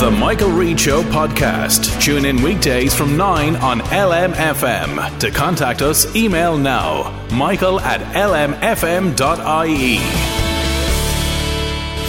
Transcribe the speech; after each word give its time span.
The 0.00 0.10
Michael 0.10 0.48
Reade 0.48 0.80
Show 0.80 1.02
podcast. 1.02 2.00
Tune 2.00 2.24
in 2.24 2.40
weekdays 2.40 2.94
from 2.94 3.18
9 3.18 3.56
on 3.56 3.80
LMFM. 3.80 5.18
To 5.18 5.30
contact 5.30 5.82
us, 5.82 6.16
email 6.16 6.56
now 6.56 7.12
michael 7.30 7.78
at 7.80 8.00
lmfm.ie. 8.14 9.18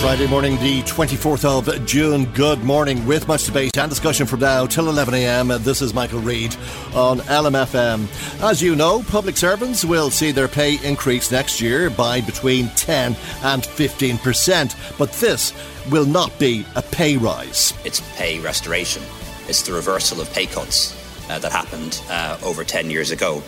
Friday 0.02 0.26
morning, 0.26 0.56
the 0.62 0.82
24th 0.82 1.46
of 1.46 1.86
June. 1.86 2.26
Good 2.34 2.64
morning, 2.64 3.06
with 3.06 3.28
much 3.28 3.46
debate 3.46 3.78
and 3.78 3.88
discussion 3.88 4.26
from 4.26 4.40
now 4.40 4.66
till 4.66 4.90
11 4.90 5.14
a.m. 5.14 5.50
This 5.60 5.82
is 5.84 5.94
Michael 5.94 6.22
Reade 6.22 6.56
on 6.96 7.20
LMFM. 7.20 8.08
As 8.42 8.64
you 8.64 8.76
know, 8.76 9.04
public 9.04 9.38
servants 9.38 9.86
will 9.86 10.10
see 10.10 10.32
their 10.32 10.48
pay 10.48 10.84
increase 10.84 11.32
next 11.32 11.62
year 11.62 11.92
by 11.92 12.20
between 12.22 12.70
10 12.70 13.16
and 13.44 13.62
15%. 13.62 14.98
But 14.98 15.12
this 15.14 15.54
will 15.90 16.06
not 16.06 16.38
be 16.38 16.66
a 16.76 16.82
pay 16.82 17.18
rise. 17.18 17.74
It's 17.84 18.02
pay 18.16 18.40
restoration. 18.40 19.04
It's 19.48 19.64
the 19.64 19.74
reversal 19.74 20.22
of 20.22 20.32
pay 20.34 20.46
cuts 20.46 20.96
uh, 21.30 21.40
that 21.40 21.52
happened 21.52 22.02
uh, 22.10 22.38
over 22.44 22.64
10 22.64 22.90
years 22.90 23.12
ago. 23.12 23.42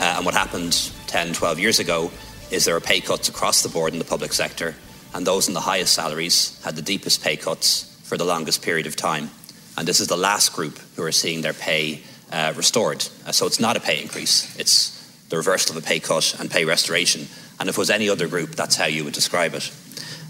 Uh, 0.00 0.14
and 0.16 0.24
what 0.24 0.34
happened 0.34 0.90
10, 1.06 1.32
12 1.34 1.58
years 1.58 1.78
ago 1.78 2.10
is 2.50 2.64
there 2.64 2.74
were 2.74 2.80
pay 2.80 3.00
cuts 3.00 3.28
across 3.28 3.62
the 3.62 3.68
board 3.68 3.92
in 3.92 3.98
the 3.98 4.04
public 4.04 4.32
sector 4.32 4.74
and 5.14 5.26
those 5.26 5.48
in 5.48 5.54
the 5.54 5.60
highest 5.60 5.92
salaries 5.92 6.60
had 6.64 6.76
the 6.76 6.82
deepest 6.82 7.22
pay 7.22 7.36
cuts 7.36 8.00
for 8.04 8.16
the 8.16 8.24
longest 8.24 8.62
period 8.62 8.86
of 8.86 8.96
time. 8.96 9.30
And 9.76 9.86
this 9.86 10.00
is 10.00 10.08
the 10.08 10.16
last 10.16 10.52
group 10.52 10.78
who 10.96 11.02
are 11.02 11.12
seeing 11.12 11.42
their 11.42 11.52
pay 11.52 12.02
uh, 12.30 12.52
restored. 12.56 13.04
Uh, 13.26 13.32
so 13.32 13.46
it's 13.46 13.60
not 13.60 13.76
a 13.76 13.80
pay 13.80 14.00
increase, 14.00 14.58
it's 14.58 14.98
the 15.28 15.36
reversal 15.36 15.76
of 15.76 15.82
a 15.82 15.86
pay 15.86 16.00
cut 16.00 16.38
and 16.38 16.50
pay 16.50 16.64
restoration. 16.64 17.26
And 17.58 17.68
if 17.68 17.76
it 17.76 17.78
was 17.78 17.90
any 17.90 18.08
other 18.08 18.26
group, 18.26 18.50
that's 18.50 18.76
how 18.76 18.86
you 18.86 19.04
would 19.04 19.14
describe 19.14 19.54
it. 19.54 19.70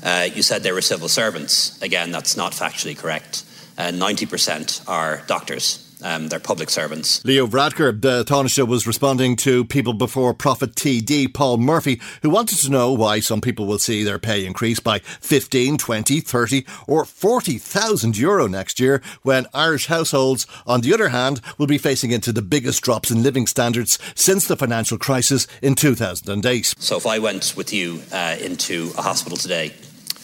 Uh, 0.03 0.29
you 0.35 0.43
said 0.43 0.63
they 0.63 0.73
were 0.73 0.81
civil 0.81 1.09
servants. 1.09 1.81
Again, 1.83 2.11
that's 2.11 2.37
not 2.37 2.53
factually 2.53 2.97
correct. 2.97 3.45
90% 3.79 4.89
are 4.89 5.23
doctors, 5.27 5.93
um, 6.05 6.29
they're 6.29 6.41
public 6.41 6.71
servants. 6.71 7.25
Leo 7.25 7.47
Varadkar, 7.47 8.01
the 8.01 8.25
Taoiseach, 8.25 8.67
was 8.67 8.87
responding 8.87 9.37
to 9.37 9.65
People 9.65 9.93
Before 9.93 10.35
Profit 10.35 10.75
TD 10.75 11.33
Paul 11.33 11.59
Murphy, 11.59 12.01
who 12.23 12.31
wanted 12.31 12.59
to 12.59 12.71
know 12.71 12.93
why 12.93 13.21
some 13.21 13.41
people 13.41 13.67
will 13.67 13.79
see 13.79 14.03
their 14.03 14.19
pay 14.19 14.45
increase 14.45 14.81
by 14.81 14.99
15, 14.99 15.79
20, 15.79 16.21
30 16.21 16.67
or 16.87 17.05
40,000 17.05 18.17
euro 18.19 18.47
next 18.47 18.81
year 18.81 19.03
when 19.23 19.47
Irish 19.55 19.87
households, 19.87 20.47
on 20.67 20.81
the 20.81 20.93
other 20.93 21.11
hand, 21.11 21.41
will 21.59 21.67
be 21.67 21.79
facing 21.79 22.11
into 22.11 22.33
the 22.33 22.43
biggest 22.43 22.83
drops 22.83 23.11
in 23.11 23.23
living 23.23 23.47
standards 23.47 23.99
since 24.15 24.47
the 24.47 24.57
financial 24.57 24.99
crisis 24.99 25.47
in 25.61 25.75
2008. 25.75 26.75
So 26.79 26.97
if 26.97 27.07
I 27.07 27.19
went 27.19 27.55
with 27.57 27.73
you 27.73 28.03
uh, 28.13 28.37
into 28.41 28.93
a 28.99 29.03
hospital 29.03 29.37
today, 29.37 29.73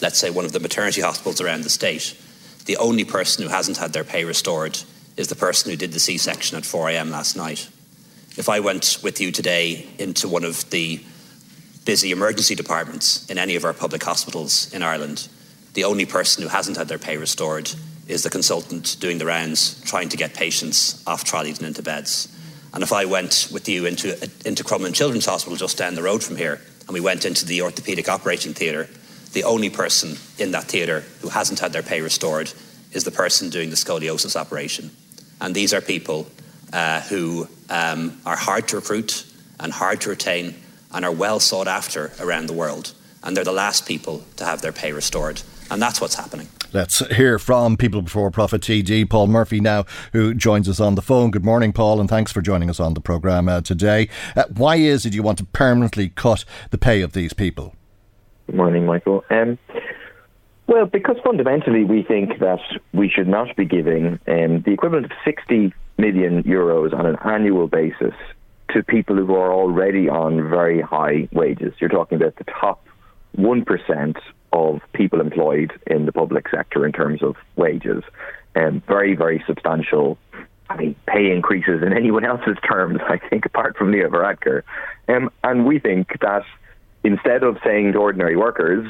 let's 0.01 0.19
say 0.19 0.31
one 0.31 0.45
of 0.45 0.53
the 0.53 0.61
maternity 0.61 1.01
hospitals 1.01 1.41
around 1.41 1.63
the 1.63 1.71
state, 1.71 2.17
the 2.67 2.77
only 2.77 3.05
person 3.05 3.43
who 3.43 3.49
hasn't 3.49 3.79
had 3.79 3.93
their 3.93 4.05
pay 4.05 4.25
restored 4.25 4.79
is 5.17 5.29
the 5.29 5.35
person 5.35 5.71
who 5.71 5.77
did 5.77 5.93
the 5.93 6.01
C 6.01 6.19
section 6.19 6.57
at 6.57 6.67
4 6.67 6.91
a.m. 6.91 7.11
last 7.11 7.37
night. 7.37 7.69
If 8.37 8.49
I 8.49 8.61
went 8.61 8.99
with 9.03 9.21
you 9.21 9.33
today 9.33 9.89
into 9.99 10.29
one 10.29 10.45
of 10.45 10.69
the 10.71 11.03
busy 11.85 12.11
emergency 12.13 12.55
departments 12.55 13.29
in 13.31 13.39
any 13.39 13.57
of 13.57 13.65
our 13.65 13.73
public 13.73 14.03
hospitals 14.03 14.73
in 14.73 14.83
Ireland, 14.83 15.27
the 15.75 15.85
only 15.85 16.07
person 16.07 16.43
who 16.43 16.49
hasn't 16.49 16.77
had 16.77 16.89
their 16.89 16.99
pay 16.99 17.17
restored 17.17 17.71
is 18.07 18.23
the 18.23 18.31
consultant 18.31 18.97
doing 19.01 19.19
the 19.19 19.27
rounds, 19.27 19.81
trying 19.83 20.09
to 20.11 20.17
get 20.17 20.35
patients 20.35 21.03
off 21.07 21.25
trolleys 21.25 21.59
and 21.59 21.67
into 21.67 21.83
beds. 21.83 22.29
And 22.73 22.83
if 22.83 22.93
I 22.93 23.07
went 23.07 23.49
with 23.53 23.69
you 23.69 23.87
into, 23.87 24.13
into 24.45 24.65
Crumlin 24.65 24.95
Children's 24.95 25.27
Hospital 25.27 25.57
just 25.57 25.79
down 25.79 25.95
the 25.95 26.03
road 26.03 26.23
from 26.23 26.37
here, 26.37 26.61
and 26.87 26.95
we 26.95 27.01
went 27.01 27.25
into 27.25 27.45
the 27.45 27.61
orthopaedic 27.61 28.09
operating 28.09 28.55
theatre, 28.55 28.89
the 29.33 29.45
only 29.45 29.71
person 29.71 30.17
in 30.39 30.53
that 30.53 30.65
theatre 30.65 31.01
who 31.21 31.29
hasn't 31.29 31.61
had 31.61 31.73
their 31.73 31.83
pay 31.83 32.01
restored 32.01 32.53
is 32.93 33.05
the 33.05 33.11
person 33.11 33.51
doing 33.51 33.71
the 33.71 33.77
scoliosis 33.77 34.37
operation. 34.37 34.91
And 35.41 35.55
these 35.55 35.75
are 35.75 35.81
people 35.81 36.27
uh, 36.73 37.01
who 37.03 37.49
um, 37.71 38.21
are 38.25 38.37
hard 38.37 38.69
to 38.69 38.77
recruit 38.77 39.25
and 39.61 39.73
hard 39.73 40.01
to 40.03 40.11
retain 40.11 40.55
and 40.93 41.05
are 41.05 41.13
well 41.13 41.41
sought 41.41 41.69
after 41.69 42.13
around 42.21 42.47
the 42.47 42.53
world. 42.53 42.95
And 43.23 43.37
they're 43.37 43.45
the 43.45 43.53
last 43.53 43.87
people 43.87 44.25
to 44.37 44.45
have 44.45 44.63
their 44.63 44.73
pay 44.73 44.93
restored. 44.93 45.43
And 45.71 45.83
that's 45.83 46.01
what's 46.01 46.15
happening. 46.15 46.49
Let's 46.73 46.99
hear 47.15 47.39
from 47.39 47.77
People 47.77 48.03
Before 48.03 48.31
Profit 48.31 48.63
TD, 48.63 49.09
Paul 49.09 49.27
Murphy, 49.27 49.59
now, 49.61 49.85
who 50.13 50.35
joins 50.35 50.69
us 50.69 50.81
on 50.81 50.95
the 50.95 51.03
phone. 51.03 51.31
Good 51.31 51.45
morning, 51.45 51.73
Paul, 51.73 51.99
and 51.99 52.09
thanks 52.09 52.31
for 52.31 52.43
joining 52.43 52.69
us 52.69 52.79
on 52.79 52.95
the 52.95 53.01
programme 53.01 53.49
uh, 53.49 53.63
today. 53.63 54.09
Uh, 54.37 54.45
why 54.55 54.77
is 54.77 55.07
it 55.07 55.15
you 55.15 55.23
want 55.23 55.39
to 55.39 55.45
permanently 55.47 56.11
cut 56.11 56.45
the 56.71 56.79
pay 56.79 57.01
of 57.01 57.13
these 57.13 57.33
people? 57.33 57.75
Morning, 58.53 58.87
Michael. 58.87 59.25
Um, 59.31 59.59
well, 60.67 60.87
because 60.87 61.17
fundamentally 61.25 61.85
we 61.85 62.03
think 62.03 62.39
that 62.41 62.61
we 62.93 63.09
should 63.09 63.29
not 63.29 63.57
be 63.57 63.65
giving 63.65 64.19
um, 64.27 64.63
the 64.63 64.73
equivalent 64.73 65.07
of 65.07 65.13
60 65.25 65.73
million 65.97 66.43
euros 66.43 66.93
on 66.93 67.07
an 67.07 67.17
annual 67.25 67.69
basis 67.69 68.15
to 68.71 68.83
people 68.83 69.17
who 69.17 69.35
are 69.35 69.53
already 69.53 70.09
on 70.09 70.49
very 70.49 70.81
high 70.81 71.29
wages. 71.33 71.73
You're 71.79 71.89
talking 71.89 72.17
about 72.21 72.37
the 72.37 72.45
top 72.45 72.85
1% 73.37 74.17
of 74.53 74.81
people 74.93 75.21
employed 75.21 75.73
in 75.87 76.07
the 76.07 76.13
public 76.13 76.49
sector 76.51 76.85
in 76.85 76.93
terms 76.93 77.23
of 77.23 77.37
wages. 77.57 78.03
Um, 78.55 78.83
very, 78.87 79.15
very 79.15 79.43
substantial 79.47 80.19
I 80.71 80.77
mean, 80.77 80.97
pay 81.07 81.31
increases 81.33 81.83
in 81.83 81.93
anyone 81.93 82.25
else's 82.27 82.57
terms, 82.69 83.01
I 83.09 83.19
think, 83.31 83.47
apart 83.47 83.77
from 83.77 83.91
Leo 83.91 84.09
Varadkar. 84.09 84.63
Um, 85.09 85.31
and 85.43 85.67
we 85.67 85.79
think 85.79 86.09
that 86.21 86.45
instead 87.05 87.43
of 87.43 87.59
saying 87.65 87.93
to 87.93 87.99
ordinary 87.99 88.37
workers, 88.37 88.89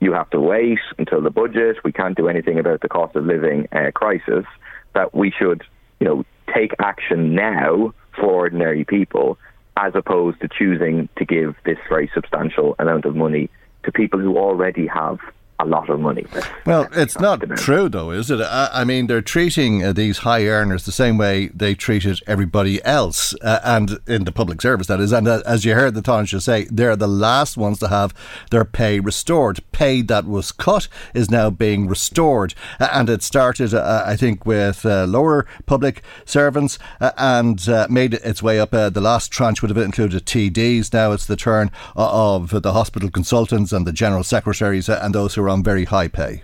you 0.00 0.12
have 0.12 0.30
to 0.30 0.40
wait 0.40 0.78
until 0.98 1.20
the 1.20 1.30
budget. 1.30 1.76
We 1.84 1.92
can't 1.92 2.16
do 2.16 2.28
anything 2.28 2.58
about 2.58 2.80
the 2.80 2.88
cost 2.88 3.14
of 3.16 3.24
living 3.24 3.68
uh, 3.72 3.90
crisis. 3.94 4.46
That 4.94 5.14
we 5.14 5.30
should, 5.30 5.62
you 6.00 6.06
know, 6.06 6.24
take 6.52 6.72
action 6.80 7.34
now 7.34 7.94
for 8.16 8.26
ordinary 8.26 8.84
people, 8.84 9.38
as 9.76 9.94
opposed 9.94 10.40
to 10.40 10.48
choosing 10.48 11.08
to 11.16 11.24
give 11.24 11.54
this 11.64 11.78
very 11.88 12.10
substantial 12.12 12.74
amount 12.78 13.04
of 13.04 13.14
money 13.14 13.50
to 13.84 13.92
people 13.92 14.18
who 14.18 14.36
already 14.36 14.86
have 14.86 15.18
a 15.60 15.64
lot 15.64 15.88
of 15.90 16.00
money. 16.00 16.26
Well, 16.66 16.88
it's 16.92 17.18
not 17.18 17.40
true, 17.56 17.88
though, 17.88 18.10
is 18.10 18.30
it? 18.30 18.40
I, 18.40 18.68
I 18.72 18.84
mean, 18.84 19.06
they're 19.06 19.22
treating 19.22 19.84
uh, 19.84 19.92
these 19.92 20.18
high 20.18 20.46
earners 20.46 20.84
the 20.84 20.92
same 20.92 21.18
way 21.18 21.48
they 21.48 21.74
treated 21.74 22.20
everybody 22.26 22.82
else, 22.84 23.34
uh, 23.42 23.60
and 23.64 23.98
in 24.06 24.24
the 24.24 24.32
public 24.32 24.62
service, 24.62 24.86
that 24.86 25.00
is. 25.00 25.12
And 25.12 25.28
uh, 25.28 25.42
as 25.46 25.64
you 25.64 25.74
heard 25.74 25.94
the 25.94 26.02
Taoiseach 26.02 26.42
say, 26.42 26.64
they're 26.70 26.96
the 26.96 27.08
last 27.08 27.56
ones 27.56 27.78
to 27.80 27.88
have 27.88 28.14
their 28.50 28.64
pay 28.64 29.00
restored. 29.00 29.60
Pay 29.72 30.02
that 30.02 30.26
was 30.26 30.52
cut 30.52 30.88
is 31.14 31.30
now 31.30 31.50
being 31.50 31.88
restored. 31.88 32.54
and 32.78 33.10
it 33.10 33.22
started, 33.22 33.74
uh, 33.74 34.04
I 34.06 34.16
think, 34.16 34.46
with 34.46 34.86
uh, 34.86 35.04
lower 35.04 35.46
public 35.66 36.02
servants 36.24 36.78
uh, 37.00 37.12
and 37.16 37.66
made 37.90 38.14
its 38.14 38.42
way 38.42 38.58
up. 38.58 38.70
the 38.70 39.00
last 39.00 39.30
tranche 39.30 39.62
would 39.62 39.70
have 39.70 39.78
included 39.78 40.24
TDs. 40.24 40.92
Now 40.92 41.12
it's 41.12 41.26
the 41.26 41.36
turn 41.36 41.70
of 41.96 42.62
the 42.62 42.72
hospital 42.72 43.10
consultants 43.10 43.72
and 43.72 43.86
the 43.86 43.92
general 43.92 44.24
secretaries 44.24 44.88
and 44.88 45.14
those 45.14 45.34
who 45.34 45.44
are 45.44 45.49
on 45.50 45.62
very 45.62 45.84
high 45.84 46.08
pay. 46.08 46.42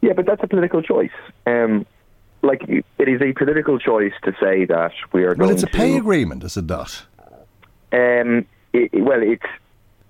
Yeah, 0.00 0.12
but 0.12 0.26
that's 0.26 0.42
a 0.42 0.46
political 0.46 0.82
choice. 0.82 1.10
Um, 1.46 1.86
like 2.42 2.62
it 2.68 3.08
is 3.08 3.20
a 3.20 3.32
political 3.32 3.78
choice 3.78 4.12
to 4.24 4.32
say 4.40 4.64
that 4.66 4.92
we 5.12 5.24
are. 5.24 5.34
Well, 5.34 5.50
it's 5.50 5.62
a 5.62 5.66
to, 5.66 5.72
pay 5.72 5.96
agreement, 5.96 6.44
is 6.44 6.56
it 6.56 6.66
not? 6.66 7.04
Um, 7.92 8.46
it, 8.72 8.90
well, 8.94 9.20
it's 9.22 9.46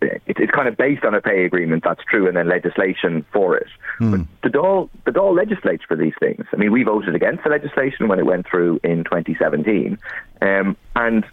it's 0.00 0.50
kind 0.52 0.68
of 0.68 0.76
based 0.76 1.04
on 1.04 1.14
a 1.14 1.20
pay 1.20 1.44
agreement, 1.44 1.82
that's 1.84 2.02
true, 2.08 2.28
and 2.28 2.36
then 2.36 2.48
legislation 2.48 3.24
for 3.32 3.56
it. 3.56 3.66
Mm. 4.00 4.10
But 4.42 4.52
the 4.52 4.58
Dáil, 4.58 4.90
the 5.04 5.10
Dáil 5.10 5.36
legislates 5.36 5.84
for 5.84 5.96
these 5.96 6.12
things. 6.20 6.44
I 6.52 6.56
mean, 6.56 6.70
we 6.70 6.84
voted 6.84 7.14
against 7.14 7.44
the 7.44 7.50
legislation 7.50 8.08
when 8.08 8.18
it 8.18 8.26
went 8.26 8.46
through 8.46 8.80
in 8.84 9.04
2017, 9.04 9.98
um, 10.42 10.76
and 10.94 11.24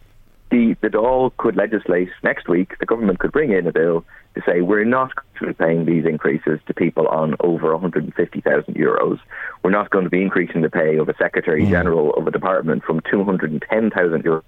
the, 0.56 0.76
the 0.82 0.90
Dáil 0.90 1.36
could 1.38 1.58
legislate 1.58 2.10
next 2.24 2.48
week, 2.48 2.80
the 2.80 2.86
government 2.86 3.20
could 3.20 3.34
bring 3.34 3.52
in 3.52 3.68
a 3.68 3.74
bill 3.74 4.06
to 4.36 4.42
say 4.46 4.62
we're 4.62 4.86
not 4.86 5.14
going 5.16 5.28
to 5.40 5.48
be 5.48 5.54
paying 5.54 5.86
these 5.86 6.06
increases 6.06 6.60
to 6.68 6.74
people 6.74 7.08
on 7.08 7.36
over 7.42 7.74
150,000 7.74 8.74
euros. 8.74 9.20
We're 9.64 9.72
not 9.72 9.90
going 9.90 10.06
to 10.06 10.10
be 10.10 10.22
increasing 10.22 10.62
the 10.62 10.70
pay 10.70 10.98
of 10.98 11.10
a 11.10 11.16
Secretary 11.18 11.66
mm. 11.66 11.70
General 11.70 12.14
of 12.14 12.28
a 12.28 12.32
department 12.32 12.84
from 12.84 13.02
210,000 13.12 14.24
euros 14.24 14.44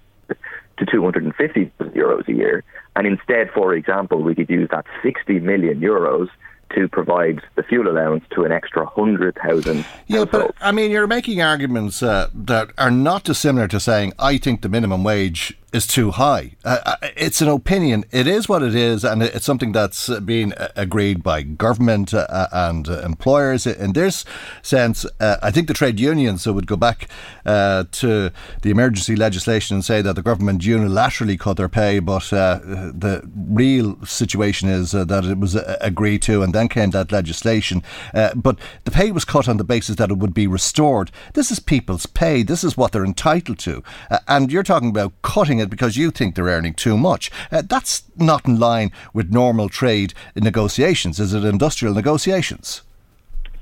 to 0.78 0.86
250 0.86 1.72
euros 1.78 2.28
a 2.28 2.32
year. 2.32 2.64
And 2.96 3.06
instead, 3.06 3.50
for 3.50 3.74
example, 3.74 4.22
we 4.22 4.34
could 4.34 4.48
use 4.48 4.68
that 4.70 4.86
60 5.02 5.40
million 5.40 5.80
euros 5.80 6.28
to 6.74 6.88
provide 6.88 7.40
the 7.56 7.62
fuel 7.62 7.88
allowance 7.88 8.24
to 8.34 8.44
an 8.44 8.52
extra 8.52 8.84
100,000 8.84 9.84
Yeah, 10.06 10.24
but 10.24 10.54
I 10.60 10.72
mean, 10.72 10.90
you're 10.90 11.06
making 11.06 11.40
arguments 11.40 12.02
uh, 12.02 12.28
that 12.34 12.70
are 12.76 12.90
not 12.90 13.24
dissimilar 13.24 13.68
to 13.68 13.80
saying, 13.80 14.12
I 14.18 14.38
think 14.38 14.62
the 14.62 14.68
minimum 14.68 15.02
wage 15.02 15.58
is 15.72 15.86
too 15.86 16.10
high. 16.12 16.52
Uh, 16.64 16.78
uh, 16.84 16.96
it's 17.16 17.42
an 17.42 17.48
opinion. 17.48 18.04
It 18.10 18.26
is 18.26 18.48
what 18.48 18.62
it 18.62 18.74
is, 18.74 19.04
and 19.04 19.22
it's 19.22 19.44
something 19.44 19.72
that's 19.72 20.08
been 20.20 20.54
agreed 20.76 21.22
by 21.22 21.42
government 21.42 22.14
uh, 22.14 22.26
uh 22.30 22.48
and 22.52 22.88
uh, 22.88 23.00
employers. 23.00 23.66
In 23.66 23.92
this 23.92 24.24
sense, 24.62 25.04
uh, 25.20 25.36
I 25.42 25.50
think 25.50 25.68
the 25.68 25.74
trade 25.74 26.00
unions 26.00 26.46
would 26.46 26.66
go 26.66 26.76
back 26.76 27.08
to 27.44 28.30
the 28.62 28.70
emergency 28.70 29.16
legislation 29.16 29.76
and 29.76 29.84
say 29.84 30.02
that 30.02 30.16
the 30.16 30.22
government 30.22 30.62
unilaterally 30.62 31.38
cut 31.38 31.56
their 31.56 31.68
pay, 31.68 31.98
but 31.98 32.22
the 32.30 33.22
real 33.34 34.04
situation 34.04 34.68
is 34.68 34.92
that 34.92 35.24
it 35.24 35.38
was 35.38 35.54
agreed 35.80 36.22
to, 36.22 36.42
and 36.42 36.54
then 36.54 36.68
came 36.68 36.90
that 36.90 37.12
legislation. 37.12 37.82
but 38.12 38.58
the 38.84 38.90
pay 38.90 39.10
was 39.10 39.24
cut 39.24 39.48
on 39.48 39.56
the 39.56 39.64
basis 39.64 39.96
that 39.96 40.10
it 40.10 40.18
would 40.18 40.34
be 40.34 40.46
restored. 40.46 41.10
This 41.34 41.50
is 41.50 41.60
people's 41.60 42.06
pay. 42.06 42.42
This 42.42 42.64
is 42.64 42.76
what 42.76 42.92
they're 42.92 43.04
entitled 43.04 43.58
to, 43.60 43.82
and 44.26 44.50
you're 44.52 44.62
talking 44.62 44.90
about 44.90 45.12
cutting 45.22 45.57
it 45.58 45.70
because 45.70 45.96
you 45.96 46.10
think 46.10 46.34
they're 46.34 46.44
earning 46.44 46.74
too 46.74 46.96
much. 46.96 47.30
Uh, 47.50 47.62
that's 47.64 48.02
not 48.16 48.46
in 48.46 48.58
line 48.58 48.92
with 49.12 49.30
normal 49.30 49.68
trade 49.68 50.14
negotiations. 50.36 51.20
Is 51.20 51.34
it 51.34 51.44
industrial 51.44 51.94
negotiations? 51.94 52.82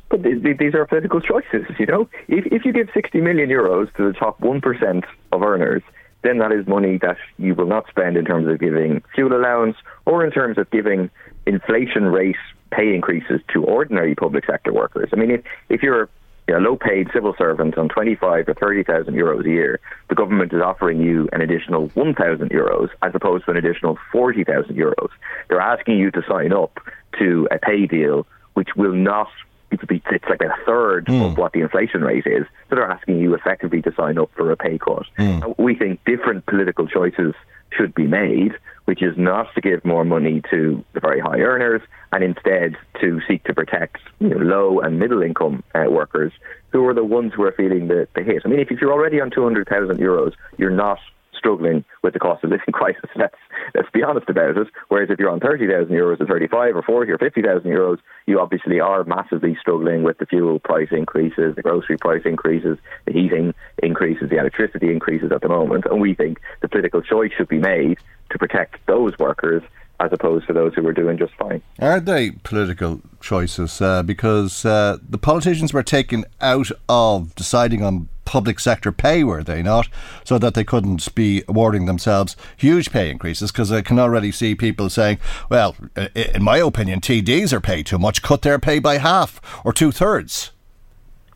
But 0.08 0.22
these 0.22 0.74
are 0.74 0.86
political 0.86 1.20
choices, 1.20 1.66
you 1.78 1.86
know. 1.86 2.08
If, 2.28 2.46
if 2.46 2.64
you 2.64 2.72
give 2.72 2.88
60 2.94 3.20
million 3.20 3.48
euros 3.48 3.92
to 3.96 4.06
the 4.06 4.12
top 4.12 4.40
1% 4.40 5.04
of 5.32 5.42
earners, 5.42 5.82
then 6.22 6.38
that 6.38 6.52
is 6.52 6.66
money 6.66 6.98
that 6.98 7.16
you 7.38 7.54
will 7.54 7.66
not 7.66 7.88
spend 7.88 8.16
in 8.16 8.24
terms 8.24 8.48
of 8.48 8.58
giving 8.58 9.02
fuel 9.14 9.36
allowance 9.36 9.76
or 10.04 10.24
in 10.24 10.30
terms 10.30 10.58
of 10.58 10.70
giving 10.70 11.10
inflation 11.46 12.04
rate 12.04 12.36
pay 12.70 12.94
increases 12.94 13.40
to 13.52 13.64
ordinary 13.64 14.14
public 14.14 14.44
sector 14.46 14.72
workers. 14.72 15.08
I 15.12 15.16
mean, 15.16 15.30
if, 15.30 15.42
if 15.68 15.82
you're 15.82 16.08
a 16.48 16.60
low 16.60 16.76
paid 16.76 17.08
civil 17.12 17.34
servant 17.36 17.76
on 17.76 17.88
25 17.88 18.48
or 18.48 18.54
30,000 18.54 19.14
euros 19.14 19.44
a 19.44 19.48
year, 19.48 19.80
the 20.08 20.14
government 20.14 20.52
is 20.52 20.62
offering 20.62 21.00
you 21.00 21.28
an 21.32 21.40
additional 21.40 21.88
1,000 21.88 22.50
euros 22.50 22.88
as 23.02 23.12
opposed 23.14 23.44
to 23.44 23.50
an 23.50 23.56
additional 23.56 23.98
40,000 24.12 24.76
euros. 24.76 25.08
They're 25.48 25.60
asking 25.60 25.98
you 25.98 26.10
to 26.12 26.22
sign 26.28 26.52
up 26.52 26.78
to 27.18 27.48
a 27.50 27.58
pay 27.58 27.86
deal 27.86 28.26
which 28.54 28.70
will 28.74 28.94
not 28.94 29.28
it's 29.70 30.24
like 30.28 30.40
a 30.40 30.54
third 30.64 31.06
mm. 31.06 31.26
of 31.26 31.36
what 31.36 31.52
the 31.52 31.60
inflation 31.60 32.02
rate 32.02 32.26
is. 32.26 32.44
So 32.70 32.76
they're 32.76 32.90
asking 32.90 33.18
you 33.18 33.34
effectively 33.34 33.82
to 33.82 33.92
sign 33.94 34.16
up 34.16 34.30
for 34.34 34.50
a 34.50 34.56
pay 34.56 34.78
cut. 34.78 35.06
Mm. 35.18 35.58
We 35.58 35.74
think 35.74 36.02
different 36.04 36.46
political 36.46 36.86
choices 36.86 37.34
should 37.76 37.94
be 37.94 38.06
made, 38.06 38.52
which 38.86 39.02
is 39.02 39.16
not 39.16 39.54
to 39.54 39.60
give 39.60 39.84
more 39.84 40.04
money 40.04 40.42
to 40.50 40.82
the 40.94 41.00
very 41.00 41.20
high 41.20 41.40
earners 41.40 41.82
and 42.12 42.24
instead 42.24 42.76
to 43.00 43.20
seek 43.28 43.44
to 43.44 43.54
protect 43.54 43.98
you 44.20 44.30
know, 44.30 44.38
low 44.38 44.80
and 44.80 44.98
middle 44.98 45.22
income 45.22 45.62
uh, 45.74 45.84
workers 45.90 46.32
who 46.70 46.86
are 46.86 46.94
the 46.94 47.04
ones 47.04 47.32
who 47.34 47.42
are 47.42 47.52
feeling 47.52 47.88
the, 47.88 48.08
the 48.14 48.22
hit. 48.22 48.42
I 48.44 48.48
mean, 48.48 48.60
if, 48.60 48.70
if 48.70 48.80
you're 48.80 48.92
already 48.92 49.20
on 49.20 49.30
200,000 49.30 49.98
euros, 49.98 50.32
you're 50.56 50.70
not 50.70 50.98
struggling 51.36 51.84
with 52.02 52.12
the 52.12 52.18
cost 52.18 52.44
of 52.44 52.50
living 52.50 52.66
crisis. 52.72 53.10
Let's 53.16 53.36
let's 53.74 53.90
be 53.92 54.02
honest 54.02 54.28
about 54.28 54.56
it. 54.56 54.68
Whereas 54.88 55.10
if 55.10 55.18
you're 55.18 55.30
on 55.30 55.40
thirty 55.40 55.66
thousand 55.66 55.94
euros 55.94 56.20
or 56.20 56.26
thirty 56.26 56.46
five 56.46 56.76
or 56.76 56.82
forty 56.82 57.12
or 57.12 57.18
fifty 57.18 57.42
thousand 57.42 57.70
euros, 57.70 57.98
you 58.26 58.40
obviously 58.40 58.80
are 58.80 59.04
massively 59.04 59.56
struggling 59.60 60.02
with 60.02 60.18
the 60.18 60.26
fuel 60.26 60.58
price 60.58 60.88
increases, 60.90 61.54
the 61.54 61.62
grocery 61.62 61.98
price 61.98 62.22
increases, 62.24 62.78
the 63.06 63.12
heating 63.12 63.54
increases, 63.82 64.30
the 64.30 64.38
electricity 64.38 64.90
increases 64.90 65.32
at 65.32 65.40
the 65.42 65.48
moment. 65.48 65.84
And 65.90 66.00
we 66.00 66.14
think 66.14 66.40
the 66.60 66.68
political 66.68 67.02
choice 67.02 67.32
should 67.36 67.48
be 67.48 67.58
made 67.58 67.98
to 68.30 68.38
protect 68.38 68.84
those 68.86 69.18
workers 69.18 69.62
as 70.00 70.10
opposed 70.12 70.46
to 70.46 70.52
those 70.52 70.74
who 70.74 70.86
are 70.86 70.92
doing 70.92 71.18
just 71.18 71.32
fine. 71.34 71.62
Are 71.78 72.00
they 72.00 72.30
political 72.30 73.00
choices? 73.26 73.82
Uh, 73.82 74.02
because 74.02 74.64
uh, 74.64 74.98
the 75.06 75.18
politicians 75.18 75.72
were 75.72 75.82
taken 75.82 76.24
out 76.40 76.70
of 76.88 77.34
deciding 77.34 77.82
on 77.82 78.08
public 78.24 78.60
sector 78.60 78.92
pay, 78.92 79.24
were 79.24 79.42
they 79.42 79.62
not? 79.62 79.88
So 80.24 80.38
that 80.38 80.54
they 80.54 80.64
couldn't 80.64 81.14
be 81.14 81.42
awarding 81.48 81.86
themselves 81.86 82.36
huge 82.56 82.90
pay 82.90 83.10
increases 83.10 83.50
because 83.50 83.72
I 83.72 83.82
can 83.82 83.98
already 83.98 84.32
see 84.32 84.54
people 84.54 84.90
saying, 84.90 85.18
well, 85.48 85.74
in 86.14 86.42
my 86.42 86.58
opinion, 86.58 87.00
TDs 87.00 87.52
are 87.52 87.60
paid 87.60 87.86
too 87.86 87.98
much, 87.98 88.22
cut 88.22 88.42
their 88.42 88.58
pay 88.58 88.78
by 88.78 88.98
half 88.98 89.40
or 89.64 89.72
two 89.72 89.92
thirds. 89.92 90.52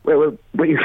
Well, 0.03 0.19
well 0.19 0.37
we, 0.53 0.77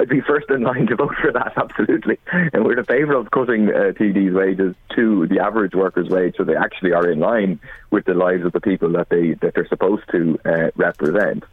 I'd 0.00 0.08
be 0.08 0.22
first 0.22 0.48
in 0.48 0.62
line 0.62 0.86
to 0.86 0.96
vote 0.96 1.14
for 1.20 1.30
that, 1.32 1.52
absolutely. 1.56 2.18
And 2.32 2.64
we're 2.64 2.78
in 2.78 2.84
favour 2.84 3.14
of 3.14 3.30
cutting 3.30 3.68
uh, 3.68 3.92
TD's 3.92 4.34
wages 4.34 4.74
to 4.96 5.26
the 5.26 5.40
average 5.40 5.74
worker's 5.74 6.08
wage, 6.08 6.36
so 6.38 6.44
they 6.44 6.56
actually 6.56 6.92
are 6.92 7.10
in 7.10 7.20
line 7.20 7.60
with 7.90 8.06
the 8.06 8.14
lives 8.14 8.44
of 8.46 8.52
the 8.52 8.60
people 8.60 8.90
that 8.92 9.10
they 9.10 9.34
that 9.34 9.54
they're 9.54 9.68
supposed 9.68 10.04
to 10.12 10.38
uh, 10.46 10.70
represent. 10.74 11.44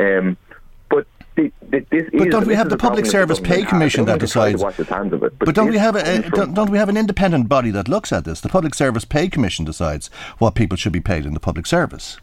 Um, 0.00 0.36
but 0.90 1.06
the, 1.36 1.52
the, 1.62 2.10
but 2.12 2.30
don't 2.30 2.46
we 2.46 2.56
have 2.56 2.70
the 2.70 2.76
Public 2.76 3.06
Service 3.06 3.38
Pay 3.38 3.64
Commission 3.64 4.04
that 4.06 4.18
decides? 4.18 4.60
It, 4.60 5.20
but, 5.20 5.38
but 5.38 5.54
don't 5.54 5.70
we 5.70 5.78
have 5.78 5.94
a, 5.94 6.26
a 6.26 6.30
don't, 6.30 6.54
don't 6.54 6.70
we 6.70 6.78
have 6.78 6.88
an 6.88 6.96
independent 6.96 7.48
body 7.48 7.70
that 7.70 7.88
looks 7.88 8.12
at 8.12 8.24
this? 8.24 8.40
The 8.40 8.48
Public 8.48 8.74
Service 8.74 9.04
Pay 9.04 9.28
Commission 9.28 9.64
decides 9.64 10.08
what 10.38 10.56
people 10.56 10.76
should 10.76 10.92
be 10.92 11.00
paid 11.00 11.24
in 11.24 11.34
the 11.34 11.40
public 11.40 11.66
service. 11.66 12.18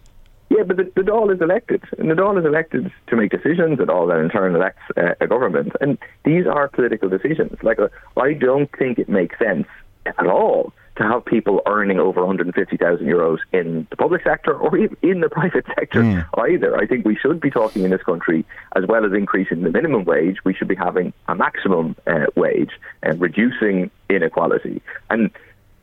Yeah, 0.50 0.64
but 0.64 0.78
the, 0.78 0.92
the 0.96 1.02
Dáil 1.02 1.34
is 1.34 1.42
elected, 1.42 1.84
and 1.98 2.10
the 2.10 2.16
Dáil 2.16 2.40
is 2.40 2.46
elected 2.46 2.92
to 3.08 3.16
make 3.16 3.32
decisions. 3.32 3.78
The 3.78 3.86
Dáil 3.86 4.08
then 4.08 4.26
in 4.26 4.30
turn 4.30 4.56
elects 4.56 4.82
uh, 4.98 5.14
a 5.22 5.28
government, 5.28 5.74
and 5.80 5.98
these 6.26 6.48
are 6.48 6.68
political 6.68 7.08
decisions. 7.08 7.58
Like, 7.62 7.80
uh, 7.80 7.90
I 8.18 8.34
don't 8.34 8.70
think 8.78 8.98
it 8.98 9.10
makes 9.10 9.38
sense 9.38 9.68
at 10.06 10.26
all 10.26 10.74
to 11.00 11.04
have 11.04 11.24
people 11.24 11.62
earning 11.66 11.98
over 11.98 12.20
150,000 12.20 13.06
euros 13.06 13.38
in 13.54 13.88
the 13.90 13.96
public 13.96 14.22
sector 14.24 14.54
or 14.54 14.78
in 14.78 15.22
the 15.22 15.30
private 15.32 15.66
sector 15.68 16.02
mm. 16.02 16.26
either. 16.50 16.76
I 16.76 16.86
think 16.86 17.06
we 17.06 17.16
should 17.16 17.40
be 17.40 17.50
talking 17.50 17.84
in 17.84 17.92
this 17.92 18.04
country, 18.04 18.46
as 18.76 18.86
well 18.86 19.06
as 19.06 19.14
increasing 19.14 19.62
the 19.62 19.70
minimum 19.70 20.04
wage, 20.04 20.38
we 20.44 20.54
should 20.54 20.68
be 20.68 20.76
having 20.76 21.14
a 21.30 21.36
maximum 21.36 21.96
uh, 22.06 22.26
wage 22.36 22.72
and 23.02 23.22
reducing 23.22 23.90
inequality. 24.10 24.82
And 25.10 25.32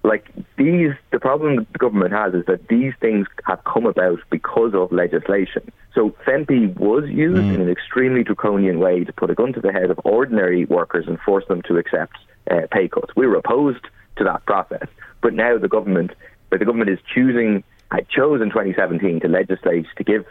like 0.06 0.24
these, 0.56 0.92
the 1.10 1.18
problem 1.18 1.66
the 1.72 1.78
government 1.78 2.12
has 2.12 2.32
is 2.32 2.46
that 2.46 2.68
these 2.68 2.94
things 3.00 3.26
have 3.44 3.62
come 3.64 3.86
about 3.86 4.20
because 4.30 4.72
of 4.72 4.92
legislation. 4.92 5.72
So 5.94 6.10
FEMPI 6.24 6.78
was 6.78 7.08
used 7.08 7.42
mm. 7.42 7.54
in 7.54 7.60
an 7.60 7.68
extremely 7.68 8.22
draconian 8.22 8.78
way 8.78 9.02
to 9.02 9.12
put 9.12 9.30
a 9.30 9.34
gun 9.34 9.52
to 9.54 9.60
the 9.60 9.72
head 9.72 9.90
of 9.90 9.98
ordinary 10.04 10.64
workers 10.66 11.06
and 11.08 11.18
force 11.20 11.44
them 11.48 11.60
to 11.62 11.76
accept 11.76 12.16
uh, 12.50 12.62
pay 12.70 12.86
cuts. 12.86 13.16
We 13.16 13.26
were 13.26 13.34
opposed 13.34 13.84
to 14.18 14.24
that 14.24 14.46
process, 14.46 14.86
but 15.22 15.34
now 15.34 15.58
the 15.58 15.68
government, 15.68 16.12
but 16.50 16.60
the 16.60 16.64
government 16.64 16.90
is 16.90 17.00
choosing, 17.12 17.64
had 17.90 18.08
chose 18.08 18.40
in 18.40 18.50
2017 18.50 19.20
to 19.20 19.28
legislate 19.28 19.86
to 19.96 20.04
give 20.04 20.24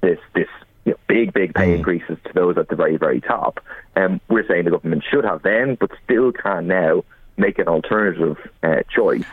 this 0.00 0.18
this 0.34 0.48
you 0.84 0.92
know, 0.92 0.98
big, 1.06 1.32
big 1.32 1.54
pay 1.54 1.68
mm. 1.68 1.76
increases 1.76 2.18
to 2.24 2.32
those 2.34 2.58
at 2.58 2.68
the 2.68 2.74
very, 2.74 2.96
very 2.96 3.20
top. 3.20 3.60
And 3.94 4.14
um, 4.14 4.20
we're 4.28 4.46
saying 4.48 4.64
the 4.64 4.72
government 4.72 5.04
should 5.08 5.24
have 5.24 5.42
then, 5.42 5.76
but 5.78 5.90
still 6.02 6.32
can 6.32 6.66
now 6.66 7.04
make 7.36 7.58
an 7.58 7.68
alternative 7.68 8.36
uh, 8.62 8.82
choice. 8.94 9.24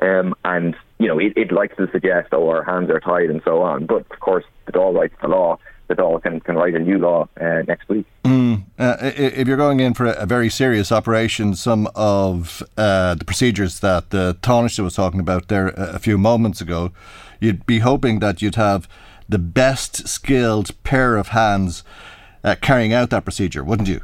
Um, 0.00 0.34
and, 0.44 0.76
you 0.98 1.08
know, 1.08 1.18
it, 1.18 1.32
it, 1.36 1.50
likes 1.50 1.76
to 1.76 1.90
suggest, 1.90 2.28
oh, 2.32 2.48
our 2.48 2.62
hands 2.62 2.90
are 2.90 3.00
tied 3.00 3.30
and 3.30 3.42
so 3.44 3.62
on. 3.62 3.86
But, 3.86 4.06
of 4.10 4.20
course, 4.20 4.44
the 4.66 4.72
Dáil 4.72 4.94
writes 4.94 5.14
the 5.20 5.28
law. 5.28 5.58
The 5.88 5.94
Dáil 5.94 6.22
can, 6.22 6.40
can 6.40 6.54
write 6.54 6.74
a 6.74 6.78
new 6.78 6.98
law 6.98 7.28
uh, 7.40 7.62
next 7.66 7.88
week. 7.88 8.06
Mm. 8.24 8.64
Uh, 8.78 8.96
if 9.00 9.48
you're 9.48 9.56
going 9.56 9.80
in 9.80 9.94
for 9.94 10.06
a, 10.06 10.26
very 10.26 10.50
serious 10.50 10.92
operation, 10.92 11.54
some 11.54 11.88
of 11.96 12.62
uh, 12.76 13.14
the 13.14 13.24
procedures 13.24 13.80
that 13.80 14.10
the 14.10 14.36
Taoiseach 14.42 14.84
was 14.84 14.94
talking 14.94 15.18
about 15.18 15.48
there 15.48 15.68
a 15.68 15.98
few 15.98 16.16
moments 16.16 16.60
ago, 16.60 16.92
you'd 17.40 17.66
be 17.66 17.80
hoping 17.80 18.20
that 18.20 18.40
you'd 18.40 18.54
have 18.54 18.88
the 19.28 19.38
best 19.38 20.06
skilled 20.06 20.70
pair 20.84 21.16
of 21.16 21.28
hands 21.28 21.82
uh, 22.44 22.54
carrying 22.60 22.92
out 22.92 23.10
that 23.10 23.24
procedure, 23.24 23.64
wouldn't 23.64 23.88
you? 23.88 24.00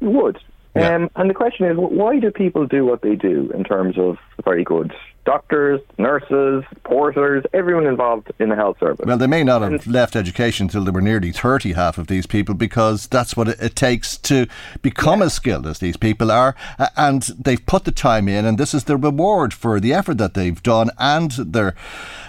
You 0.00 0.10
would. 0.10 0.38
Yeah. 0.76 0.94
Um, 0.94 1.10
and 1.16 1.30
the 1.30 1.34
question 1.34 1.66
is, 1.66 1.76
why 1.76 2.18
do 2.18 2.30
people 2.30 2.66
do 2.66 2.84
what 2.84 3.02
they 3.02 3.14
do 3.14 3.50
in 3.54 3.64
terms 3.64 3.96
of 3.98 4.16
very 4.44 4.64
good 4.64 4.92
doctors, 5.26 5.80
nurses, 5.98 6.64
porters, 6.84 7.44
everyone 7.52 7.86
involved 7.86 8.32
in 8.38 8.48
the 8.48 8.54
health 8.54 8.78
service. 8.78 9.04
Well, 9.04 9.18
they 9.18 9.26
may 9.26 9.42
not 9.42 9.60
have 9.60 9.86
left 9.86 10.16
education 10.16 10.66
until 10.66 10.84
they 10.84 10.92
were 10.92 11.02
nearly 11.02 11.32
30, 11.32 11.72
half 11.72 11.98
of 11.98 12.06
these 12.06 12.26
people, 12.26 12.54
because 12.54 13.08
that's 13.08 13.36
what 13.36 13.48
it, 13.48 13.76
takes 13.76 14.16
to 14.16 14.46
become 14.80 15.18
yeah. 15.18 15.26
as 15.26 15.34
skilled 15.34 15.66
as 15.66 15.80
these 15.80 15.96
people 15.98 16.30
are. 16.30 16.54
And 16.96 17.22
they've 17.22 17.64
put 17.66 17.84
the 17.84 17.90
time 17.90 18.28
in, 18.28 18.46
and 18.46 18.56
this 18.56 18.72
is 18.72 18.84
the 18.84 18.96
reward 18.96 19.52
for 19.52 19.80
the 19.80 19.92
effort 19.92 20.16
that 20.18 20.34
they've 20.34 20.62
done 20.62 20.90
and 20.98 21.32
their 21.32 21.74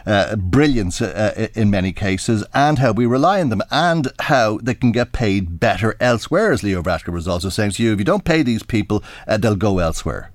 uh, 0.06 0.36
brilliance 0.36 1.00
uh, 1.00 1.48
in 1.54 1.70
many 1.70 1.94
cases, 1.94 2.44
and 2.54 2.80
how 2.80 2.92
we 2.92 3.06
rely 3.06 3.40
on 3.40 3.50
them, 3.50 3.62
and 3.70 4.12
how 4.22 4.58
they 4.58 4.74
can 4.74 4.92
get 4.92 5.14
paid 5.14 5.60
better 5.60 5.96
elsewhere, 6.00 6.52
as 6.52 6.64
Leo 6.64 6.82
Varadkar 6.82 7.14
was 7.14 7.28
also 7.28 7.50
saying 7.50 7.72
to 7.72 7.84
you. 7.84 7.94
If 7.94 8.00
you 8.00 8.06
don't 8.06 8.26
pay 8.26 8.42
these 8.42 8.64
people, 8.64 9.04
uh, 9.28 9.38
they'll 9.38 9.56
go 9.56 9.78
elsewhere. 9.78 10.32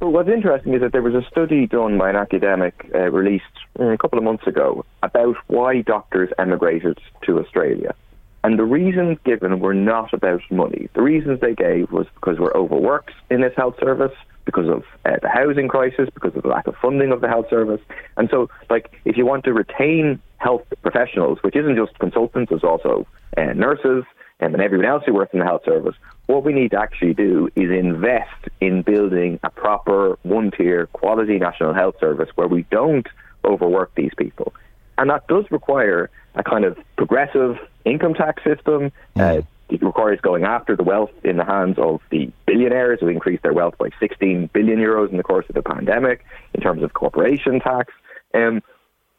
Well, 0.00 0.10
what's 0.10 0.28
interesting 0.28 0.74
is 0.74 0.82
that 0.82 0.92
there 0.92 1.00
was 1.00 1.14
a 1.14 1.26
study 1.30 1.66
done 1.66 1.96
by 1.96 2.10
an 2.10 2.16
academic 2.16 2.90
uh, 2.94 3.10
released 3.10 3.44
uh, 3.80 3.84
a 3.84 3.96
couple 3.96 4.18
of 4.18 4.24
months 4.24 4.46
ago 4.46 4.84
about 5.02 5.36
why 5.46 5.80
doctors 5.80 6.28
emigrated 6.38 6.98
to 7.24 7.38
Australia. 7.38 7.94
And 8.44 8.58
the 8.58 8.64
reasons 8.64 9.16
given 9.24 9.58
were 9.58 9.72
not 9.72 10.12
about 10.12 10.42
money. 10.50 10.90
The 10.94 11.00
reasons 11.00 11.40
they 11.40 11.54
gave 11.54 11.90
was 11.92 12.06
because 12.14 12.38
we're 12.38 12.54
overworked 12.54 13.12
in 13.30 13.40
this 13.40 13.54
health 13.56 13.76
service, 13.80 14.12
because 14.44 14.68
of 14.68 14.84
uh, 15.06 15.16
the 15.22 15.30
housing 15.30 15.66
crisis, 15.66 16.10
because 16.12 16.36
of 16.36 16.42
the 16.42 16.48
lack 16.48 16.66
of 16.66 16.76
funding 16.76 17.10
of 17.10 17.22
the 17.22 17.28
health 17.28 17.48
service. 17.48 17.80
And 18.18 18.28
so, 18.30 18.50
like, 18.68 18.92
if 19.06 19.16
you 19.16 19.24
want 19.24 19.44
to 19.44 19.54
retain 19.54 20.20
health 20.36 20.62
professionals, 20.82 21.38
which 21.40 21.56
isn't 21.56 21.74
just 21.74 21.98
consultants, 21.98 22.52
it's 22.52 22.62
also 22.62 23.06
uh, 23.38 23.54
nurses, 23.54 24.04
um, 24.40 24.54
and 24.54 24.62
everyone 24.62 24.86
else 24.86 25.02
who 25.06 25.14
works 25.14 25.32
in 25.32 25.40
the 25.40 25.44
health 25.44 25.64
service, 25.64 25.94
what 26.26 26.44
we 26.44 26.52
need 26.52 26.72
to 26.72 26.80
actually 26.80 27.14
do 27.14 27.48
is 27.56 27.70
invest 27.70 28.48
in 28.60 28.82
building 28.82 29.40
a 29.42 29.50
proper 29.50 30.18
one 30.22 30.50
tier 30.50 30.86
quality 30.88 31.38
national 31.38 31.72
health 31.72 31.94
service 32.00 32.28
where 32.34 32.48
we 32.48 32.62
don't 32.70 33.06
overwork 33.44 33.94
these 33.94 34.12
people. 34.16 34.52
And 34.98 35.10
that 35.10 35.26
does 35.28 35.44
require 35.50 36.10
a 36.34 36.42
kind 36.42 36.64
of 36.64 36.78
progressive 36.96 37.58
income 37.84 38.14
tax 38.14 38.42
system. 38.44 38.92
Mm. 39.16 39.38
Uh, 39.38 39.42
it 39.68 39.82
requires 39.82 40.20
going 40.20 40.44
after 40.44 40.76
the 40.76 40.84
wealth 40.84 41.10
in 41.24 41.38
the 41.38 41.44
hands 41.44 41.76
of 41.78 42.00
the 42.10 42.30
billionaires 42.46 43.00
who 43.00 43.08
increased 43.08 43.42
their 43.42 43.52
wealth 43.52 43.76
by 43.78 43.88
16 43.98 44.50
billion 44.52 44.78
euros 44.78 45.10
in 45.10 45.16
the 45.16 45.24
course 45.24 45.46
of 45.48 45.54
the 45.54 45.62
pandemic 45.62 46.24
in 46.54 46.60
terms 46.60 46.82
of 46.82 46.92
corporation 46.92 47.58
tax. 47.60 47.92
Um, 48.32 48.62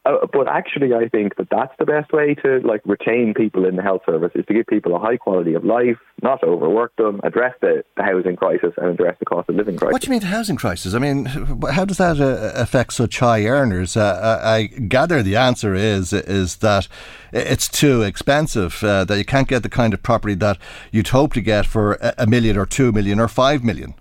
uh, 0.04 0.26
but 0.32 0.48
actually, 0.48 0.94
I 0.94 1.08
think 1.08 1.36
that 1.36 1.48
that's 1.50 1.72
the 1.78 1.84
best 1.84 2.12
way 2.12 2.34
to 2.36 2.60
like 2.60 2.80
retain 2.86 3.34
people 3.34 3.66
in 3.66 3.76
the 3.76 3.82
health 3.82 4.02
service 4.06 4.32
is 4.34 4.46
to 4.46 4.54
give 4.54 4.66
people 4.66 4.94
a 4.94 4.98
high 4.98 5.16
quality 5.16 5.54
of 5.54 5.64
life, 5.64 5.98
not 6.22 6.42
overwork 6.42 6.94
them, 6.96 7.20
address 7.24 7.54
the, 7.60 7.84
the 7.96 8.02
housing 8.02 8.36
crisis, 8.36 8.72
and 8.76 8.90
address 8.90 9.16
the 9.18 9.26
cost 9.26 9.48
of 9.48 9.56
living 9.56 9.76
crisis. 9.76 9.92
What 9.92 10.02
do 10.02 10.06
you 10.06 10.12
mean 10.12 10.20
the 10.20 10.26
housing 10.26 10.56
crisis? 10.56 10.94
I 10.94 10.98
mean, 10.98 11.26
how 11.26 11.84
does 11.84 11.98
that 11.98 12.20
uh, 12.20 12.52
affect 12.54 12.94
such 12.94 13.18
high 13.18 13.44
earners? 13.44 13.96
Uh, 13.96 14.40
I 14.42 14.66
gather 14.66 15.22
the 15.22 15.36
answer 15.36 15.74
is 15.74 16.12
is 16.12 16.56
that 16.56 16.88
it's 17.32 17.68
too 17.68 18.02
expensive. 18.02 18.82
Uh, 18.82 19.04
that 19.04 19.18
you 19.18 19.24
can't 19.24 19.48
get 19.48 19.62
the 19.62 19.68
kind 19.68 19.92
of 19.92 20.02
property 20.02 20.34
that 20.36 20.58
you'd 20.90 21.08
hope 21.08 21.34
to 21.34 21.40
get 21.40 21.66
for 21.66 21.98
a 22.16 22.26
million 22.26 22.56
or 22.56 22.66
two 22.66 22.92
million 22.92 23.20
or 23.20 23.28
five 23.28 23.62
million. 23.62 23.94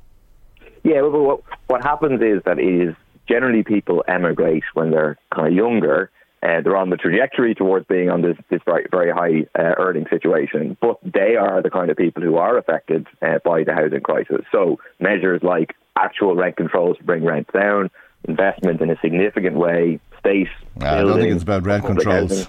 Yeah, 0.84 1.02
well, 1.02 1.22
what, 1.22 1.42
what 1.68 1.84
happens 1.84 2.22
is 2.22 2.42
that 2.46 2.60
it 2.60 2.88
is 2.90 2.96
generally 3.28 3.64
people 3.64 4.04
emigrate 4.08 4.64
when 4.74 4.92
they're 4.92 5.18
kind 5.34 5.48
of 5.48 5.54
younger. 5.54 6.12
Uh, 6.44 6.62
they're 6.64 6.78
on 6.78 6.92
the 6.92 6.98
trajectory 6.98 7.56
towards 7.56 7.86
being 7.88 8.10
on 8.10 8.22
this, 8.22 8.38
this 8.50 8.62
very, 8.64 8.86
very 8.92 9.12
high 9.12 9.48
uh, 9.60 9.74
earning 9.80 10.06
situation, 10.10 10.78
but 10.80 11.00
they 11.04 11.36
are 11.36 11.64
the 11.64 11.70
kind 11.70 11.90
of 11.90 11.98
people 11.98 12.22
who 12.22 12.38
are 12.38 12.58
affected 12.58 13.08
uh, 13.24 13.40
by 13.44 13.64
the 13.64 13.74
housing 13.74 14.02
crisis. 14.02 14.46
So 14.52 14.80
measures 15.00 15.42
like 15.42 15.76
actual 15.98 16.36
rent 16.36 16.56
controls 16.56 16.98
to 16.98 17.04
bring 17.04 17.26
rents 17.26 17.50
down, 17.54 17.90
investment 18.28 18.82
in 18.82 18.92
a 18.92 19.00
significant 19.02 19.56
way, 19.56 20.00
state. 20.20 20.48
I 20.80 21.02
don't 21.02 21.20
think 21.20 21.34
it's 21.34 21.44
about 21.44 21.66
rent 21.66 21.86
controls. 21.86 22.48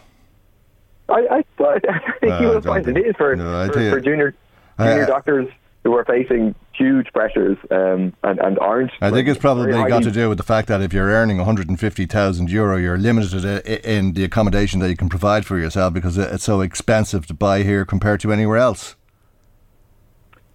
I, 1.09 1.21
I, 1.31 1.45
I 1.65 2.13
think 2.21 2.41
you 2.41 2.49
will 2.49 2.61
find 2.61 2.87
it 2.87 2.99
is 2.99 3.17
for, 3.17 3.35
no, 3.37 3.67
for, 3.69 3.91
for, 3.91 4.01
junior 4.01 4.35
junior 4.79 5.07
doctors 5.07 5.49
who 5.89 5.95
are 5.95 6.05
facing 6.05 6.55
huge 6.75 7.07
pressures 7.15 7.57
um, 7.71 8.13
and, 8.23 8.39
and 8.41 8.59
aren't. 8.59 8.91
I 9.01 9.11
think 9.11 9.27
it's 9.27 9.41
probably 9.41 9.73
got 9.73 10.03
to 10.03 10.11
do 10.11 10.29
with 10.29 10.37
the 10.37 10.45
fact 10.45 10.69
that 10.69 10.83
if 10.83 10.93
you're 10.93 11.09
earning 11.09 11.39
150,000 11.39 12.51
euro, 12.51 12.77
you're 12.77 12.99
limited 12.99 13.67
in 13.87 14.13
the 14.13 14.23
accommodation 14.23 14.81
that 14.81 14.91
you 14.91 14.97
can 14.97 15.09
provide 15.09 15.47
for 15.47 15.59
yourself 15.59 15.95
because 15.95 16.19
it's 16.19 16.45
so 16.45 16.61
expensive 16.61 17.27
to 17.29 17.33
buy 17.33 17.63
here 17.63 17.87
compared 17.87 18.21
to 18.21 18.31
anywhere 18.35 18.59
else. 18.59 18.97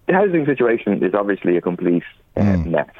The 0.06 0.12
housing 0.12 0.46
situation 0.46 1.02
is 1.02 1.14
obviously 1.14 1.56
a 1.56 1.60
complete 1.60 2.04
uh, 2.36 2.40
mm. 2.40 2.66
mess. 2.66 2.90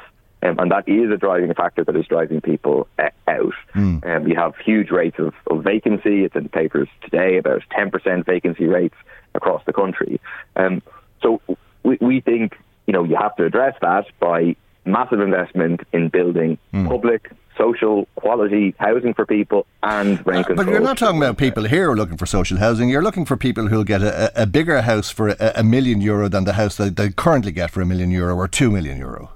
Um, 0.43 0.59
and 0.59 0.71
that 0.71 0.89
is 0.89 1.09
a 1.11 1.17
driving 1.17 1.53
factor 1.53 1.85
that 1.85 1.95
is 1.95 2.05
driving 2.07 2.41
people 2.41 2.89
uh, 2.99 3.11
out. 3.29 3.53
Mm. 3.75 4.05
Um, 4.05 4.27
you 4.27 4.35
have 4.35 4.55
huge 4.57 4.91
rates 4.91 5.19
of, 5.19 5.33
of, 5.49 5.63
vacancy. 5.63 6.25
It's 6.25 6.35
in 6.35 6.43
the 6.43 6.49
papers 6.49 6.89
today 7.01 7.37
about 7.37 7.61
10% 7.71 8.25
vacancy 8.25 8.65
rates 8.65 8.95
across 9.33 9.63
the 9.65 9.71
country. 9.71 10.19
Um, 10.57 10.81
so 11.21 11.41
we, 11.85 11.97
we 12.01 12.21
think 12.21 12.57
you 12.87 12.93
know 12.93 13.03
you 13.03 13.15
have 13.15 13.35
to 13.37 13.45
address 13.45 13.75
that 13.81 14.05
by 14.19 14.55
massive 14.85 15.19
investment 15.19 15.81
in 15.93 16.09
building 16.09 16.57
mm. 16.73 16.87
public 16.87 17.31
social 17.57 18.07
quality 18.15 18.75
housing 18.77 19.13
for 19.13 19.25
people 19.25 19.65
and 19.81 20.25
rent 20.25 20.49
uh, 20.49 20.55
But 20.55 20.67
you're 20.67 20.81
not 20.81 20.97
talking 20.97 21.17
about 21.17 21.37
people 21.37 21.63
here 21.63 21.85
who 21.85 21.91
are 21.91 21.95
looking 21.95 22.17
for 22.17 22.25
social 22.25 22.57
housing. 22.57 22.89
You're 22.89 23.01
looking 23.01 23.23
for 23.23 23.37
people 23.37 23.67
who'll 23.67 23.85
get 23.85 24.01
a, 24.01 24.41
a 24.41 24.45
bigger 24.45 24.81
house 24.81 25.09
for 25.09 25.29
a, 25.29 25.53
a, 25.55 25.63
million 25.63 26.01
euro 26.01 26.27
than 26.27 26.43
the 26.43 26.53
house 26.53 26.75
that 26.75 26.97
they 26.97 27.11
currently 27.11 27.53
get 27.53 27.71
for 27.71 27.81
a 27.81 27.85
million 27.85 28.11
euro 28.11 28.35
or 28.35 28.49
two 28.49 28.69
million 28.69 28.97
euro. 28.97 29.31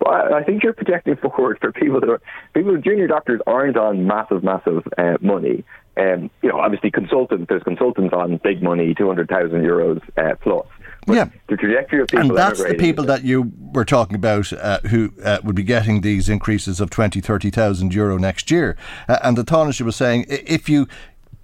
Well, 0.00 0.34
I 0.34 0.42
think 0.42 0.62
you're 0.62 0.72
projecting 0.72 1.16
forward 1.16 1.58
for 1.60 1.70
people 1.72 2.00
that 2.00 2.08
are 2.08 2.20
people. 2.54 2.76
Junior 2.78 3.06
doctors 3.06 3.40
aren't 3.46 3.76
on 3.76 4.06
massive, 4.06 4.42
massive 4.42 4.86
uh, 4.98 5.18
money. 5.20 5.64
Um, 5.96 6.30
you 6.42 6.48
know, 6.48 6.58
obviously, 6.58 6.90
consultants. 6.90 7.46
There's 7.48 7.62
consultants 7.62 8.12
on 8.12 8.38
big 8.38 8.62
money, 8.62 8.94
two 8.94 9.06
hundred 9.06 9.28
thousand 9.28 9.62
euros 9.62 10.02
uh, 10.16 10.34
plus. 10.40 10.66
Yeah. 11.06 11.28
the 11.48 11.56
trajectory 11.56 12.00
of 12.00 12.08
people 12.08 12.30
and 12.30 12.36
that's 12.36 12.62
the 12.62 12.74
people 12.74 13.04
that 13.04 13.24
you 13.24 13.52
were 13.72 13.84
talking 13.84 14.14
about 14.14 14.52
uh, 14.52 14.80
who 14.88 15.12
uh, 15.22 15.38
would 15.44 15.54
be 15.54 15.62
getting 15.62 16.00
these 16.00 16.28
increases 16.28 16.80
of 16.80 16.90
20 16.90 17.20
30,000 17.20 17.94
euro 17.94 18.16
next 18.16 18.50
year 18.50 18.76
uh, 19.08 19.18
and 19.22 19.36
the 19.36 19.44
Taoiseach 19.44 19.82
was 19.82 19.96
saying 19.96 20.24
if 20.28 20.68
you 20.68 20.88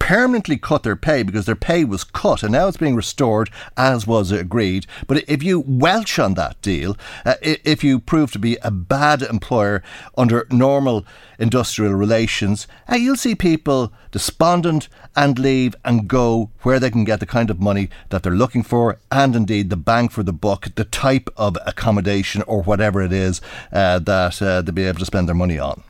permanently 0.00 0.56
cut 0.56 0.82
their 0.82 0.96
pay 0.96 1.22
because 1.22 1.46
their 1.46 1.54
pay 1.54 1.84
was 1.84 2.02
cut 2.02 2.42
and 2.42 2.50
now 2.50 2.66
it's 2.66 2.76
being 2.76 2.96
restored 2.96 3.48
as 3.76 4.08
was 4.08 4.32
agreed. 4.32 4.84
But 5.06 5.22
if 5.28 5.40
you 5.40 5.60
welch 5.60 6.18
on 6.18 6.34
that 6.34 6.60
deal, 6.62 6.96
uh, 7.24 7.34
if 7.42 7.84
you 7.84 8.00
prove 8.00 8.32
to 8.32 8.40
be 8.40 8.56
a 8.62 8.72
bad 8.72 9.22
employer 9.22 9.84
under 10.18 10.48
normal 10.50 11.06
industrial 11.38 11.94
relations, 11.94 12.66
uh, 12.90 12.96
you'll 12.96 13.14
see 13.14 13.36
people 13.36 13.92
despondent 14.10 14.88
and 15.14 15.38
leave 15.38 15.76
and 15.84 16.08
go 16.08 16.50
where 16.62 16.80
they 16.80 16.90
can 16.90 17.04
get 17.04 17.20
the 17.20 17.26
kind 17.26 17.50
of 17.50 17.60
money 17.60 17.88
that 18.08 18.24
they're 18.24 18.32
looking 18.32 18.64
for 18.64 18.98
and 19.12 19.36
indeed 19.36 19.70
the 19.70 19.76
bang 19.76 20.08
for 20.08 20.24
the 20.24 20.32
buck, 20.32 20.74
the 20.74 20.84
type 20.84 21.30
of 21.36 21.56
accommodation 21.66 22.42
or 22.48 22.62
whatever 22.62 23.00
it 23.00 23.12
is 23.12 23.40
uh, 23.72 23.98
that 24.00 24.42
uh, 24.42 24.60
they'll 24.62 24.74
be 24.74 24.84
able 24.84 24.98
to 24.98 25.06
spend 25.06 25.28
their 25.28 25.36
money 25.36 25.58
on. 25.58 25.84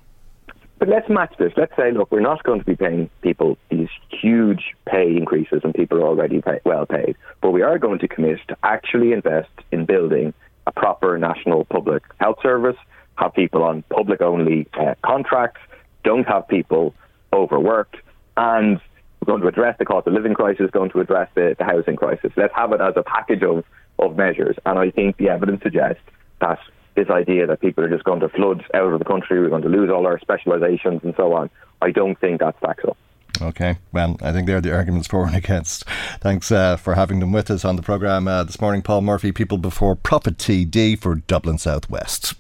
But 0.81 0.89
let's 0.89 1.11
match 1.11 1.35
this. 1.39 1.53
Let's 1.59 1.77
say, 1.77 1.93
look, 1.93 2.11
we're 2.11 2.21
not 2.21 2.43
going 2.43 2.59
to 2.59 2.65
be 2.65 2.75
paying 2.75 3.11
people 3.21 3.59
these 3.71 3.91
huge 4.09 4.75
pay 4.87 5.15
increases 5.15 5.61
and 5.63 5.75
people 5.75 5.99
are 5.99 6.07
already 6.07 6.41
pay, 6.41 6.59
well 6.65 6.87
paid, 6.87 7.17
but 7.43 7.51
we 7.51 7.61
are 7.61 7.79
going 7.79 7.99
to 7.99 8.09
commit 8.09 8.39
to 8.49 8.57
actually 8.63 9.13
invest 9.13 9.51
in 9.71 9.85
building 9.85 10.33
a 10.67 10.73
proper 10.73 11.19
national 11.19 11.67
public 11.67 12.03
health 12.19 12.39
service, 12.43 12.77
have 13.17 13.35
people 13.35 13.63
on 13.63 13.83
public 13.91 14.23
only 14.23 14.67
uh, 14.73 14.95
contracts, 15.05 15.61
don't 16.03 16.27
have 16.27 16.49
people 16.49 16.95
overworked, 17.31 17.97
and 18.39 18.81
we're 19.21 19.27
going 19.27 19.43
to 19.43 19.49
address 19.49 19.77
the 19.79 19.85
cost 19.85 20.07
of 20.07 20.15
living 20.15 20.33
crisis, 20.33 20.71
going 20.71 20.91
to 20.93 21.01
address 21.01 21.29
the, 21.35 21.55
the 21.59 21.65
housing 21.65 21.97
crisis. 21.97 22.33
Let's 22.39 22.55
have 22.55 22.73
it 22.73 22.81
as 22.81 22.95
a 22.97 23.03
package 23.03 23.43
of, 23.43 23.65
of 23.99 24.17
measures. 24.17 24.57
And 24.65 24.79
I 24.79 24.91
think 24.91 25.19
the 25.19 25.29
evidence 25.29 25.63
suggests 25.63 26.01
that 26.41 26.59
this 26.95 27.09
idea 27.09 27.47
that 27.47 27.61
people 27.61 27.85
are 27.85 27.89
just 27.89 28.05
going 28.05 28.21
to 28.21 28.29
flood 28.29 28.65
out 28.75 28.93
of 28.93 28.99
the 28.99 29.05
country, 29.05 29.41
we're 29.41 29.49
going 29.49 29.63
to 29.63 29.69
lose 29.69 29.91
all 29.91 30.07
our 30.07 30.19
specialisations 30.19 31.03
and 31.05 31.15
so 31.17 31.33
on. 31.35 31.51
I 31.83 31.91
don't 31.91 32.19
think 32.21 32.41
that 32.41 32.57
stacks 32.59 32.85
up. 32.87 32.97
Okay, 33.43 33.79
well, 33.93 34.19
I 34.21 34.33
think 34.33 34.47
they're 34.47 34.61
the 34.61 34.75
arguments 34.75 35.09
for 35.09 35.27
and 35.27 35.37
against. 35.45 35.85
Thanks 36.21 36.51
uh, 36.53 36.77
for 36.77 36.95
having 36.95 37.21
them 37.21 37.33
with 37.33 37.51
us 37.51 37.65
on 37.65 37.77
the 37.77 37.83
programme 37.83 38.29
uh, 38.29 38.45
this 38.45 38.61
morning. 38.61 38.83
Paul 38.83 39.01
Murphy, 39.03 39.33
People 39.33 39.59
Before 39.59 39.97
Profit 39.97 40.37
TD 40.37 40.99
for 40.99 41.17
Dublin 41.17 41.59
Southwest. 41.59 42.39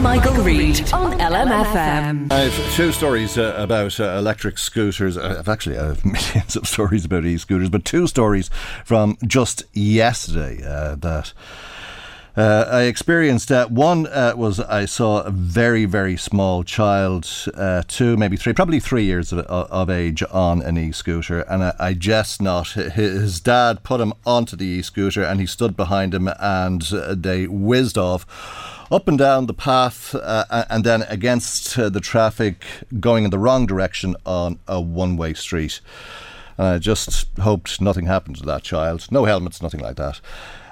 Michael, 0.00 0.34
Reade 0.42 0.92
on 0.92 1.18
LMFM. 1.18 2.32
I 2.32 2.40
have 2.40 2.74
two 2.74 2.92
stories 2.92 3.38
uh, 3.38 3.54
about 3.56 4.00
uh, 4.00 4.16
electric 4.18 4.58
scooters. 4.58 5.16
I've 5.16 5.48
actually 5.48 5.78
I 5.78 5.86
have 5.86 6.04
millions 6.04 6.56
of 6.56 6.66
stories 6.66 7.04
about 7.04 7.24
e 7.24 7.38
scooters, 7.38 7.70
but 7.70 7.84
two 7.84 8.06
stories 8.06 8.50
from 8.84 9.16
just 9.26 9.62
yesterday 9.72 10.62
uh, 10.64 10.96
that 10.96 11.32
Uh, 12.34 12.64
I 12.66 12.82
experienced 12.84 13.52
uh, 13.52 13.68
one 13.68 14.06
uh, 14.06 14.32
was 14.34 14.58
I 14.58 14.86
saw 14.86 15.20
a 15.20 15.30
very 15.30 15.84
very 15.84 16.16
small 16.16 16.64
child, 16.64 17.28
uh, 17.54 17.82
two 17.86 18.16
maybe 18.16 18.38
three, 18.38 18.54
probably 18.54 18.80
three 18.80 19.04
years 19.04 19.32
of, 19.32 19.40
of 19.40 19.90
age 19.90 20.22
on 20.30 20.62
an 20.62 20.78
e-scooter, 20.78 21.40
and 21.42 21.62
I, 21.62 21.74
I 21.78 21.92
just 21.92 22.40
not 22.40 22.68
his 22.68 23.38
dad 23.38 23.82
put 23.82 24.00
him 24.00 24.14
onto 24.24 24.56
the 24.56 24.64
e-scooter 24.64 25.22
and 25.22 25.40
he 25.40 25.46
stood 25.46 25.76
behind 25.76 26.14
him 26.14 26.26
and 26.40 26.82
uh, 26.90 27.14
they 27.14 27.46
whizzed 27.46 27.98
off 27.98 28.24
up 28.90 29.08
and 29.08 29.18
down 29.18 29.44
the 29.44 29.54
path 29.54 30.14
uh, 30.14 30.64
and 30.70 30.84
then 30.84 31.02
against 31.08 31.78
uh, 31.78 31.90
the 31.90 32.00
traffic 32.00 32.64
going 32.98 33.24
in 33.24 33.30
the 33.30 33.38
wrong 33.38 33.66
direction 33.66 34.16
on 34.24 34.58
a 34.66 34.80
one 34.80 35.18
way 35.18 35.34
street. 35.34 35.80
And 36.56 36.66
I 36.66 36.78
just 36.78 37.26
hoped 37.40 37.78
nothing 37.80 38.06
happened 38.06 38.36
to 38.36 38.46
that 38.46 38.62
child. 38.62 39.06
No 39.10 39.24
helmets, 39.26 39.60
nothing 39.60 39.80
like 39.80 39.96
that. 39.96 40.20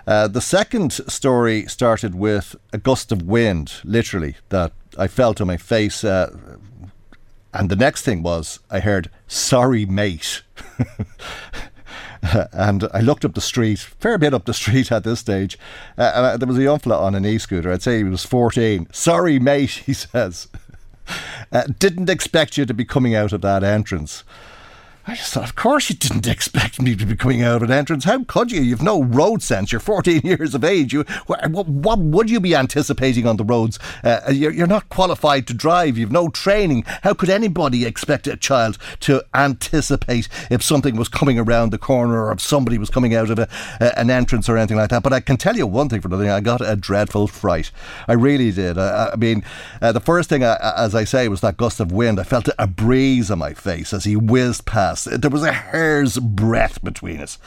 Uh, 0.07 0.29
the 0.29 0.41
second 0.41 0.93
story 0.93 1.67
started 1.67 2.15
with 2.15 2.57
a 2.73 2.79
gust 2.79 3.13
of 3.13 3.23
wind, 3.23 3.75
literally, 3.85 4.37
that 4.49 4.73
I 4.99 5.07
felt 5.09 5.41
on 5.41 5.47
my 5.47 5.57
face. 5.57 6.05
Uh, 6.05 6.37
and 7.53 7.69
the 7.69 7.77
next 7.77 8.03
thing 8.03 8.23
was 8.23 8.61
I 8.71 8.81
heard, 8.81 9.11
sorry, 9.27 9.85
mate. 9.87 10.43
and 12.53 12.89
I 12.93 13.01
looked 13.01 13.25
up 13.25 13.35
the 13.35 13.41
street, 13.41 13.79
fair 13.79 14.19
bit 14.19 14.35
up 14.35 14.45
the 14.45 14.55
street 14.55 14.93
at 14.93 15.05
this 15.05 15.21
stage, 15.21 15.59
uh, 15.99 16.13
and 16.15 16.27
uh, 16.27 16.37
there 16.37 16.49
was 16.49 16.59
a 16.59 16.63
young 16.63 16.79
fella 16.79 16.99
on 16.99 17.15
an 17.15 17.27
e-scooter. 17.27 17.73
I'd 17.73 17.83
say 17.83 17.99
he 17.99 18.05
was 18.05 18.25
14. 18.25 18.89
Sorry, 18.93 19.39
mate, 19.39 19.71
he 19.87 19.93
says. 19.93 20.49
Uh, 21.51 21.65
didn't 21.79 22.09
expect 22.09 22.57
you 22.57 22.65
to 22.65 22.75
be 22.75 22.85
coming 22.85 23.15
out 23.15 23.33
of 23.33 23.41
that 23.41 23.65
entrance. 23.65 24.23
I 25.07 25.15
just 25.15 25.33
thought, 25.33 25.45
of 25.45 25.57
course 25.57 25.89
you 25.89 25.97
didn't 25.97 26.27
expect 26.27 26.81
me 26.81 26.95
to 26.95 27.07
be 27.07 27.17
coming 27.17 27.43
out 27.43 27.57
of 27.57 27.71
an 27.71 27.73
entrance. 27.73 28.05
How 28.05 28.23
could 28.25 28.53
you? 28.53 28.61
You've 28.61 28.83
no 28.83 29.03
road 29.03 29.43
sense. 29.43 29.73
You're 29.73 29.81
14 29.81 30.21
years 30.25 30.55
of 30.55 30.63
age. 30.63 30.93
You, 30.93 31.05
what, 31.27 31.49
what 31.51 31.99
would 31.99 32.29
you 32.29 32.39
be 32.39 32.55
anticipating 32.55 33.27
on 33.27 33.39
the 33.39 33.45
roads? 33.45 33.79
Uh, 34.05 34.21
you're, 34.31 34.53
you're, 34.53 34.67
not 34.67 34.89
qualified 34.91 35.47
to 35.49 35.55
drive. 35.55 35.97
You've 35.97 36.13
no 36.13 36.29
training. 36.29 36.85
How 37.03 37.15
could 37.15 37.31
anybody 37.31 37.87
expect 37.87 38.27
a 38.27 38.37
child 38.37 38.79
to 39.01 39.25
anticipate 39.35 40.29
if 40.51 40.63
something 40.63 40.97
was 40.97 41.09
coming 41.09 41.39
around 41.39 41.71
the 41.71 41.79
corner 41.79 42.23
or 42.27 42.33
if 42.33 42.41
somebody 42.41 42.79
was 42.79 42.91
coming 42.91 43.15
out 43.15 43.31
of 43.31 43.39
a, 43.39 43.49
an 43.99 44.11
entrance 44.11 44.49
or 44.49 44.59
anything 44.59 44.77
like 44.77 44.91
that? 44.91 45.03
But 45.03 45.15
I 45.15 45.21
can 45.21 45.39
tell 45.39 45.57
you 45.57 45.67
one 45.67 45.89
thing 45.89 46.03
for 46.03 46.09
nothing. 46.09 46.29
I 46.29 46.41
got 46.41 46.61
a 46.61 46.77
dreadful 46.77 47.27
fright. 47.27 47.71
I 48.07 48.13
really 48.13 48.53
did. 48.53 48.77
I, 48.77 49.11
I 49.13 49.17
mean, 49.17 49.43
uh, 49.81 49.93
the 49.93 50.01
first 50.01 50.29
thing, 50.29 50.45
I, 50.45 50.57
as 50.77 50.95
I 50.95 51.05
say, 51.05 51.27
was 51.27 51.41
that 51.41 51.57
gust 51.57 51.81
of 51.81 51.91
wind. 51.91 52.21
I 52.21 52.25
felt 52.25 52.49
a 52.59 52.67
breeze 52.67 53.31
on 53.31 53.39
my 53.39 53.55
face 53.55 53.93
as 53.93 54.05
he 54.05 54.15
whizzed 54.15 54.67
past 54.67 54.90
there 54.95 55.31
was 55.31 55.43
a 55.43 55.53
hair's 55.53 56.19
breadth 56.19 56.83
between 56.83 57.21
us. 57.21 57.39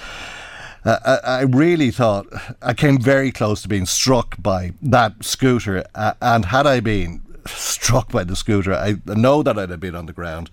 Uh, 0.86 1.20
I, 1.24 1.30
I, 1.30 1.42
really 1.44 1.92
thought 1.92 2.28
I 2.62 2.74
came 2.74 3.00
very 3.00 3.32
close 3.32 3.62
to 3.62 3.70
being 3.70 3.86
struck 3.86 4.36
by 4.42 4.74
that 4.82 5.24
scooter, 5.24 5.86
uh, 5.96 6.14
and 6.22 6.46
had 6.46 6.68
I 6.68 6.82
been 6.82 7.22
struck 7.46 8.12
by 8.12 8.26
the 8.26 8.36
scooter, 8.36 8.74
I 8.74 8.96
know 9.06 9.44
that 9.44 9.58
I'd 9.58 9.70
have 9.70 9.80
been 9.80 9.96
on 9.96 10.08
the 10.08 10.14
ground. 10.14 10.50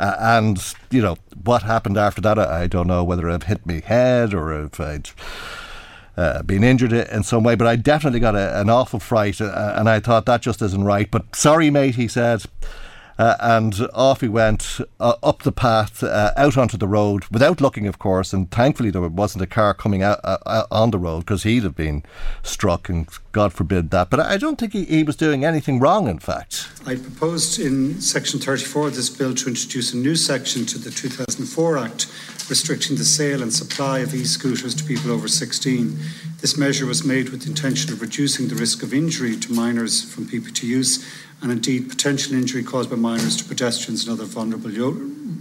Uh, 0.00 0.14
and 0.18 0.74
you 0.90 1.02
know 1.02 1.16
what 1.42 1.62
happened 1.62 1.96
after 1.96 2.20
that, 2.20 2.38
I, 2.38 2.62
I 2.62 2.66
don't 2.66 2.86
know 2.86 3.02
whether 3.04 3.28
I've 3.28 3.44
hit 3.44 3.66
me 3.66 3.80
head 3.80 4.34
or 4.34 4.64
if 4.64 4.80
I'd. 4.80 5.10
Uh, 6.16 6.42
been 6.42 6.64
injured 6.64 6.92
in 6.92 7.22
some 7.22 7.44
way, 7.44 7.54
but 7.54 7.68
I 7.68 7.76
definitely 7.76 8.18
got 8.18 8.34
a, 8.34 8.60
an 8.60 8.68
awful 8.68 8.98
fright, 8.98 9.40
uh, 9.40 9.74
and 9.76 9.88
I 9.88 10.00
thought 10.00 10.26
that 10.26 10.42
just 10.42 10.60
isn't 10.60 10.82
right. 10.82 11.08
But 11.08 11.36
sorry, 11.36 11.70
mate, 11.70 11.94
he 11.94 12.08
said. 12.08 12.42
Uh, 13.18 13.36
and 13.40 13.88
off 13.92 14.20
he 14.20 14.28
went 14.28 14.80
uh, 15.00 15.14
up 15.22 15.42
the 15.42 15.52
path, 15.52 16.02
uh, 16.02 16.32
out 16.36 16.56
onto 16.56 16.76
the 16.76 16.86
road, 16.86 17.24
without 17.30 17.60
looking, 17.60 17.86
of 17.86 17.98
course. 17.98 18.32
And 18.32 18.50
thankfully, 18.50 18.90
there 18.90 19.02
wasn't 19.02 19.42
a 19.42 19.46
car 19.46 19.74
coming 19.74 20.02
out 20.02 20.20
uh, 20.22 20.38
uh, 20.46 20.66
on 20.70 20.90
the 20.90 20.98
road 20.98 21.20
because 21.20 21.42
he'd 21.42 21.64
have 21.64 21.74
been 21.74 22.04
struck, 22.42 22.88
and 22.88 23.08
God 23.32 23.52
forbid 23.52 23.90
that. 23.90 24.10
But 24.10 24.20
I 24.20 24.36
don't 24.36 24.58
think 24.58 24.72
he, 24.72 24.84
he 24.84 25.02
was 25.02 25.16
doing 25.16 25.44
anything 25.44 25.80
wrong, 25.80 26.08
in 26.08 26.18
fact. 26.18 26.68
I 26.86 26.94
proposed 26.94 27.58
in 27.58 28.00
Section 28.00 28.38
34 28.38 28.88
of 28.88 28.96
this 28.96 29.10
bill 29.10 29.34
to 29.34 29.48
introduce 29.48 29.92
a 29.92 29.96
new 29.96 30.14
section 30.14 30.64
to 30.66 30.78
the 30.78 30.90
2004 30.90 31.78
Act 31.78 32.06
restricting 32.48 32.96
the 32.96 33.04
sale 33.04 33.42
and 33.42 33.52
supply 33.52 33.98
of 33.98 34.14
e 34.14 34.24
scooters 34.24 34.74
to 34.74 34.84
people 34.84 35.10
over 35.10 35.28
16. 35.28 35.98
This 36.40 36.56
measure 36.56 36.86
was 36.86 37.04
made 37.04 37.28
with 37.28 37.42
the 37.42 37.50
intention 37.50 37.92
of 37.92 38.00
reducing 38.00 38.48
the 38.48 38.54
risk 38.54 38.82
of 38.82 38.94
injury 38.94 39.36
to 39.36 39.52
minors 39.52 40.02
from 40.02 40.26
PPT 40.26 40.62
use 40.62 41.04
and 41.40 41.52
indeed 41.52 41.88
potential 41.88 42.34
injury 42.34 42.62
caused 42.62 42.90
by 42.90 42.96
minors 42.96 43.36
to 43.36 43.44
pedestrians 43.44 44.06
and 44.06 44.12
other 44.12 44.24
vulnerable 44.24 44.70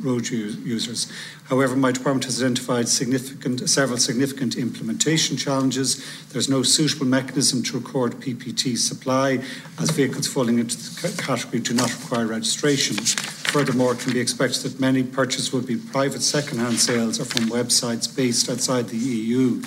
road 0.02 0.30
users. 0.30 1.12
However, 1.46 1.76
my 1.76 1.92
department 1.92 2.26
has 2.26 2.42
identified 2.42 2.88
significant, 2.88 3.68
several 3.68 3.98
significant 3.98 4.56
implementation 4.56 5.38
challenges. 5.38 6.06
There's 6.30 6.50
no 6.50 6.62
suitable 6.62 7.08
mechanism 7.08 7.64
to 7.64 7.80
record 7.80 8.14
PPT 8.20 8.78
supply, 8.78 9.40
as 9.80 9.90
vehicles 9.90 10.28
falling 10.28 10.60
into 10.60 10.78
the 10.78 11.22
category 11.24 11.62
do 11.62 11.74
not 11.74 11.92
require 12.02 12.28
registration. 12.28 12.98
Furthermore, 12.98 13.94
it 13.94 14.00
can 14.00 14.14
be 14.14 14.20
expected 14.20 14.64
that 14.64 14.80
many 14.80 15.02
purchases 15.04 15.52
will 15.52 15.62
be 15.62 15.78
private 15.78 16.22
second-hand 16.22 16.80
sales 16.80 17.20
or 17.20 17.26
from 17.26 17.50
websites 17.50 18.14
based 18.14 18.50
outside 18.50 18.90
the 18.90 18.98
EU. 18.98 19.64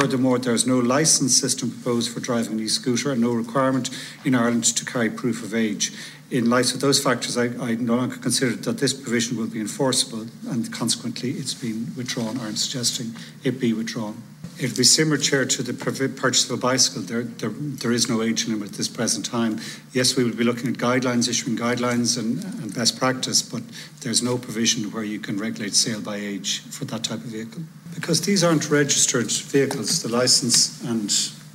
Furthermore, 0.00 0.38
there 0.38 0.54
is 0.54 0.64
no 0.64 0.78
licence 0.78 1.36
system 1.36 1.72
proposed 1.72 2.12
for 2.12 2.20
driving 2.20 2.52
an 2.52 2.60
e-scooter 2.60 3.10
and 3.10 3.20
no 3.20 3.32
requirement 3.32 3.90
in 4.24 4.32
Ireland 4.32 4.62
to 4.76 4.84
carry 4.84 5.10
proof 5.10 5.42
of 5.42 5.56
age. 5.56 5.92
In 6.30 6.48
light 6.48 6.72
of 6.72 6.80
those 6.80 7.02
factors, 7.02 7.36
I, 7.36 7.46
I 7.60 7.74
no 7.74 7.96
longer 7.96 8.16
consider 8.16 8.54
that 8.54 8.78
this 8.78 8.92
provision 8.92 9.36
will 9.36 9.48
be 9.48 9.58
enforceable 9.58 10.28
and 10.48 10.72
consequently 10.72 11.30
it's 11.30 11.52
been 11.52 11.92
withdrawn 11.96 12.38
or 12.38 12.42
I'm 12.42 12.54
suggesting 12.54 13.16
it 13.42 13.58
be 13.58 13.72
withdrawn. 13.72 14.22
It 14.58 14.70
would 14.70 14.76
be 14.76 14.82
similar, 14.82 15.18
Chair, 15.18 15.44
to 15.44 15.62
the 15.62 15.72
purchase 15.72 16.50
of 16.50 16.58
a 16.58 16.60
bicycle. 16.60 17.02
There, 17.02 17.22
there, 17.22 17.50
there 17.50 17.92
is 17.92 18.08
no 18.08 18.22
age 18.22 18.48
limit 18.48 18.70
at 18.70 18.74
this 18.74 18.88
present 18.88 19.24
time. 19.24 19.60
Yes, 19.92 20.16
we 20.16 20.24
will 20.24 20.34
be 20.34 20.42
looking 20.42 20.66
at 20.66 20.74
guidelines, 20.74 21.28
issuing 21.28 21.56
guidelines 21.56 22.18
and, 22.18 22.42
and 22.60 22.74
best 22.74 22.98
practice, 22.98 23.40
but 23.40 23.62
there's 24.00 24.20
no 24.20 24.36
provision 24.36 24.90
where 24.90 25.04
you 25.04 25.20
can 25.20 25.38
regulate 25.38 25.74
sale 25.74 26.00
by 26.00 26.16
age 26.16 26.62
for 26.70 26.84
that 26.86 27.04
type 27.04 27.20
of 27.20 27.26
vehicle. 27.26 27.62
Because 27.94 28.20
these 28.22 28.42
aren't 28.42 28.68
registered 28.68 29.30
vehicles, 29.30 30.02
the 30.02 30.08
license 30.08 30.82
and 30.82 31.12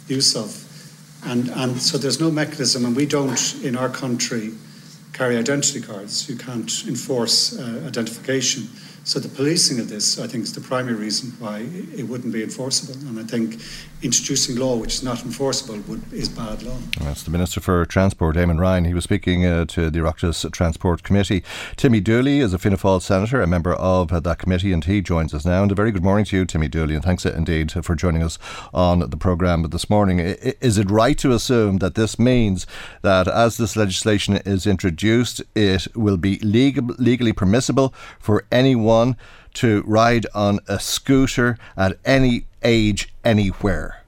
use 0.08 0.34
of. 0.38 0.64
And, 1.26 1.50
and 1.50 1.82
so 1.82 1.98
there's 1.98 2.22
no 2.22 2.32
mechanism, 2.32 2.86
and 2.86 2.96
we 2.96 3.06
don't 3.06 3.56
in 3.64 3.76
our 3.76 3.90
country 3.90 4.54
carry 5.12 5.38
identity 5.38 5.82
cards. 5.82 6.30
You 6.30 6.38
can't 6.38 6.72
enforce 6.88 7.60
uh, 7.60 7.84
identification. 7.86 8.70
So 9.06 9.20
the 9.20 9.28
policing 9.28 9.82
of 9.82 9.90
this, 9.90 10.18
I 10.18 10.28
think, 10.28 10.46
is 10.46 10.54
the 10.54 10.62
primary 10.62 10.96
reason 10.96 11.32
why 11.38 11.66
it 11.94 12.08
wouldn't 12.08 12.32
be 12.32 12.42
enforceable. 12.42 12.96
And 13.06 13.20
I 13.20 13.24
think 13.24 13.60
introducing 14.02 14.56
law 14.56 14.78
which 14.78 14.96
is 14.96 15.04
not 15.04 15.24
enforceable 15.26 15.78
would, 15.90 16.02
is 16.14 16.30
bad 16.30 16.64
law. 16.64 16.78
That's 17.02 17.24
the 17.24 17.32
Minister 17.32 17.60
for 17.60 17.86
Transport, 17.86 18.38
Eamon 18.38 18.60
Ryan. 18.60 18.86
He 18.86 18.94
was 18.94 19.04
speaking 19.04 19.46
uh, 19.46 19.66
to 19.66 19.90
the 19.90 20.00
Oireachtas 20.00 20.50
Transport 20.54 21.04
Committee. 21.04 21.44
Timmy 21.76 22.00
Dooley 22.00 22.40
is 22.40 22.54
a 22.54 22.58
Fianna 22.58 22.78
Fáil 22.78 23.02
senator, 23.02 23.42
a 23.42 23.48
member 23.48 23.74
of 23.74 24.14
uh, 24.14 24.22
that 24.22 24.40
committee, 24.40 24.72
and 24.72 24.86
he 24.86 25.02
joins 25.02 25.34
us 25.34 25.44
now. 25.44 25.64
And 25.64 25.72
a 25.72 25.76
very 25.76 25.92
good 25.92 26.04
morning 26.04 26.24
to 26.26 26.38
you, 26.38 26.46
Timmy 26.46 26.70
Dooley, 26.70 26.96
and 26.96 27.04
thanks 27.04 27.26
uh, 27.26 27.34
indeed 27.36 27.74
for 27.84 27.96
joining 27.96 28.24
us 28.24 28.40
on 28.74 29.10
the 29.10 29.18
programme 29.18 29.64
this 29.64 29.90
morning. 29.90 30.20
Is 30.20 30.78
it 30.78 30.90
right 30.90 31.18
to 31.18 31.34
assume 31.34 31.80
that 31.80 31.96
this 31.96 32.18
means 32.18 32.66
that 33.02 33.28
as 33.28 33.58
this 33.58 33.76
legislation 33.76 34.38
is 34.38 34.66
introduced, 34.66 35.42
it 35.56 35.94
will 35.94 36.18
be 36.18 36.40
legal, 36.40 36.86
legally 36.98 37.34
permissible 37.34 37.94
for 38.18 38.46
anyone 38.50 38.93
to 39.54 39.84
ride 39.86 40.26
on 40.34 40.60
a 40.68 40.80
scooter 40.80 41.58
at 41.78 41.98
any 42.06 42.46
age, 42.64 43.14
anywhere? 43.24 44.04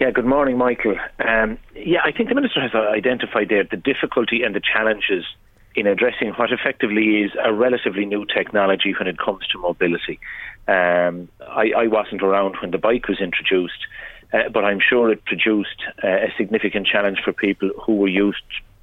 Yeah, 0.00 0.10
good 0.10 0.26
morning, 0.26 0.58
Michael. 0.58 0.96
Um, 1.20 1.58
yeah, 1.76 2.00
I 2.04 2.10
think 2.10 2.28
the 2.28 2.34
Minister 2.34 2.60
has 2.60 2.74
identified 2.74 3.48
there 3.48 3.64
the 3.64 3.76
difficulty 3.76 4.42
and 4.42 4.54
the 4.54 4.60
challenges 4.60 5.24
in 5.74 5.86
addressing 5.86 6.30
what 6.30 6.50
effectively 6.52 7.22
is 7.22 7.30
a 7.42 7.52
relatively 7.52 8.04
new 8.04 8.26
technology 8.26 8.94
when 8.98 9.08
it 9.08 9.18
comes 9.18 9.46
to 9.48 9.58
mobility. 9.58 10.18
Um, 10.68 11.28
I, 11.40 11.72
I, 11.76 11.86
wasn't 11.86 12.22
around 12.22 12.56
when 12.60 12.72
the 12.72 12.78
bike 12.78 13.08
was 13.08 13.20
introduced, 13.20 13.86
uh, 14.32 14.48
but 14.52 14.64
I'm 14.64 14.80
sure 14.80 15.10
it 15.10 15.24
produced 15.24 15.82
uh, 16.02 16.08
a 16.08 16.32
significant 16.36 16.86
challenge 16.86 17.18
for 17.24 17.32
people 17.32 17.70
who 17.84 17.96
were 17.96 18.08
used 18.08 18.42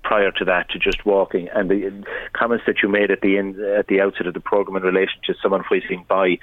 prior 0.10 0.32
to 0.32 0.44
that 0.44 0.68
to 0.72 0.80
just 0.80 1.06
walking. 1.06 1.50
And 1.54 1.70
the 1.70 2.04
comments 2.34 2.66
that 2.66 2.82
you 2.82 2.90
made 2.90 3.12
at 3.12 3.22
the 3.22 3.38
end, 3.38 3.60
at 3.60 3.86
the 3.86 4.02
outset 4.02 4.26
of 4.26 4.34
the 4.34 4.40
program 4.40 4.76
in 4.76 4.82
relation 4.82 5.22
to 5.26 5.36
someone 5.40 5.64
whizzing 5.70 6.04
by, 6.08 6.40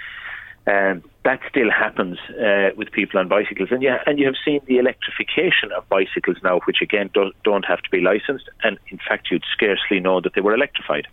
um, 0.68 1.02
that 1.24 1.40
still 1.48 1.68
happens 1.68 2.16
uh, 2.30 2.70
with 2.76 2.92
people 2.92 3.18
on 3.18 3.26
bicycles. 3.26 3.70
And 3.72 3.82
yeah, 3.82 3.98
and 4.06 4.20
you 4.20 4.26
have 4.26 4.36
seen 4.44 4.60
the 4.66 4.78
electrification 4.78 5.72
of 5.76 5.88
bicycles 5.88 6.36
now, 6.44 6.60
which 6.60 6.80
again 6.80 7.10
don't, 7.12 7.34
don't 7.42 7.64
have 7.64 7.82
to 7.82 7.90
be 7.90 8.00
licensed, 8.00 8.48
and 8.62 8.78
in 8.86 8.98
fact 8.98 9.32
you'd 9.32 9.42
scarcely 9.52 9.98
know 9.98 10.20
that 10.20 10.34
they 10.34 10.40
were 10.40 10.54
electrified. 10.54 11.08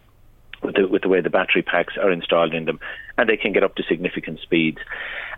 With 0.61 0.75
the, 0.75 0.87
with 0.87 1.01
the 1.01 1.09
way 1.09 1.19
the 1.19 1.29
battery 1.29 1.61
packs 1.61 1.95
are 1.97 2.09
installed 2.09 2.53
in 2.53 2.63
them, 2.63 2.79
and 3.17 3.27
they 3.27 3.35
can 3.35 3.51
get 3.51 3.63
up 3.65 3.75
to 3.75 3.83
significant 3.83 4.39
speeds. 4.39 4.77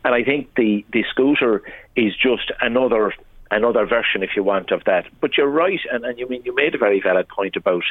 And 0.04 0.14
I 0.14 0.24
think 0.24 0.54
the, 0.54 0.86
the 0.94 1.04
scooter 1.10 1.64
is 1.96 2.14
just 2.16 2.52
another 2.62 3.12
another 3.52 3.86
version, 3.86 4.24
if 4.24 4.32
you 4.36 4.44
want, 4.44 4.72
of 4.72 4.84
that. 4.86 5.06
But 5.22 5.38
you're 5.38 5.48
right, 5.48 5.80
and, 5.92 6.06
and 6.06 6.18
you 6.18 6.28
mean 6.28 6.42
you 6.46 6.54
made 6.56 6.76
a 6.76 6.78
very 6.78 7.02
valid 7.02 7.28
point 7.28 7.56
about 7.56 7.84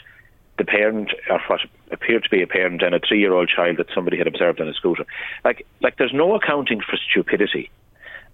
the 0.56 0.64
parent, 0.64 1.10
or 1.28 1.40
what 1.48 1.60
appeared 1.90 2.24
to 2.24 2.30
be 2.30 2.42
a 2.42 2.46
parent, 2.46 2.82
and 2.82 2.94
a 2.94 3.00
three-year-old 3.00 3.48
child 3.48 3.76
that 3.78 3.88
somebody 3.94 4.16
had 4.18 4.26
observed 4.26 4.60
on 4.60 4.68
a 4.68 4.74
scooter. 4.74 5.04
Like, 5.44 5.66
like 5.80 5.96
there's 5.96 6.12
no 6.14 6.34
accounting 6.34 6.80
for 6.80 6.96
stupidity, 7.10 7.70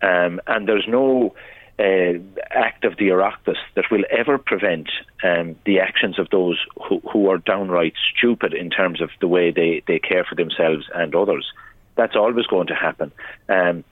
um, 0.03 0.41
and 0.47 0.69
there's 0.69 0.87
no 0.87 1.35
uh, 1.79 2.19
act 2.51 2.85
of 2.85 2.99
the 2.99 3.09
Oireachtas 3.09 3.57
that 3.75 3.91
will 3.91 4.05
ever 4.11 4.37
prevent 4.37 4.91
um, 5.23 5.57
the 5.65 5.81
actions 5.81 6.19
of 6.19 6.29
those 6.31 6.59
who, 6.87 7.01
who, 7.11 7.31
are 7.31 7.39
downright 7.39 7.95
stupid 8.15 8.53
in 8.53 8.69
terms 8.69 9.01
of 9.01 9.09
the 9.21 9.29
way 9.29 9.51
they, 9.51 9.83
they 9.87 9.99
care 9.99 10.25
for 10.25 10.35
themselves 10.35 10.91
and 10.95 11.15
others. 11.15 11.51
That's 11.97 12.17
always 12.17 12.47
going 12.47 12.67
to 12.67 12.75
happen. 12.75 13.13
Um, 13.49 13.85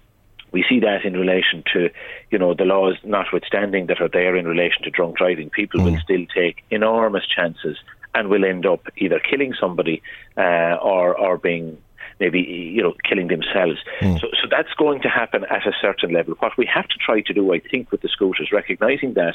we 0.53 0.65
see 0.69 0.81
that 0.81 1.05
in 1.05 1.15
relation 1.15 1.63
to, 1.73 1.91
you 2.31 2.39
know, 2.39 2.55
the 2.55 2.65
laws 2.65 2.97
notwithstanding 3.05 3.87
that 3.87 4.01
are 4.01 4.09
there 4.09 4.37
in 4.37 4.47
relation 4.47 4.83
to 4.83 4.91
drunk 4.91 5.17
driving. 5.17 5.51
People 5.51 5.81
mm. 5.81 5.93
will 5.93 6.01
still 6.01 6.25
take 6.35 6.65
enormous 6.71 7.27
chances 7.27 7.77
and 8.15 8.29
will 8.29 8.45
end 8.45 8.67
up 8.67 8.87
either 8.97 9.21
killing 9.21 9.55
somebody 9.59 10.03
uh, 10.37 10.77
or 10.83 11.17
or 11.17 11.39
being 11.39 11.79
maybe 12.21 12.41
you 12.41 12.83
know 12.83 12.95
killing 13.09 13.29
themselves. 13.29 13.79
Mm. 14.01 14.21
So, 14.21 14.29
so 14.41 14.49
that's 14.51 14.73
going 14.75 15.03
to 15.03 15.09
happen 15.09 15.45
at 15.51 15.67
a 15.67 15.73
certain 15.81 16.13
level. 16.13 16.35
What 16.39 16.57
we 16.57 16.67
have 16.67 16.89
to 16.89 16.99
try 16.99 17.21
to 17.21 17.33
do, 17.33 17.53
I 17.53 17.61
think, 17.61 17.93
with 17.93 18.01
the 18.01 18.09
scooters, 18.09 18.51
recognizing 18.53 19.15
that 19.15 19.35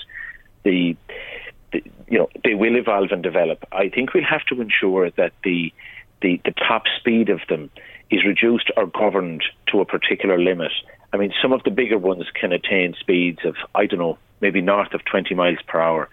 the, 0.63 0.95
the 1.71 1.83
you 2.07 2.17
know 2.17 2.29
they 2.43 2.55
will 2.55 2.75
evolve 2.75 3.11
and 3.11 3.23
develop. 3.23 3.63
I 3.71 3.89
think 3.89 4.13
we'll 4.13 4.23
have 4.23 4.45
to 4.47 4.61
ensure 4.61 5.09
that 5.11 5.33
the 5.43 5.73
the, 6.21 6.41
the 6.45 6.53
top 6.53 6.83
speed 6.99 7.29
of 7.29 7.41
them 7.49 7.69
is 8.09 8.23
reduced 8.25 8.71
or 8.77 8.87
governed 8.87 9.43
to 9.67 9.81
a 9.81 9.85
particular 9.85 10.39
limit. 10.39 10.71
I 11.13 11.17
mean, 11.17 11.31
some 11.41 11.53
of 11.53 11.63
the 11.63 11.69
bigger 11.69 11.99
ones 11.99 12.25
can 12.33 12.51
attain 12.51 12.95
speeds 12.99 13.39
of, 13.45 13.55
I 13.75 13.85
don't 13.85 13.99
know, 13.99 14.17
maybe 14.41 14.61
north 14.61 14.93
of 14.93 15.05
20 15.05 15.35
miles 15.35 15.59
per 15.67 15.79
hour. 15.79 16.09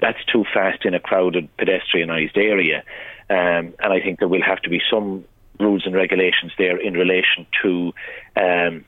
That's 0.00 0.22
too 0.30 0.44
fast 0.52 0.84
in 0.84 0.94
a 0.94 1.00
crowded, 1.00 1.48
pedestrianised 1.56 2.36
area. 2.36 2.82
Um, 3.30 3.74
and 3.78 3.92
I 3.92 4.00
think 4.00 4.18
there 4.18 4.28
will 4.28 4.42
have 4.42 4.60
to 4.62 4.68
be 4.68 4.80
some 4.90 5.24
rules 5.60 5.86
and 5.86 5.94
regulations 5.94 6.52
there 6.58 6.76
in 6.76 6.94
relation 6.94 7.46
to. 7.62 7.94
Um, 8.36 8.84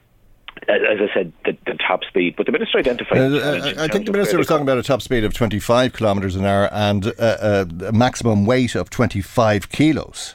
as 0.68 0.98
I 1.00 1.14
said, 1.14 1.32
the, 1.44 1.56
the, 1.66 1.74
top 1.74 2.02
speed. 2.02 2.34
But 2.36 2.46
the 2.46 2.52
minister 2.52 2.78
identified. 2.78 3.18
Uh, 3.18 3.74
I 3.78 3.86
think 3.86 4.06
the 4.06 4.12
minister 4.12 4.36
was 4.36 4.48
talking 4.48 4.64
about 4.64 4.76
a 4.76 4.82
top 4.82 5.02
speed 5.02 5.22
of 5.22 5.32
25 5.32 5.92
kilometres 5.92 6.34
an 6.34 6.44
hour 6.44 6.68
and 6.72 7.06
a, 7.06 7.68
a, 7.86 7.92
maximum 7.92 8.44
weight 8.44 8.74
of 8.74 8.90
25 8.90 9.68
kilos. 9.68 10.34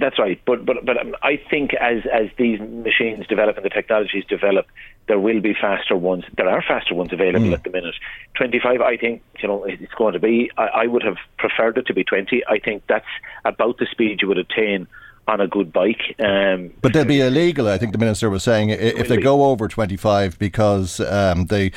That's 0.00 0.18
right, 0.18 0.40
but 0.46 0.64
but 0.64 0.84
but 0.84 0.98
um, 0.98 1.14
I 1.22 1.40
think 1.50 1.74
as 1.74 2.02
as 2.12 2.28
these 2.38 2.58
machines 2.60 3.26
develop 3.26 3.56
and 3.56 3.64
the 3.64 3.70
technologies 3.70 4.24
develop, 4.24 4.66
there 5.08 5.18
will 5.18 5.40
be 5.40 5.52
faster 5.52 5.96
ones. 5.96 6.24
There 6.36 6.48
are 6.48 6.62
faster 6.62 6.94
ones 6.94 7.12
available 7.12 7.48
mm. 7.48 7.52
at 7.52 7.64
the 7.64 7.70
minute. 7.70 7.94
Twenty 8.34 8.60
five, 8.60 8.80
I 8.80 8.96
think 8.96 9.22
you 9.40 9.48
know 9.48 9.64
it's 9.64 9.92
going 9.94 10.14
to 10.14 10.20
be. 10.20 10.50
I, 10.56 10.66
I 10.66 10.86
would 10.86 11.02
have 11.02 11.16
preferred 11.36 11.76
it 11.76 11.86
to 11.86 11.94
be 11.94 12.02
twenty. 12.02 12.42
I 12.46 12.58
think 12.58 12.84
that's 12.88 13.06
about 13.44 13.78
the 13.78 13.86
speed 13.90 14.22
you 14.22 14.28
would 14.28 14.38
attain 14.38 14.86
on 15.28 15.42
a 15.42 15.46
good 15.46 15.72
bike. 15.72 16.16
Um, 16.18 16.72
but 16.80 16.94
they'll 16.94 17.04
be 17.04 17.20
illegal, 17.20 17.68
I 17.68 17.76
think 17.76 17.92
the 17.92 17.98
minister 17.98 18.30
was 18.30 18.42
saying, 18.42 18.70
if 18.70 19.08
they 19.08 19.18
go 19.18 19.44
over 19.44 19.68
25 19.68 20.38
because 20.38 21.00
um, 21.00 21.46
they 21.46 21.70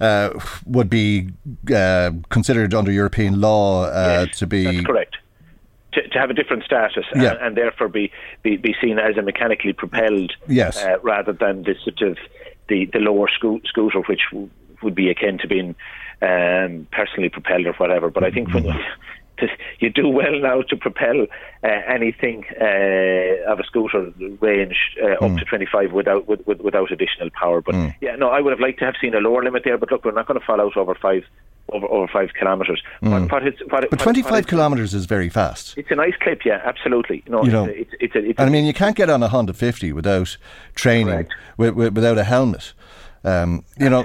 uh, 0.00 0.30
would 0.64 0.88
be 0.88 1.28
uh, 1.74 2.12
considered 2.30 2.72
under 2.72 2.90
European 2.90 3.40
law 3.40 3.84
uh, 3.84 4.26
yes, 4.26 4.38
to 4.38 4.46
be. 4.46 4.82
To, 5.98 6.08
to, 6.08 6.18
have 6.18 6.30
a 6.30 6.34
different 6.34 6.64
status 6.64 7.04
yeah. 7.14 7.32
and, 7.32 7.40
and, 7.40 7.56
therefore 7.56 7.88
be, 7.88 8.12
be, 8.42 8.56
be, 8.56 8.74
seen 8.80 8.98
as 8.98 9.16
a 9.16 9.22
mechanically 9.22 9.72
propelled 9.72 10.32
yes. 10.46 10.76
Uh, 10.76 10.98
rather 11.02 11.32
than 11.32 11.64
the 11.64 11.74
sort 11.82 12.02
of 12.02 12.18
the, 12.68 12.84
the 12.92 13.00
lower 13.00 13.28
sco- 13.34 13.60
scooter 13.64 14.00
which 14.02 14.20
w- 14.30 14.50
would 14.82 14.94
be 14.94 15.10
akin 15.10 15.38
to 15.38 15.48
being 15.48 15.74
um, 16.22 16.86
personally 16.92 17.28
propelled 17.28 17.66
or 17.66 17.72
whatever. 17.74 18.10
But 18.10 18.22
I 18.22 18.30
think 18.30 18.52
when 18.54 18.64
mm-hmm 18.64 19.02
to, 19.38 19.48
you 19.80 19.90
do 19.90 20.08
well 20.08 20.38
now 20.38 20.62
to 20.62 20.76
propel 20.76 21.26
uh, 21.62 21.66
anything 21.88 22.44
uh, 22.60 23.50
of 23.50 23.60
a 23.60 23.64
scooter 23.64 24.12
range 24.40 24.96
uh, 25.02 25.16
mm. 25.20 25.32
up 25.32 25.38
to 25.38 25.44
25 25.44 25.92
without 25.92 26.28
with, 26.28 26.46
with, 26.46 26.60
without 26.60 26.92
additional 26.92 27.30
power. 27.30 27.60
But 27.60 27.74
mm. 27.74 27.94
yeah, 28.00 28.16
no, 28.16 28.28
I 28.28 28.40
would 28.40 28.50
have 28.50 28.60
liked 28.60 28.78
to 28.80 28.84
have 28.84 28.94
seen 29.00 29.14
a 29.14 29.18
lower 29.18 29.42
limit 29.42 29.62
there. 29.64 29.78
But 29.78 29.90
look, 29.90 30.04
we're 30.04 30.12
not 30.12 30.26
going 30.26 30.38
to 30.38 30.46
fall 30.46 30.60
out 30.60 30.76
over 30.76 30.94
five 30.94 31.24
over, 31.70 31.86
over 31.86 32.08
five 32.08 32.30
kilometres. 32.38 32.82
Mm. 33.02 33.30
What, 33.30 33.42
what 33.42 33.54
what, 33.70 33.90
but 33.90 33.98
25 33.98 34.46
kilometres 34.46 34.94
is 34.94 35.06
very 35.06 35.28
fast. 35.28 35.76
It's 35.76 35.90
a 35.90 35.94
nice 35.94 36.14
clip, 36.20 36.44
yeah, 36.44 36.60
absolutely. 36.64 37.22
No, 37.28 37.44
you 37.44 37.50
know, 37.50 37.64
it's, 37.64 37.90
it's, 38.00 38.14
a, 38.14 38.30
it's 38.30 38.38
a, 38.38 38.42
I 38.42 38.48
mean, 38.48 38.64
you 38.64 38.74
can't 38.74 38.96
get 38.96 39.10
on 39.10 39.22
a 39.22 39.28
Honda 39.28 39.52
50 39.52 39.92
without 39.92 40.36
training, 40.74 41.28
with, 41.56 41.74
with, 41.74 41.94
without 41.94 42.18
a 42.18 42.24
helmet. 42.24 42.72
Um, 43.24 43.64
you 43.78 43.90
know, 43.90 44.00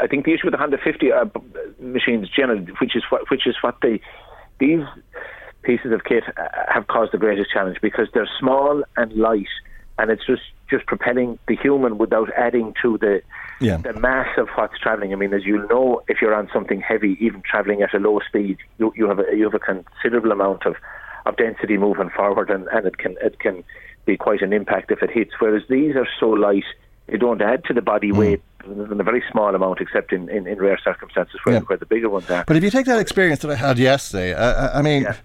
I 0.00 0.06
think 0.06 0.24
the 0.24 0.34
issue 0.34 0.46
with 0.46 0.52
the 0.52 0.58
Honda 0.58 0.78
50 0.78 1.10
uh, 1.10 1.24
machines, 1.80 2.28
generally, 2.28 2.66
which 2.80 2.94
is 2.94 3.02
what, 3.10 3.30
which 3.30 3.46
is 3.46 3.56
what 3.62 3.76
they 3.82 4.00
these 4.58 4.84
pieces 5.62 5.92
of 5.92 6.04
kit 6.04 6.24
uh, 6.36 6.48
have 6.72 6.86
caused 6.86 7.12
the 7.12 7.18
greatest 7.18 7.50
challenge 7.50 7.78
because 7.80 8.08
they're 8.12 8.28
small 8.38 8.82
and 8.96 9.12
light, 9.12 9.48
and 9.98 10.10
it's 10.10 10.26
just 10.26 10.42
just 10.68 10.86
propelling 10.86 11.38
the 11.48 11.56
human 11.56 11.98
without 11.98 12.30
adding 12.36 12.74
to 12.82 12.98
the 12.98 13.22
yeah. 13.60 13.78
the 13.78 13.92
mass 13.94 14.28
of 14.38 14.48
what's 14.54 14.78
travelling. 14.78 15.12
I 15.12 15.16
mean, 15.16 15.32
as 15.32 15.44
you 15.44 15.66
know, 15.68 16.02
if 16.08 16.20
you're 16.20 16.34
on 16.34 16.48
something 16.52 16.80
heavy, 16.80 17.16
even 17.20 17.42
travelling 17.42 17.82
at 17.82 17.94
a 17.94 17.98
low 17.98 18.20
speed, 18.26 18.58
you, 18.78 18.92
you 18.96 19.08
have 19.08 19.18
a, 19.18 19.24
you 19.34 19.44
have 19.44 19.54
a 19.54 19.58
considerable 19.58 20.32
amount 20.32 20.66
of, 20.66 20.76
of 21.26 21.36
density 21.36 21.76
moving 21.76 22.10
forward, 22.10 22.50
and, 22.50 22.66
and 22.68 22.86
it 22.86 22.98
can 22.98 23.16
it 23.22 23.38
can 23.40 23.64
be 24.04 24.16
quite 24.16 24.42
an 24.42 24.52
impact 24.52 24.90
if 24.90 25.02
it 25.02 25.10
hits. 25.10 25.32
Whereas 25.38 25.62
these 25.68 25.96
are 25.96 26.08
so 26.18 26.30
light, 26.30 26.64
they 27.06 27.16
don't 27.16 27.42
add 27.42 27.64
to 27.64 27.74
the 27.74 27.82
body 27.82 28.10
mm. 28.10 28.16
weight 28.16 28.42
in 28.64 29.00
a 29.00 29.04
very 29.04 29.22
small 29.30 29.54
amount, 29.54 29.80
except 29.80 30.12
in, 30.12 30.28
in, 30.28 30.46
in 30.46 30.58
rare 30.58 30.78
circumstances 30.82 31.40
where, 31.44 31.56
yeah. 31.56 31.60
where, 31.62 31.78
the 31.78 31.86
bigger 31.86 32.10
ones 32.10 32.28
are. 32.30 32.44
But 32.46 32.56
if 32.56 32.64
you 32.64 32.70
take 32.70 32.86
that 32.86 32.98
experience 32.98 33.40
that 33.40 33.50
I 33.50 33.54
had 33.54 33.78
yesterday, 33.78 34.34
I, 34.34 34.78
I 34.78 34.82
mean. 34.82 35.02
Yeah 35.02 35.16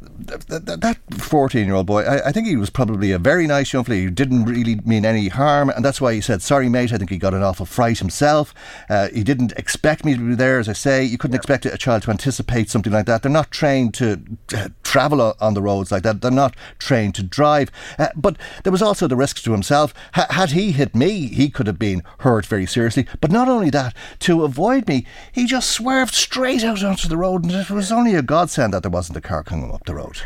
that 0.00 0.98
14 1.18 1.66
year 1.66 1.74
old 1.74 1.86
boy, 1.86 2.02
I, 2.02 2.28
I, 2.28 2.32
think 2.32 2.46
he 2.46 2.56
was 2.56 2.70
probably 2.70 3.12
a 3.12 3.18
very 3.18 3.46
nice 3.46 3.72
young 3.72 3.84
fella. 3.84 3.98
He 3.98 4.10
didn't 4.10 4.44
really 4.44 4.76
mean 4.84 5.04
any 5.04 5.28
harm, 5.28 5.70
and 5.70 5.84
that's 5.84 6.00
why 6.00 6.14
he 6.14 6.20
said, 6.20 6.42
Sorry, 6.42 6.68
mate. 6.68 6.92
I 6.92 6.98
think 6.98 7.10
he 7.10 7.18
got 7.18 7.34
an 7.34 7.42
awful 7.42 7.66
fright 7.66 7.98
himself. 7.98 8.54
Uh, 8.88 9.08
he 9.08 9.22
didn't 9.22 9.52
expect 9.52 10.04
me 10.04 10.14
to 10.14 10.20
be 10.20 10.34
there, 10.34 10.58
as 10.58 10.68
I 10.68 10.72
say. 10.72 11.04
You 11.04 11.18
couldn't 11.18 11.34
yeah. 11.34 11.38
expect 11.38 11.66
a 11.66 11.76
child 11.76 12.02
to 12.02 12.10
anticipate 12.10 12.70
something 12.70 12.92
like 12.92 13.06
that. 13.06 13.22
They're 13.22 13.30
not 13.30 13.50
trained 13.50 13.94
to 13.94 14.20
uh, 14.54 14.68
travel 14.82 15.34
on 15.40 15.54
the 15.54 15.62
roads 15.62 15.92
like 15.92 16.02
that, 16.02 16.20
they're 16.20 16.30
not 16.30 16.56
trained 16.78 17.14
to 17.16 17.22
drive. 17.22 17.70
Uh, 17.98 18.08
but 18.16 18.36
there 18.64 18.72
was 18.72 18.82
also 18.82 19.06
the 19.06 19.16
risk 19.16 19.42
to 19.42 19.52
himself. 19.52 19.94
H- 20.16 20.26
had 20.30 20.50
he 20.50 20.72
hit 20.72 20.94
me, 20.94 21.26
he 21.28 21.50
could 21.50 21.66
have 21.66 21.78
been 21.78 22.02
hurt 22.20 22.46
very 22.46 22.66
seriously. 22.66 23.06
But 23.20 23.30
not 23.30 23.48
only 23.48 23.70
that, 23.70 23.94
to 24.20 24.44
avoid 24.44 24.88
me, 24.88 25.06
he 25.32 25.46
just 25.46 25.70
swerved 25.70 26.14
straight 26.14 26.64
out 26.64 26.82
onto 26.82 27.08
the 27.08 27.16
road, 27.16 27.44
and 27.44 27.52
it 27.52 27.70
was 27.70 27.92
only 27.92 28.14
a 28.14 28.22
godsend 28.22 28.74
that 28.74 28.82
there 28.82 28.90
wasn't 28.90 29.18
a 29.18 29.20
car 29.20 29.42
coming 29.42 29.70
up 29.70 29.84
the 29.90 29.96
road. 29.96 30.20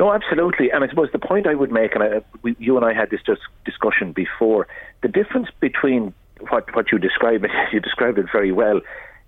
No, 0.00 0.12
absolutely. 0.12 0.70
And 0.70 0.84
I 0.84 0.88
suppose 0.88 1.08
the 1.12 1.18
point 1.18 1.46
I 1.46 1.54
would 1.54 1.72
make, 1.72 1.94
and 1.94 2.02
I, 2.02 2.22
we, 2.42 2.54
you 2.58 2.76
and 2.76 2.86
I 2.86 2.92
had 2.92 3.10
this 3.10 3.20
discussion 3.64 4.12
before, 4.12 4.68
the 5.02 5.08
difference 5.08 5.48
between 5.60 6.14
what 6.50 6.74
what 6.74 6.92
you 6.92 6.98
describe, 6.98 7.44
you 7.72 7.80
described 7.80 8.18
it 8.18 8.26
very 8.32 8.52
well. 8.52 8.80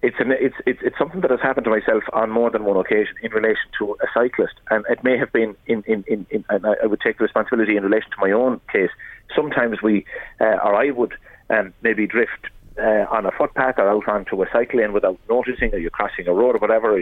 It's 0.02 0.16
an 0.20 0.30
it's 0.30 0.54
it's 0.66 0.78
it's 0.82 0.96
something 0.96 1.20
that 1.22 1.30
has 1.30 1.40
happened 1.40 1.64
to 1.64 1.70
myself 1.70 2.04
on 2.12 2.30
more 2.30 2.50
than 2.50 2.64
one 2.64 2.76
occasion 2.76 3.14
in 3.22 3.32
relation 3.32 3.66
to 3.78 3.96
a 4.00 4.06
cyclist, 4.14 4.54
and 4.70 4.84
it 4.88 5.02
may 5.02 5.18
have 5.18 5.32
been 5.32 5.56
in 5.66 5.82
in 5.86 6.04
in, 6.06 6.26
in 6.30 6.44
and 6.48 6.64
I 6.64 6.86
would 6.86 7.00
take 7.00 7.18
the 7.18 7.24
responsibility 7.24 7.76
in 7.76 7.82
relation 7.82 8.10
to 8.12 8.16
my 8.20 8.30
own 8.30 8.60
case. 8.72 8.90
Sometimes 9.34 9.82
we, 9.82 10.06
uh, 10.40 10.56
or 10.64 10.74
I 10.74 10.90
would, 10.90 11.14
um, 11.50 11.74
maybe 11.82 12.06
drift 12.06 12.48
uh, 12.80 13.06
on 13.10 13.26
a 13.26 13.30
footpath 13.30 13.78
or 13.78 13.88
out 13.88 14.08
onto 14.08 14.42
a 14.42 14.46
cycle 14.52 14.80
lane 14.80 14.92
without 14.92 15.18
noticing, 15.28 15.72
or 15.74 15.78
you're 15.78 15.90
crossing 15.90 16.26
a 16.26 16.32
road 16.32 16.56
or 16.56 16.58
whatever, 16.58 17.00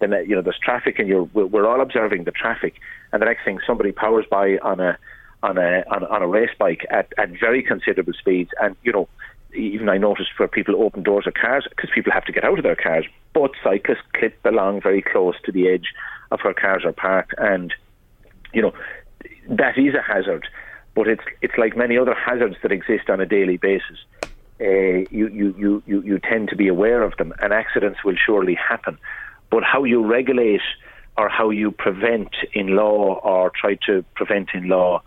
then 0.00 0.12
uh, 0.12 0.18
you 0.18 0.34
know 0.34 0.42
there's 0.42 0.58
traffic, 0.58 0.98
and 0.98 1.08
you're 1.08 1.24
we're 1.32 1.66
all 1.66 1.80
observing 1.80 2.24
the 2.24 2.30
traffic, 2.30 2.74
and 3.12 3.22
the 3.22 3.26
next 3.26 3.44
thing 3.44 3.58
somebody 3.66 3.92
powers 3.92 4.26
by 4.30 4.58
on 4.58 4.80
a 4.80 4.98
on 5.42 5.58
a 5.58 5.84
on, 5.90 6.04
on 6.04 6.22
a 6.22 6.26
race 6.26 6.50
bike 6.58 6.86
at, 6.90 7.12
at 7.18 7.30
very 7.40 7.62
considerable 7.62 8.12
speeds, 8.12 8.50
and 8.60 8.76
you 8.82 8.92
know 8.92 9.08
even 9.54 9.88
I 9.88 9.98
noticed 9.98 10.30
where 10.36 10.48
people 10.48 10.82
open 10.82 11.02
doors 11.02 11.26
of 11.26 11.34
cars 11.34 11.66
because 11.68 11.90
people 11.94 12.12
have 12.12 12.24
to 12.24 12.32
get 12.32 12.44
out 12.44 12.58
of 12.58 12.64
their 12.64 12.76
cars, 12.76 13.06
but 13.32 13.52
cyclists 13.62 14.02
clip 14.12 14.36
along 14.44 14.82
very 14.82 15.00
close 15.00 15.36
to 15.44 15.52
the 15.52 15.68
edge 15.68 15.94
of 16.32 16.40
where 16.40 16.54
cars 16.54 16.84
are 16.84 16.92
parked, 16.92 17.34
and 17.38 17.72
you 18.52 18.62
know 18.62 18.72
that 19.48 19.78
is 19.78 19.94
a 19.94 20.02
hazard. 20.02 20.46
But 20.94 21.08
it's 21.08 21.24
it's 21.42 21.54
like 21.58 21.76
many 21.76 21.98
other 21.98 22.14
hazards 22.14 22.56
that 22.62 22.72
exist 22.72 23.08
on 23.08 23.20
a 23.20 23.26
daily 23.26 23.56
basis 23.56 23.98
uh, 24.60 24.64
you, 24.64 25.28
you, 25.28 25.54
you, 25.58 25.82
you, 25.86 26.02
you 26.02 26.18
tend 26.18 26.48
to 26.48 26.56
be 26.56 26.68
aware 26.68 27.02
of 27.02 27.16
them, 27.16 27.32
and 27.40 27.52
accidents 27.52 28.04
will 28.04 28.16
surely 28.16 28.54
happen. 28.54 28.98
But 29.50 29.64
how 29.64 29.84
you 29.84 30.04
regulate 30.04 30.60
or 31.16 31.28
how 31.28 31.50
you 31.50 31.70
prevent 31.70 32.30
in 32.52 32.74
law 32.74 33.20
or 33.22 33.50
try 33.50 33.76
to 33.86 34.04
prevent 34.14 34.50
in 34.54 34.68
law 34.68 35.02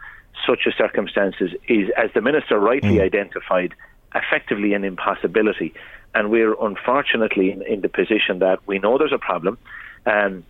such 0.45 0.65
a 0.65 0.71
circumstances 0.71 1.51
is, 1.67 1.89
as 1.97 2.09
the 2.13 2.21
minister 2.21 2.59
rightly 2.59 2.97
mm. 2.97 3.01
identified, 3.01 3.73
effectively 4.15 4.73
an 4.73 4.83
impossibility. 4.83 5.73
And 6.13 6.29
we're 6.29 6.53
unfortunately 6.61 7.51
in, 7.51 7.61
in, 7.63 7.81
the 7.81 7.89
position 7.89 8.39
that 8.39 8.59
we 8.65 8.79
know 8.79 8.97
there's 8.97 9.11
a 9.11 9.17
problem. 9.17 9.57
Um, 10.05 10.45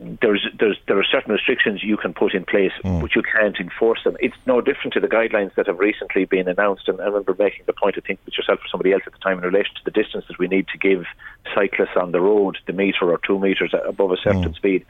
there's 0.00 0.46
there's 0.58 0.78
there 0.86 0.98
are 0.98 1.04
certain 1.04 1.32
restrictions 1.32 1.82
you 1.82 1.96
can 1.96 2.14
put 2.14 2.32
in 2.32 2.44
place, 2.44 2.72
mm. 2.84 3.00
but 3.00 3.16
you 3.16 3.22
can't 3.22 3.56
enforce 3.58 3.98
them. 4.04 4.16
It's 4.20 4.36
no 4.46 4.60
different 4.60 4.92
to 4.94 5.00
the 5.00 5.08
guidelines 5.08 5.54
that 5.56 5.66
have 5.66 5.78
recently 5.78 6.24
been 6.24 6.46
announced. 6.46 6.88
And 6.88 7.00
I 7.00 7.06
remember 7.06 7.34
making 7.36 7.64
the 7.66 7.72
point, 7.72 7.96
I 7.98 8.00
think, 8.00 8.20
with 8.24 8.36
yourself 8.36 8.60
or 8.60 8.68
somebody 8.70 8.92
else 8.92 9.02
at 9.06 9.12
the 9.12 9.18
time, 9.18 9.38
in 9.38 9.44
relation 9.44 9.74
to 9.74 9.84
the 9.84 9.90
distance 9.90 10.24
that 10.28 10.38
we 10.38 10.46
need 10.46 10.68
to 10.68 10.78
give 10.78 11.04
cyclists 11.54 11.96
on 11.96 12.12
the 12.12 12.20
road, 12.20 12.58
the 12.66 12.72
metre 12.72 13.10
or 13.10 13.18
two 13.26 13.40
metres 13.40 13.74
above 13.86 14.12
a 14.12 14.16
certain 14.16 14.44
mm. 14.44 14.54
speed. 14.54 14.86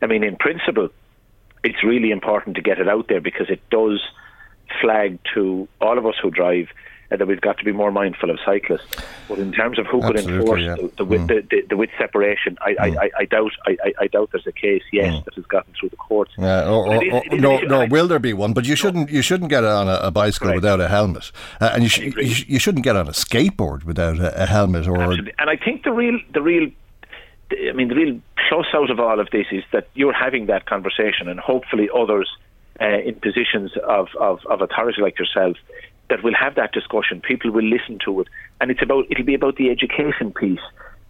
I 0.00 0.06
mean, 0.06 0.22
in 0.22 0.36
principle, 0.36 0.90
it's 1.64 1.82
really 1.82 2.12
important 2.12 2.54
to 2.56 2.62
get 2.62 2.78
it 2.78 2.88
out 2.88 3.08
there 3.08 3.20
because 3.20 3.50
it 3.50 3.60
does 3.70 4.00
flag 4.80 5.18
to 5.34 5.68
all 5.80 5.98
of 5.98 6.06
us 6.06 6.14
who 6.22 6.30
drive 6.30 6.68
uh, 7.12 7.16
that 7.16 7.26
we've 7.26 7.40
got 7.40 7.58
to 7.58 7.64
be 7.64 7.72
more 7.72 7.92
mindful 7.92 8.30
of 8.30 8.38
cyclists. 8.44 8.86
But 9.28 9.38
in 9.38 9.52
terms 9.52 9.78
of 9.78 9.86
who 9.86 10.00
could 10.00 10.18
enforce 10.18 10.62
yeah. 10.62 10.76
the, 10.76 10.90
the, 10.96 11.04
width, 11.04 11.22
Mm. 11.24 11.28
the, 11.28 11.40
the, 11.56 11.66
the 11.70 11.76
width 11.76 11.92
separation, 11.98 12.56
I, 12.60 12.74
I, 12.80 12.86
I, 12.86 13.10
I 13.20 13.24
doubt 13.26 13.52
I, 13.66 13.76
I, 14.00 14.06
doubt 14.06 14.30
there's 14.32 14.46
a 14.46 14.52
case 14.52 14.82
yet 14.92 15.12
Mm. 15.12 15.24
that 15.24 15.34
has 15.34 15.44
gotten 15.46 15.72
through 15.78 15.90
the 15.90 15.96
courts. 15.96 16.32
Uh, 16.38 16.64
or, 16.72 16.94
or, 16.94 17.04
is- 17.04 17.12
or- 17.12 17.36
no, 17.38 17.58
no, 17.58 17.80
I- 17.82 17.86
will 17.86 18.08
there 18.08 18.18
be 18.18 18.32
one? 18.32 18.52
But 18.52 18.64
you 18.64 18.76
shouldn't. 18.76 19.10
You 19.10 19.22
shouldn't 19.22 19.50
get 19.50 19.64
on 19.64 19.88
a, 19.88 19.94
a 20.02 20.10
bicycle 20.10 20.48
Correct. 20.48 20.56
without 20.62 20.80
a 20.80 20.88
helmet, 20.88 21.30
uh, 21.60 21.70
and 21.74 21.82
you, 21.82 21.88
sh- 21.88 21.98
you, 22.00 22.24
sh- 22.34 22.46
you 22.48 22.58
shouldn't 22.58 22.84
get 22.84 22.96
on 22.96 23.08
a 23.08 23.12
skateboard 23.12 23.84
without 23.84 24.18
a, 24.18 24.42
a 24.42 24.46
helmet. 24.46 24.86
Or 24.86 24.96
Absolutely. 25.00 25.34
And 25.38 25.50
I 25.50 25.56
think 25.56 25.82
the 25.84 25.92
real, 25.92 26.18
the 26.32 26.40
real, 26.42 26.70
I 27.68 27.72
mean, 27.72 27.88
the 27.88 27.94
real 27.94 28.20
plus 28.48 28.66
out 28.74 28.90
of 28.90 28.98
all 29.00 29.20
of 29.20 29.28
this 29.30 29.46
is 29.52 29.64
that 29.72 29.88
you're 29.94 30.12
having 30.12 30.46
that 30.46 30.66
conversation, 30.66 31.28
and 31.28 31.38
hopefully 31.40 31.88
others 31.94 32.28
uh, 32.80 32.86
in 33.00 33.14
positions 33.16 33.72
of, 33.86 34.08
of, 34.18 34.40
of 34.46 34.60
authority 34.62 35.02
like 35.02 35.18
yourself 35.18 35.56
that 36.12 36.22
we'll 36.22 36.34
have 36.34 36.56
that 36.56 36.72
discussion. 36.72 37.22
People 37.22 37.50
will 37.50 37.64
listen 37.64 37.98
to 38.04 38.20
it, 38.20 38.28
and 38.60 38.70
it's 38.70 38.82
about 38.82 39.06
it'll 39.10 39.24
be 39.24 39.34
about 39.34 39.56
the 39.56 39.70
education 39.70 40.30
piece. 40.30 40.60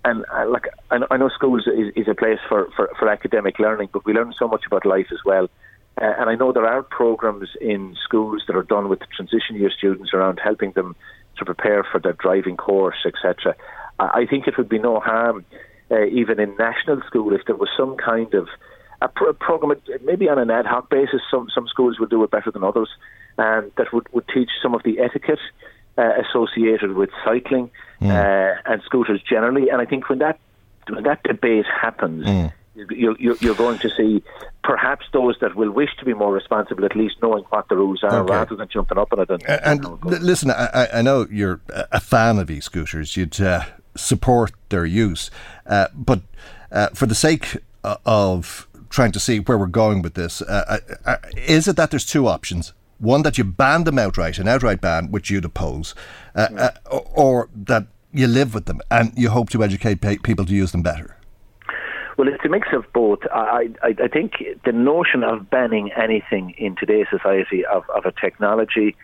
And 0.04 0.24
uh, 0.32 0.48
like 0.48 0.66
I 0.92 0.98
know, 0.98 1.06
I 1.10 1.16
know 1.16 1.28
schools 1.28 1.66
is, 1.66 1.92
is 1.96 2.06
a 2.08 2.14
place 2.14 2.38
for, 2.48 2.68
for, 2.76 2.88
for 2.98 3.08
academic 3.08 3.58
learning, 3.58 3.88
but 3.92 4.06
we 4.06 4.12
learn 4.12 4.32
so 4.38 4.46
much 4.46 4.62
about 4.64 4.86
life 4.86 5.08
as 5.10 5.18
well. 5.24 5.48
Uh, 6.00 6.12
and 6.18 6.30
I 6.30 6.36
know 6.36 6.52
there 6.52 6.66
are 6.66 6.84
programs 6.84 7.48
in 7.60 7.96
schools 8.04 8.42
that 8.46 8.54
are 8.56 8.62
done 8.62 8.88
with 8.88 9.00
transition 9.16 9.56
year 9.56 9.70
students 9.76 10.14
around 10.14 10.38
helping 10.42 10.70
them 10.72 10.94
to 11.38 11.44
prepare 11.44 11.84
for 11.90 12.00
their 12.00 12.14
driving 12.14 12.56
course, 12.56 13.04
etc. 13.04 13.56
I 13.98 14.22
I 14.22 14.26
think 14.30 14.46
it 14.46 14.56
would 14.56 14.68
be 14.68 14.78
no 14.78 15.00
harm, 15.00 15.44
uh, 15.90 16.04
even 16.06 16.38
in 16.38 16.56
national 16.56 17.02
school, 17.08 17.34
if 17.34 17.44
there 17.46 17.56
was 17.56 17.70
some 17.76 17.96
kind 17.96 18.32
of 18.34 18.46
a 19.00 19.08
pro- 19.08 19.32
program, 19.32 19.80
maybe 20.04 20.28
on 20.28 20.38
an 20.38 20.50
ad 20.50 20.66
hoc 20.66 20.88
basis. 20.90 21.22
Some 21.28 21.48
some 21.52 21.66
schools 21.66 21.98
will 21.98 22.06
do 22.06 22.22
it 22.22 22.30
better 22.30 22.52
than 22.52 22.62
others, 22.62 22.88
and 23.38 23.70
that 23.76 23.92
would, 23.92 24.06
would 24.12 24.26
teach 24.28 24.50
some 24.62 24.74
of 24.74 24.82
the 24.82 25.00
etiquette 25.00 25.38
uh, 25.98 26.12
associated 26.22 26.92
with 26.94 27.10
cycling 27.24 27.70
uh, 28.02 28.54
and 28.66 28.82
scooters 28.84 29.22
generally. 29.22 29.68
And 29.70 29.80
I 29.80 29.84
think 29.86 30.08
when 30.08 30.18
that 30.20 30.38
when 30.88 31.04
that 31.04 31.22
debate 31.22 31.66
happens, 31.66 32.26
you're, 32.74 33.16
you're, 33.20 33.36
you're 33.40 33.54
going 33.54 33.78
to 33.80 33.90
see 33.90 34.22
perhaps 34.64 35.06
those 35.12 35.36
that 35.40 35.54
will 35.54 35.70
wish 35.70 35.90
to 35.98 36.04
be 36.04 36.14
more 36.14 36.32
responsible, 36.32 36.84
at 36.84 36.96
least 36.96 37.16
knowing 37.22 37.44
what 37.50 37.68
the 37.68 37.76
rules 37.76 38.02
are, 38.02 38.20
Okay. 38.20 38.32
rather 38.32 38.56
than 38.56 38.68
jumping 38.68 38.98
up 38.98 39.12
on 39.12 39.20
it. 39.20 39.30
And, 39.30 39.84
and 39.84 40.00
listen, 40.22 40.50
I, 40.50 40.88
I- 40.92 41.02
know 41.02 41.26
you're 41.30 41.60
a 41.68 41.86
a 41.92 42.00
fan 42.00 42.38
of 42.38 42.50
e-scooters. 42.50 43.16
You'd 43.16 43.40
uh, 43.40 43.64
support 43.96 44.52
their 44.70 44.86
use, 44.86 45.30
uh, 45.66 45.86
but 45.94 46.22
uh, 46.72 46.88
for 46.94 47.06
the 47.06 47.14
sake 47.14 47.58
uh, 47.84 47.96
of 48.06 48.66
trying 48.88 49.12
to 49.12 49.20
see 49.20 49.38
where 49.40 49.58
we're 49.58 49.66
going 49.66 50.02
with 50.02 50.14
this, 50.14 50.42
uh, 50.42 50.64
uh, 50.68 50.94
uh, 51.10 51.16
is 51.36 51.68
it 51.68 51.76
that 51.76 51.90
there's 51.90 52.06
two 52.06 52.26
options? 52.26 52.72
One 53.02 53.22
that 53.22 53.36
you 53.36 53.42
ban 53.42 53.82
them 53.82 53.98
outright, 53.98 54.38
an 54.38 54.46
outright 54.46 54.80
ban, 54.80 55.10
which 55.10 55.28
you'd 55.28 55.44
oppose, 55.44 55.92
uh, 56.36 56.48
uh, 56.56 56.70
or, 56.88 57.10
or 57.14 57.48
that 57.52 57.88
you 58.12 58.28
live 58.28 58.54
with 58.54 58.66
them 58.66 58.80
and 58.92 59.12
you 59.16 59.28
hope 59.30 59.50
to 59.50 59.64
educate 59.64 60.00
people 60.00 60.44
to 60.44 60.54
use 60.54 60.70
them 60.70 60.82
better. 60.82 61.16
Well, 62.16 62.28
it's 62.28 62.44
a 62.44 62.48
mix 62.48 62.68
of 62.72 62.84
both. 62.92 63.20
I, 63.32 63.70
I, 63.82 63.96
I 64.04 64.06
think 64.06 64.34
the 64.64 64.70
notion 64.70 65.24
of 65.24 65.50
banning 65.50 65.90
anything 65.92 66.54
in 66.58 66.76
today's 66.76 67.06
society 67.10 67.64
of, 67.64 67.82
of 67.90 68.04
a 68.04 68.12
technology, 68.12 68.94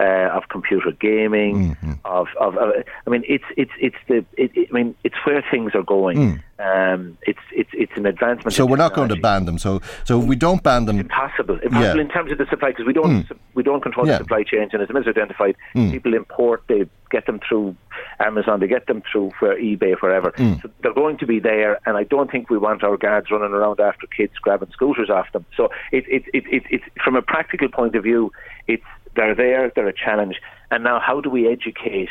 uh, 0.00 0.30
of 0.36 0.48
computer 0.48 0.92
gaming, 0.92 1.76
of, 2.04 2.28
of, 2.40 2.56
of 2.56 2.70
I 3.06 3.10
mean, 3.10 3.24
it's 3.28 3.44
it's 3.56 3.72
it's 3.80 3.96
the 4.08 4.18
it, 4.36 4.50
it- 4.54 4.68
I 4.70 4.72
mean, 4.74 4.94
it's 5.04 5.16
where 5.24 5.44
things 5.50 5.72
are 5.74 5.82
going. 5.82 6.42
Um, 6.60 7.16
it's 7.22 7.38
it's 7.52 7.70
it's 7.72 7.92
an 7.96 8.06
advancement. 8.06 8.52
So 8.52 8.66
we're 8.66 8.76
not 8.76 8.94
going 8.94 9.08
to 9.10 9.16
ban 9.16 9.44
them. 9.44 9.58
So 9.58 9.80
so 10.04 10.20
if 10.20 10.26
we 10.26 10.36
don't 10.36 10.62
ban 10.62 10.86
them, 10.86 10.98
Impossible. 10.98 11.58
Impossible 11.60 11.96
Yeah. 11.96 12.02
in 12.02 12.08
terms 12.08 12.32
of 12.32 12.38
the 12.38 12.46
supply 12.46 12.70
because 12.70 12.86
we 12.86 12.92
don't 12.92 13.26
we 13.54 13.62
don't 13.62 13.80
control 13.82 14.06
Yeah. 14.06 14.14
the 14.18 14.24
supply 14.24 14.42
chains, 14.44 14.70
and 14.72 14.82
as 14.82 14.88
minister 14.88 15.10
identified, 15.10 15.56
Mm. 15.74 15.90
people 15.92 16.14
import, 16.14 16.62
they 16.68 16.86
get 17.10 17.26
them 17.26 17.40
through 17.48 17.74
Amazon, 18.20 18.60
they 18.60 18.66
get 18.66 18.86
them 18.86 19.02
through 19.10 19.30
where 19.38 19.56
eBay, 19.56 19.94
wherever. 20.00 20.30
Mm. 20.32 20.60
So 20.62 20.68
they're 20.82 20.92
going 20.94 21.16
to 21.18 21.26
be 21.26 21.38
there, 21.40 21.78
and 21.86 21.96
I 21.96 22.04
don't 22.04 22.30
think 22.30 22.50
we 22.50 22.58
want 22.58 22.82
our 22.84 22.96
guards 22.96 23.30
running 23.30 23.52
around 23.52 23.80
after 23.80 24.06
kids 24.08 24.34
grabbing 24.42 24.70
scooters 24.72 25.10
off 25.10 25.30
them. 25.32 25.44
So 25.56 25.70
it 25.92 26.04
it 26.08 26.24
it, 26.34 26.44
it 26.52 26.62
it's 26.70 26.84
from 27.04 27.14
a 27.16 27.22
practical 27.22 27.68
point 27.68 27.94
of 27.94 28.02
view, 28.02 28.32
it's 28.66 28.84
they're 29.16 29.34
there, 29.34 29.70
they're 29.74 29.88
a 29.88 29.92
challenge, 29.92 30.36
and 30.70 30.84
now 30.84 31.00
how 31.00 31.20
do 31.20 31.30
we 31.30 31.48
educate 31.48 32.10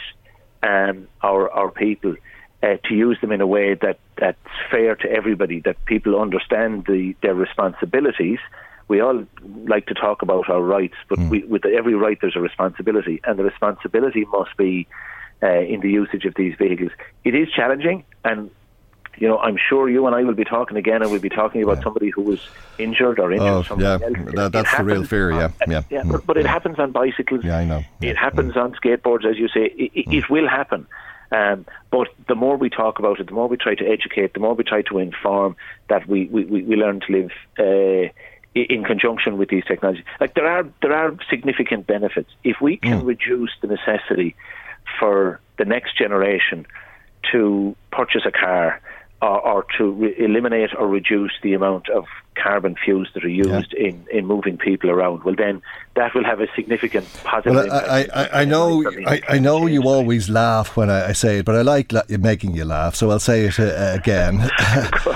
um, 0.64 1.08
our 1.22 1.50
our 1.50 1.72
people? 1.72 2.16
Uh, 2.64 2.76
to 2.86 2.96
use 2.96 3.16
them 3.22 3.32
in 3.32 3.40
a 3.40 3.46
way 3.46 3.76
that, 3.76 4.00
that's 4.18 4.40
fair 4.72 4.96
to 4.96 5.08
everybody, 5.08 5.60
that 5.60 5.78
people 5.86 6.20
understand 6.20 6.84
the, 6.88 7.16
their 7.22 7.36
responsibilities. 7.36 8.40
We 8.88 9.00
all 9.00 9.28
like 9.68 9.86
to 9.86 9.94
talk 9.94 10.24
about 10.24 10.50
our 10.50 10.60
rights, 10.60 10.96
but 11.08 11.20
we, 11.20 11.44
with 11.44 11.64
every 11.66 11.94
right 11.94 12.18
there's 12.20 12.36
a 12.36 12.40
responsibility, 12.40 13.22
and 13.26 13.38
the 13.38 13.44
responsibility 13.44 14.26
must 14.32 14.58
be 14.58 14.88
uh, 15.44 15.60
in 15.60 15.82
the 15.82 15.92
usage 15.92 16.26
of 16.26 16.34
these 16.34 16.56
vehicles. 16.58 16.90
It 17.24 17.36
is 17.36 17.48
challenging, 17.52 18.06
and 18.26 18.50
you 19.18 19.28
know 19.28 19.38
I'm 19.40 19.58
sure 19.58 19.90
you 19.90 20.06
and 20.08 20.16
I 20.16 20.24
will 20.24 20.34
be 20.36 20.44
talking 20.44 20.78
again, 20.78 21.02
and 21.02 21.12
we'll 21.12 21.20
be 21.22 21.30
talking 21.30 21.64
about 21.64 21.82
somebody 21.84 22.10
who 22.10 22.22
was 22.22 22.40
injured 22.78 23.20
or 23.20 23.32
injured. 23.32 23.48
oh 23.48 23.64
somebody 23.64 23.84
yeah, 24.04 24.08
else. 24.08 24.36
that, 24.36 24.46
It 24.48 24.52
that's 24.54 24.78
the 24.78 24.84
real 24.84 25.04
fear. 25.04 25.32
Yeah, 25.32 25.44
on- 25.46 25.72
yeah, 25.72 25.82
yeah, 25.90 26.02
Mm. 26.04 26.12
but, 26.12 26.26
but 26.26 26.38
it 26.38 26.46
happens 26.46 26.78
on 26.80 26.92
bicycles. 26.92 27.44
Yeah, 27.44 27.58
I 27.58 27.66
know. 27.66 27.84
Yeah, 28.00 28.12
It 28.12 28.18
happens 28.18 28.56
on 28.56 28.74
skateboards, 28.74 29.26
as 29.26 29.38
you 29.38 29.48
say. 29.48 29.66
It, 29.66 29.92
it, 29.94 30.14
it 30.20 30.30
will 30.30 30.48
happen. 30.48 30.88
Um, 31.32 31.66
but 31.92 32.08
the 32.28 32.36
more 32.36 32.56
we 32.56 32.70
talk 32.70 33.00
about 33.00 33.20
it, 33.20 33.28
the 33.28 33.34
more 33.34 33.48
we 33.50 33.58
try 33.58 33.76
to 33.76 33.86
educate, 33.86 34.34
the 34.34 34.40
more 34.40 34.54
we 34.54 34.64
try 34.64 34.82
to 34.84 34.98
inform 35.00 35.56
that 35.90 36.08
we, 36.08 36.26
we, 36.28 36.46
we 36.46 36.62
we 36.64 36.76
learn 36.78 37.02
to 37.02 37.12
live 37.12 37.32
uh, 37.60 38.10
in 38.56 38.84
conjunction 38.86 39.38
with 39.38 39.50
these 39.50 39.66
technologies. 39.66 40.06
Like 40.22 40.36
there 40.36 40.48
are 40.48 40.66
there 40.82 40.94
are 40.94 41.16
significant 41.30 41.86
benefits 41.86 42.30
if 42.46 42.62
we 42.62 42.78
can 42.78 43.04
reduce 43.06 43.52
the 43.62 43.68
necessity 43.68 44.36
for 45.00 45.42
the 45.58 45.66
next 45.66 45.98
generation 45.98 46.66
to 47.32 47.76
purchase 47.92 48.22
a 48.26 48.32
car 48.32 48.80
or, 49.22 49.40
or 49.40 49.66
to 49.78 49.92
re- 49.92 50.16
eliminate 50.18 50.72
or 50.78 50.88
reduce 50.88 51.32
the 51.42 51.54
amount 51.54 51.90
of 51.90 52.06
carbon 52.42 52.76
fuels 52.84 53.08
that 53.14 53.24
are 53.24 53.30
used 53.30 53.74
in, 53.74 54.06
in 54.12 54.26
moving 54.26 54.58
people 54.58 54.90
around. 54.90 55.24
Well, 55.24 55.36
then 55.36 55.62
that 55.96 56.14
will 56.14 56.24
have 56.24 56.40
a 56.40 56.48
significant 56.56 57.08
positive 57.24 57.54
Well, 57.54 57.64
impact. 57.66 58.12
I, 58.14 58.24
I, 58.24 58.42
I 58.42 58.46
know 58.46 58.84
I, 59.08 59.22
I 59.28 59.40
know 59.40 59.66
you 59.66 59.84
always 59.84 60.30
laugh 60.30 60.78
when 60.78 60.90
I, 60.90 61.10
I 61.10 61.12
say 61.14 61.40
it, 61.40 61.46
but 61.46 61.56
I 61.56 61.62
like 61.62 61.92
la- 61.92 62.04
making 62.10 62.56
you 62.56 62.66
laugh, 62.66 62.96
so 62.96 63.10
I'll 63.10 63.20
say 63.20 63.46
it 63.46 63.60
uh, 63.60 63.94
again. 63.96 64.40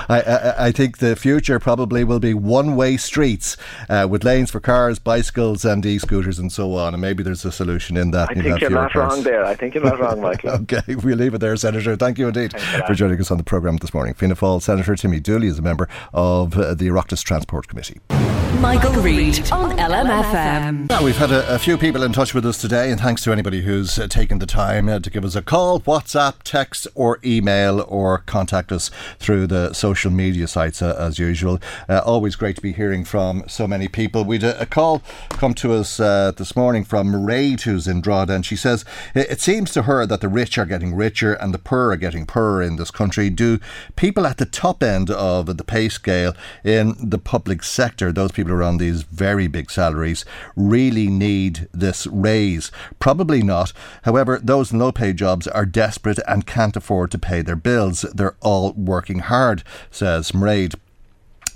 I, 0.08 0.22
I, 0.26 0.66
I 0.66 0.72
think 0.72 0.98
the 0.98 1.16
future 1.16 1.58
probably 1.58 2.04
will 2.04 2.20
be 2.20 2.34
one-way 2.34 2.96
streets 2.96 3.56
uh, 3.88 4.06
with 4.10 4.24
lanes 4.24 4.50
for 4.50 4.60
cars, 4.60 4.98
bicycles, 4.98 5.64
and 5.64 5.84
e-scooters, 5.86 6.38
and 6.38 6.50
so 6.50 6.74
on. 6.74 6.94
And 6.94 7.00
maybe 7.00 7.22
there's 7.22 7.44
a 7.44 7.52
solution 7.52 7.96
in 7.96 8.10
that. 8.10 8.30
I 8.30 8.34
think 8.34 8.60
you're 8.60 8.70
not 8.70 8.92
cars. 8.92 9.14
wrong 9.14 9.22
there. 9.22 9.44
I 9.44 9.54
think 9.54 9.74
you're 9.74 9.84
not 9.84 10.00
wrong, 10.00 10.20
Michael. 10.22 10.50
Okay, 10.50 10.94
we'll 10.96 11.16
leave 11.16 11.34
it 11.34 11.38
there, 11.38 11.56
Senator. 11.56 11.96
Thank 11.96 12.18
you 12.18 12.28
indeed 12.28 12.58
for 12.86 12.94
joining 12.94 13.20
us 13.20 13.30
on 13.30 13.38
the 13.38 13.44
programme 13.44 13.76
this 13.76 13.94
morning. 13.94 14.14
Fianna 14.14 14.34
Fáil 14.34 14.60
Senator 14.60 14.96
Timmy 14.96 15.20
Dooley 15.20 15.46
is 15.46 15.58
a 15.58 15.62
member 15.62 15.88
of 16.12 16.56
uh, 16.56 16.74
the 16.74 16.90
Oireachtas 17.12 17.22
Transport 17.24 17.68
Committee. 17.68 18.41
Michael 18.60 18.92
Reade 19.02 19.50
on 19.50 19.76
LMFM. 19.78 20.88
Now, 20.88 21.02
we've 21.02 21.16
had 21.16 21.30
a, 21.30 21.54
a 21.54 21.58
few 21.58 21.78
people 21.78 22.02
in 22.02 22.12
touch 22.12 22.34
with 22.34 22.44
us 22.44 22.60
today, 22.60 22.90
and 22.90 23.00
thanks 23.00 23.22
to 23.24 23.32
anybody 23.32 23.62
who's 23.62 23.98
uh, 23.98 24.06
taken 24.06 24.38
the 24.38 24.46
time 24.46 24.88
uh, 24.88 24.98
to 25.00 25.10
give 25.10 25.24
us 25.24 25.34
a 25.34 25.42
call, 25.42 25.80
WhatsApp, 25.80 26.34
text, 26.44 26.86
or 26.94 27.18
email, 27.24 27.84
or 27.88 28.18
contact 28.18 28.72
us 28.72 28.90
through 29.18 29.46
the 29.46 29.72
social 29.72 30.10
media 30.10 30.46
sites 30.46 30.82
uh, 30.82 30.96
as 30.98 31.18
usual. 31.18 31.60
Uh, 31.88 32.00
always 32.04 32.36
great 32.36 32.56
to 32.56 32.62
be 32.62 32.72
hearing 32.72 33.04
from 33.04 33.44
so 33.48 33.66
many 33.66 33.88
people. 33.88 34.24
We 34.24 34.38
had 34.38 34.56
a, 34.60 34.66
call 34.66 35.02
come 35.30 35.54
to 35.54 35.74
us 35.74 35.98
uh, 36.00 36.32
this 36.36 36.56
morning 36.56 36.84
from 36.84 37.12
Mairead, 37.12 37.62
who's 37.62 37.86
in 37.86 38.00
Drogheda, 38.00 38.34
and 38.34 38.46
she 38.46 38.56
says 38.56 38.84
it, 39.14 39.30
it 39.30 39.40
seems 39.40 39.72
to 39.72 39.82
her 39.82 40.06
that 40.06 40.20
the 40.20 40.28
rich 40.28 40.58
are 40.58 40.66
getting 40.66 40.94
richer 40.94 41.34
and 41.34 41.54
the 41.54 41.58
poor 41.58 41.92
are 41.92 41.96
getting 41.96 42.26
poorer 42.26 42.62
in 42.62 42.76
this 42.76 42.90
country. 42.90 43.30
Do 43.30 43.60
people 43.96 44.26
at 44.26 44.38
the 44.38 44.46
top 44.46 44.82
end 44.82 45.10
of 45.10 45.56
the 45.56 45.64
pay 45.64 45.88
scale 45.88 46.34
in 46.64 46.96
the 46.98 47.18
public 47.18 47.62
sector, 47.62 48.12
those 48.12 48.32
people 48.32 48.41
are 48.50 48.62
on 48.62 48.78
these 48.78 49.02
very 49.02 49.46
big 49.46 49.70
salaries, 49.70 50.24
really 50.56 51.08
need 51.08 51.68
this 51.72 52.06
raise? 52.06 52.70
Probably 52.98 53.42
not. 53.42 53.72
However, 54.02 54.40
those 54.42 54.72
in 54.72 54.78
low 54.78 54.92
paid 54.92 55.16
jobs 55.16 55.46
are 55.46 55.66
desperate 55.66 56.18
and 56.26 56.46
can't 56.46 56.76
afford 56.76 57.10
to 57.12 57.18
pay 57.18 57.42
their 57.42 57.56
bills. 57.56 58.02
They're 58.14 58.36
all 58.40 58.72
working 58.72 59.20
hard, 59.20 59.62
says 59.90 60.32
Mairead. 60.32 60.74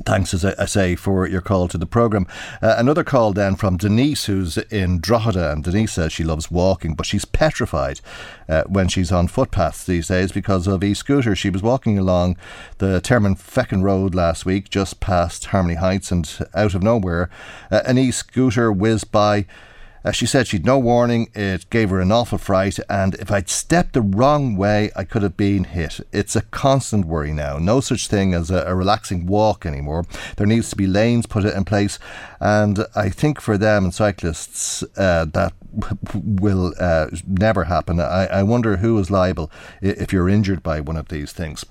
Thanks, 0.04 0.34
as 0.34 0.44
I 0.44 0.66
say, 0.66 0.94
for 0.94 1.26
your 1.26 1.40
call 1.40 1.68
to 1.68 1.78
the 1.78 1.86
programme. 1.86 2.26
Uh, 2.60 2.74
another 2.76 3.02
call 3.02 3.32
then 3.32 3.56
from 3.56 3.78
Denise, 3.78 4.26
who's 4.26 4.58
in 4.58 5.00
Drogheda. 5.00 5.52
And 5.52 5.64
Denise 5.64 5.94
says 5.94 6.12
she 6.12 6.22
loves 6.22 6.50
walking, 6.50 6.94
but 6.94 7.06
she's 7.06 7.24
petrified 7.24 8.02
uh, 8.46 8.64
when 8.64 8.88
she's 8.88 9.10
on 9.10 9.26
footpaths 9.26 9.84
these 9.84 10.08
days 10.08 10.32
because 10.32 10.66
of 10.66 10.84
e 10.84 10.92
scooters. 10.92 11.38
She 11.38 11.48
was 11.48 11.62
walking 11.62 11.98
along 11.98 12.36
the 12.76 13.00
Termonfeckin 13.00 13.82
Road 13.82 14.14
last 14.14 14.44
week, 14.44 14.68
just 14.68 15.00
past 15.00 15.46
Harmony 15.46 15.76
Heights, 15.76 16.12
and 16.12 16.46
out 16.54 16.74
of 16.74 16.82
nowhere, 16.82 17.30
uh, 17.70 17.80
an 17.86 17.96
e 17.96 18.10
scooter 18.10 18.70
whizzed 18.70 19.10
by. 19.10 19.46
Uh, 20.06 20.12
she 20.12 20.24
said 20.24 20.46
she'd 20.46 20.64
no 20.64 20.78
warning. 20.78 21.28
It 21.34 21.68
gave 21.68 21.90
her 21.90 22.00
an 22.00 22.12
awful 22.12 22.38
fright, 22.38 22.78
and 22.88 23.16
if 23.16 23.32
I'd 23.32 23.48
stepped 23.48 23.92
the 23.92 24.02
wrong 24.02 24.56
way, 24.56 24.92
I 24.94 25.02
could 25.02 25.22
have 25.22 25.36
been 25.36 25.64
hit. 25.64 25.98
It's 26.12 26.36
a 26.36 26.42
constant 26.42 27.06
worry 27.06 27.32
now. 27.32 27.58
No 27.58 27.80
such 27.80 28.06
thing 28.06 28.32
as 28.32 28.48
a, 28.48 28.62
a 28.68 28.76
relaxing 28.76 29.26
walk 29.26 29.66
anymore. 29.66 30.04
There 30.36 30.46
needs 30.46 30.70
to 30.70 30.76
be 30.76 30.86
lanes 30.86 31.26
put 31.26 31.44
in 31.44 31.64
place, 31.64 31.98
and 32.38 32.86
I 32.94 33.08
think 33.08 33.40
for 33.40 33.58
them 33.58 33.82
and 33.82 33.92
cyclists, 33.92 34.84
uh, 34.96 35.24
that 35.32 35.54
will 36.14 36.72
uh, 36.78 37.08
never 37.26 37.64
happen. 37.64 37.98
I, 37.98 38.26
I 38.26 38.42
wonder 38.44 38.76
who 38.76 38.96
is 39.00 39.10
liable 39.10 39.50
if 39.82 40.12
you're 40.12 40.28
injured 40.28 40.62
by 40.62 40.80
one 40.80 40.96
of 40.96 41.08
these 41.08 41.32
things. 41.32 41.64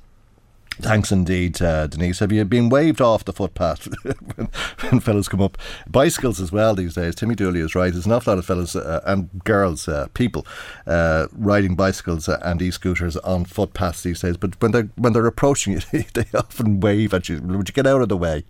Thanks 0.82 1.10
indeed, 1.10 1.62
uh, 1.62 1.88
Denise. 1.88 2.20
Have 2.20 2.34
you 2.34 2.44
been 2.44 2.68
waved 2.68 3.00
off 3.00 3.24
the 3.24 3.32
footpath 3.32 3.86
when, 4.36 4.50
when 4.82 5.00
fellas 5.00 5.30
come 5.30 5.42
up? 5.42 5.58
Bicycles 5.88 6.42
as 6.42 6.52
well 6.52 6.76
these 6.76 6.96
days. 6.96 7.16
Timmy 7.16 7.34
Dooley 7.34 7.62
is 7.62 7.76
right. 7.76 7.94
There's 7.94 8.06
an 8.06 8.12
awful 8.12 8.34
lot 8.34 8.40
of 8.40 8.46
fellas 8.46 8.76
uh, 8.76 9.00
and 9.06 9.30
girls, 9.46 9.88
uh, 9.88 10.08
people, 10.14 10.46
uh, 10.86 11.28
riding 11.32 11.76
bicycles 11.76 12.28
and 12.28 12.62
e-scooters 12.62 13.16
on 13.18 13.46
footpaths 13.46 14.04
these 14.04 14.20
days. 14.20 14.36
But 14.36 14.62
when 14.62 14.72
they're 14.72 14.90
when 14.98 15.14
they're 15.14 15.26
approaching 15.26 15.74
you, 15.74 15.80
they 16.14 16.26
often 16.34 16.82
wave 16.82 17.14
at 17.14 17.30
you. 17.30 17.42
Would 17.42 17.70
you 17.70 17.74
get 17.74 17.88
out 17.88 18.02
of 18.02 18.10
the 18.10 18.18
way? 18.18 18.44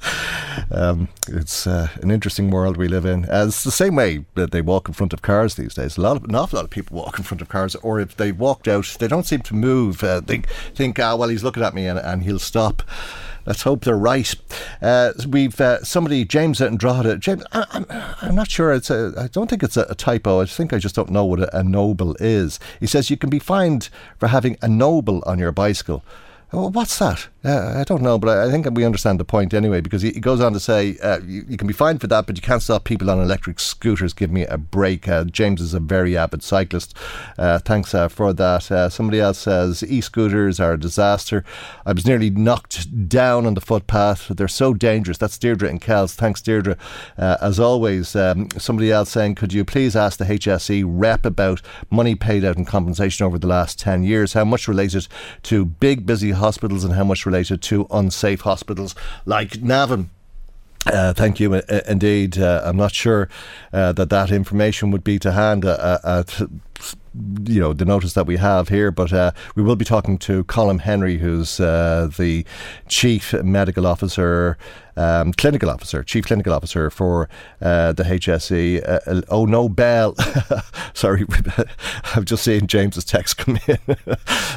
um, 0.70 1.08
it's 1.28 1.66
uh, 1.66 1.88
an 2.00 2.10
interesting 2.10 2.50
world 2.50 2.78
we 2.78 2.88
live 2.88 3.04
in. 3.04 3.26
Uh, 3.26 3.44
it's 3.46 3.62
the 3.62 3.70
same 3.70 3.96
way 3.96 4.24
that 4.36 4.52
they 4.52 4.62
walk 4.62 4.88
in 4.88 4.94
front 4.94 5.12
of 5.12 5.20
cars 5.20 5.56
these 5.56 5.74
days. 5.74 5.98
A 5.98 6.00
lot 6.00 6.16
of 6.16 6.24
an 6.24 6.34
awful 6.34 6.56
lot 6.56 6.64
of 6.64 6.70
people 6.70 6.96
walk 6.96 7.18
in 7.18 7.24
front 7.24 7.42
of 7.42 7.50
cars, 7.50 7.74
or 7.76 8.00
if 8.00 8.16
they 8.16 8.32
walked 8.32 8.68
out, 8.68 8.96
they 8.98 9.08
don't 9.08 9.26
seem 9.26 9.40
to 9.40 9.54
move. 9.54 9.98
they 9.98 10.42
think, 10.74 10.98
ah, 10.98 11.14
well, 11.14 11.28
he's 11.28 11.44
looking 11.44 11.57
looking 11.58 11.66
at 11.66 11.74
me 11.74 11.86
and, 11.86 11.98
and 11.98 12.22
he'll 12.22 12.38
stop. 12.38 12.82
Let's 13.46 13.62
hope 13.62 13.84
they're 13.84 13.96
right. 13.96 14.34
Uh, 14.82 15.12
we've 15.26 15.58
uh, 15.60 15.82
somebody, 15.82 16.24
James 16.24 16.60
out 16.60 16.70
in. 16.70 17.20
James, 17.20 17.44
I, 17.52 17.64
am 17.72 17.86
I'm, 17.88 18.14
I'm 18.20 18.34
not 18.34 18.50
sure. 18.50 18.72
It's 18.72 18.90
a, 18.90 19.14
I 19.16 19.28
don't 19.28 19.48
think 19.48 19.62
it's 19.62 19.76
a, 19.76 19.86
a, 19.88 19.94
typo. 19.94 20.42
I 20.42 20.44
think 20.44 20.72
I 20.72 20.78
just 20.78 20.94
don't 20.94 21.10
know 21.10 21.24
what 21.24 21.40
a, 21.40 21.58
a 21.58 21.62
noble 21.62 22.14
is. 22.20 22.60
He 22.78 22.86
says 22.86 23.08
you 23.08 23.16
can 23.16 23.30
be 23.30 23.38
fined 23.38 23.88
for 24.18 24.28
having 24.28 24.58
a 24.60 24.68
noble 24.68 25.22
on 25.26 25.38
your 25.38 25.52
bicycle. 25.52 26.04
Well, 26.50 26.70
what's 26.70 26.98
that? 26.98 27.28
Uh, 27.44 27.74
I 27.76 27.84
don't 27.84 28.00
know, 28.00 28.18
but 28.18 28.36
I, 28.38 28.50
think 28.50 28.66
we 28.72 28.84
understand 28.84 29.20
the 29.20 29.24
point 29.24 29.52
anyway, 29.52 29.82
because 29.82 30.00
he, 30.00 30.12
he 30.12 30.20
goes 30.20 30.40
on 30.40 30.54
to 30.54 30.60
say 30.60 30.96
uh, 31.02 31.20
you, 31.24 31.44
you, 31.46 31.56
can 31.58 31.68
be 31.68 31.74
fined 31.74 32.00
for 32.00 32.06
that, 32.06 32.26
but 32.26 32.36
you 32.36 32.42
can't 32.42 32.62
stop 32.62 32.84
people 32.84 33.10
on 33.10 33.20
electric 33.20 33.60
scooters. 33.60 34.14
Give 34.14 34.30
me 34.30 34.44
a 34.46 34.56
break. 34.56 35.06
Uh, 35.06 35.24
James 35.24 35.60
is 35.60 35.74
a 35.74 35.78
very 35.78 36.16
avid 36.16 36.42
cyclist. 36.42 36.96
Uh, 37.36 37.58
thanks 37.58 37.94
uh, 37.94 38.08
for 38.08 38.32
that. 38.32 38.72
Uh, 38.72 38.88
somebody 38.88 39.20
else 39.20 39.38
says 39.38 39.84
e 39.84 40.00
scooters 40.00 40.58
are 40.58 40.72
a 40.72 40.80
disaster. 40.80 41.44
I 41.84 41.92
was 41.92 42.06
nearly 42.06 42.30
knocked 42.30 43.08
down 43.08 43.44
on 43.44 43.52
the 43.52 43.60
footpath. 43.60 44.28
They're 44.28 44.48
so 44.48 44.72
dangerous. 44.72 45.18
That's 45.18 45.36
Deirdre 45.36 45.68
and 45.68 45.82
Kells. 45.82 46.14
Thanks, 46.14 46.40
Deirdre. 46.40 46.76
as 47.18 47.60
always, 47.60 48.16
um, 48.16 48.48
somebody 48.52 48.90
else 48.90 49.10
saying, 49.10 49.34
could 49.34 49.52
you 49.52 49.64
please 49.64 49.94
ask 49.94 50.18
the 50.18 50.24
HSE 50.24 50.82
rep 50.86 51.26
about 51.26 51.60
money 51.90 52.14
paid 52.14 52.44
out 52.44 52.56
in 52.56 52.64
compensation 52.64 53.26
over 53.26 53.38
the 53.38 53.46
last 53.46 53.78
10 53.78 54.02
years? 54.02 54.32
How 54.32 54.46
much 54.46 54.66
related 54.66 55.06
to 55.44 55.64
big, 55.66 56.06
busy 56.06 56.32
hospitals 56.38 56.84
and 56.84 56.94
how 56.94 57.04
much 57.04 57.26
related 57.26 57.62
to 57.62 57.86
unsafe 57.90 58.40
hospitals 58.40 58.94
like 59.26 59.60
Navan. 59.62 60.10
Uh, 60.86 61.12
thank 61.12 61.38
you, 61.38 61.54
uh, 61.54 61.62
indeed. 61.86 62.38
Uh, 62.38 62.62
I'm 62.64 62.76
not 62.76 62.94
sure 62.94 63.28
uh, 63.72 63.92
that 63.92 64.10
that 64.10 64.30
information 64.30 64.90
would 64.90 65.04
be 65.04 65.18
to 65.18 65.32
hand 65.32 65.64
uh, 65.64 65.98
uh, 66.02 66.22
at 66.22 66.48
you 67.44 67.60
know 67.60 67.72
the 67.72 67.84
notice 67.84 68.12
that 68.14 68.26
we 68.26 68.36
have 68.36 68.68
here, 68.68 68.90
but 68.90 69.12
uh, 69.12 69.32
we 69.54 69.62
will 69.62 69.76
be 69.76 69.84
talking 69.84 70.18
to 70.18 70.44
Colm 70.44 70.80
Henry, 70.80 71.18
who's 71.18 71.60
uh, 71.60 72.10
the 72.16 72.44
chief 72.88 73.32
medical 73.32 73.86
officer 73.86 74.56
um, 74.98 75.32
clinical 75.32 75.70
officer, 75.70 76.02
chief 76.02 76.26
clinical 76.26 76.52
officer 76.52 76.90
for 76.90 77.28
uh, 77.62 77.92
the 77.92 78.02
HSE. 78.02 78.82
Uh, 78.86 78.98
uh, 79.06 79.22
oh 79.28 79.44
no, 79.46 79.68
Bell. 79.68 80.16
Sorry, 80.94 81.24
I've 82.16 82.24
just 82.24 82.42
seen 82.42 82.66
James's 82.66 83.04
text 83.04 83.38
come 83.38 83.60
in. 83.68 83.78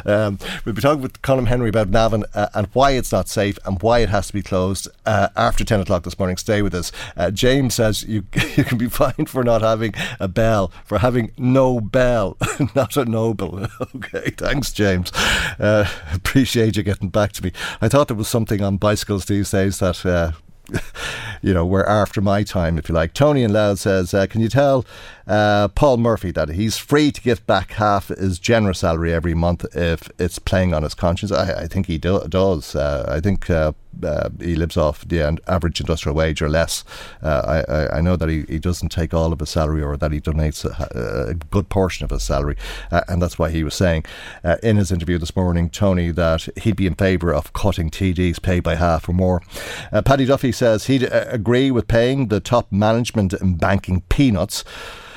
um, 0.06 0.40
we'll 0.66 0.74
be 0.74 0.82
talking 0.82 1.02
with 1.02 1.22
Colm 1.22 1.48
Henry 1.48 1.70
about 1.70 1.90
Navan 1.90 2.26
uh, 2.34 2.48
and 2.56 2.68
why 2.74 2.92
it's 2.92 3.12
not 3.12 3.30
safe 3.30 3.60
and 3.66 3.82
why 3.84 4.00
it 4.00 4.10
has 4.10 4.28
to 4.28 4.34
be 4.34 4.42
closed 4.42 4.88
after 5.06 5.64
ten 5.64 5.80
o'clock 5.80 6.04
this 6.04 6.18
morning. 6.18 6.38
Stay 6.38 6.64
with 6.64 6.74
us. 6.74 6.92
James 7.34 7.76
says 7.76 8.04
you 8.04 8.24
you 8.56 8.64
can 8.64 8.80
be 8.80 8.90
fined 8.90 9.30
for 9.30 9.44
not 9.44 9.62
having 9.62 9.94
a 10.20 10.28
bell, 10.28 10.72
for 10.86 11.00
having 11.00 11.32
no 11.38 11.80
bell, 11.80 12.02
not 12.76 12.98
a 12.98 13.06
noble. 13.06 13.68
okay, 13.96 14.32
thanks, 14.32 14.72
James. 14.72 15.12
appreciate 15.60 16.78
you 16.78 16.84
getting 16.84 17.10
back 17.10 17.32
to 17.34 17.44
me. 17.44 17.52
I 17.82 17.88
thought 17.88 18.08
there 18.08 18.18
was 18.18 18.28
something 18.28 18.62
on 18.62 18.78
bicycles 18.78 19.26
these 19.26 19.52
days 19.52 19.80
that 19.80 20.34
you 21.42 21.54
know, 21.54 21.66
were 21.66 21.88
after 21.88 22.22
my 22.22 22.44
time, 22.44 22.78
if 22.78 22.88
you 22.88 22.96
like. 22.96 23.14
Tony 23.14 23.44
and 23.44 23.54
Louth 23.54 23.80
says, 23.80 24.14
uh, 24.14 24.28
Can 24.28 24.42
you 24.42 24.50
tell 24.50 24.86
uh, 25.32 25.70
Paul 25.70 25.96
Murphy 25.96 26.32
that 26.32 26.50
he's 26.50 26.78
free 26.78 27.10
to 27.10 27.22
give 27.22 27.48
back 27.48 27.72
half 27.72 28.10
his 28.10 28.38
generous 28.38 28.80
salary 28.80 29.14
every 29.14 29.34
month 29.34 29.64
if 29.74 30.10
it's 30.20 30.40
playing 30.40 30.74
on 30.74 30.84
his 30.84 30.94
conscience? 30.94 31.32
I, 31.32 31.64
I 31.64 31.68
think 31.68 31.86
he 31.86 31.98
do, 31.98 32.20
does. 32.28 32.76
Uh, 32.76 33.06
I 33.08 33.22
think 33.22 33.50
uh, 33.50 33.72
uh, 34.04 34.30
he 34.42 34.56
lives 34.56 34.76
off 34.76 35.08
the 35.08 35.40
average 35.48 35.80
industrial 35.80 36.18
wage 36.18 36.42
or 36.42 36.50
less. 36.50 36.84
Uh, 37.24 37.64
I, 37.70 37.98
I, 37.98 38.02
know 38.02 38.18
that 38.18 38.28
he, 38.28 38.44
he 38.50 38.60
doesn't 38.60 38.90
take 38.90 39.14
all 39.14 39.32
of 39.32 39.40
his 39.40 39.50
salary 39.50 39.82
or 39.82 39.96
that 39.96 40.12
he 40.12 40.20
donates 40.20 40.66
a, 40.66 41.30
a 41.30 41.34
good 41.34 41.70
portion 41.70 42.04
of 42.04 42.10
his 42.10 42.24
salary. 42.24 42.58
and 43.08 43.22
that's 43.22 43.40
why 43.40 43.50
he 43.50 43.64
was 43.64 43.74
saying 43.74 44.04
in 44.62 44.76
his 44.76 44.92
interview 44.92 45.18
this 45.18 45.34
morning, 45.34 45.70
Tony, 45.70 46.12
that 46.12 46.50
he'd 46.58 46.76
be 46.76 46.88
in 46.88 46.96
favour 46.96 47.34
of 47.34 47.54
cutting 47.54 47.90
TD's 47.90 48.40
pay 48.40 48.60
by 48.60 48.76
half 48.76 49.08
or 49.08 49.14
more. 49.14 49.42
Paddy 50.04 50.26
Duffy 50.26 50.52
says 50.52 50.88
he'd 50.88 51.04
agree 51.04 51.72
with 51.72 51.88
paying 51.88 52.28
the 52.28 52.42
top 52.42 52.70
management 52.70 53.32
in 53.34 53.56
banking 53.56 54.02
peanuts 54.10 54.66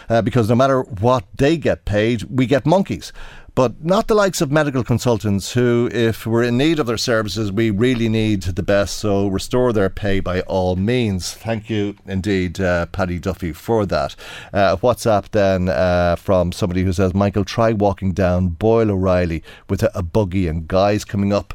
uh, 0.09 0.23
because 0.23 0.49
no 0.49 0.55
matter 0.55 0.83
what 0.83 1.25
they 1.37 1.57
get 1.57 1.85
paid, 1.85 2.23
we 2.25 2.47
get 2.47 2.67
monkeys 2.67 3.13
but 3.55 3.85
not 3.85 4.09
the 4.09 4.15
likes 4.15 4.41
of 4.41 4.51
medical 4.51 4.83
consultants 4.83 5.53
who, 5.53 5.89
if 5.93 6.27
we're 6.27 6.43
in 6.43 6.57
need 6.57 6.81
of 6.81 6.87
their 6.87 6.97
services, 6.97 7.53
we 7.53 7.71
really 7.71 8.09
need 8.09 8.43
the 8.43 8.63
best. 8.65 8.99
So 8.99 9.29
restore 9.29 9.73
their 9.73 9.89
pay 9.89 10.19
by 10.19 10.41
all 10.43 10.75
means. 10.75 11.33
Thank 11.33 11.71
you 11.71 11.97
indeed, 12.05 12.61
uh, 12.61 12.87
Paddy 12.87 13.21
Duffy, 13.21 13.53
for 13.53 13.87
that. 13.87 14.17
Uh, 14.53 14.77
WhatsApp 14.77 15.31
then 15.31 15.69
uh, 15.69 16.17
from 16.17 16.51
somebody 16.51 16.83
who 16.83 16.93
says, 16.93 17.15
Michael, 17.15 17.45
try 17.45 17.73
walking 17.73 18.13
down 18.13 18.49
Boyle 18.49 18.91
O'Reilly 18.91 19.45
with 19.69 19.85
a, 19.85 19.97
a 19.97 20.03
buggy 20.03 20.49
and 20.49 20.67
guys 20.67 21.05
coming 21.05 21.33
up 21.33 21.55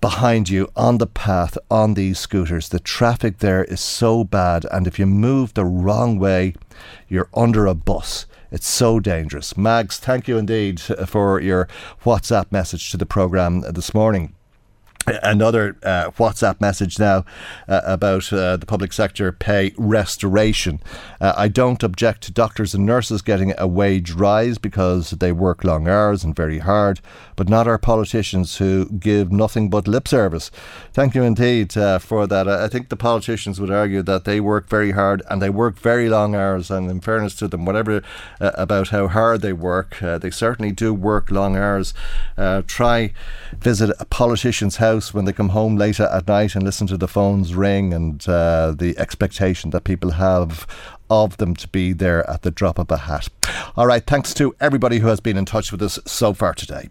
behind 0.00 0.48
you 0.48 0.68
on 0.76 0.98
the 0.98 1.06
path 1.06 1.56
on 1.70 1.94
these 1.94 2.18
scooters. 2.18 2.68
The 2.68 2.80
traffic 2.80 3.38
there 3.38 3.64
is 3.64 3.80
so 3.80 4.24
bad, 4.24 4.66
and 4.70 4.86
if 4.86 4.98
you 4.98 5.06
move 5.06 5.54
the 5.54 5.64
wrong 5.64 6.18
way, 6.18 6.54
you're 7.08 7.28
under 7.34 7.66
a 7.66 7.74
bus. 7.74 8.26
It's 8.52 8.68
so 8.68 9.00
dangerous. 9.00 9.56
Mags, 9.56 9.98
thank 9.98 10.28
you 10.28 10.38
indeed 10.38 10.80
for 10.80 11.40
your 11.40 11.68
WhatsApp 12.04 12.52
message 12.52 12.90
to 12.90 12.96
the 12.96 13.06
programme 13.06 13.62
this 13.62 13.92
morning 13.92 14.35
another 15.06 15.76
uh, 15.82 16.10
WhatsApp 16.12 16.60
message 16.60 16.98
now 16.98 17.24
uh, 17.68 17.80
about 17.84 18.32
uh, 18.32 18.56
the 18.56 18.66
public 18.66 18.92
sector 18.92 19.30
pay 19.32 19.72
restoration. 19.76 20.80
Uh, 21.20 21.32
I 21.36 21.48
don't 21.48 21.82
object 21.82 22.22
to 22.22 22.32
doctors 22.32 22.74
and 22.74 22.84
nurses 22.84 23.22
getting 23.22 23.54
a 23.58 23.66
wage 23.66 24.12
rise 24.12 24.58
because 24.58 25.10
they 25.10 25.32
work 25.32 25.64
long 25.64 25.88
hours 25.88 26.24
and 26.24 26.34
very 26.34 26.58
hard, 26.58 27.00
but 27.36 27.48
not 27.48 27.66
our 27.66 27.78
politicians 27.78 28.56
who 28.56 28.86
give 28.86 29.30
nothing 29.30 29.70
but 29.70 29.86
lip 29.86 30.08
service. 30.08 30.50
Thank 30.92 31.14
you 31.14 31.22
indeed 31.22 31.76
uh, 31.76 31.98
for 31.98 32.26
that. 32.26 32.48
I 32.48 32.68
think 32.68 32.88
the 32.88 32.96
politicians 32.96 33.60
would 33.60 33.70
argue 33.70 34.02
that 34.02 34.24
they 34.24 34.40
work 34.40 34.68
very 34.68 34.92
hard 34.92 35.22
and 35.30 35.40
they 35.40 35.50
work 35.50 35.78
very 35.78 36.08
long 36.08 36.34
hours, 36.34 36.70
and 36.70 36.90
in 36.90 37.00
fairness 37.00 37.34
to 37.36 37.48
them, 37.48 37.64
whatever 37.64 38.02
uh, 38.40 38.50
about 38.54 38.88
how 38.88 39.08
hard 39.08 39.42
they 39.42 39.52
work, 39.52 39.98
they 40.00 40.30
certainly 40.30 40.72
do 40.72 40.92
work 40.92 41.30
long 41.30 41.56
hours. 41.56 41.94
try 42.66 43.12
visit 43.60 43.94
a 43.98 44.04
politician's 44.04 44.76
house 44.76 44.95
house 44.96 45.12
when 45.12 45.26
they 45.26 45.32
come 45.32 45.50
home 45.50 45.76
later 45.76 46.04
at 46.04 46.26
night 46.26 46.54
and 46.54 46.64
listen 46.64 46.86
to 46.86 46.96
the 46.96 47.06
phones 47.06 47.54
ring 47.54 47.92
and 47.92 48.26
uh, 48.28 48.72
the 48.76 48.96
expectation 48.98 49.70
that 49.70 49.84
people 49.84 50.12
have 50.12 50.66
of 51.10 51.36
them 51.36 51.54
to 51.54 51.68
be 51.68 51.92
there 51.92 52.28
at 52.28 52.42
the 52.42 52.50
drop 52.50 52.78
of 52.78 52.90
a 52.90 52.96
hat. 52.96 53.28
All 53.76 53.86
right, 53.86 54.04
thanks 54.04 54.32
to 54.34 54.54
everybody 54.58 54.98
who 54.98 55.08
has 55.08 55.20
been 55.20 55.36
in 55.36 55.44
touch 55.44 55.70
with 55.70 55.82
us 55.82 55.98
so 56.06 56.32
far 56.32 56.54
today. 56.54 56.88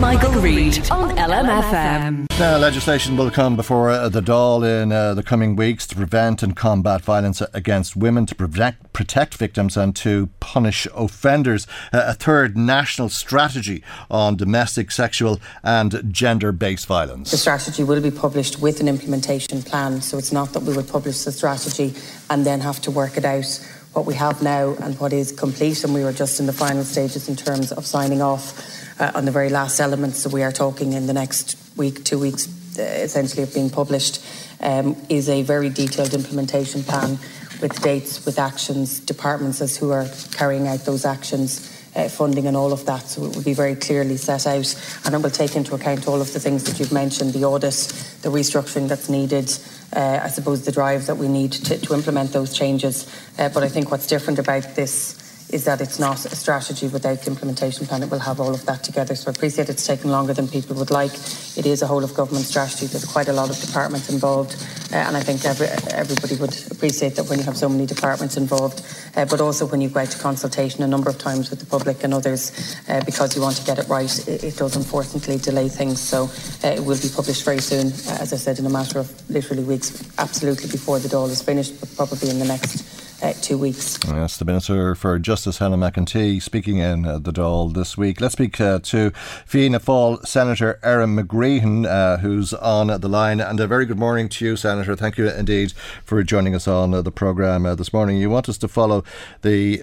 Michael, 0.00 0.32
Reade 0.32 0.90
on 0.90 1.16
LMFM. 1.16 2.26
Now, 2.38 2.58
legislation 2.58 3.16
will 3.16 3.30
come 3.30 3.56
before 3.56 3.88
uh, 3.88 4.10
the 4.10 4.20
Dáil 4.20 4.82
in 4.82 4.92
uh, 4.92 5.14
the 5.14 5.22
coming 5.22 5.56
weeks 5.56 5.86
to 5.86 5.96
prevent 5.96 6.42
and 6.42 6.54
combat 6.54 7.00
violence 7.00 7.40
against 7.54 7.96
women, 7.96 8.26
to 8.26 8.34
protect, 8.34 8.92
protect 8.92 9.34
victims 9.36 9.74
and 9.74 9.96
to 9.96 10.28
punish 10.38 10.86
offenders. 10.94 11.66
Uh, 11.94 12.04
a 12.08 12.14
third 12.14 12.58
national 12.58 13.08
strategy 13.08 13.82
on 14.10 14.36
domestic, 14.36 14.90
sexual 14.90 15.40
and 15.62 16.12
gender 16.12 16.52
based 16.52 16.86
violence. 16.86 17.30
The 17.30 17.38
strategy 17.38 17.82
will 17.82 18.02
be 18.02 18.10
published 18.10 18.60
with 18.60 18.80
an 18.80 18.88
implementation 18.88 19.62
plan, 19.62 20.02
so 20.02 20.18
it's 20.18 20.32
not 20.32 20.52
that 20.52 20.62
we 20.62 20.76
would 20.76 20.88
publish 20.88 21.24
the 21.24 21.32
strategy 21.32 21.94
and 22.28 22.44
then 22.44 22.60
have 22.60 22.82
to 22.82 22.90
work 22.90 23.16
it 23.16 23.24
out 23.24 23.46
what 23.94 24.04
we 24.04 24.14
have 24.14 24.42
now 24.42 24.74
and 24.82 25.00
what 25.00 25.14
is 25.14 25.32
complete, 25.32 25.82
and 25.82 25.94
we 25.94 26.04
were 26.04 26.12
just 26.12 26.38
in 26.38 26.44
the 26.44 26.52
final 26.52 26.84
stages 26.84 27.30
in 27.30 27.36
terms 27.36 27.72
of 27.72 27.86
signing 27.86 28.20
off 28.20 28.75
uh, 28.98 29.12
on 29.14 29.24
the 29.24 29.30
very 29.30 29.48
last 29.48 29.80
elements. 29.80 30.18
So 30.18 30.30
we 30.30 30.42
are 30.42 30.52
talking 30.52 30.92
in 30.92 31.06
the 31.06 31.12
next 31.12 31.56
week, 31.76 32.04
two 32.04 32.18
weeks, 32.18 32.48
uh, 32.78 32.82
essentially 32.82 33.42
of 33.42 33.52
being 33.54 33.70
published, 33.70 34.24
um, 34.60 34.96
is 35.08 35.28
a 35.28 35.42
very 35.42 35.70
detailed 35.70 36.14
implementation 36.14 36.82
plan 36.82 37.18
with 37.60 37.80
dates, 37.82 38.24
with 38.26 38.38
actions, 38.38 39.00
departments 39.00 39.60
as 39.60 39.76
who 39.76 39.90
are 39.90 40.06
carrying 40.32 40.66
out 40.68 40.80
those 40.80 41.04
actions. 41.04 41.72
Uh, 41.96 42.10
funding 42.10 42.46
and 42.46 42.58
all 42.58 42.74
of 42.74 42.84
that, 42.84 43.08
so 43.08 43.24
it 43.24 43.34
will 43.34 43.42
be 43.42 43.54
very 43.54 43.74
clearly 43.74 44.18
set 44.18 44.46
out, 44.46 45.00
and 45.06 45.14
it 45.14 45.18
will 45.22 45.30
take 45.30 45.56
into 45.56 45.74
account 45.74 46.06
all 46.06 46.20
of 46.20 46.30
the 46.34 46.38
things 46.38 46.64
that 46.64 46.78
you've 46.78 46.92
mentioned: 46.92 47.32
the 47.32 47.42
audit, 47.42 47.72
the 48.20 48.28
restructuring 48.28 48.86
that's 48.86 49.08
needed, 49.08 49.50
uh, 49.94 50.20
I 50.22 50.28
suppose 50.28 50.62
the 50.62 50.72
drive 50.72 51.06
that 51.06 51.16
we 51.16 51.26
need 51.26 51.52
to, 51.52 51.78
to 51.78 51.94
implement 51.94 52.34
those 52.34 52.52
changes. 52.52 53.08
Uh, 53.38 53.48
but 53.48 53.62
I 53.62 53.70
think 53.70 53.90
what's 53.90 54.06
different 54.06 54.38
about 54.38 54.74
this 54.74 55.25
is 55.50 55.64
that 55.64 55.80
it's 55.80 55.98
not 55.98 56.24
a 56.24 56.34
strategy 56.34 56.88
without 56.88 57.20
the 57.22 57.30
implementation 57.30 57.86
plan. 57.86 58.02
It 58.02 58.10
will 58.10 58.18
have 58.18 58.40
all 58.40 58.52
of 58.52 58.66
that 58.66 58.82
together. 58.82 59.14
So 59.14 59.30
I 59.30 59.34
appreciate 59.34 59.68
it's 59.68 59.86
taken 59.86 60.10
longer 60.10 60.34
than 60.34 60.48
people 60.48 60.74
would 60.76 60.90
like. 60.90 61.12
It 61.56 61.66
is 61.66 61.82
a 61.82 61.86
whole 61.86 62.02
of 62.02 62.14
government 62.14 62.46
strategy. 62.46 62.86
There's 62.86 63.04
quite 63.04 63.28
a 63.28 63.32
lot 63.32 63.50
of 63.50 63.58
departments 63.60 64.10
involved, 64.10 64.56
uh, 64.92 64.96
and 64.96 65.16
I 65.16 65.20
think 65.20 65.44
every, 65.44 65.68
everybody 65.94 66.36
would 66.36 66.54
appreciate 66.70 67.14
that 67.16 67.28
when 67.28 67.38
you 67.38 67.44
have 67.44 67.56
so 67.56 67.68
many 67.68 67.86
departments 67.86 68.36
involved, 68.36 68.84
uh, 69.14 69.24
but 69.24 69.40
also 69.40 69.66
when 69.66 69.80
you 69.80 69.88
go 69.88 70.00
out 70.00 70.10
to 70.10 70.18
consultation 70.18 70.82
a 70.82 70.86
number 70.86 71.08
of 71.08 71.18
times 71.18 71.50
with 71.50 71.60
the 71.60 71.66
public 71.66 72.02
and 72.02 72.12
others, 72.12 72.76
uh, 72.88 73.02
because 73.04 73.36
you 73.36 73.42
want 73.42 73.56
to 73.56 73.64
get 73.64 73.78
it 73.78 73.88
right, 73.88 74.28
it, 74.28 74.42
it 74.42 74.56
does 74.56 74.74
unfortunately 74.74 75.38
delay 75.38 75.68
things. 75.68 76.00
So 76.00 76.24
uh, 76.64 76.74
it 76.74 76.84
will 76.84 77.00
be 77.00 77.08
published 77.08 77.44
very 77.44 77.60
soon, 77.60 77.86
uh, 77.86 78.18
as 78.20 78.32
I 78.32 78.36
said, 78.36 78.58
in 78.58 78.66
a 78.66 78.70
matter 78.70 78.98
of 78.98 79.30
literally 79.30 79.62
weeks, 79.62 80.02
absolutely 80.18 80.68
before 80.70 80.98
the 80.98 81.08
Dáil 81.08 81.30
is 81.30 81.40
finished, 81.40 81.78
but 81.80 81.94
probably 81.94 82.30
in 82.30 82.38
the 82.40 82.46
next 82.46 83.05
uh, 83.22 83.32
two 83.40 83.58
weeks. 83.58 83.98
Yes, 84.06 84.36
the 84.36 84.44
Minister 84.44 84.94
for 84.94 85.18
Justice, 85.18 85.58
Helen 85.58 85.80
McEntee, 85.80 86.42
speaking 86.42 86.78
in 86.78 87.06
uh, 87.06 87.18
the 87.18 87.32
Dáil 87.32 87.72
this 87.72 87.96
week. 87.96 88.20
Let's 88.20 88.34
speak 88.34 88.60
uh, 88.60 88.80
to 88.80 89.10
Fianna 89.44 89.80
Fáil 89.80 90.24
Senator 90.26 90.78
Erin 90.82 91.16
McGreehan, 91.16 91.86
uh, 91.86 92.18
who's 92.18 92.52
on 92.54 92.88
the 93.00 93.08
line. 93.08 93.40
And 93.40 93.58
a 93.60 93.66
very 93.66 93.86
good 93.86 93.98
morning 93.98 94.28
to 94.30 94.44
you, 94.44 94.56
Senator. 94.56 94.96
Thank 94.96 95.18
you 95.18 95.28
indeed 95.28 95.72
for 96.04 96.22
joining 96.22 96.54
us 96.54 96.68
on 96.68 96.94
uh, 96.94 97.02
the 97.02 97.10
programme 97.10 97.66
uh, 97.66 97.74
this 97.74 97.92
morning. 97.92 98.18
You 98.18 98.30
want 98.30 98.48
us 98.48 98.58
to 98.58 98.68
follow 98.68 99.04
the 99.42 99.82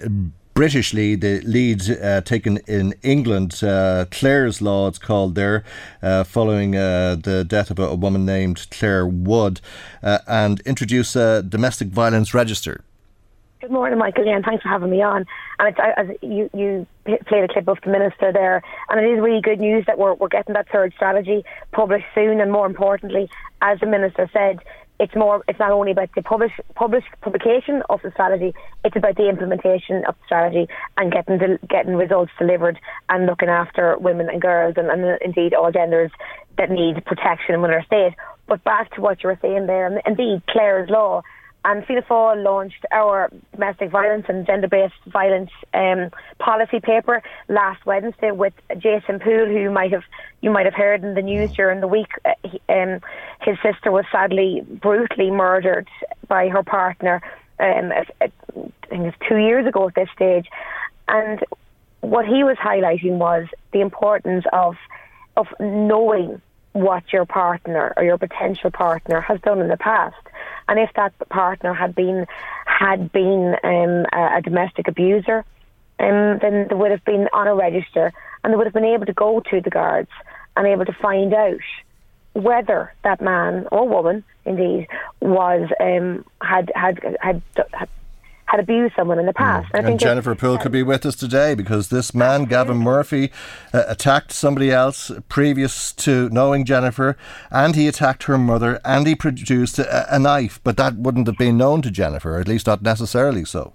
British 0.54 0.94
lead, 0.94 1.20
the 1.20 1.40
lead 1.40 1.82
uh, 1.90 2.20
taken 2.20 2.58
in 2.68 2.94
England, 3.02 3.60
uh, 3.64 4.04
Clare's 4.12 4.62
Law, 4.62 4.86
it's 4.86 4.98
called 4.98 5.34
there, 5.34 5.64
uh, 6.00 6.22
following 6.22 6.70
the 6.70 7.44
death 7.48 7.72
of 7.72 7.80
a, 7.80 7.92
woman 7.96 8.24
named 8.24 8.68
Clare 8.70 9.04
Wood, 9.04 9.60
and 10.02 10.60
introduce 10.60 11.16
a 11.16 11.42
domestic 11.42 11.88
violence 11.88 12.32
register. 12.32 12.84
Good 13.64 13.72
morning, 13.72 13.98
Michael. 13.98 14.26
Yeah, 14.26 14.36
and 14.36 14.44
thanks 14.44 14.62
for 14.62 14.68
having 14.68 14.90
me 14.90 15.00
on. 15.00 15.24
And 15.58 15.68
it's, 15.68 15.78
as 15.96 16.06
you, 16.20 16.50
you 16.52 16.86
played 17.26 17.44
a 17.44 17.48
clip 17.48 17.66
of 17.66 17.78
the 17.82 17.90
minister 17.90 18.30
there, 18.30 18.62
and 18.90 19.00
it 19.00 19.08
is 19.08 19.18
really 19.22 19.40
good 19.40 19.58
news 19.58 19.84
that 19.86 19.96
we're, 19.96 20.12
we're 20.12 20.28
getting 20.28 20.52
that 20.52 20.68
third 20.70 20.92
strategy 20.94 21.46
published 21.72 22.04
soon. 22.14 22.42
And 22.42 22.52
more 22.52 22.66
importantly, 22.66 23.30
as 23.62 23.80
the 23.80 23.86
minister 23.86 24.28
said, 24.34 24.58
it's 25.00 25.14
more. 25.16 25.42
It's 25.48 25.58
not 25.58 25.70
only 25.70 25.92
about 25.92 26.10
the 26.14 26.20
publish, 26.20 26.52
publish 26.74 27.04
publication 27.22 27.82
of 27.88 28.02
the 28.02 28.10
strategy; 28.10 28.52
it's 28.84 28.96
about 28.96 29.16
the 29.16 29.30
implementation 29.30 30.04
of 30.04 30.14
the 30.14 30.26
strategy 30.26 30.68
and 30.98 31.10
getting 31.10 31.38
the, 31.38 31.58
getting 31.66 31.96
results 31.96 32.32
delivered 32.38 32.78
and 33.08 33.24
looking 33.24 33.48
after 33.48 33.96
women 33.96 34.28
and 34.28 34.42
girls 34.42 34.74
and, 34.76 34.90
and 34.90 35.18
indeed 35.22 35.54
all 35.54 35.72
genders 35.72 36.10
that 36.58 36.70
need 36.70 37.02
protection 37.06 37.54
in 37.54 37.64
our 37.64 37.82
state. 37.84 38.12
But 38.46 38.62
back 38.62 38.94
to 38.96 39.00
what 39.00 39.22
you 39.22 39.30
were 39.30 39.38
saying 39.40 39.68
there, 39.68 39.86
and 39.86 40.02
indeed, 40.04 40.42
Clare's 40.50 40.90
law 40.90 41.22
and 41.64 41.84
Fianna 41.86 42.02
Fáil 42.02 42.42
launched 42.44 42.84
our 42.92 43.30
domestic 43.52 43.90
violence 43.90 44.26
and 44.28 44.46
gender-based 44.46 44.94
violence 45.06 45.50
um, 45.72 46.10
policy 46.38 46.78
paper 46.78 47.22
last 47.48 47.84
Wednesday 47.86 48.30
with 48.30 48.52
Jason 48.78 49.18
Poole, 49.18 49.46
who 49.46 49.58
you 49.58 49.70
might 49.70 49.92
have 49.92 50.04
you 50.42 50.50
might 50.50 50.66
have 50.66 50.74
heard 50.74 51.02
in 51.02 51.14
the 51.14 51.22
news 51.22 51.50
during 51.52 51.80
the 51.80 51.88
week. 51.88 52.10
Uh, 52.24 52.34
he, 52.44 52.60
um, 52.68 53.00
his 53.40 53.56
sister 53.62 53.90
was 53.90 54.04
sadly 54.12 54.62
brutally 54.68 55.30
murdered 55.30 55.88
by 56.28 56.48
her 56.48 56.62
partner. 56.62 57.22
Um, 57.58 57.92
I 58.20 58.30
think 58.88 59.04
it's 59.06 59.16
two 59.26 59.38
years 59.38 59.66
ago 59.66 59.88
at 59.88 59.94
this 59.94 60.08
stage, 60.14 60.46
and 61.08 61.42
what 62.00 62.26
he 62.26 62.44
was 62.44 62.58
highlighting 62.58 63.16
was 63.16 63.46
the 63.72 63.80
importance 63.80 64.44
of 64.52 64.76
of 65.36 65.46
knowing 65.58 66.40
what 66.74 67.12
your 67.12 67.24
partner 67.24 67.94
or 67.96 68.02
your 68.02 68.18
potential 68.18 68.70
partner 68.70 69.20
has 69.20 69.40
done 69.40 69.60
in 69.60 69.68
the 69.68 69.76
past. 69.76 70.16
And 70.68 70.78
if 70.78 70.90
that 70.96 71.12
partner 71.28 71.72
had 71.72 71.94
been 71.94 72.26
had 72.66 73.12
been 73.12 73.54
um, 73.62 74.06
a, 74.12 74.38
a, 74.38 74.42
domestic 74.42 74.88
abuser, 74.88 75.44
um, 76.00 76.38
then 76.42 76.66
they 76.68 76.74
would 76.74 76.90
have 76.90 77.04
been 77.04 77.28
on 77.32 77.46
a 77.46 77.54
register 77.54 78.12
and 78.42 78.52
they 78.52 78.56
would 78.56 78.66
have 78.66 78.74
been 78.74 78.84
able 78.84 79.06
to 79.06 79.12
go 79.12 79.40
to 79.50 79.60
the 79.60 79.70
guards 79.70 80.10
and 80.56 80.66
able 80.66 80.84
to 80.84 80.92
find 80.92 81.32
out 81.32 81.60
whether 82.32 82.92
that 83.04 83.20
man 83.20 83.68
or 83.70 83.88
woman, 83.88 84.24
indeed, 84.44 84.88
was 85.20 85.68
um, 85.78 86.24
had, 86.42 86.72
had 86.74 87.16
had 87.20 87.40
had 87.72 87.88
had 88.54 88.60
abused 88.60 88.94
someone 88.94 89.18
in 89.18 89.26
the 89.26 89.32
past. 89.32 89.66
Mm. 89.72 89.78
And, 89.78 89.88
and 89.88 90.00
Jennifer 90.00 90.34
Poole 90.36 90.58
could 90.58 90.70
be 90.70 90.84
with 90.84 91.04
us 91.04 91.16
today 91.16 91.56
because 91.56 91.88
this 91.88 92.14
man, 92.14 92.44
Gavin 92.44 92.76
Murphy, 92.76 93.32
uh, 93.72 93.82
attacked 93.88 94.30
somebody 94.30 94.70
else 94.70 95.10
previous 95.28 95.92
to 95.92 96.28
knowing 96.30 96.64
Jennifer, 96.64 97.16
and 97.50 97.74
he 97.74 97.88
attacked 97.88 98.24
her 98.24 98.38
mother, 98.38 98.80
and 98.84 99.08
he 99.08 99.16
produced 99.16 99.80
a, 99.80 100.14
a 100.14 100.20
knife, 100.20 100.60
but 100.62 100.76
that 100.76 100.94
wouldn't 100.94 101.26
have 101.26 101.36
been 101.36 101.56
known 101.56 101.82
to 101.82 101.90
Jennifer, 101.90 102.38
at 102.38 102.46
least 102.46 102.68
not 102.68 102.80
necessarily 102.80 103.44
so. 103.44 103.72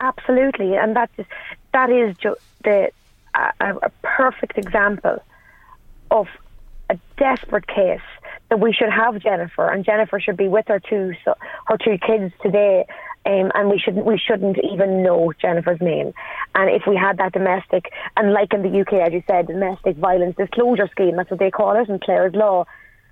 Absolutely, 0.00 0.76
and 0.76 0.94
that 0.94 1.10
is 1.18 1.26
that 1.72 1.90
is 1.90 2.16
ju- 2.16 2.36
the 2.62 2.90
a, 3.34 3.52
a 3.60 3.90
perfect 4.02 4.56
example 4.58 5.22
of 6.12 6.28
a 6.88 6.96
desperate 7.16 7.66
case 7.66 8.00
that 8.48 8.60
we 8.60 8.72
should 8.72 8.90
have 8.90 9.18
Jennifer, 9.20 9.68
and 9.68 9.84
Jennifer 9.84 10.20
should 10.20 10.36
be 10.36 10.48
with 10.48 10.66
her 10.68 10.80
two 10.80 11.14
so, 11.24 11.34
her 11.66 11.76
two 11.76 11.98
kids 11.98 12.32
today 12.42 12.86
um, 13.26 13.50
and 13.54 13.68
we 13.68 13.78
shouldn't 13.78 14.06
we 14.06 14.18
shouldn't 14.18 14.58
even 14.72 15.02
know 15.02 15.32
Jennifer's 15.40 15.80
name. 15.80 16.12
And 16.54 16.70
if 16.70 16.82
we 16.86 16.96
had 16.96 17.18
that 17.18 17.32
domestic, 17.32 17.92
and 18.16 18.32
like 18.32 18.52
in 18.52 18.62
the 18.62 18.80
UK, 18.80 18.94
as 19.06 19.12
you 19.12 19.22
said, 19.26 19.46
domestic 19.46 19.96
violence 19.96 20.36
disclosure 20.36 20.88
scheme, 20.90 21.16
that's 21.16 21.30
what 21.30 21.40
they 21.40 21.50
call 21.50 21.80
it 21.80 21.88
in 21.88 21.98
Clare's 21.98 22.34
law, 22.34 22.64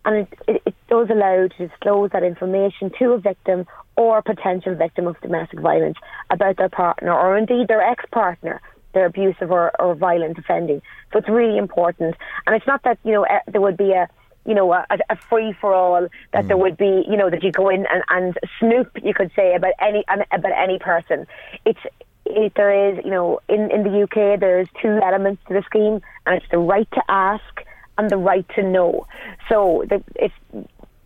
and 0.05 0.27
it, 0.27 0.39
it, 0.47 0.63
it 0.67 0.75
does 0.89 1.09
allow 1.11 1.49
to 1.49 1.69
disclose 1.69 2.11
that 2.13 2.23
information 2.23 2.91
to 2.99 3.13
a 3.13 3.19
victim 3.19 3.67
or 3.97 4.23
potential 4.23 4.75
victim 4.75 5.07
of 5.07 5.21
domestic 5.21 5.61
violence 5.61 5.99
about 6.31 6.57
their 6.57 6.69
partner 6.69 7.13
or 7.13 7.37
indeed 7.37 7.69
their 7.69 7.83
ex-partner 7.83 8.61
their 8.95 9.07
abusive 9.07 9.51
or, 9.51 9.71
or 9.81 9.95
violent 9.95 10.39
offending. 10.39 10.81
So 11.13 11.19
it's 11.19 11.29
really 11.29 11.59
important. 11.59 12.17
And 12.47 12.57
it's 12.57 12.67
not 12.67 12.83
that, 12.85 12.99
you 13.05 13.13
know, 13.13 13.27
there 13.47 13.61
would 13.61 13.77
be 13.77 13.93
a 13.93 14.09
you 14.49 14.55
know, 14.55 14.73
a, 14.73 14.87
a 15.11 15.17
free 15.29 15.55
for 15.61 15.75
all 15.75 16.09
that 16.33 16.45
mm. 16.45 16.49
there 16.49 16.57
would 16.57 16.79
be, 16.79 17.05
you 17.07 17.19
know, 17.19 17.29
that 17.29 17.43
you 17.43 17.53
go 17.53 17.69
in 17.69 17.85
and, 17.93 18.03
and 18.09 18.39
snoop, 18.59 18.91
you 19.03 19.13
could 19.13 19.31
say, 19.37 19.55
about 19.55 19.75
any 19.79 20.05
about 20.09 20.53
any 20.57 20.79
person. 20.79 21.27
It's 21.67 21.79
it, 22.25 22.55
there 22.57 22.91
is, 22.91 23.05
you 23.05 23.11
know, 23.11 23.41
in 23.51 23.71
in 23.71 23.83
the 23.83 24.03
UK 24.05 24.41
there's 24.41 24.67
two 24.81 24.99
elements 25.05 25.43
to 25.49 25.55
the 25.55 25.63
scheme, 25.67 26.01
and 26.25 26.37
it's 26.37 26.51
the 26.51 26.59
right 26.59 26.91
to 26.93 27.03
ask 27.09 27.63
and 27.99 28.09
the 28.09 28.17
right 28.17 28.47
to 28.55 28.63
know. 28.63 29.07
So 29.51 29.85
the, 29.87 30.03
if 30.17 30.33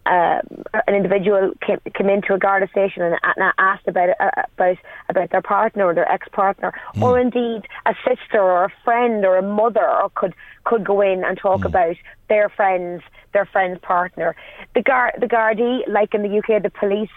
uh, 0.05 0.41
an 0.87 0.95
individual 0.95 1.53
came, 1.65 1.79
came 1.95 2.09
into 2.09 2.35
a 2.35 2.39
Garda 2.39 2.69
station 2.69 3.03
and, 3.03 3.17
and 3.23 3.53
asked 3.59 3.87
about 3.87 4.11
uh, 4.21 4.31
about 4.57 4.77
about 5.09 5.31
their 5.31 5.43
partner 5.43 5.87
or 5.87 5.95
their 5.95 6.11
ex 6.11 6.29
partner, 6.29 6.73
mm. 6.95 7.03
or 7.03 7.19
indeed 7.19 7.63
a 7.87 7.95
sister 8.07 8.41
or 8.41 8.65
a 8.65 8.73
friend 8.85 9.25
or 9.25 9.37
a 9.37 9.43
mother, 9.43 9.89
or 9.89 10.11
could 10.15 10.35
could 10.65 10.85
go 10.85 11.01
in 11.01 11.25
and 11.25 11.39
talk 11.39 11.61
mm. 11.61 11.67
about 11.67 11.97
their 12.29 12.49
friends 12.49 13.03
their 13.33 13.47
friend's 13.47 13.81
partner. 13.81 14.35
The 14.75 14.83
guard 14.83 15.15
the 15.19 15.27
Gardaí, 15.27 15.89
like 15.89 16.15
in 16.15 16.23
the 16.23 16.39
UK, 16.39 16.63
the 16.63 16.71
police 16.71 17.11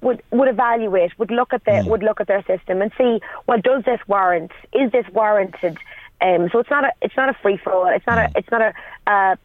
would 0.00 0.22
would 0.30 0.48
evaluate, 0.48 1.18
would 1.18 1.30
look 1.30 1.52
at 1.52 1.64
the 1.64 1.72
mm. 1.72 1.86
would 1.88 2.02
look 2.02 2.20
at 2.20 2.26
their 2.26 2.44
system 2.44 2.82
and 2.82 2.92
see, 2.98 3.20
well, 3.46 3.60
does 3.60 3.84
this 3.84 4.00
warrant? 4.06 4.52
Is 4.72 4.92
this 4.92 5.06
warranted? 5.12 5.78
Um, 6.20 6.48
so 6.50 6.60
it's 6.60 6.70
not 6.70 6.84
a 6.84 6.92
it's 7.02 7.16
not 7.16 7.28
a 7.28 7.34
free 7.34 7.56
for 7.56 7.72
all. 7.72 7.86
It's 7.88 8.06
not 8.06 8.18
a 8.18 8.30
it's 8.36 8.50
not 8.50 8.62
a 8.62 8.74
uh, 9.06 9.36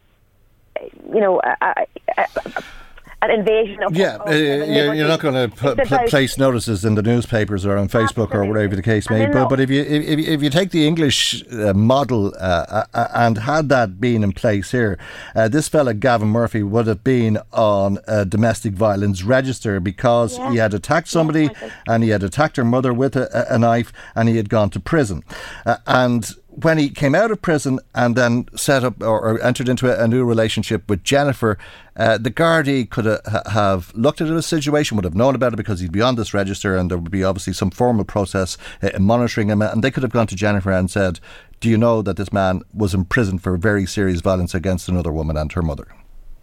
you 1.12 1.20
know 1.20 1.40
a, 1.40 1.56
a, 1.60 1.86
a, 2.18 2.62
an 3.22 3.30
invasion 3.30 3.82
of. 3.82 3.96
Yeah, 3.96 4.16
of, 4.16 4.20
of 4.22 4.28
uh, 4.28 4.34
you're, 4.34 4.94
you're, 4.94 5.08
not 5.08 5.20
going 5.20 5.34
to 5.34 5.56
put, 5.56 5.78
pl- 5.78 6.08
place 6.08 6.36
notices 6.36 6.84
in 6.84 6.96
the 6.96 7.02
newspapers 7.02 7.64
or 7.64 7.78
on 7.78 7.88
Facebook 7.88 8.28
Absolutely. 8.30 8.36
or 8.36 8.44
whatever 8.46 8.76
the 8.76 8.82
case 8.82 9.08
may 9.08 9.26
be. 9.26 9.32
But, 9.32 9.48
but 9.48 9.60
if 9.60 9.70
you 9.70 9.82
if, 9.82 10.18
if 10.18 10.42
you 10.42 10.50
take 10.50 10.70
the 10.70 10.86
English 10.86 11.44
uh, 11.52 11.72
model 11.72 12.34
uh, 12.38 12.84
uh, 12.92 13.08
and 13.14 13.38
had 13.38 13.68
that 13.68 14.00
been 14.00 14.24
in 14.24 14.32
place 14.32 14.72
here, 14.72 14.98
uh, 15.34 15.48
this 15.48 15.68
fella 15.68 15.94
Gavin 15.94 16.28
Murphy 16.28 16.62
would 16.62 16.86
have 16.88 17.04
been 17.04 17.38
on 17.52 17.98
a 18.08 18.24
domestic 18.24 18.74
violence 18.74 19.22
register 19.22 19.78
because 19.78 20.36
yeah. 20.36 20.50
he 20.50 20.56
had 20.56 20.74
attacked 20.74 21.08
somebody 21.08 21.44
yeah, 21.44 21.70
and 21.86 22.02
he 22.02 22.10
had 22.10 22.22
attacked 22.22 22.56
her 22.56 22.64
mother 22.64 22.92
with 22.92 23.14
a, 23.14 23.46
a 23.48 23.58
knife 23.58 23.92
and 24.16 24.28
he 24.28 24.36
had 24.36 24.48
gone 24.48 24.70
to 24.70 24.80
prison. 24.80 25.22
Uh, 25.64 25.76
and 25.86 26.34
when 26.54 26.76
he 26.76 26.90
came 26.90 27.14
out 27.14 27.30
of 27.30 27.40
prison 27.40 27.80
and 27.94 28.14
then 28.14 28.46
set 28.54 28.84
up 28.84 29.02
or, 29.02 29.20
or 29.20 29.42
entered 29.42 29.68
into 29.68 29.90
a, 29.90 30.04
a, 30.04 30.06
new 30.06 30.24
relationship 30.24 30.88
with 30.88 31.02
Jennifer, 31.02 31.56
uh, 31.96 32.18
the 32.18 32.30
Gardaí 32.30 32.88
could 32.88 33.06
ha- 33.06 33.50
have 33.50 33.92
looked 33.94 34.20
at 34.20 34.28
the 34.28 34.42
situation, 34.42 34.96
would 34.96 35.04
have 35.04 35.14
known 35.14 35.34
about 35.34 35.54
it 35.54 35.56
because 35.56 35.80
he'd 35.80 35.92
be 35.92 36.02
on 36.02 36.16
this 36.16 36.34
register, 36.34 36.76
and 36.76 36.90
there 36.90 36.98
would 36.98 37.10
be 37.10 37.24
obviously 37.24 37.54
some 37.54 37.70
formal 37.70 38.04
process 38.04 38.58
uh, 38.82 38.90
in 38.94 39.02
monitoring 39.02 39.48
him. 39.48 39.62
And 39.62 39.82
they 39.82 39.90
could 39.90 40.02
have 40.02 40.12
gone 40.12 40.26
to 40.26 40.36
Jennifer 40.36 40.70
and 40.70 40.90
said, 40.90 41.20
"Do 41.60 41.70
you 41.70 41.78
know 41.78 42.02
that 42.02 42.16
this 42.16 42.32
man 42.32 42.62
was 42.74 42.92
in 42.92 43.06
prison 43.06 43.38
for 43.38 43.56
very 43.56 43.86
serious 43.86 44.20
violence 44.20 44.54
against 44.54 44.88
another 44.88 45.12
woman 45.12 45.38
and 45.38 45.50
her 45.52 45.62
mother?" 45.62 45.88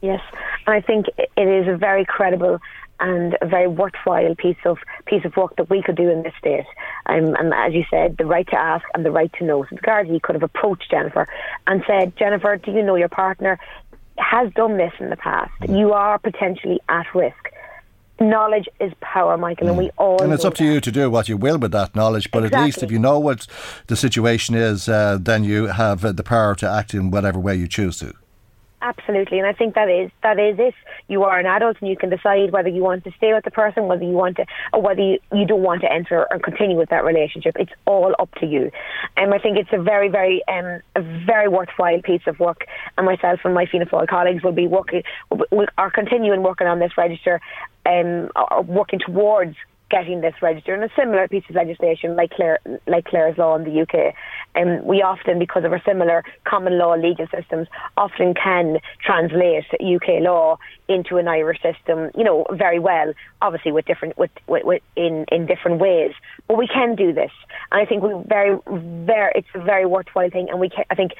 Yes, 0.02 0.22
and 0.66 0.76
I 0.76 0.82
think 0.82 1.06
it 1.18 1.48
is 1.48 1.68
a 1.68 1.78
very 1.78 2.06
credible 2.06 2.60
and 3.00 3.38
a 3.42 3.46
very 3.48 3.68
worthwhile 3.68 4.36
piece 4.36 4.58
of 4.66 4.78
piece 5.06 5.26
of 5.26 5.36
work 5.38 5.56
that 5.58 5.70
we 5.70 5.82
could 5.82 5.96
do 5.96 6.10
in 6.10 6.24
this 6.24 6.34
state. 6.38 6.66
Um, 7.06 7.36
and 7.36 7.54
as 7.54 7.74
you 7.74 7.84
said, 7.90 8.18
the 8.18 8.26
right 8.26 8.48
to 8.48 8.60
ask 8.60 8.86
and 8.94 9.06
the 9.06 9.12
right 9.12 9.32
to 9.40 9.46
know. 9.46 9.64
So 9.70 9.76
the 9.76 9.82
Gardaí 9.82 10.22
could 10.22 10.36
have 10.36 10.44
approached 10.44 10.90
Jennifer 10.92 11.28
and 11.68 11.84
said, 11.88 12.16
Jennifer, 12.18 12.58
do 12.58 12.72
you 12.72 12.84
know 12.84 12.96
your 12.96 13.10
partner 13.10 13.60
has 14.18 14.52
done 14.54 14.78
this 14.78 14.94
in 15.00 15.10
the 15.10 15.18
past? 15.18 15.52
You 15.68 15.94
are 15.94 16.20
potentially 16.20 16.80
at 16.90 17.08
risk. 17.16 17.50
knowledge 18.22 18.68
is 18.80 18.92
power, 19.02 19.38
Michael, 19.38 19.68
mm. 19.68 19.70
and 19.70 19.78
we 19.78 19.90
all. 19.98 20.22
And 20.22 20.34
it's 20.34 20.46
up 20.46 20.56
to 20.56 20.66
you 20.66 20.80
to 20.82 20.92
do 20.92 21.10
what 21.10 21.30
you 21.30 21.38
will 21.38 21.58
with 21.58 21.72
that 21.72 21.96
knowledge. 21.96 22.32
But 22.32 22.44
exactly. 22.44 22.60
at 22.60 22.66
least 22.66 22.84
if 22.84 22.92
you 22.92 23.00
know 23.00 23.20
what 23.20 23.48
the 23.88 23.96
situation 23.96 24.56
is, 24.56 24.90
uh, 24.90 25.18
then 25.20 25.44
you 25.44 25.68
have 25.68 26.04
uh, 26.04 26.12
the 26.12 26.24
power 26.24 26.56
to 26.56 26.70
act 26.70 26.94
in 26.94 27.12
whatever 27.12 27.40
way 27.40 27.56
you 27.56 27.68
choose 27.68 28.00
to. 28.00 28.14
Absolutely, 28.82 29.40
and 29.40 29.48
I 29.48 29.52
think 29.52 29.76
that 29.76 29.90
is 29.90 30.10
that 30.24 30.40
is 30.40 30.58
it. 30.58 30.74
You 31.10 31.24
are 31.24 31.38
an 31.38 31.46
adult, 31.46 31.78
and 31.82 31.90
you 31.90 31.98
can 31.98 32.10
decide 32.10 32.52
whether 32.52 32.70
you 32.70 32.82
want 32.82 33.04
to 33.04 33.12
stay 33.18 33.34
with 33.34 33.44
the 33.44 33.52
person, 33.52 33.88
whether 33.88 34.04
you 34.06 34.12
want 34.14 34.38
to, 34.38 34.46
or 34.72 34.82
whether 34.82 35.02
you, 35.02 35.20
you 35.34 35.46
don't 35.46 35.64
want 35.64 35.82
to 35.82 35.92
enter 35.92 36.26
or 36.32 36.40
continue 36.40 36.78
with 36.78 36.88
that 36.90 37.04
relationship. 37.04 37.58
It's 37.60 37.74
all 37.86 38.16
up 38.20 38.34
to 38.36 38.46
you. 38.46 38.72
And 39.18 39.34
I 39.34 39.38
think 39.38 39.58
it's 39.58 39.74
a 39.74 39.82
very, 39.82 40.08
very, 40.08 40.42
um, 40.48 40.82
a 40.96 41.02
very 41.26 41.50
worthwhile 41.50 42.02
piece 42.02 42.22
of 42.26 42.40
work. 42.40 42.68
And 42.98 43.06
myself 43.06 43.42
and 43.44 43.54
my 43.54 43.66
Fianna 43.66 43.86
Fáil 43.86 44.08
colleagues 44.08 44.44
will 44.44 44.54
be 44.54 44.68
working, 44.68 45.04
will, 45.30 45.68
are 45.78 45.92
continuing 45.92 46.42
working 46.42 46.68
on 46.68 46.80
this 46.80 46.98
register, 46.98 47.42
um, 47.86 48.30
are 48.38 48.62
working 48.62 49.00
towards 49.00 49.58
getting 49.90 50.22
this 50.22 50.36
register 50.42 50.74
and 50.74 50.84
a 50.84 50.90
similar 50.96 51.28
piece 51.28 51.44
of 51.50 51.56
legislation 51.56 52.16
like 52.16 52.32
Clare, 52.32 52.60
like 52.88 53.06
Clare's 53.06 53.38
law 53.38 53.56
in 53.56 53.64
the 53.64 53.82
UK. 53.82 54.14
Um, 54.60 54.86
we 54.86 55.02
often, 55.02 55.40
because 55.40 55.64
of 55.64 55.72
our 55.72 55.82
similar 55.86 56.24
common 56.44 56.78
law 56.78 56.96
legal 56.96 57.28
systems, 57.28 57.68
often 57.96 58.34
can 58.34 58.80
translate 59.04 59.66
UK 59.74 60.22
law 60.22 60.58
into 60.88 61.18
an 61.18 61.28
Irish 61.28 61.62
system, 61.62 62.10
you 62.16 62.24
know, 62.24 62.46
very 62.52 62.80
well, 62.80 63.14
obviously 63.42 63.72
with 63.72 63.86
different, 63.86 64.18
with, 64.18 64.32
with, 64.48 64.66
with 64.66 64.82
in, 64.96 65.26
in 65.32 65.46
different 65.46 65.80
ways. 65.80 66.12
But 66.48 66.58
we 66.58 66.68
can 66.68 66.96
do 66.96 67.14
this. 67.14 67.32
And 67.72 67.82
I 67.82 67.86
think 67.86 68.04
we 68.04 68.12
very, 68.26 68.58
very, 68.68 69.32
it's 69.36 69.48
a 69.54 69.60
very 69.60 69.86
worthwhile 69.86 70.30
thing. 70.30 70.50
And 70.50 70.60
we 70.60 70.70
can, 70.70 70.84
I 70.90 70.96
think 70.96 71.12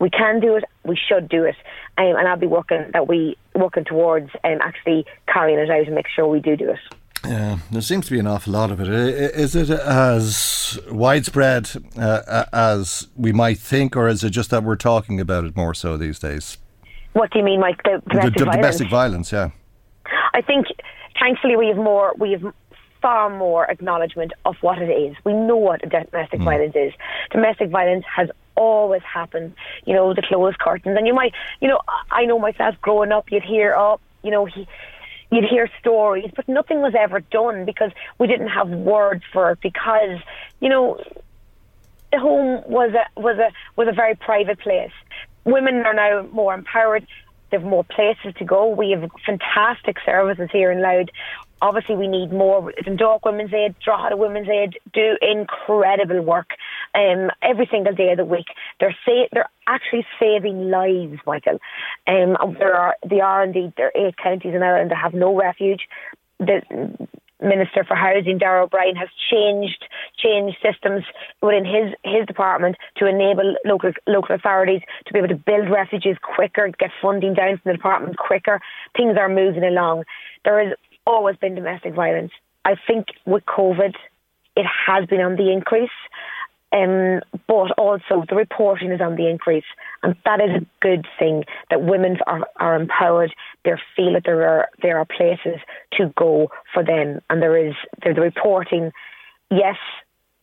we 0.00 0.10
can 0.10 0.40
do 0.40 0.56
it, 0.56 0.64
we 0.84 0.96
should 0.96 1.28
do 1.28 1.44
it, 1.44 1.56
um, 1.96 2.16
and 2.16 2.28
I'll 2.28 2.36
be 2.36 2.46
working 2.46 2.90
that 2.92 3.08
we 3.08 3.36
working 3.54 3.84
towards 3.84 4.30
um, 4.44 4.58
actually 4.62 5.06
carrying 5.26 5.58
it 5.58 5.70
out 5.70 5.86
and 5.86 5.94
make 5.94 6.06
sure 6.08 6.26
we 6.26 6.40
do 6.40 6.56
do 6.56 6.70
it. 6.70 6.97
Yeah, 7.24 7.58
there 7.70 7.82
seems 7.82 8.06
to 8.06 8.12
be 8.12 8.18
an 8.20 8.26
awful 8.26 8.52
lot 8.52 8.70
of 8.70 8.80
it. 8.80 8.88
Is 8.88 9.56
it 9.56 9.70
as 9.70 10.78
widespread 10.90 11.70
uh, 11.96 12.44
as 12.52 13.08
we 13.16 13.32
might 13.32 13.58
think, 13.58 13.96
or 13.96 14.08
is 14.08 14.22
it 14.22 14.30
just 14.30 14.50
that 14.50 14.62
we're 14.62 14.76
talking 14.76 15.20
about 15.20 15.44
it 15.44 15.56
more 15.56 15.74
so 15.74 15.96
these 15.96 16.18
days? 16.18 16.58
What 17.14 17.30
do 17.32 17.40
you 17.40 17.44
mean, 17.44 17.60
like 17.60 17.82
the 17.82 18.00
domestic 18.08 18.34
the, 18.34 18.38
the 18.38 18.44
violence? 18.44 18.56
Domestic 18.56 18.90
violence, 18.90 19.32
yeah. 19.32 19.50
I 20.32 20.40
think, 20.42 20.66
thankfully, 21.18 21.56
we 21.56 21.68
have 21.68 21.76
more. 21.76 22.14
We 22.18 22.32
have 22.32 22.54
far 23.02 23.36
more 23.36 23.68
acknowledgement 23.70 24.32
of 24.44 24.56
what 24.60 24.78
it 24.78 24.90
is. 24.90 25.16
We 25.24 25.32
know 25.32 25.56
what 25.56 25.80
domestic 25.80 26.40
mm. 26.40 26.44
violence 26.44 26.76
is. 26.76 26.92
Domestic 27.30 27.70
violence 27.70 28.04
has 28.14 28.28
always 28.56 29.02
happened. 29.02 29.54
You 29.86 29.94
know, 29.94 30.14
the 30.14 30.22
closed 30.22 30.58
curtains, 30.60 30.96
and 30.96 31.06
you 31.06 31.14
might, 31.14 31.32
you 31.60 31.68
know, 31.68 31.80
I 32.10 32.24
know 32.24 32.38
myself 32.38 32.76
growing 32.80 33.10
up, 33.10 33.30
you'd 33.32 33.42
hear, 33.42 33.74
oh, 33.76 33.98
you 34.22 34.30
know, 34.30 34.44
he 34.44 34.68
you'd 35.30 35.44
hear 35.44 35.68
stories, 35.80 36.30
but 36.34 36.48
nothing 36.48 36.80
was 36.80 36.94
ever 36.98 37.20
done 37.20 37.64
because 37.64 37.90
we 38.18 38.26
didn't 38.26 38.48
have 38.48 38.68
words 38.68 39.22
for 39.32 39.50
it. 39.52 39.60
Because 39.62 40.18
you 40.60 40.68
know, 40.68 41.02
the 42.12 42.18
home 42.18 42.62
was 42.66 42.92
a 42.94 43.20
was 43.20 43.38
a 43.38 43.52
was 43.76 43.88
a 43.88 43.92
very 43.92 44.14
private 44.14 44.58
place. 44.60 44.92
Women 45.44 45.86
are 45.86 45.94
now 45.94 46.28
more 46.32 46.54
empowered. 46.54 47.06
They 47.50 47.56
have 47.56 47.66
more 47.66 47.84
places 47.84 48.34
to 48.38 48.44
go. 48.44 48.68
We 48.68 48.90
have 48.90 49.10
fantastic 49.24 49.96
services 50.04 50.50
here 50.52 50.70
in 50.70 50.82
Louth 50.82 51.08
obviously 51.60 51.96
we 51.96 52.06
need 52.06 52.32
more. 52.32 52.72
Dundalk 52.84 53.24
Women's 53.24 53.52
Aid, 53.52 53.74
Drogheda 53.84 54.16
Women's 54.16 54.48
Aid 54.48 54.78
do 54.92 55.16
incredible 55.20 56.20
work 56.20 56.50
um, 56.94 57.30
every 57.42 57.68
single 57.70 57.94
day 57.94 58.10
of 58.10 58.18
the 58.18 58.24
week. 58.24 58.46
They're 58.80 58.96
sa- 59.04 59.28
they're 59.32 59.50
actually 59.66 60.06
saving 60.18 60.70
lives, 60.70 61.20
Michael. 61.26 61.60
Um, 62.06 62.36
there 62.58 62.74
are 62.74 62.96
they 63.08 63.20
are 63.20 63.44
indeed 63.44 63.72
there 63.76 63.86
are 63.94 64.06
eight 64.08 64.16
counties 64.16 64.54
in 64.54 64.62
Ireland 64.62 64.90
that 64.90 64.98
have 64.98 65.14
no 65.14 65.34
refuge. 65.34 65.82
The 66.38 66.62
Minister 67.40 67.84
for 67.84 67.94
Housing, 67.94 68.38
Darragh 68.38 68.64
O'Brien, 68.64 68.96
has 68.96 69.08
changed 69.30 69.84
changed 70.16 70.56
systems 70.62 71.04
within 71.40 71.64
his 71.64 71.94
his 72.04 72.26
department 72.26 72.76
to 72.96 73.06
enable 73.06 73.54
local 73.64 73.92
local 74.06 74.34
authorities 74.34 74.80
to 75.06 75.12
be 75.12 75.18
able 75.20 75.28
to 75.28 75.36
build 75.36 75.70
refuges 75.70 76.16
quicker, 76.20 76.68
get 76.78 76.90
funding 77.00 77.34
down 77.34 77.58
from 77.58 77.72
the 77.72 77.76
department 77.76 78.16
quicker. 78.16 78.60
Things 78.96 79.16
are 79.16 79.28
moving 79.28 79.62
along. 79.62 80.04
There 80.44 80.64
has 80.64 80.74
always 81.06 81.36
been 81.36 81.54
domestic 81.54 81.94
violence. 81.94 82.32
I 82.64 82.74
think 82.86 83.06
with 83.24 83.44
COVID, 83.46 83.94
it 84.56 84.66
has 84.86 85.06
been 85.06 85.20
on 85.20 85.36
the 85.36 85.52
increase. 85.52 85.90
Um, 86.70 87.20
but 87.46 87.70
also 87.78 88.24
the 88.28 88.36
reporting 88.36 88.92
is 88.92 89.00
on 89.00 89.16
the 89.16 89.26
increase, 89.26 89.64
and 90.02 90.14
that 90.26 90.40
is 90.40 90.50
a 90.50 90.66
good 90.80 91.06
thing. 91.18 91.44
That 91.70 91.82
women 91.82 92.18
are, 92.26 92.46
are 92.56 92.76
empowered. 92.76 93.34
They 93.64 93.72
feel 93.96 94.12
that 94.12 94.24
there 94.26 94.46
are 94.46 94.68
there 94.82 94.98
are 94.98 95.06
places 95.06 95.60
to 95.92 96.12
go 96.16 96.50
for 96.74 96.84
them, 96.84 97.20
and 97.30 97.40
there 97.40 97.56
is 97.56 97.74
the 98.04 98.12
reporting. 98.20 98.92
Yes, 99.50 99.76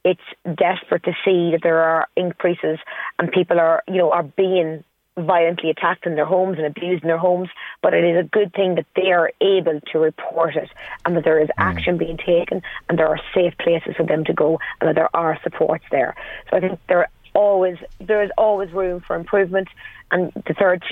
it's 0.03 0.21
desperate 0.45 1.03
to 1.03 1.11
see 1.23 1.51
that 1.51 1.59
there 1.61 1.79
are 1.79 2.07
increases, 2.15 2.79
and 3.19 3.31
people 3.31 3.59
are 3.59 3.83
you 3.87 3.97
know 3.97 4.11
are 4.11 4.23
being 4.23 4.83
violently 5.17 5.69
attacked 5.69 6.05
in 6.05 6.15
their 6.15 6.25
homes 6.25 6.57
and 6.57 6.65
abused 6.65 7.03
in 7.03 7.07
their 7.07 7.17
homes, 7.17 7.49
but 7.81 7.93
it 7.93 8.03
is 8.03 8.17
a 8.17 8.27
good 8.27 8.53
thing 8.53 8.75
that 8.75 8.85
they 8.95 9.11
are 9.11 9.31
able 9.41 9.79
to 9.91 9.99
report 9.99 10.55
it 10.55 10.69
and 11.05 11.15
that 11.15 11.23
there 11.23 11.39
is 11.39 11.47
mm. 11.49 11.53
action 11.57 11.97
being 11.97 12.17
taken 12.17 12.61
and 12.89 12.99
there 12.99 13.07
are 13.07 13.19
safe 13.33 13.57
places 13.57 13.95
for 13.95 14.05
them 14.05 14.25
to 14.25 14.33
go 14.33 14.59
and 14.81 14.89
that 14.89 14.95
there 14.95 15.15
are 15.15 15.39
supports 15.43 15.85
there. 15.91 16.15
So 16.49 16.57
I 16.57 16.59
think 16.59 16.79
there 16.87 17.09
always 17.33 17.77
there 17.99 18.23
is 18.23 18.31
always 18.37 18.71
room 18.71 19.03
for 19.05 19.15
improvement 19.15 19.67
and 20.11 20.31
the 20.47 20.53
third 20.53 20.83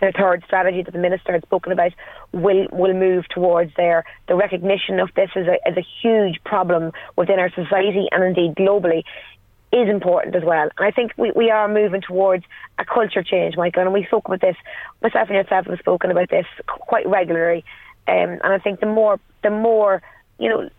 the 0.00 0.12
third 0.12 0.42
strategy 0.44 0.82
that 0.82 0.92
the 0.92 0.98
minister 0.98 1.32
had 1.32 1.42
spoken 1.42 1.72
about 1.72 1.92
will 2.32 2.66
will 2.70 2.92
move 2.92 3.26
towards 3.28 3.72
there. 3.76 4.04
The 4.28 4.34
recognition 4.34 5.00
of 5.00 5.10
this 5.14 5.30
as 5.34 5.46
a 5.46 5.56
as 5.66 5.76
a 5.76 5.86
huge 6.02 6.42
problem 6.44 6.92
within 7.16 7.38
our 7.38 7.50
society 7.50 8.06
and 8.12 8.22
indeed 8.22 8.54
globally 8.56 9.04
is 9.82 9.88
important 9.88 10.34
as 10.34 10.42
well. 10.44 10.68
And 10.76 10.86
I 10.86 10.90
think 10.90 11.12
we, 11.16 11.32
we 11.32 11.50
are 11.50 11.68
moving 11.68 12.00
towards 12.00 12.44
a 12.78 12.84
culture 12.84 13.22
change, 13.22 13.56
Michael. 13.56 13.82
And 13.82 13.92
we 13.92 14.04
spoke 14.06 14.26
about 14.26 14.40
this, 14.40 14.56
myself 15.02 15.28
and 15.28 15.36
yourself 15.36 15.66
have 15.66 15.78
spoken 15.78 16.10
about 16.10 16.30
this 16.30 16.46
quite 16.66 17.06
regularly. 17.06 17.64
Um, 18.08 18.38
and 18.42 18.52
I 18.52 18.58
think 18.58 18.80
the 18.80 18.86
more, 18.86 19.18
the 19.42 19.50
more, 19.50 20.02
you 20.38 20.48
know, 20.48 20.70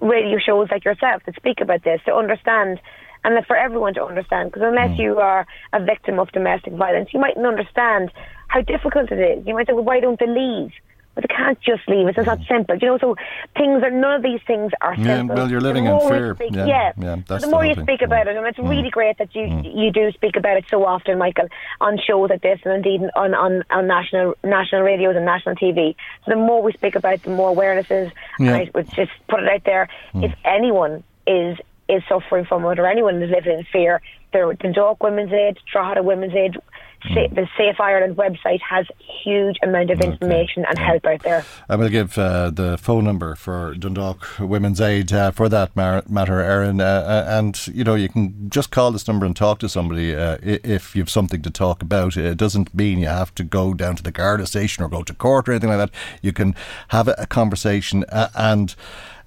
radio 0.00 0.38
shows 0.38 0.68
like 0.70 0.84
yourself 0.84 1.22
that 1.26 1.34
speak 1.36 1.60
about 1.60 1.82
this 1.84 2.00
to 2.06 2.14
understand 2.14 2.80
and 3.24 3.44
for 3.46 3.56
everyone 3.56 3.94
to 3.94 4.04
understand 4.04 4.50
because 4.50 4.62
unless 4.64 4.90
mm. 4.90 4.98
you 4.98 5.18
are 5.18 5.46
a 5.72 5.82
victim 5.82 6.18
of 6.18 6.30
domestic 6.32 6.72
violence 6.74 7.08
you 7.12 7.18
mightn't 7.18 7.46
understand 7.46 8.12
how 8.48 8.60
difficult 8.60 9.10
it 9.10 9.18
is 9.18 9.46
you 9.46 9.54
might 9.54 9.66
say 9.66 9.72
well 9.72 9.84
why 9.84 9.98
don't 9.98 10.20
they 10.20 10.26
leave 10.26 10.70
but 11.16 11.24
they 11.26 11.34
can't 11.34 11.58
just 11.62 11.88
leave 11.88 12.06
it. 12.06 12.16
It's 12.16 12.26
not 12.26 12.40
simple. 12.46 12.76
You 12.76 12.88
know, 12.88 12.98
so 12.98 13.16
things 13.56 13.82
are 13.82 13.90
none 13.90 14.16
of 14.16 14.22
these 14.22 14.40
things 14.46 14.70
are 14.82 14.94
simple. 14.94 15.34
Yeah, 15.34 15.42
well, 15.42 15.50
you're 15.50 15.62
living 15.62 15.86
in 15.86 15.98
fear. 16.00 16.34
Speak, 16.34 16.54
yeah, 16.54 16.66
yeah, 16.66 16.92
yeah 16.98 17.16
the, 17.26 17.38
the 17.38 17.46
more 17.48 17.64
you 17.64 17.74
speak 17.74 18.02
about 18.02 18.28
it, 18.28 18.36
and 18.36 18.46
it's 18.46 18.58
mm. 18.58 18.68
really 18.68 18.90
great 18.90 19.16
that 19.16 19.34
you 19.34 19.42
mm. 19.42 19.74
you 19.74 19.90
do 19.90 20.12
speak 20.12 20.36
about 20.36 20.58
it 20.58 20.66
so 20.70 20.84
often, 20.84 21.18
Michael, 21.18 21.48
on 21.80 21.98
shows 22.06 22.28
like 22.28 22.42
this, 22.42 22.60
and 22.64 22.74
indeed 22.74 23.00
on 23.16 23.34
on, 23.34 23.64
on 23.70 23.86
national 23.86 24.34
national 24.44 24.82
radios 24.82 25.16
and 25.16 25.24
national 25.24 25.54
TV. 25.56 25.96
So 26.26 26.32
the 26.32 26.36
more 26.36 26.62
we 26.62 26.72
speak 26.72 26.94
about, 26.94 27.14
it, 27.14 27.22
the 27.22 27.30
more 27.30 27.48
awareness 27.48 27.90
is. 27.90 28.12
Yeah. 28.38 28.48
And 28.48 28.56
I 28.56 28.70
would 28.74 28.90
just 28.90 29.12
put 29.28 29.42
it 29.42 29.48
out 29.48 29.64
there: 29.64 29.88
mm. 30.12 30.22
if 30.22 30.34
anyone 30.44 31.02
is 31.26 31.56
is 31.88 32.02
suffering 32.10 32.44
from 32.44 32.64
it, 32.66 32.78
or 32.78 32.86
anyone 32.86 33.22
is 33.22 33.30
living 33.30 33.58
in 33.58 33.64
fear, 33.64 34.02
there 34.32 34.52
Dundalk 34.52 35.02
Women's 35.02 35.32
Aid, 35.32 35.58
Drogheda 35.72 36.02
Women's 36.02 36.34
Aid 36.34 36.58
Mm. 37.10 37.34
the 37.34 37.48
Safe 37.56 37.80
Ireland 37.80 38.16
website 38.16 38.60
has 38.60 38.86
huge 38.98 39.56
amount 39.62 39.90
of 39.90 40.00
information 40.00 40.62
okay. 40.62 40.70
and 40.70 40.78
help 40.78 41.04
out 41.06 41.22
there. 41.22 41.44
I 41.68 41.76
will 41.76 41.88
give 41.88 42.16
uh, 42.18 42.50
the 42.50 42.78
phone 42.78 43.04
number 43.04 43.34
for 43.34 43.74
Dundalk 43.74 44.38
Women's 44.38 44.80
Aid 44.80 45.12
uh, 45.12 45.30
for 45.30 45.48
that 45.48 45.74
mar- 45.76 46.04
matter, 46.08 46.40
Erin, 46.40 46.80
uh, 46.80 46.84
uh, 46.84 47.24
and 47.28 47.66
you 47.68 47.84
know 47.84 47.94
you 47.94 48.08
can 48.08 48.48
just 48.50 48.70
call 48.70 48.90
this 48.90 49.06
number 49.08 49.26
and 49.26 49.36
talk 49.36 49.58
to 49.60 49.68
somebody 49.68 50.14
uh, 50.14 50.38
if 50.42 50.94
you've 50.94 51.10
something 51.10 51.42
to 51.42 51.50
talk 51.50 51.82
about. 51.82 52.16
It 52.16 52.36
doesn't 52.36 52.74
mean 52.74 52.98
you 52.98 53.08
have 53.08 53.34
to 53.36 53.44
go 53.44 53.74
down 53.74 53.96
to 53.96 54.02
the 54.02 54.12
Garda 54.12 54.46
station 54.46 54.84
or 54.84 54.88
go 54.88 55.02
to 55.02 55.14
court 55.14 55.48
or 55.48 55.52
anything 55.52 55.70
like 55.70 55.78
that. 55.78 55.90
You 56.22 56.32
can 56.32 56.54
have 56.88 57.08
a, 57.08 57.14
a 57.18 57.26
conversation 57.26 58.04
uh, 58.10 58.28
and 58.34 58.74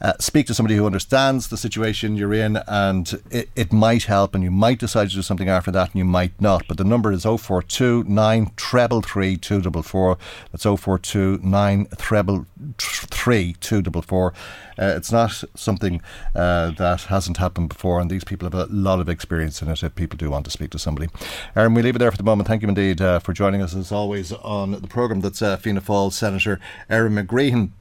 uh, 0.01 0.13
speak 0.19 0.47
to 0.47 0.53
somebody 0.53 0.75
who 0.75 0.85
understands 0.85 1.47
the 1.47 1.57
situation 1.57 2.15
you're 2.15 2.33
in, 2.33 2.57
and 2.67 3.21
it, 3.29 3.49
it 3.55 3.73
might 3.73 4.03
help, 4.03 4.33
and 4.33 4.43
you 4.43 4.51
might 4.51 4.79
decide 4.79 5.09
to 5.09 5.15
do 5.15 5.21
something 5.21 5.49
after 5.49 5.71
that, 5.71 5.91
and 5.91 5.95
you 5.95 6.05
might 6.05 6.39
not. 6.39 6.67
But 6.67 6.77
the 6.77 6.83
number 6.83 7.11
is 7.11 7.23
042 7.23 8.05
9 8.07 8.51
treble 8.55 9.01
3 9.01 9.37
244. 9.37 10.17
That's 10.51 10.63
042 10.63 11.39
9 11.43 11.87
treble 11.97 12.45
3 12.77 13.53
244. 13.59 14.33
Uh, 14.79 14.93
it's 14.95 15.11
not 15.11 15.43
something 15.55 16.01
uh, 16.33 16.71
that 16.71 17.01
hasn't 17.03 17.37
happened 17.37 17.67
before, 17.67 17.99
and 17.99 18.09
these 18.09 18.23
people 18.23 18.45
have 18.45 18.53
a 18.53 18.71
lot 18.71 18.99
of 18.99 19.09
experience 19.09 19.61
in 19.61 19.67
it 19.67 19.83
if 19.83 19.93
people 19.95 20.15
do 20.15 20.29
want 20.29 20.45
to 20.45 20.51
speak 20.51 20.69
to 20.69 20.79
somebody. 20.79 21.09
Erin, 21.55 21.73
we 21.73 21.81
leave 21.81 21.97
it 21.97 21.99
there 21.99 22.11
for 22.11 22.17
the 22.17 22.23
moment. 22.23 22.47
Thank 22.47 22.61
you 22.61 22.69
indeed 22.69 23.01
uh, 23.01 23.19
for 23.19 23.33
joining 23.33 23.61
us 23.61 23.75
as 23.75 23.91
always 23.91 24.31
on 24.31 24.71
the 24.71 24.87
programme. 24.87 25.19
That's 25.19 25.41
uh, 25.41 25.57
Fianna 25.57 25.81
Fáil 25.81 26.13
Senator 26.13 26.61
Erin 26.89 27.15
McGreehan 27.15 27.71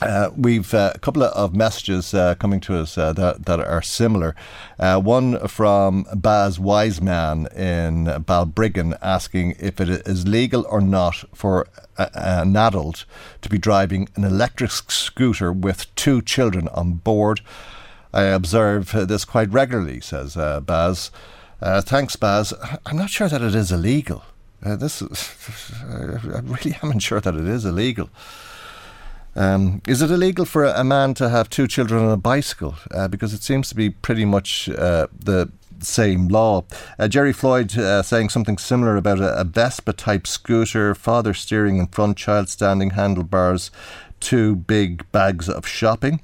Uh, 0.00 0.30
we've 0.34 0.72
uh, 0.72 0.92
a 0.94 0.98
couple 0.98 1.22
of 1.22 1.54
messages 1.54 2.14
uh, 2.14 2.34
coming 2.36 2.58
to 2.58 2.74
us 2.74 2.96
uh, 2.96 3.12
that, 3.12 3.44
that 3.44 3.60
are 3.60 3.82
similar. 3.82 4.34
Uh, 4.78 4.98
one 4.98 5.46
from 5.46 6.06
Baz 6.14 6.58
Wiseman 6.58 7.46
in 7.48 8.06
Balbriggan 8.24 8.96
asking 9.02 9.56
if 9.58 9.78
it 9.78 9.90
is 9.90 10.26
legal 10.26 10.66
or 10.70 10.80
not 10.80 11.24
for 11.34 11.66
a, 11.98 12.10
an 12.14 12.56
adult 12.56 13.04
to 13.42 13.50
be 13.50 13.58
driving 13.58 14.08
an 14.16 14.24
electric 14.24 14.70
scooter 14.70 15.52
with 15.52 15.94
two 15.96 16.22
children 16.22 16.68
on 16.68 16.94
board. 16.94 17.42
I 18.12 18.22
observe 18.22 18.92
this 18.92 19.26
quite 19.26 19.50
regularly, 19.50 20.00
says 20.00 20.34
uh, 20.34 20.60
Baz. 20.60 21.10
thanks, 21.60 22.16
Baz. 22.16 22.54
I'm 22.86 22.96
not 22.96 23.10
sure 23.10 23.28
that 23.28 23.42
it 23.42 23.54
is 23.54 23.70
illegal. 23.70 24.24
this 24.62 25.02
is, 25.02 25.74
I 25.84 26.40
really 26.40 26.78
am 26.82 26.88
not 26.88 27.02
sure 27.02 27.20
that 27.20 27.34
it 27.34 27.46
is 27.46 27.66
illegal. 27.66 28.08
Um, 29.40 29.80
is 29.88 30.02
it 30.02 30.10
illegal 30.10 30.44
for 30.44 30.66
a, 30.66 30.84
man 30.84 31.14
to 31.14 31.30
have 31.30 31.48
two 31.48 31.66
children 31.66 32.04
on 32.04 32.10
a 32.10 32.18
bicycle? 32.18 32.74
Uh, 32.90 33.08
because 33.08 33.32
it 33.32 33.42
seems 33.42 33.70
to 33.70 33.74
be 33.74 33.88
pretty 33.88 34.26
much 34.26 34.68
uh, 34.68 35.06
the 35.18 35.50
same 35.78 36.28
law. 36.28 36.64
Uh, 36.98 37.08
Jerry 37.08 37.32
Floyd 37.32 37.74
uh, 37.78 38.02
saying 38.02 38.28
something 38.28 38.58
similar 38.58 38.96
about 38.96 39.18
a, 39.18 39.40
a, 39.40 39.44
Vespa 39.44 39.94
type 39.94 40.26
scooter, 40.26 40.94
father 40.94 41.32
steering 41.32 41.78
in 41.78 41.86
front, 41.86 42.18
child 42.18 42.50
standing, 42.50 42.90
handlebars, 42.90 43.70
two 44.20 44.56
big 44.56 45.10
bags 45.10 45.48
of 45.48 45.66
shopping. 45.66 46.20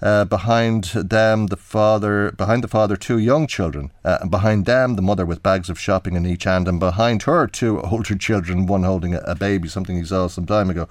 Uh, 0.00 0.24
behind 0.24 0.84
them, 0.84 1.46
the 1.46 1.56
father, 1.56 2.30
behind 2.32 2.62
the 2.62 2.68
father, 2.68 2.96
two 2.96 3.18
young 3.18 3.48
children, 3.48 3.90
uh, 4.04 4.18
and 4.20 4.30
behind 4.30 4.66
them, 4.66 4.94
the 4.94 5.02
mother 5.02 5.26
with 5.26 5.42
bags 5.42 5.68
of 5.68 5.80
shopping 5.80 6.14
in 6.14 6.26
each 6.26 6.44
hand, 6.44 6.68
and 6.68 6.78
behind 6.78 7.22
her, 7.22 7.48
two 7.48 7.80
older 7.82 8.16
children, 8.16 8.66
one 8.66 8.84
holding 8.84 9.14
a, 9.14 9.18
a 9.18 9.34
baby, 9.34 9.68
something 9.68 9.96
he 9.96 10.04
saw 10.04 10.28
some 10.28 10.46
time 10.46 10.70
ago. 10.70 10.88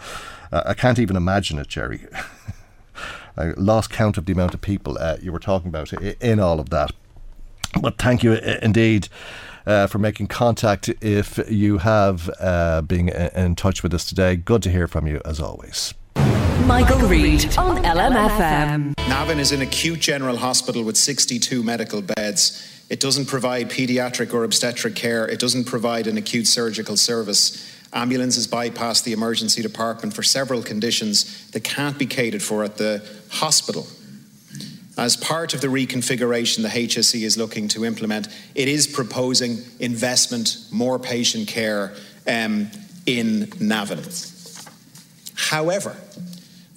Uh, 0.52 0.64
I 0.66 0.74
can't 0.74 1.00
even 1.00 1.16
imagine 1.16 1.58
it, 1.60 1.68
Jerry. 1.68 2.08
I 3.38 3.54
lost 3.58 3.90
count 3.90 4.18
of 4.18 4.26
the 4.26 4.34
amount 4.34 4.54
of 4.54 4.62
people 4.62 4.98
uh, 4.98 5.18
you 5.22 5.32
were 5.32 5.40
talking 5.40 5.70
about 5.70 5.94
in 5.94 6.40
all 6.40 6.60
of 6.60 6.70
that. 6.70 6.92
But 7.80 7.98
thank 7.98 8.24
you 8.24 8.34
uh, 8.34 8.60
indeed. 8.62 9.08
Uh, 9.64 9.86
for 9.86 10.00
making 10.00 10.26
contact 10.26 10.90
if 11.02 11.40
you 11.48 11.78
have 11.78 12.32
uh, 12.40 12.82
been 12.82 13.10
in 13.10 13.54
touch 13.54 13.84
with 13.84 13.94
us 13.94 14.04
today. 14.04 14.36
Good 14.36 14.64
to 14.64 14.72
hear 14.72 14.88
from 14.88 15.06
you 15.06 15.22
as 15.24 15.40
always. 15.40 15.94
Michael, 16.66 16.98
Reade 17.08 17.56
on 17.60 17.78
LMFM. 17.84 18.98
Navan 19.08 19.40
is 19.40 19.52
an 19.52 19.62
acute 19.62 20.00
general 20.00 20.38
hospital 20.38 20.84
with 20.84 20.98
62 20.98 21.62
medical 21.62 22.02
beds. 22.02 22.86
It 22.90 23.00
doesn't 23.00 23.28
provide 23.28 23.70
paediatric 23.70 24.34
or 24.34 24.44
obstetric 24.44 24.96
care. 24.96 25.28
It 25.28 25.40
doesn't 25.40 25.66
provide 25.66 26.08
an 26.08 26.18
acute 26.18 26.48
surgical 26.48 26.98
service. 26.98 27.71
Ambulances 27.94 28.48
bypass 28.48 29.02
the 29.02 29.12
emergency 29.12 29.62
department 29.62 30.14
for 30.14 30.24
several 30.24 30.64
conditions 30.64 31.50
that 31.52 31.64
can't 31.64 31.98
be 31.98 32.06
catered 32.06 32.42
for 32.42 32.64
at 32.64 32.78
the 32.78 33.06
hospital. 33.30 33.86
As 34.98 35.18
part 35.18 35.54
of 35.54 35.62
the 35.62 35.68
reconfiguration 35.68 36.62
the 36.62 36.70
HSE 36.70 37.24
is 37.24 37.38
looking 37.38 37.68
to 37.70 37.86
implement, 37.86 38.28
it 38.56 38.68
is 38.68 38.88
proposing 38.88 39.58
investment, 39.80 40.58
more 40.72 41.00
patient 41.00 41.48
care 41.48 41.94
um, 42.28 42.70
in 43.06 43.52
Navan. 43.60 44.04
However, 45.36 45.98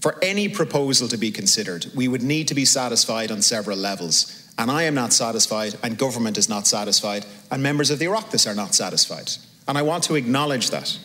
for 0.01 0.17
any 0.23 0.49
proposal 0.49 1.09
to 1.09 1.17
be 1.17 1.31
considered, 1.31 1.87
we 1.95 2.09
would 2.09 2.23
need 2.23 2.49
to 2.49 2.55
be 2.55 2.65
satisfied 2.65 3.31
on 3.31 3.43
several 3.43 3.77
levels. 3.77 4.53
And 4.59 4.71
I 4.71 4.85
am 4.85 4.95
not 4.95 5.13
satisfied, 5.13 5.77
and 5.83 5.99
government 5.99 6.39
is 6.39 6.49
not 6.49 6.67
satisfied, 6.67 7.27
and 7.51 7.63
members 7.63 7.91
of 7.91 7.99
the 7.99 8.07
Oireachtas 8.07 8.51
are 8.51 8.55
not 8.55 8.75
satisfied. 8.75 9.31
And 9.67 9.79
I 9.79 9.83
want 9.83 10.05
to 10.05 10.15
acknowledge 10.15 10.71
that. 10.71 10.99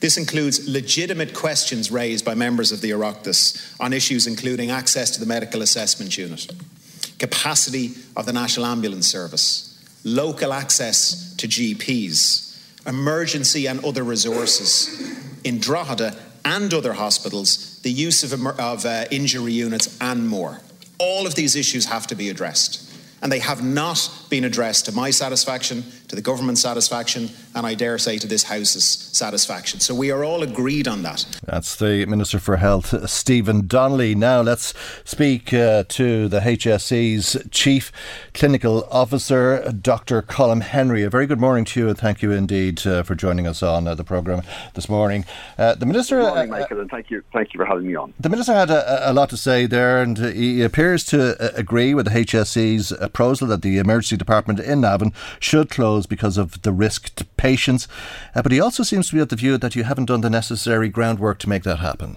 This 0.00 0.16
includes 0.16 0.68
legitimate 0.68 1.34
questions 1.34 1.90
raised 1.90 2.24
by 2.24 2.34
members 2.34 2.72
of 2.72 2.80
the 2.80 2.90
Oireachtas 2.90 3.80
on 3.80 3.92
issues 3.92 4.26
including 4.26 4.70
access 4.70 5.10
to 5.12 5.20
the 5.20 5.26
medical 5.26 5.62
assessment 5.62 6.18
unit, 6.18 6.50
capacity 7.18 7.92
of 8.16 8.26
the 8.26 8.32
National 8.32 8.66
Ambulance 8.66 9.06
Service, 9.06 9.82
local 10.04 10.52
access 10.52 11.34
to 11.36 11.48
GPs, 11.48 12.58
emergency 12.86 13.66
and 13.66 13.82
other 13.84 14.02
resources 14.02 15.18
in 15.44 15.58
Drogheda 15.58 16.16
and 16.44 16.74
other 16.74 16.92
hospitals, 16.92 17.80
the 17.80 17.90
use 17.90 18.24
of, 18.24 18.60
of 18.60 18.84
uh, 18.84 19.04
injury 19.10 19.52
units, 19.52 19.96
and 20.00 20.28
more. 20.28 20.60
All 20.98 21.26
of 21.26 21.34
these 21.34 21.56
issues 21.56 21.86
have 21.86 22.06
to 22.08 22.14
be 22.14 22.28
addressed 22.28 22.84
and 23.24 23.32
they 23.32 23.38
have 23.38 23.64
not 23.64 24.10
been 24.28 24.44
addressed 24.44 24.84
to 24.84 24.92
my 24.92 25.10
satisfaction, 25.10 25.82
to 26.08 26.16
the 26.16 26.22
government's 26.22 26.60
satisfaction, 26.60 27.30
and 27.54 27.66
I 27.66 27.74
dare 27.74 27.98
say 27.98 28.18
to 28.18 28.26
this 28.26 28.44
House's 28.44 28.84
satisfaction. 28.84 29.80
So 29.80 29.94
we 29.94 30.10
are 30.10 30.24
all 30.24 30.42
agreed 30.42 30.86
on 30.86 31.02
that. 31.02 31.26
That's 31.44 31.76
the 31.76 32.04
Minister 32.06 32.38
for 32.38 32.56
Health, 32.56 33.08
Stephen 33.08 33.66
Donnelly. 33.66 34.14
Now 34.14 34.42
let's 34.42 34.74
speak 35.04 35.54
uh, 35.54 35.84
to 35.88 36.28
the 36.28 36.40
HSE's 36.40 37.48
Chief 37.50 37.90
Clinical 38.34 38.86
Officer, 38.90 39.72
Dr. 39.72 40.22
Colm 40.22 40.62
Henry. 40.62 41.02
A 41.02 41.10
very 41.10 41.26
good 41.26 41.40
morning 41.40 41.64
to 41.66 41.80
you, 41.80 41.88
and 41.88 41.98
thank 41.98 42.22
you 42.22 42.32
indeed 42.32 42.86
uh, 42.86 43.02
for 43.02 43.14
joining 43.14 43.46
us 43.46 43.62
on 43.62 43.88
uh, 43.88 43.94
the 43.94 44.04
programme 44.04 44.42
this 44.74 44.88
morning. 44.88 45.24
Uh, 45.58 45.74
the 45.74 45.86
Minister. 45.86 46.20
Good 46.20 46.28
morning, 46.28 46.52
uh, 46.52 46.58
Michael, 46.58 46.80
and 46.80 46.90
thank 46.90 47.10
you, 47.10 47.22
thank 47.32 47.54
you 47.54 47.58
for 47.58 47.64
having 47.64 47.86
me 47.86 47.94
on. 47.94 48.12
The 48.20 48.28
Minister 48.28 48.52
had 48.52 48.70
a, 48.70 49.10
a 49.10 49.12
lot 49.12 49.30
to 49.30 49.36
say 49.36 49.66
there, 49.66 50.02
and 50.02 50.18
he 50.18 50.62
appears 50.62 51.04
to 51.06 51.42
uh, 51.42 51.50
agree 51.54 51.94
with 51.94 52.06
the 52.06 52.12
HSE's 52.12 52.92
proposal 53.14 53.48
that 53.48 53.62
the 53.62 53.78
emergency 53.78 54.16
department 54.16 54.60
in 54.60 54.80
Navan 54.80 55.12
should 55.38 55.70
close 55.70 56.03
because 56.06 56.38
of 56.38 56.62
the 56.62 56.72
risk 56.72 57.14
to 57.16 57.24
patients. 57.36 57.88
Uh, 58.34 58.42
but 58.42 58.52
he 58.52 58.60
also 58.60 58.82
seems 58.82 59.08
to 59.08 59.14
be 59.14 59.20
of 59.20 59.28
the 59.28 59.36
view 59.36 59.58
that 59.58 59.74
you 59.74 59.84
haven't 59.84 60.06
done 60.06 60.20
the 60.20 60.30
necessary 60.30 60.88
groundwork 60.88 61.38
to 61.40 61.48
make 61.48 61.62
that 61.64 61.78
happen. 61.78 62.16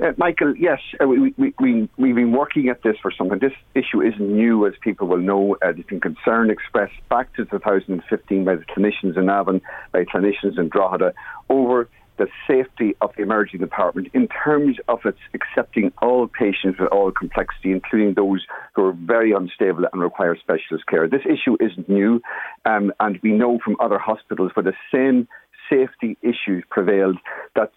Uh, 0.00 0.12
Michael, 0.16 0.56
yes, 0.56 0.80
uh, 1.00 1.06
we, 1.06 1.32
we, 1.36 1.54
we, 1.60 1.88
we've 1.96 2.14
been 2.16 2.32
working 2.32 2.68
at 2.68 2.82
this 2.82 2.96
for 3.00 3.12
some 3.12 3.28
time. 3.28 3.38
This 3.38 3.52
issue 3.74 4.02
isn't 4.02 4.20
new, 4.20 4.66
as 4.66 4.74
people 4.80 5.06
will 5.06 5.18
know. 5.18 5.54
Uh, 5.62 5.72
there's 5.72 5.86
been 5.86 6.00
concern 6.00 6.50
expressed 6.50 6.94
back 7.08 7.32
to 7.36 7.44
2015 7.44 8.44
by 8.44 8.56
the 8.56 8.64
clinicians 8.64 9.16
in 9.16 9.26
Navan, 9.26 9.60
by 9.92 10.04
clinicians 10.04 10.58
in 10.58 10.68
Drogheda, 10.68 11.14
over 11.48 11.88
the 12.16 12.28
safety 12.46 12.94
of 13.00 13.10
the 13.16 13.22
emergency 13.22 13.58
department 13.58 14.08
in 14.14 14.28
terms 14.28 14.76
of 14.88 15.00
its 15.04 15.18
accepting 15.34 15.92
all 16.00 16.28
patients 16.28 16.78
with 16.78 16.88
all 16.92 17.10
complexity, 17.10 17.72
including 17.72 18.14
those 18.14 18.46
who 18.74 18.84
are 18.84 18.92
very 18.92 19.32
unstable 19.32 19.84
and 19.92 20.00
require 20.00 20.36
specialist 20.36 20.86
care. 20.86 21.08
This 21.08 21.22
issue 21.24 21.56
isn't 21.60 21.88
new, 21.88 22.20
um, 22.64 22.92
and 23.00 23.18
we 23.22 23.32
know 23.32 23.58
from 23.64 23.76
other 23.80 23.98
hospitals 23.98 24.52
where 24.54 24.64
the 24.64 24.74
same 24.92 25.26
safety 25.68 26.16
issues 26.22 26.64
prevailed 26.70 27.16
that 27.54 27.72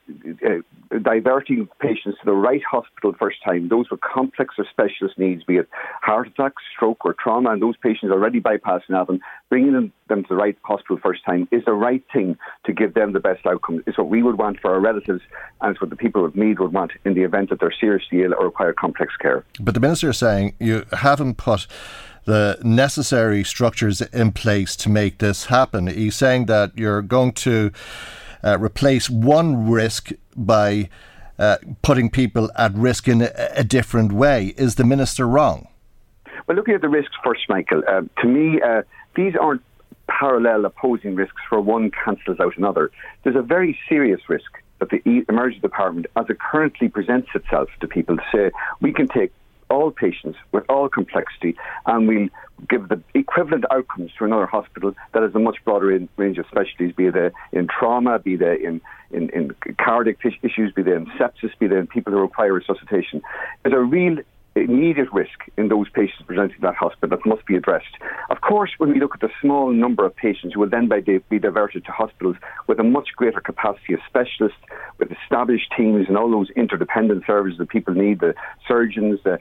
uh, 0.46 1.00
diverting 1.00 1.68
patients 1.80 2.18
to 2.20 2.26
the 2.26 2.32
right 2.32 2.62
hospital 2.70 3.14
first 3.18 3.38
time, 3.44 3.70
those 3.70 3.90
with 3.90 4.02
complex 4.02 4.56
or 4.58 4.66
specialist 4.70 5.18
needs, 5.18 5.44
be 5.44 5.58
it 5.58 5.70
heart 6.02 6.28
attack, 6.28 6.54
stroke, 6.76 7.06
or 7.06 7.14
trauma, 7.14 7.52
and 7.52 7.62
those 7.62 7.78
patients 7.78 8.12
already 8.12 8.40
bypassing 8.40 8.90
Navan, 8.90 9.20
bringing 9.50 9.74
them, 9.74 9.92
them 10.08 10.24
to 10.24 10.30
the 10.30 10.36
right 10.36 10.58
hospital 10.64 10.98
first 11.02 11.24
time 11.26 11.48
is 11.52 11.64
the 11.66 11.74
right 11.74 12.04
thing 12.14 12.38
to 12.66 12.74
give 12.74 12.94
them 12.94 13.14
the 13.14 13.20
best 13.20 13.46
outcome. 13.46 13.84
It's 13.86 13.98
what 13.98 14.10
we 14.10 14.24
would 14.24 14.38
want 14.38 14.60
for 14.60 14.74
our 14.74 14.80
relatives, 14.80 15.22
and 15.62 15.72
it's 15.72 15.82
what 15.82 15.90
the 15.90 15.96
people 15.96 16.26
of 16.26 16.36
Meath 16.36 16.60
would 16.60 16.74
want 16.74 16.92
in 17.06 17.14
the 17.14 17.24
event 17.24 17.50
that 17.50 17.60
they're 17.60 17.74
seriously 17.80 18.24
ill 18.24 18.34
or 18.34 18.46
require 18.46 18.74
complex 18.74 19.16
care. 19.18 19.46
But 19.60 19.74
the 19.74 19.80
minister 19.80 20.10
is 20.10 20.18
saying 20.18 20.56
you 20.60 20.86
haven't 20.92 21.38
put 21.38 21.68
the 22.28 22.60
necessary 22.62 23.42
structures 23.42 24.02
in 24.02 24.34
place 24.34 24.76
to 24.76 24.90
make 24.90 25.20
this 25.20 25.46
happen. 25.46 25.88
He's 25.88 26.16
saying 26.16 26.48
that 26.48 26.78
you're 26.78 27.02
going 27.02 27.32
to 27.48 27.72
uh, 28.44 28.58
replace 28.60 29.10
one 29.10 29.70
risk 29.70 30.12
by 30.36 30.90
uh, 31.40 31.58
putting 31.82 32.10
people 32.10 32.52
at 32.58 32.74
risk 32.74 33.08
in 33.08 33.22
a, 33.22 33.32
a, 33.56 33.64
different 33.64 34.12
way. 34.12 34.54
Is 34.58 34.76
the 34.76 34.84
minister 34.84 35.26
wrong? 35.26 35.70
Well, 36.48 36.58
looking 36.58 36.74
at 36.74 36.82
the 36.82 36.90
risks 36.90 37.14
first, 37.24 37.48
Michael, 37.48 37.82
uh, 37.88 38.02
to 38.22 38.28
me, 38.28 38.60
uh, 38.62 38.82
these 39.16 39.34
aren't 39.40 39.62
parallel 40.10 40.66
opposing 40.66 41.16
risks 41.16 41.42
where 41.50 41.62
one 41.62 41.92
cancels 41.92 42.42
out 42.42 42.58
another. 42.58 42.92
There's 43.24 43.38
a 43.38 43.42
very 43.42 43.80
serious 43.88 44.20
risk 44.28 44.52
that 44.80 44.90
the 44.90 45.24
emergency 45.30 45.62
department, 45.62 46.08
as 46.18 46.26
it 46.30 46.40
currently 46.40 46.90
presents 46.90 47.30
itself 47.34 47.70
to 47.80 47.88
people, 47.88 48.18
say 48.34 48.52
we 48.82 48.92
can 48.92 49.08
take 49.08 49.32
all 49.70 49.92
patients 49.92 50.38
with 50.52 50.64
all 50.70 50.90
complexity, 50.90 51.56
and 51.86 52.08
we'll 52.08 52.30
give 52.70 52.90
the 52.90 53.02
equivalent 53.14 53.66
outcomes 53.72 54.12
to 54.18 54.26
another 54.26 54.46
hospital 54.46 54.96
that 55.14 55.24
has 55.24 55.34
a 55.36 55.40
much 55.40 55.58
broader 55.64 56.00
range 56.18 56.38
of 56.38 56.46
specialties, 56.48 56.94
be 56.96 57.10
they 57.10 57.30
in 57.52 57.68
trauma, 57.68 58.20
be 58.20 58.36
they 58.36 58.58
in, 58.64 58.82
in, 59.12 59.30
in 59.30 59.56
cardiac 59.80 60.18
issues, 60.44 60.72
be 60.74 60.82
they 60.82 60.94
in 60.94 61.06
sepsis, 61.18 61.52
be 61.60 61.68
they 61.68 61.78
in 61.78 61.88
people 61.88 62.12
who 62.14 62.20
require 62.20 62.54
resuscitation. 62.54 63.22
There's 63.64 63.76
a 63.76 63.80
real 63.80 64.18
immediate 64.60 65.12
risk 65.12 65.40
in 65.58 65.68
those 65.70 65.90
patients 65.90 66.24
presenting 66.26 66.56
to 66.56 66.62
that 66.62 66.76
hospital 66.76 67.18
that 67.18 67.26
must 67.26 67.46
be 67.46 67.56
addressed. 67.56 67.96
Of 68.30 68.42
course, 68.42 68.72
when 68.78 68.92
we 68.92 69.00
look 69.00 69.16
at 69.16 69.22
the 69.22 69.30
small 69.42 69.72
number 69.72 70.06
of 70.06 70.16
patients 70.16 70.54
who 70.54 70.62
will 70.62 70.70
then 70.70 70.90
be 71.30 71.40
diverted 71.40 71.86
to 71.86 71.92
hospitals 71.92 72.36
with 72.68 72.80
a 72.80 72.84
much 72.84 73.10
greater 73.16 73.42
capacity 73.42 73.94
of 73.94 74.00
specialists, 74.08 74.60
with 75.00 75.12
established 75.12 75.72
teams 75.76 76.08
and 76.08 76.18
all 76.18 76.30
those 76.30 76.50
interdependent 76.52 77.24
services 77.26 77.58
that 77.60 77.70
people 77.70 77.94
need, 77.94 78.20
the 78.20 78.34
surgeons, 78.68 79.20
the 79.24 79.40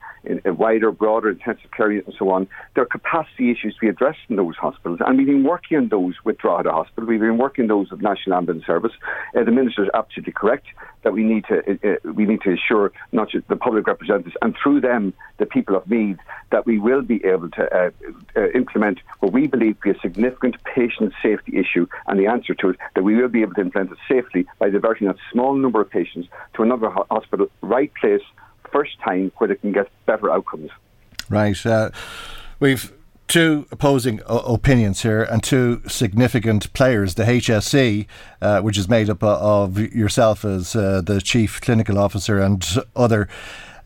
wider, 0.52 0.90
broader 0.92 1.30
intensive 1.30 1.70
care 1.70 1.90
units 1.90 2.08
and 2.08 2.16
so 2.18 2.30
on, 2.30 2.46
there 2.74 2.82
are 2.82 2.86
capacity 2.86 3.50
issues 3.50 3.74
to 3.74 3.80
be 3.80 3.88
addressed 3.88 4.18
in 4.28 4.36
those 4.36 4.56
hospitals. 4.56 5.00
And 5.04 5.18
we've 5.18 5.26
been 5.26 5.44
working 5.44 5.78
on 5.78 5.88
those 5.88 6.14
with 6.24 6.38
Drogheda 6.38 6.70
Hospital. 6.72 7.08
We've 7.08 7.20
been 7.20 7.38
working 7.38 7.64
on 7.64 7.68
those 7.68 7.90
with 7.90 8.02
National 8.02 8.36
Ambulance 8.36 8.66
Service. 8.66 8.92
Uh, 9.36 9.44
the 9.44 9.50
Minister 9.50 9.84
is 9.84 9.90
absolutely 9.94 10.32
correct 10.32 10.66
that 11.02 11.12
we 11.12 11.22
need 11.22 11.44
to 11.44 11.58
uh, 11.58 11.88
uh, 11.88 12.12
we 12.12 12.24
need 12.26 12.40
to 12.42 12.52
assure 12.52 12.92
not 13.12 13.30
just 13.30 13.46
the 13.48 13.56
public 13.56 13.86
representatives 13.86 14.36
and 14.42 14.56
through 14.60 14.80
them 14.80 15.05
the 15.38 15.46
people 15.46 15.76
of 15.76 15.88
Meath 15.88 16.18
that 16.50 16.66
we 16.66 16.78
will 16.78 17.02
be 17.02 17.24
able 17.24 17.50
to 17.50 17.76
uh, 17.76 17.90
uh, 18.36 18.48
implement 18.54 19.00
what 19.20 19.32
we 19.32 19.46
believe 19.46 19.76
to 19.80 19.92
be 19.92 19.98
a 19.98 20.00
significant 20.00 20.56
patient 20.64 21.12
safety 21.22 21.58
issue 21.58 21.86
and 22.06 22.18
the 22.18 22.26
answer 22.26 22.54
to 22.54 22.70
it 22.70 22.76
that 22.94 23.02
we 23.02 23.16
will 23.16 23.28
be 23.28 23.42
able 23.42 23.54
to 23.54 23.60
implement 23.60 23.92
it 23.92 23.98
safely 24.08 24.46
by 24.58 24.70
diverting 24.70 25.08
a 25.08 25.14
small 25.32 25.54
number 25.54 25.80
of 25.80 25.90
patients 25.90 26.28
to 26.54 26.62
another 26.62 26.88
ho- 26.88 27.06
hospital, 27.10 27.48
right 27.60 27.92
place, 27.94 28.22
first 28.70 28.98
time 29.00 29.32
where 29.38 29.48
they 29.48 29.56
can 29.56 29.72
get 29.72 29.88
better 30.06 30.30
outcomes. 30.30 30.70
Right. 31.28 31.66
Uh, 31.66 31.90
we've 32.60 32.92
two 33.28 33.66
opposing 33.70 34.20
o- 34.26 34.54
opinions 34.54 35.02
here 35.02 35.22
and 35.22 35.42
two 35.42 35.82
significant 35.88 36.72
players. 36.72 37.14
The 37.14 37.24
HSE, 37.24 38.06
uh, 38.40 38.60
which 38.60 38.78
is 38.78 38.88
made 38.88 39.10
up 39.10 39.22
of 39.22 39.78
yourself 39.78 40.44
as 40.44 40.76
uh, 40.76 41.00
the 41.04 41.20
chief 41.20 41.60
clinical 41.60 41.98
officer 41.98 42.40
and 42.40 42.64
other 42.94 43.28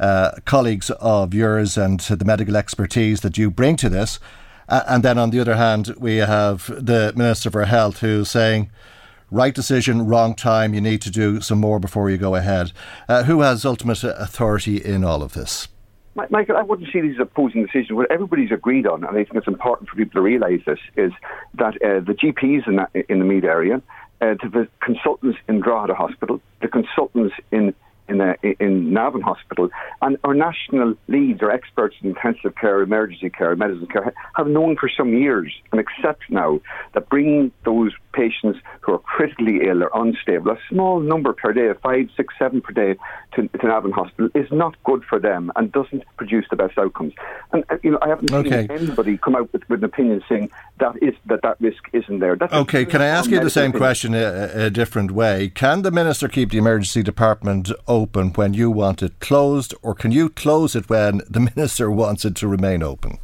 uh, 0.00 0.32
colleagues 0.44 0.90
of 0.90 1.32
yours 1.32 1.76
and 1.76 2.00
the 2.00 2.24
medical 2.24 2.56
expertise 2.56 3.20
that 3.20 3.38
you 3.38 3.50
bring 3.50 3.76
to 3.76 3.88
this. 3.88 4.18
and 4.68 5.04
then 5.04 5.18
on 5.18 5.30
the 5.30 5.40
other 5.40 5.56
hand, 5.56 5.94
we 5.98 6.16
have 6.16 6.66
the 6.66 7.12
Minister 7.14 7.50
for 7.50 7.64
Health 7.66 8.00
who's 8.00 8.30
saying, 8.30 8.70
right 9.30 9.54
decision, 9.54 10.06
wrong 10.06 10.34
time, 10.34 10.74
you 10.74 10.80
need 10.80 11.02
to 11.02 11.10
do 11.10 11.40
some 11.40 11.58
more 11.58 11.78
before 11.78 12.10
you 12.10 12.16
go 12.16 12.34
ahead. 12.34 12.72
Uh, 13.08 13.24
who 13.24 13.42
has 13.42 13.64
ultimate 13.64 14.02
authority 14.02 14.76
in 14.76 15.04
all 15.04 15.22
of 15.22 15.34
this? 15.34 15.68
Michael, 16.28 16.56
I 16.56 16.62
wouldn't 16.62 16.92
see 16.92 17.00
these 17.00 17.18
opposing 17.20 17.64
decisions. 17.64 17.92
What 17.92 18.10
everybody's 18.10 18.50
agreed 18.50 18.86
on, 18.86 19.04
and 19.04 19.10
I 19.10 19.24
think 19.24 19.28
it's 19.34 19.46
important 19.46 19.88
for 19.88 19.96
people 19.96 20.20
to 20.20 20.20
realise 20.20 20.60
this, 20.66 20.80
is 20.96 21.12
that 21.54 21.76
uh, 21.82 22.00
the 22.00 22.14
GPs 22.14 22.66
in, 22.66 22.76
that, 22.76 22.90
in 23.08 23.20
the 23.20 23.24
Meath 23.24 23.44
area, 23.44 23.76
uh, 24.20 24.34
the 24.42 24.68
consultants 24.82 25.38
in 25.48 25.60
Drogheda 25.60 25.94
Hospital, 25.94 26.40
the 26.60 26.68
consultants 26.68 27.34
in 27.52 27.74
in, 28.10 28.20
uh, 28.20 28.34
in 28.58 28.92
Navan 28.92 29.22
Hospital, 29.22 29.70
and 30.02 30.18
our 30.24 30.34
national 30.34 30.94
leads 31.08 31.40
or 31.42 31.50
experts 31.50 31.96
in 32.02 32.10
intensive 32.10 32.54
care, 32.56 32.82
emergency 32.82 33.30
care, 33.30 33.54
medicine 33.56 33.86
care 33.86 34.12
have 34.34 34.48
known 34.48 34.76
for 34.76 34.90
some 34.94 35.14
years 35.14 35.52
and 35.72 35.80
accept 35.80 36.22
now 36.28 36.60
that 36.94 37.08
bringing 37.08 37.52
those 37.64 37.92
patients 38.20 38.58
who 38.82 38.92
are 38.92 38.98
critically 38.98 39.60
ill 39.66 39.82
or 39.82 39.90
unstable, 39.94 40.50
a 40.50 40.58
small 40.68 41.00
number 41.00 41.32
per 41.32 41.52
day, 41.52 41.72
five, 41.82 42.08
six, 42.16 42.34
seven 42.38 42.60
per 42.60 42.72
day, 42.72 42.92
to, 43.34 43.48
to 43.48 43.66
Navan 43.66 43.92
Hospital 43.92 44.28
is 44.34 44.50
not 44.52 44.74
good 44.84 45.02
for 45.04 45.18
them 45.18 45.50
and 45.56 45.72
doesn't 45.72 46.04
produce 46.18 46.44
the 46.50 46.56
best 46.56 46.76
outcomes. 46.76 47.14
And 47.52 47.64
uh, 47.70 47.78
you 47.82 47.92
know, 47.92 47.98
I 48.02 48.08
haven't 48.08 48.32
okay. 48.32 48.66
seen 48.66 48.70
anybody 48.70 49.16
come 49.16 49.36
out 49.36 49.50
with, 49.52 49.66
with, 49.70 49.80
an 49.80 49.84
opinion 49.84 50.22
saying 50.28 50.50
that 50.80 51.02
is 51.02 51.14
that 51.26 51.40
that 51.42 51.58
risk 51.60 51.82
isn't 51.92 52.18
there. 52.18 52.36
That's 52.36 52.52
okay, 52.52 52.84
can 52.84 53.00
I 53.00 53.06
ask 53.06 53.30
you 53.30 53.40
the 53.40 53.50
same 53.50 53.72
question 53.72 54.14
a, 54.14 54.66
a 54.66 54.70
different 54.70 55.12
way? 55.12 55.48
Can 55.48 55.82
the 55.82 55.90
minister 55.90 56.28
keep 56.28 56.50
the 56.50 56.58
emergency 56.58 57.02
department 57.02 57.70
open 57.88 58.30
when 58.34 58.52
you 58.52 58.70
want 58.70 59.02
it 59.02 59.18
closed, 59.20 59.74
or 59.82 59.94
can 59.94 60.12
you 60.12 60.28
close 60.28 60.76
it 60.76 60.90
when 60.90 61.22
the 61.28 61.40
minister 61.56 61.90
wants 61.90 62.24
it 62.24 62.34
to 62.36 62.48
remain 62.48 62.82
open? 62.82 63.18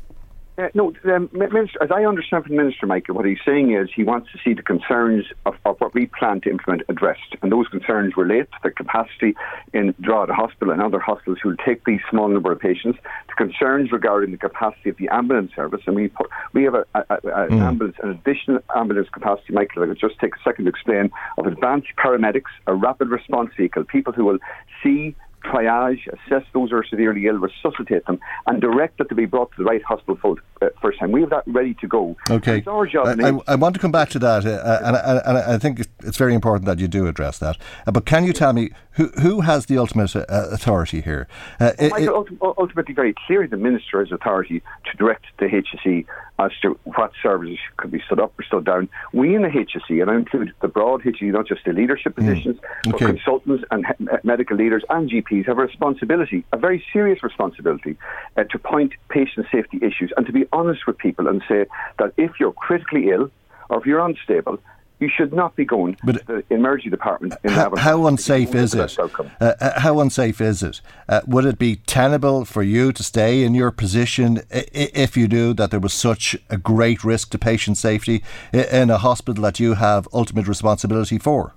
Uh, 0.59 0.69
no, 0.73 0.93
um, 1.05 1.29
minister, 1.35 1.83
as 1.83 1.91
I 1.91 2.05
understand 2.07 2.45
from 2.45 2.57
Minister, 2.57 2.87
Michael, 2.87 3.15
what 3.15 3.27
he's 3.27 3.39
saying 3.45 3.75
is 3.75 3.91
he 3.95 4.05
wants 4.05 4.33
to 4.33 4.39
see 4.43 4.55
the 4.55 4.63
concerns 4.63 5.27
of, 5.45 5.55
of, 5.67 5.79
what 5.81 5.93
we 5.93 6.07
plan 6.07 6.41
to 6.43 6.51
implement 6.51 6.83
addressed. 6.89 7.37
And 7.43 7.53
those 7.53 7.69
concerns 7.69 8.15
relate 8.17 8.51
to 8.53 8.59
the 8.63 8.71
capacity 8.71 9.35
in 9.75 9.95
Drogheda 10.01 10.33
Hospital 10.33 10.73
and 10.73 10.81
other 10.81 10.99
hospitals 10.99 11.39
who 11.43 11.51
will 11.51 11.57
take 11.59 11.85
these 11.85 12.01
small 12.09 12.29
number 12.29 12.53
of 12.53 12.59
patients, 12.59 12.99
to 13.29 13.35
concerns 13.35 13.93
regarding 13.93 14.31
the 14.31 14.39
capacity 14.39 14.89
of 14.89 14.97
the 14.97 15.09
ambulance 15.09 15.53
service. 15.55 15.83
And 15.87 15.95
we, 15.95 16.09
put, 16.09 16.31
we 16.55 16.65
have 16.65 16.75
a, 16.75 16.87
a, 16.95 17.01
a 17.01 17.49
mm. 17.49 17.61
ambulance, 17.61 17.97
an 18.03 18.11
additional 18.11 18.61
ambulance 18.75 19.09
capacity, 19.13 19.53
Michael, 19.53 19.83
I 19.83 19.89
could 19.89 20.01
just 20.01 20.19
take 20.21 20.37
a 20.37 20.43
second 20.43 20.65
to 20.65 20.71
explain, 20.71 21.11
of 21.37 21.47
advanced 21.47 21.89
paramedics, 21.99 22.51
a 22.67 22.75
rapid 22.75 23.09
response 23.11 23.51
vehicle, 23.59 23.85
people 23.85 24.15
who 24.15 24.25
will 24.25 24.39
see 24.83 25.15
triage, 25.47 26.07
assess 26.09 26.44
those 26.53 26.70
who 26.70 26.76
are 26.76 26.84
severely 26.84 27.26
ill, 27.26 27.34
resuscitate 27.34 28.05
them, 28.07 28.18
and 28.47 28.61
direct 28.61 28.99
that 28.99 29.09
to 29.09 29.14
be 29.14 29.26
brought 29.26 29.51
to 29.53 29.59
the 29.59 29.64
right 29.64 29.82
hospital 29.82 30.16
for, 30.20 30.36
uh, 30.62 30.68
first 30.80 30.99
time. 30.99 31.12
We 31.12 31.20
have 31.20 31.30
that 31.30 31.44
ready 31.47 31.74
to 31.74 31.86
go. 31.86 32.16
Okay. 32.30 32.59
It's 32.59 32.66
our 32.66 32.86
job. 32.86 33.07
I, 33.20 33.28
I, 33.28 33.38
I 33.49 33.55
want 33.55 33.74
to 33.74 33.80
come 33.80 33.92
back 33.92 34.11
to 34.11 34.18
that, 34.18 34.44
uh, 34.44 34.51
uh 34.51 34.80
and, 34.84 35.22
and, 35.26 35.38
I 35.38 35.59
think 35.59 35.80
it's 36.03 36.16
very 36.16 36.34
important 36.34 36.66
that 36.66 36.78
you 36.78 36.88
do 36.88 37.07
address 37.07 37.38
that. 37.38 37.57
Uh, 37.86 37.92
but 37.92 38.07
can 38.07 38.24
you 38.24 38.32
tell 38.32 38.53
me 38.53 38.70
who 38.92 39.09
who 39.20 39.42
has 39.42 39.66
the 39.66 39.78
ultimate 39.78 40.14
uh, 40.16 40.24
authority 40.28 41.01
here? 41.01 41.28
Uh, 41.61 41.72
Michael, 41.80 42.26
it, 42.26 42.38
ultimately, 42.42 42.94
very 42.94 43.14
clearly, 43.26 43.47
the 43.47 43.57
minister 43.57 44.01
has 44.01 44.12
authority 44.12 44.62
to 44.90 44.97
direct 44.97 45.26
the 45.38 45.47
HSE 45.47 46.07
as 46.39 46.51
to 46.62 46.78
what 46.84 47.12
services 47.22 47.59
could 47.76 47.91
be 47.91 48.01
stood 48.07 48.20
up 48.20 48.39
or 48.39 48.45
stood 48.45 48.64
down. 48.64 48.89
We 49.12 49.34
in 49.34 49.43
the 49.43 49.49
HSE, 49.49 50.03
and 50.03 50.11
I 50.11 50.16
include 50.16 50.53
the 50.61 50.68
broad 50.68 51.03
HSE, 51.03 51.32
not 51.32 51.47
just 51.47 51.64
the 51.64 51.72
leadership 51.72 52.14
hmm. 52.14 52.26
positions, 52.26 52.57
mm. 52.57 52.95
okay. 52.95 53.07
but 53.07 53.14
consultants 53.14 53.64
and 53.70 53.87
medical 54.22 54.57
leaders 54.57 54.84
and 54.91 55.11
GPs 55.11 55.47
have 55.47 55.59
a 55.59 55.62
responsibility, 55.62 56.45
a 56.53 56.57
very 56.57 56.84
serious 56.93 57.22
responsibility, 57.22 57.97
uh, 58.37 58.45
to 58.45 58.59
point 58.59 58.93
patient 59.09 59.47
safety 59.51 59.78
issues 59.82 60.12
and 60.16 60.26
to 60.26 60.32
be 60.32 60.47
honest 60.53 60.87
with 60.87 60.99
people 60.99 61.28
and 61.28 61.43
say 61.49 61.66
that 61.99 62.12
if 62.16 62.32
you're 62.39 62.53
critically 62.53 63.11
ill 63.11 63.30
or 63.68 63.80
if 63.80 63.87
you're 63.87 64.01
unstable, 64.01 64.59
you 64.99 65.11
should 65.14 65.32
not 65.32 65.55
be 65.57 65.64
going 65.64 65.97
but 66.05 66.26
to 66.26 66.42
the 66.49 66.55
emergency 66.55 66.90
department. 66.90 67.34
In 67.44 67.51
how, 67.51 67.74
how 67.76 68.07
unsafe 68.07 68.55
is 68.55 68.74
it? 68.74 68.99
Uh, 68.99 69.18
uh, 69.40 69.80
how 69.80 70.01
unsafe 70.01 70.40
is 70.40 70.62
it? 70.62 70.80
Uh, 71.09 71.20
would 71.26 71.44
it 71.44 71.59
be 71.59 71.76
tenable 71.76 72.44
for 72.44 72.62
you 72.62 72.92
to 72.92 73.03
stay 73.03 73.42
in 73.42 73.55
your 73.55 73.70
position 73.70 74.42
if 74.51 75.16
you 75.16 75.28
knew 75.28 75.53
that 75.55 75.70
there 75.70 75.80
was 75.80 75.92
such 75.92 76.36
a 76.49 76.57
great 76.57 77.05
risk 77.05 77.30
to 77.30 77.38
patient 77.38 77.76
safety 77.76 78.22
in 78.53 78.90
a 78.90 78.99
hospital 78.99 79.42
that 79.42 79.61
you 79.61 79.74
have 79.74 80.09
ultimate 80.12 80.49
responsibility 80.49 81.18
for? 81.18 81.56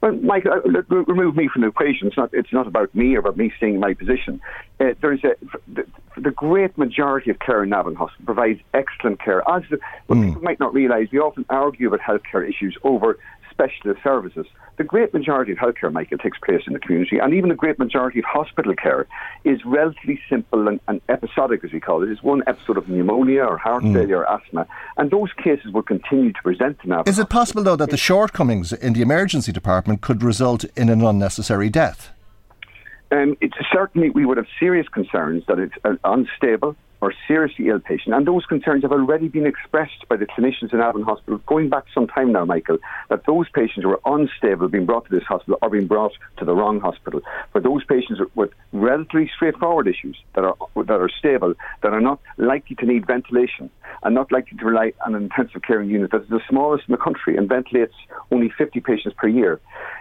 Well, 0.00 0.12
Mike, 0.12 0.46
uh, 0.46 0.60
remove 0.90 1.36
me 1.36 1.48
from 1.52 1.62
the 1.62 1.68
equation. 1.68 2.08
It's 2.08 2.16
not. 2.16 2.30
It's 2.32 2.52
not 2.52 2.66
about 2.66 2.94
me 2.94 3.14
or 3.16 3.18
about 3.18 3.36
me 3.36 3.52
staying 3.58 3.74
in 3.74 3.80
my 3.80 3.92
position. 3.92 4.40
Uh, 4.80 4.94
there's 5.02 5.22
a 5.24 5.34
the, 5.70 5.86
the, 6.16 6.30
great 6.30 6.78
majority 6.78 7.30
of 7.30 7.38
care 7.38 7.62
in 7.62 7.68
Navan 7.68 7.96
Hospital 7.96 8.24
provides 8.24 8.60
excellent 8.72 9.20
care. 9.22 9.42
As 9.46 9.62
the, 9.70 9.78
what 10.06 10.18
mm. 10.18 10.28
people 10.28 10.42
might 10.42 10.58
not 10.58 10.72
realise, 10.72 11.08
we 11.12 11.18
often 11.18 11.44
argue 11.50 11.88
about 11.92 12.00
healthcare 12.00 12.48
issues 12.48 12.78
over 12.82 13.18
specialist 13.60 14.02
services. 14.02 14.46
The 14.78 14.84
great 14.84 15.12
majority 15.12 15.52
of 15.52 15.58
healthcare, 15.58 15.92
Michael, 15.92 16.18
takes 16.18 16.38
place 16.38 16.62
in 16.66 16.72
the 16.72 16.78
community, 16.78 17.18
and 17.18 17.34
even 17.34 17.50
the 17.50 17.54
great 17.54 17.78
majority 17.78 18.18
of 18.20 18.24
hospital 18.24 18.74
care 18.74 19.06
is 19.44 19.60
relatively 19.64 20.18
simple 20.28 20.68
and, 20.68 20.80
and 20.88 21.00
episodic, 21.08 21.62
as 21.64 21.72
we 21.72 21.80
call 21.80 22.02
it. 22.02 22.08
It's 22.08 22.22
one 22.22 22.42
episode 22.46 22.78
of 22.78 22.88
pneumonia 22.88 23.44
or 23.44 23.58
heart 23.58 23.84
mm. 23.84 23.92
failure 23.92 24.18
or 24.18 24.32
asthma, 24.32 24.66
and 24.96 25.10
those 25.10 25.32
cases 25.34 25.72
will 25.72 25.82
continue 25.82 26.32
to 26.32 26.42
present 26.42 26.78
to. 26.80 27.02
Is 27.06 27.18
it 27.18 27.28
possible, 27.28 27.62
though, 27.62 27.76
that 27.76 27.90
the 27.90 27.98
shortcomings 27.98 28.72
in 28.72 28.94
the 28.94 29.02
emergency 29.02 29.52
department 29.52 30.00
could 30.00 30.22
result 30.22 30.64
in 30.76 30.88
an 30.88 31.02
unnecessary 31.04 31.68
death? 31.68 32.10
Um, 33.12 33.36
it's 33.40 33.56
certainly 33.72 34.08
we 34.10 34.24
would 34.24 34.36
have 34.36 34.46
serious 34.58 34.88
concerns 34.88 35.44
that 35.48 35.58
it's 35.58 35.74
uh, 35.84 35.96
unstable, 36.04 36.76
or 37.00 37.14
seriously 37.26 37.68
ill 37.68 37.80
patient. 37.80 38.14
And 38.14 38.26
those 38.26 38.44
concerns 38.46 38.82
have 38.82 38.92
already 38.92 39.28
been 39.28 39.46
expressed 39.46 40.06
by 40.08 40.16
the 40.16 40.26
clinicians 40.26 40.72
in 40.72 40.78
Navan 40.78 41.02
Hospital 41.02 41.40
going 41.46 41.68
back 41.68 41.84
some 41.94 42.06
time 42.06 42.32
now, 42.32 42.44
Michael, 42.44 42.78
that 43.08 43.24
those 43.26 43.48
patients 43.48 43.84
who 43.84 43.90
are 43.90 44.00
unstable 44.04 44.68
being 44.68 44.86
brought 44.86 45.06
to 45.06 45.10
this 45.10 45.24
hospital 45.24 45.58
are 45.62 45.70
being 45.70 45.86
brought 45.86 46.12
to 46.38 46.44
the 46.44 46.54
wrong 46.54 46.80
hospital. 46.80 47.20
For 47.52 47.60
those 47.60 47.84
patients 47.84 48.20
with 48.34 48.50
relatively 48.72 49.30
straightforward 49.34 49.88
issues 49.88 50.18
that 50.34 50.44
are 50.44 50.56
that 50.76 51.00
are 51.00 51.10
stable, 51.18 51.54
that 51.82 51.92
are 51.92 52.00
not 52.00 52.20
likely 52.36 52.76
to 52.76 52.86
need 52.86 53.06
ventilation 53.06 53.70
and 54.02 54.14
not 54.14 54.30
likely 54.30 54.56
to 54.58 54.64
rely 54.64 54.92
on 55.06 55.14
an 55.14 55.22
intensive 55.22 55.62
care 55.62 55.82
unit 55.82 56.10
that 56.10 56.22
is 56.22 56.28
the 56.28 56.40
smallest 56.48 56.84
in 56.88 56.92
the 56.92 56.98
country 56.98 57.36
and 57.36 57.48
ventilates 57.48 57.94
only 58.30 58.50
50 58.56 58.80
patients 58.80 59.14
per 59.18 59.28
year. 59.28 59.60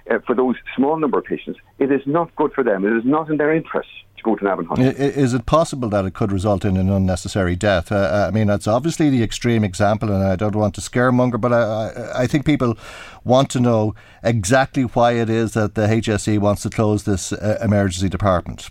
Uh, 0.09 0.19
for 0.25 0.35
those 0.35 0.55
small 0.75 0.97
number 0.97 1.19
of 1.19 1.25
patients, 1.25 1.59
it 1.79 1.91
is 1.91 2.01
not 2.05 2.35
good 2.35 2.51
for 2.53 2.63
them. 2.63 2.85
It 2.85 2.95
is 2.97 3.05
not 3.05 3.29
in 3.29 3.37
their 3.37 3.53
interest 3.53 3.89
to 4.20 4.24
go 4.24 4.36
to 4.36 4.43
Is 4.80 5.34
it 5.34 5.45
possible 5.45 5.89
that 5.89 6.05
it 6.05 6.13
could 6.13 6.32
result 6.32 6.65
in 6.65 6.78
an 6.78 6.89
unnecessary 6.89 7.55
death? 7.55 7.91
Uh, 7.91 8.28
I 8.28 8.32
mean, 8.32 8.47
that's 8.47 8.67
obviously 8.67 9.09
the 9.09 9.24
extreme 9.24 9.63
example, 9.63 10.11
and 10.11 10.24
I 10.24 10.36
don't 10.36 10.55
want 10.55 10.76
to 10.76 10.82
scaremonger, 10.82 11.39
but 11.39 11.53
I, 11.53 12.24
I 12.24 12.28
think 12.28 12.45
people 12.45 12.78
want 13.24 13.49
to 13.51 13.59
know 13.59 13.95
exactly 14.24 14.84
why 14.84 15.13
it 15.13 15.30
is 15.30 15.53
that 15.53 15.76
the 15.76 15.88
HSE 15.88 16.39
wants 16.39 16.63
to 16.63 16.70
close 16.70 17.03
this 17.03 17.32
uh, 17.34 17.59
emergency 17.61 18.09
department. 18.09 18.70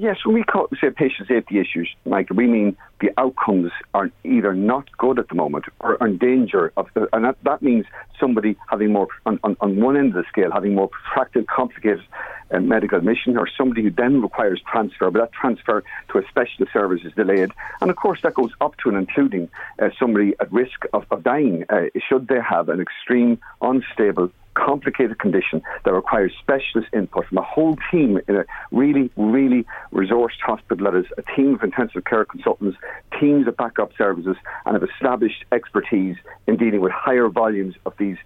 Yes, 0.00 0.18
when 0.24 0.36
we 0.36 0.44
call, 0.44 0.68
say 0.80 0.90
patient 0.90 1.26
safety 1.26 1.58
issues, 1.58 1.92
Michael, 2.06 2.36
we 2.36 2.46
mean 2.46 2.76
the 3.00 3.10
outcomes 3.18 3.72
are 3.94 4.12
either 4.22 4.54
not 4.54 4.88
good 4.96 5.18
at 5.18 5.28
the 5.28 5.34
moment 5.34 5.64
or 5.80 5.96
in 5.96 6.18
danger 6.18 6.72
of, 6.76 6.86
and 7.12 7.24
that, 7.24 7.36
that 7.42 7.62
means 7.62 7.84
somebody 8.20 8.56
having 8.70 8.92
more 8.92 9.08
on, 9.26 9.40
on, 9.42 9.56
on, 9.60 9.80
one 9.80 9.96
end 9.96 10.14
of 10.14 10.14
the 10.14 10.24
scale, 10.28 10.52
having 10.52 10.76
more 10.76 10.86
protracted, 10.86 11.48
complicated 11.48 12.04
uh, 12.52 12.60
medical 12.60 12.98
admission, 12.98 13.36
or 13.36 13.48
somebody 13.58 13.82
who 13.82 13.90
then 13.90 14.22
requires 14.22 14.62
transfer, 14.70 15.10
but 15.10 15.18
that 15.18 15.32
transfer 15.32 15.82
to 16.12 16.18
a 16.18 16.22
specialist 16.28 16.72
service 16.72 17.00
is 17.04 17.12
delayed, 17.14 17.50
and 17.80 17.90
of 17.90 17.96
course 17.96 18.20
that 18.22 18.34
goes 18.34 18.52
up 18.60 18.76
to 18.76 18.90
and 18.90 18.98
including 18.98 19.50
uh, 19.82 19.88
somebody 19.98 20.32
at 20.38 20.52
risk 20.52 20.84
of, 20.92 21.06
of 21.10 21.24
dying. 21.24 21.64
Uh, 21.70 21.86
should 22.08 22.28
they 22.28 22.40
have 22.40 22.68
an 22.68 22.80
extreme, 22.80 23.36
unstable 23.62 24.30
complicated 24.58 25.18
condition 25.18 25.62
that 25.84 25.92
requires 25.92 26.32
specialist 26.38 26.88
input 26.92 27.26
from 27.26 27.38
a 27.38 27.42
whole 27.42 27.76
team 27.90 28.20
in 28.28 28.36
a 28.36 28.44
really, 28.72 29.10
really 29.16 29.64
resourced 29.92 30.40
hospital 30.44 30.90
that 30.90 30.98
is 30.98 31.06
a 31.16 31.22
team 31.36 31.54
of 31.54 31.62
intensive 31.62 32.04
care 32.04 32.24
consultants, 32.24 32.76
teams 33.20 33.46
of 33.46 33.56
backup 33.56 33.90
services, 33.96 34.36
and 34.66 34.74
have 34.74 34.88
established 34.88 35.44
expertise 35.52 36.16
in 36.46 36.56
dealing 36.56 36.80
with 36.80 36.92
higher 36.92 37.28
volumes 37.28 37.74
of 37.86 37.92
these 37.98 38.16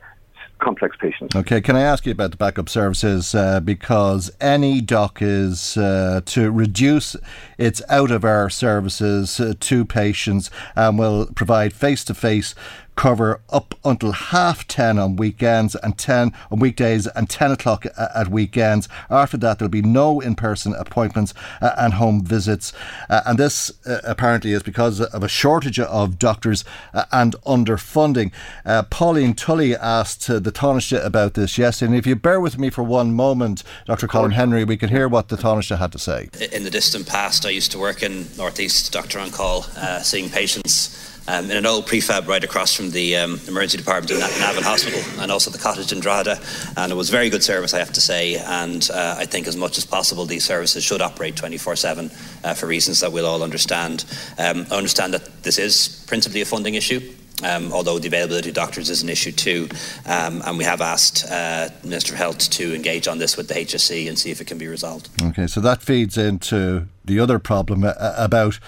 complex 0.63 0.97
patients. 0.97 1.35
Okay, 1.35 1.61
can 1.61 1.77
I 1.77 1.81
ask 1.81 2.07
you 2.07 2.13
about 2.13 2.31
the 2.31 2.37
backup 2.37 2.69
services? 2.69 3.35
Uh, 3.35 3.61
because 3.61 4.31
NEDOC 4.41 5.19
is 5.21 5.77
uh, 5.77 6.21
to 6.27 6.51
reduce 6.51 7.17
its 7.59 7.83
out 7.89 8.11
of 8.11 8.25
our 8.25 8.49
services 8.49 9.41
uh, 9.41 9.55
to 9.59 9.85
patients 9.85 10.51
and 10.77 10.99
will 10.99 11.27
provide 11.35 11.73
face 11.73 12.05
to 12.05 12.15
face 12.15 12.55
cover 12.97 13.41
up 13.51 13.75
until 13.85 14.13
half 14.13 14.67
10 14.69 14.99
on 14.99 15.17
weekends 15.17 15.75
and 15.77 15.99
10 15.99 16.33
on 16.51 16.59
weekdays 16.59 17.07
and 17.09 17.29
10 17.29 17.53
o'clock 17.53 17.87
at 17.97 18.29
weekends. 18.29 18.89
After 19.11 19.37
that, 19.39 19.59
there'll 19.59 19.71
be 19.71 19.83
no 19.83 20.21
in 20.21 20.35
person 20.35 20.75
appointments 20.75 21.35
uh, 21.61 21.73
and 21.79 21.95
home 21.95 22.25
visits. 22.25 22.73
Uh, 23.09 23.23
and 23.27 23.39
this 23.39 23.73
uh, 23.87 24.01
apparently 24.05 24.53
is 24.53 24.63
because 24.63 25.01
of 25.01 25.23
a 25.23 25.29
shortage 25.29 25.79
of 25.79 26.19
doctors 26.19 26.65
uh, 26.95 27.05
and 27.13 27.35
underfunding. 27.47 28.33
Uh, 28.65 28.83
Pauline 28.85 29.35
Tully 29.35 29.75
asked 29.77 30.29
uh, 30.29 30.39
the 30.39 30.53
Taoiseach 30.53 31.05
about 31.05 31.35
this 31.35 31.59
yesterday. 31.59 31.91
And 31.91 31.99
if 31.99 32.07
you 32.07 32.17
bear 32.17 32.41
with 32.41 32.59
me 32.59 32.71
for 32.71 32.83
one 32.83 33.13
moment, 33.15 33.63
Dr. 33.87 34.07
Colm 34.07 34.33
Henry, 34.33 34.65
we 34.65 34.77
can 34.77 34.89
hear 34.89 35.09
what 35.09 35.29
the 35.29 35.37
Taoiseach 35.37 35.79
had 35.79 35.93
to 35.93 35.99
say. 35.99 36.29
In 36.53 36.65
the 36.65 36.71
distant 36.71 37.07
past, 37.07 37.47
I 37.47 37.51
used 37.51 37.73
to 37.73 37.79
work 37.79 38.03
in 38.03 38.27
Northeast 38.37 38.93
Doctor 38.93 39.19
on 39.19 39.31
Call, 39.31 39.63
seeing 40.03 40.31
patients 40.31 41.12
um, 41.33 41.51
in 41.51 41.57
an 41.57 41.65
old 41.65 41.87
prefab 41.87 42.29
right 42.29 42.45
across 42.45 42.75
from 42.75 42.91
the 42.91 43.17
um, 43.17 43.41
emergency 43.49 43.79
department 43.79 44.11
in 44.11 44.19
Navan 44.19 44.63
Hospital 44.63 45.01
and 45.21 45.33
also 45.33 45.51
the 45.51 45.59
cottage 45.59 45.91
in 45.91 46.01
Drogheda. 46.01 46.39
And 46.77 46.93
it 46.93 46.95
was 46.95 47.09
very 47.09 47.31
good 47.31 47.43
service, 47.43 47.73
I 47.73 47.79
have 47.79 47.93
to 47.93 48.01
say. 48.01 48.37
And 48.37 48.89
uh, 48.93 49.17
I 49.19 49.25
think 49.25 49.47
as 49.47 49.57
much 49.57 49.79
as 49.79 49.87
possible, 49.87 50.27
these 50.27 50.45
services 50.45 50.85
should 50.85 51.01
operate 51.01 51.37
24 51.37 51.73
uh, 51.73 51.77
7 51.77 52.09
for 52.55 52.67
reasons 52.67 53.01
that 53.01 53.13
we'll 53.13 53.27
all 53.27 53.43
understand. 53.43 54.05
Um, 54.39 54.67
I 54.71 54.77
understand 54.77 55.15
that 55.15 55.43
this 55.43 55.59
is 55.59 56.05
principally 56.07 56.43
a 56.43 56.45
funding 56.45 56.75
issue. 56.75 57.01
Um, 57.43 57.73
although 57.73 57.99
the 57.99 58.07
availability 58.07 58.51
of 58.51 58.55
doctors 58.55 58.89
is 58.89 59.03
an 59.03 59.09
issue 59.09 59.33
too. 59.33 59.69
Um, 60.07 60.43
and 60.47 60.59
we 60.59 60.63
have 60.63 60.81
asked 60.81 61.25
uh, 61.29 61.71
Minister 61.83 62.13
of 62.13 62.19
Health 62.19 62.51
to 62.51 62.73
engage 62.73 63.09
on 63.09 63.19
this 63.19 63.37
with 63.37 63.49
the 63.49 63.55
HSE 63.55 64.07
and 64.07 64.17
see 64.17 64.31
if 64.31 64.41
it 64.41 64.47
can 64.47 64.59
be 64.59 64.69
resolved. 64.69 65.09
Okay, 65.21 65.49
so 65.49 65.61
that 65.61 65.83
feeds 65.83 66.17
into 66.17 66.87
the 67.05 67.19
other 67.19 67.41
problem 67.41 67.83
uh, 67.83 67.95
about 68.17 68.61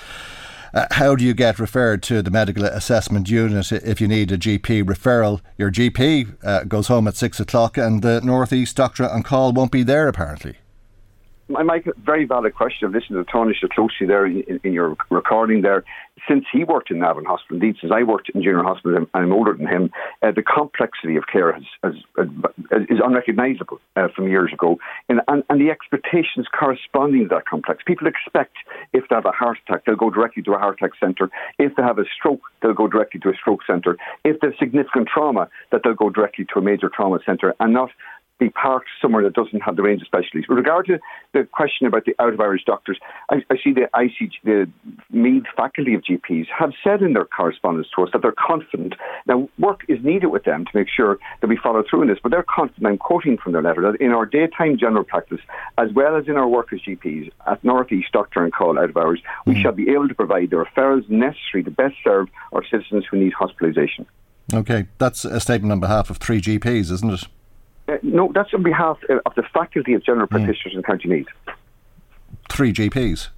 uh, 0.75 0.87
how 0.91 1.15
do 1.15 1.25
you 1.25 1.33
get 1.33 1.59
referred 1.59 2.03
to 2.03 2.21
the 2.21 2.31
medical 2.31 2.65
assessment 2.65 3.31
unit 3.31 3.71
if 3.73 4.01
you 4.01 4.09
need 4.09 4.33
a 4.33 4.39
GP 4.39 4.83
referral? 4.83 5.41
Your 5.57 5.71
GP 5.71 6.37
uh, 6.43 6.65
goes 6.65 6.89
home 6.89 7.07
at 7.07 7.17
six 7.17 7.39
o'clock, 7.39 7.79
and 7.79 8.03
the 8.03 8.21
Northeast 8.21 8.77
doctor 8.77 9.09
on 9.09 9.23
call 9.23 9.53
won't 9.53 9.71
be 9.71 9.85
there 9.85 10.09
apparently. 10.09 10.57
Mike, 11.49 11.87
very 12.03 12.25
valid 12.25 12.55
question. 12.55 12.89
I've 12.89 12.95
listened 12.95 13.25
to 13.25 13.31
Taoiseach 13.31 13.69
closely 13.71 14.07
there 14.07 14.25
in, 14.25 14.61
in, 14.65 14.73
your 14.73 14.97
recording 15.11 15.61
there. 15.61 15.85
Since 16.27 16.47
he 16.51 16.65
worked 16.65 16.91
in 16.91 17.01
Navan 17.01 17.27
Hospital, 17.27 17.57
indeed, 17.57 17.77
since 17.81 17.93
I 17.95 18.03
worked 18.03 18.31
in 18.31 18.43
Junior 18.43 18.63
Hospital 18.63 18.97
and 18.97 19.07
I'm 19.13 19.33
older 19.33 19.53
than 19.53 19.67
him, 19.67 19.91
uh, 20.23 20.31
the 20.31 20.43
complexity 20.43 21.17
of 21.17 21.25
care 21.31 21.53
has, 21.53 21.65
has, 21.83 21.95
uh, 22.17 22.25
is 22.89 22.99
unrecognisable 23.05 23.79
uh, 23.97 24.09
from 24.17 24.29
years 24.29 24.53
ago. 24.55 24.79
And, 25.11 25.21
and, 25.29 25.43
and, 25.51 25.61
the 25.61 25.71
expectations 25.71 26.47
corresponding 26.59 27.25
to 27.25 27.35
that 27.35 27.47
complex. 27.47 27.83
People 27.87 28.07
expect 28.07 28.57
if 28.95 29.05
they 29.11 29.15
have 29.15 29.27
a 29.27 29.33
heart 29.33 29.59
attack, 29.67 29.85
they'll 29.85 29.97
go 29.97 30.11
directly 30.11 30.43
to 30.45 30.55
a 30.55 30.59
heart 30.59 30.79
attack 30.81 30.93
centre. 30.99 31.29
If 31.59 31.77
they 31.77 31.83
have 31.83 31.99
a 31.99 32.05
stroke, 32.17 32.41
they'll 32.63 32.73
go 32.73 32.89
directly 32.89 33.21
to 33.21 33.29
a 33.29 33.35
stroke 33.35 33.61
centre. 33.67 33.99
If 34.25 34.41
have 34.41 34.55
significant 34.59 35.09
trauma, 35.13 35.49
that 35.73 35.83
they'll 35.85 35.95
go 35.95 36.09
directly 36.09 36.47
to 36.55 36.59
a 36.59 36.63
major 36.63 36.89
trauma 36.89 37.19
centre 37.27 37.55
and 37.61 37.75
not 37.75 37.91
be 38.39 38.51
parked 38.51 38.89
somewhere 39.01 39.23
that 39.23 39.33
doesn't 39.33 39.61
have 39.61 39.77
the 39.77 39.83
range 39.83 40.03
of 40.03 40.07
specialties. 40.07 40.49
With 40.49 40.59
regard 40.59 40.87
to 40.87 40.99
the 41.33 41.47
question 41.53 41.87
about 41.87 42.05
the 42.05 42.15
out 42.19 42.35
of 42.35 42.41
hours 42.41 42.63
doctors, 42.67 42.99
I, 43.31 43.37
I, 43.49 43.57
see 43.63 43.73
the 43.73 43.89
ICG, 43.95 44.33
the 44.43 44.71
Meath 45.11 45.45
faculty 45.57 45.95
of 45.95 46.03
GPs 46.03 46.47
have 46.57 46.73
said 46.83 47.01
in 47.03 47.13
their 47.13 47.25
correspondence 47.25 47.87
to 47.95 48.03
us 48.03 48.11
that 48.13 48.23
they're 48.23 48.35
confident. 48.37 48.95
Now, 49.27 49.49
work 49.59 49.83
is 49.89 50.03
needed 50.03 50.29
with 50.29 50.45
them 50.45 50.65
to 50.65 50.71
make 50.75 50.89
sure 50.95 51.19
that 51.41 51.47
we 51.47 51.57
follow 51.57 51.85
through 51.89 52.03
in 52.03 52.09
this, 52.09 52.19
but 52.23 52.33
they're 52.33 52.45
confident, 52.45 52.87
I'm 52.87 52.99
quoting 52.99 53.39
from 53.39 53.53
their 53.53 53.63
letter, 53.63 53.83
that 53.83 54.01
in 54.01 54.11
our 54.11 54.27
daytime 54.27 54.79
general 54.79 55.05
practice, 55.05 55.41
as 55.79 55.93
well 55.93 56.17
as 56.17 56.27
in 56.27 56.37
our 56.37 56.49
work 56.49 56.73
as 56.73 56.81
GPs 56.81 57.31
at 57.47 57.63
North 57.63 57.93
East 57.93 58.11
Doctor 58.13 58.43
and 58.43 58.53
Call 58.53 58.79
out 58.79 58.91
of 58.91 58.97
hours, 58.97 59.23
we 59.47 59.55
mm. 59.55 59.63
shall 59.63 59.73
be 59.73 59.91
able 59.91 60.09
to 60.09 60.15
provide 60.15 60.51
the 60.51 60.57
referrals 60.57 61.09
necessary 61.09 61.63
to 61.63 61.71
best 61.71 61.95
serve 62.03 62.29
our 62.53 62.65
citizens 62.65 63.05
who 63.09 63.19
need 63.19 63.33
hospitalisation. 63.33 64.07
Okay, 64.53 64.87
that's 64.99 65.25
a 65.25 65.41
statement 65.41 65.73
on 65.73 65.81
behalf 65.81 66.11
of 66.11 66.19
three 66.19 66.41
GPs, 66.41 66.91
isn't 66.91 67.11
it? 67.11 67.25
Uh, 67.87 67.97
no, 68.03 68.33
that's 68.35 68.53
on 68.55 68.63
behalf 68.63 68.99
uh, 69.11 69.19
of 69.27 69.35
the 69.35 69.43
Faculty 69.53 69.95
of 69.95 70.05
General 70.05 70.27
hmm. 70.27 70.37
Practitioners 70.37 70.75
mm. 70.75 70.79
in 70.79 70.83
County 70.83 71.09
Meath. 71.09 71.27
Three 72.51 72.73
GPs. 72.73 73.29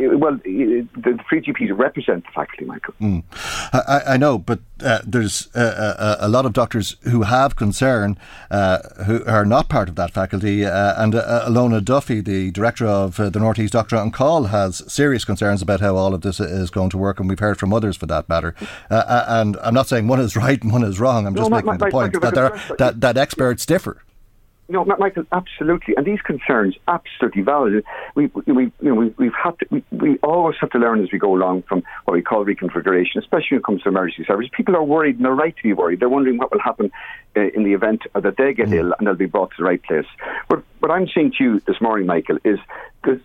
Uh, 0.00 0.16
well, 0.16 0.36
the 0.44 1.18
three 1.28 1.40
GPs 1.42 1.76
represent 1.76 2.24
the 2.24 2.32
faculty, 2.32 2.64
Michael. 2.64 2.94
Mm. 3.00 3.22
I, 3.72 4.14
I, 4.14 4.16
know, 4.16 4.38
but 4.38 4.60
uh, 4.82 5.00
there's 5.06 5.48
a, 5.54 6.16
a, 6.20 6.26
a, 6.26 6.28
lot 6.28 6.46
of 6.46 6.54
doctors 6.54 6.96
who 7.02 7.22
have 7.22 7.56
concern 7.56 8.16
uh, 8.50 8.78
who 9.04 9.22
are 9.26 9.44
not 9.44 9.68
part 9.68 9.90
of 9.90 9.96
that 9.96 10.10
faculty. 10.10 10.64
Uh, 10.64 11.02
and 11.02 11.14
uh, 11.14 11.44
Alona 11.46 11.84
Duffy, 11.84 12.20
the 12.20 12.50
director 12.52 12.86
of 12.86 13.16
the 13.16 13.38
Northeast 13.38 13.74
Doctor 13.74 13.96
on 13.96 14.10
Call, 14.10 14.44
has 14.44 14.82
serious 14.90 15.24
concerns 15.24 15.60
about 15.60 15.80
how 15.80 15.96
all 15.96 16.14
of 16.14 16.22
this 16.22 16.40
is 16.40 16.70
going 16.70 16.90
to 16.90 16.98
work. 16.98 17.20
And 17.20 17.28
we've 17.28 17.38
heard 17.38 17.58
from 17.58 17.72
others 17.74 17.96
for 17.96 18.06
that 18.06 18.28
matter. 18.28 18.54
and 18.88 19.56
I'm 19.62 19.74
not 19.74 19.88
saying 19.88 20.08
one 20.08 20.20
is 20.20 20.36
right 20.36 20.60
and 20.62 20.72
one 20.72 20.84
is 20.84 20.98
wrong. 20.98 21.26
I'm 21.26 21.34
just 21.34 21.50
no, 21.50 21.56
making 21.56 21.66
my, 21.66 21.76
my, 21.76 21.86
the 21.86 21.90
point 21.90 22.20
that, 22.20 22.76
that, 22.78 23.00
that 23.00 23.16
experts 23.18 23.66
differ. 23.66 24.02
No, 24.72 24.86
Michael, 24.86 25.24
absolutely, 25.32 25.94
and 25.96 26.06
these 26.06 26.22
concerns 26.22 26.76
absolutely 26.88 27.42
valid. 27.42 27.84
We, 28.14 28.28
we, 28.46 28.64
you 28.64 28.72
know, 28.80 28.94
we, 28.94 29.14
we've 29.18 29.34
had 29.34 29.58
to, 29.58 29.66
we, 29.70 29.84
we 29.90 30.18
always 30.22 30.56
have 30.62 30.70
to 30.70 30.78
learn 30.78 31.02
as 31.02 31.12
we 31.12 31.18
go 31.18 31.34
along 31.34 31.64
from 31.64 31.82
what 32.06 32.14
we 32.14 32.22
call 32.22 32.42
reconfiguration, 32.46 33.16
especially 33.18 33.48
when 33.50 33.58
it 33.58 33.64
comes 33.64 33.82
to 33.82 33.90
emergency 33.90 34.24
services. 34.26 34.50
People 34.56 34.74
are 34.74 34.82
worried, 34.82 35.16
and 35.16 35.26
they're 35.26 35.34
right 35.34 35.54
to 35.54 35.62
be 35.62 35.74
worried. 35.74 36.00
They're 36.00 36.08
wondering 36.08 36.38
what 36.38 36.50
will 36.50 36.60
happen 36.60 36.90
uh, 37.36 37.48
in 37.54 37.64
the 37.64 37.74
event 37.74 38.04
that 38.14 38.36
they 38.38 38.54
get 38.54 38.68
mm. 38.68 38.78
ill 38.78 38.94
and 38.98 39.06
they'll 39.06 39.14
be 39.14 39.26
brought 39.26 39.50
to 39.50 39.56
the 39.58 39.64
right 39.64 39.82
place. 39.82 40.06
But 40.48 40.62
what 40.82 40.90
I'm 40.90 41.06
saying 41.08 41.34
to 41.38 41.44
you 41.44 41.60
this 41.60 41.80
morning, 41.80 42.06
Michael, 42.06 42.38
is 42.44 42.58
the, 43.04 43.20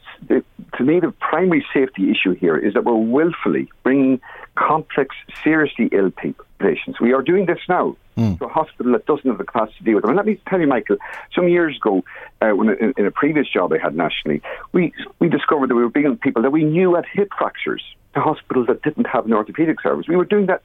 to 0.78 0.84
me 0.84 1.00
the 1.00 1.12
primary 1.20 1.66
safety 1.74 2.12
issue 2.12 2.34
here 2.34 2.56
is 2.56 2.76
that 2.76 2.84
we're 2.84 2.96
willfully 2.96 3.70
bringing 3.84 4.22
complex, 4.56 5.16
seriously 5.44 5.90
ill 5.92 6.12
people, 6.12 6.46
patients. 6.60 7.00
We 7.02 7.14
are 7.14 7.22
doing 7.24 7.48
this 7.48 7.60
now 7.68 7.96
mm. 8.16 8.38
to 8.38 8.46
a 8.46 8.48
hospital 8.48 8.92
that 8.94 9.08
doesn't 9.08 9.28
have 9.28 9.40
the 9.40 9.44
capacity 9.44 9.78
to 9.80 9.84
deal 9.86 9.96
with 9.96 10.04
them. 10.04 10.12
And 10.12 10.18
let 10.18 10.28
me 10.28 10.40
tell 10.48 10.60
you, 10.60 10.68
Michael, 10.68 10.98
some 11.34 11.48
years 11.48 11.78
ago, 11.78 12.04
uh, 12.42 12.50
when 12.50 12.70
in, 12.70 12.94
in, 12.96 13.06
a 13.08 13.12
previous 13.12 13.48
job 13.48 13.74
I 13.74 13.80
had 13.80 13.96
nationally, 13.96 14.42
we 14.72 14.94
we 15.20 15.28
discovered 15.28 15.70
that 15.70 15.76
we 15.76 15.84
were 15.84 15.90
bringing 15.90 16.18
people 16.18 16.44
that 16.44 16.52
we 16.52 16.64
knew 16.64 16.96
had 16.96 17.06
hip 17.12 17.30
fractures 17.38 17.84
to 18.14 18.22
hospitals 18.22 18.68
that 18.68 18.84
didn't 18.84 19.06
have 19.06 19.26
an 19.26 19.32
orthopaedic 19.32 19.82
service. 19.82 20.08
We 20.08 20.16
were 20.16 20.26
doing 20.26 20.46
that 20.48 20.62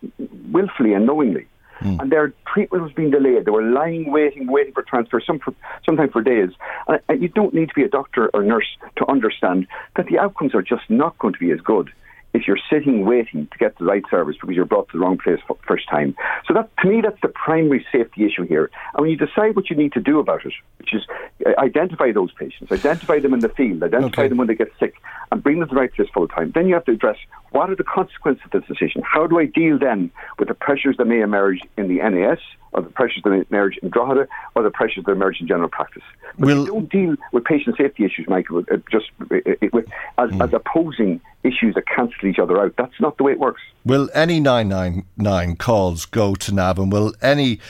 willfully 0.51 0.93
and 0.93 1.07
knowingly. 1.07 1.47
Mm. 1.83 2.01
And 2.01 2.13
their 2.13 2.33
treatment 2.53 2.83
was 2.85 2.93
being 2.93 3.11
delayed. 3.11 3.45
They 3.45 3.51
were 3.51 3.63
lying, 3.63 4.11
waiting, 4.11 4.51
waiting 4.51 4.73
for 4.73 4.83
transfer, 4.83 5.21
some 5.21 5.39
for, 5.39 5.55
sometimes 5.85 6.13
for 6.13 6.23
days. 6.23 6.51
And, 6.89 7.01
and 7.09 7.23
you 7.23 7.29
don't 7.29 7.55
need 7.55 7.69
to 7.69 7.75
be 7.75 7.83
a 7.83 7.89
doctor 7.89 8.31
or 8.35 8.43
nurse 8.43 8.69
to 8.97 9.11
understand 9.11 9.67
that 9.97 10.07
the 10.07 10.19
outcomes 10.19 10.55
are 10.55 10.63
just 10.63 10.89
not 10.89 11.19
going 11.19 11.35
to 11.35 11.41
be 11.41 11.51
as 11.51 11.61
good 11.61 11.91
if 12.35 12.47
you're 12.47 12.59
sitting 12.71 13.05
waiting 13.05 13.47
to 13.53 13.59
get 13.59 13.77
the 13.79 13.85
right 13.85 14.03
service 14.11 14.37
because 14.41 14.57
you're 14.57 14.65
brought 14.65 14.89
to 14.89 14.99
the 14.99 15.05
wrong 15.05 15.19
place 15.19 15.39
first 15.67 15.89
time. 15.89 16.15
So 16.47 16.55
that 16.55 16.71
to 16.79 16.89
me, 16.89 17.01
that's 17.01 17.21
the 17.21 17.29
primary 17.29 17.87
safety 17.93 18.25
issue 18.25 18.45
here. 18.45 18.71
And 18.95 19.03
when 19.03 19.11
you 19.11 19.17
decide 19.17 19.55
what 19.55 19.71
you 19.71 19.77
need 19.77 19.93
to 19.93 20.01
do 20.01 20.19
about 20.19 20.45
it, 20.47 20.53
which 20.79 20.95
is 20.95 21.03
uh, 21.47 21.51
identify 21.59 22.13
those 22.13 22.33
patients, 22.33 22.73
identify 22.73 23.19
them 23.19 23.35
in 23.35 23.41
the 23.41 23.49
field, 23.51 23.83
identify 23.83 24.23
okay. 24.23 24.29
them 24.29 24.39
when 24.39 24.47
they 24.47 24.55
get 24.55 24.73
sick, 24.79 24.95
and 25.31 25.43
bring 25.43 25.59
them 25.59 25.69
to 25.69 25.75
the 25.75 25.81
right 25.81 25.93
place 25.93 26.09
full 26.13 26.29
time, 26.29 26.53
then 26.55 26.67
you 26.67 26.75
have 26.75 26.85
to 26.87 26.93
address 26.93 27.19
what 27.51 27.71
are 27.71 27.77
the 27.77 27.85
consequences 27.85 28.45
of 28.45 28.51
this 28.51 28.65
decision. 28.67 29.03
How 29.03 29.27
do 29.27 29.39
I 29.39 29.47
deal 29.47 29.79
then 29.79 30.11
with 30.39 30.49
the 30.49 30.55
pressures 30.55 30.97
that 30.97 31.07
may 31.07 31.21
emerge 31.21 31.61
in 31.77 31.89
the 31.89 31.97
NAS? 31.97 32.39
Or 32.73 32.83
the 32.83 32.91
pressures 32.91 33.23
that 33.25 33.33
emerge 33.51 33.77
in 33.79 33.91
Drogheda, 33.91 34.27
or 34.55 34.63
the 34.63 34.71
pressures 34.71 35.05
that 35.05 35.13
emerge 35.13 35.41
in 35.41 35.47
general 35.47 35.69
practice. 35.69 36.03
But 36.39 36.49
you 36.49 36.67
don't 36.67 36.91
deal 36.91 37.17
with 37.33 37.45
patient 37.45 37.77
safety 37.77 38.05
issues, 38.05 38.27
Michael, 38.29 38.65
uh, 38.71 38.77
just 38.91 39.11
uh, 39.21 39.37
with, 39.73 39.87
as, 40.19 40.31
mm. 40.31 40.45
as 40.45 40.53
opposing 40.53 41.21
issues 41.43 41.75
that 41.75 41.87
cancel 41.87 42.27
each 42.27 42.39
other 42.39 42.61
out. 42.61 42.75
That's 42.77 43.01
not 43.01 43.17
the 43.19 43.25
way 43.25 43.33
it 43.33 43.39
works. 43.39 43.61
Will 43.85 44.09
any 44.15 44.41
999 44.41 45.57
calls 45.57 46.07
go 46.07 46.35
to 46.35 46.55
Navan? 46.55 46.91
Will 46.91 47.15
any 47.21 47.61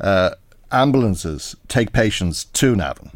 uh, 0.00 0.30
ambulances 0.70 1.56
take 1.68 1.92
patients 1.92 2.44
to 2.44 2.74
Navan? 2.74 3.10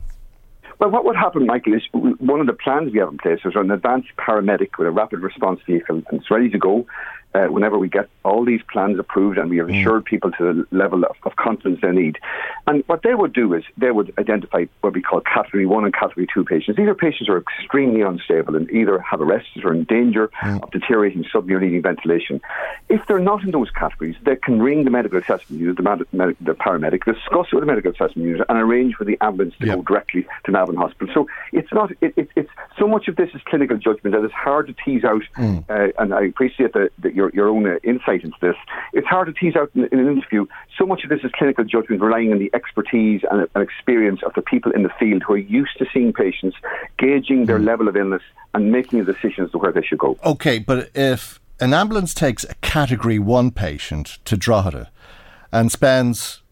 Well, 0.79 0.91
what 0.91 1.05
would 1.05 1.15
happen, 1.15 1.47
Michael, 1.47 1.75
is 1.75 1.83
one 1.93 2.41
of 2.41 2.49
the 2.49 2.53
plans 2.53 2.93
we 2.93 2.99
have 2.99 3.11
in 3.11 3.19
place 3.19 3.39
is 3.45 3.53
an 3.55 3.71
advanced 3.71 4.09
paramedic 4.19 4.71
with 4.79 4.89
a 4.89 4.91
rapid 4.91 5.21
response 5.21 5.61
vehicle, 5.65 6.03
and 6.11 6.21
it's 6.21 6.29
ready 6.29 6.51
to 6.51 6.59
go 6.59 6.87
uh, 7.35 7.47
whenever 7.47 7.79
we 7.79 7.89
get 7.89 8.09
all 8.25 8.45
these 8.45 8.61
plans 8.71 8.99
approved 8.99 9.39
and 9.39 9.51
we 9.51 9.59
have 9.59 9.69
mm. 9.69 9.81
assured 9.81 10.05
people 10.05 10.31
to 10.33 10.67
the 10.71 10.77
level 10.77 11.05
of, 11.05 11.17
of, 11.25 11.37
confidence 11.37 11.81
they 11.83 11.91
need. 11.91 12.19
And 12.67 12.85
what 12.87 13.03
they 13.03 13.15
would 13.15 13.33
do 13.33 13.55
is 13.55 13.65
they 13.77 13.91
would 13.91 14.13
identify 14.19 14.67
what 14.81 14.93
we 14.93 15.03
call 15.03 15.21
category 15.21 15.67
one 15.67 15.85
and 15.85 15.95
category 15.95 16.27
two 16.33 16.45
patients. 16.45 16.77
These 16.77 16.89
are 16.89 16.95
patients 16.95 17.27
who 17.27 17.35
are 17.35 17.45
extremely 17.59 18.03
unstable 18.03 18.55
and 18.55 18.71
either 18.71 18.99
have 18.99 19.21
arrested 19.21 19.65
or 19.65 19.73
in 19.73 19.85
danger 19.85 20.31
mm. 20.43 20.63
of 20.63 20.71
deteriorating 20.71 21.25
suddenly 21.33 21.55
or 21.55 21.61
needing 21.61 21.83
ventilation. 21.83 22.41
If 22.89 23.07
they're 23.07 23.19
not 23.19 23.43
in 23.43 23.51
those 23.51 23.71
categories, 23.71 24.17
they 24.25 24.37
can 24.37 24.61
ring 24.61 24.85
the 24.85 24.91
medical 24.91 25.19
assessment 25.19 25.61
unit, 25.61 25.77
the, 25.77 26.07
med- 26.13 26.37
the 26.41 26.55
paramedic, 26.55 27.05
discuss 27.05 27.47
it 27.51 27.55
with 27.55 27.63
the 27.63 27.67
medical 27.67 27.93
assessment 27.93 28.29
unit, 28.29 28.47
and 28.49 28.59
arrange 28.59 28.95
for 28.95 29.05
the 29.05 29.17
ambulance 29.21 29.55
to 29.61 29.67
yep. 29.67 29.77
go 29.77 29.83
directly 29.83 30.27
to 30.45 30.51
Navan 30.51 30.77
Hospital. 30.77 31.13
So 31.15 31.29
it's 31.53 31.73
not. 31.73 31.91
It, 32.01 32.15
it, 32.17 32.31
it's 32.37 32.51
so 32.79 32.87
much 32.87 33.09
of 33.09 33.17
this 33.17 33.31
is 33.35 33.41
clinical 33.47 33.77
judgment 33.77 34.15
that 34.15 34.25
it's 34.25 34.35
hard 34.35 34.67
to 34.67 34.75
tease 34.85 35.05
out. 35.05 35.23
Mm. 35.37 35.65
Uh, 35.69 35.93
and 35.99 36.15
I 36.15 36.25
appreciate 36.25 36.73
that 36.75 36.91
your, 37.23 37.31
your 37.35 37.49
own 37.49 37.67
uh, 37.67 37.77
insight 37.85 38.25
into 38.25 38.37
this. 38.41 38.57
It's 38.93 39.07
hard 39.07 39.27
to 39.29 39.33
tease 39.33 39.57
out 39.57 39.71
in, 39.75 39.85
in, 39.93 39.99
an 40.01 40.09
interview. 40.09 40.47
So 40.79 40.87
much 40.87 41.05
of 41.05 41.11
this 41.11 41.21
is 41.23 41.31
clinical 41.35 41.65
judgment, 41.65 42.03
relying 42.03 42.33
on 42.33 42.39
the 42.39 42.51
expertise 42.55 43.23
and, 43.31 43.49
and 43.55 43.63
experience 43.63 44.21
of 44.25 44.33
the 44.35 44.43
people 44.43 44.73
in 44.73 44.83
the 44.83 44.91
field 44.99 45.23
who 45.27 45.35
are 45.35 45.39
used 45.39 45.79
to 45.79 45.87
seeing 45.93 46.13
patients, 46.13 46.57
gauging 46.99 47.47
their 47.47 47.59
mm. 47.59 47.67
level 47.67 47.89
of 47.89 47.97
illness, 47.97 48.23
and 48.55 48.73
making 48.73 49.01
a 49.01 49.05
decision 49.05 49.45
as 49.45 49.51
to 49.53 49.59
where 49.59 49.73
they 49.73 49.83
should 49.83 49.99
go. 49.99 50.19
Okay, 50.25 50.59
but 50.59 50.91
if 50.95 51.41
an 51.61 51.73
ambulance 51.73 52.13
takes 52.13 52.45
a 52.45 52.55
Category 52.57 53.19
1 53.19 53.53
patient 53.53 54.19
to 54.25 54.37
Drogheda 54.37 54.91
and 55.53 55.71
spends 55.71 56.43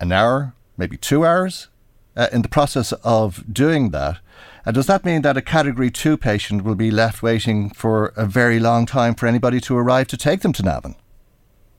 an 0.00 0.12
hour, 0.12 0.54
maybe 0.76 0.96
two 0.96 1.24
hours, 1.24 1.68
uh, 2.16 2.28
in 2.32 2.42
the 2.42 2.48
process 2.48 2.92
of 3.04 3.44
doing 3.52 3.90
that, 3.90 4.18
uh, 4.66 4.72
does 4.72 4.86
that 4.86 5.04
mean 5.04 5.22
that 5.22 5.36
a 5.36 5.42
Category 5.42 5.90
2 5.90 6.16
patient 6.16 6.64
will 6.64 6.74
be 6.74 6.90
left 6.90 7.22
waiting 7.22 7.70
for 7.70 8.06
a 8.16 8.26
very 8.26 8.58
long 8.58 8.86
time 8.86 9.14
for 9.14 9.26
anybody 9.26 9.60
to 9.60 9.76
arrive 9.76 10.08
to 10.08 10.16
take 10.16 10.40
them 10.40 10.52
to 10.52 10.62
Navan? 10.62 10.96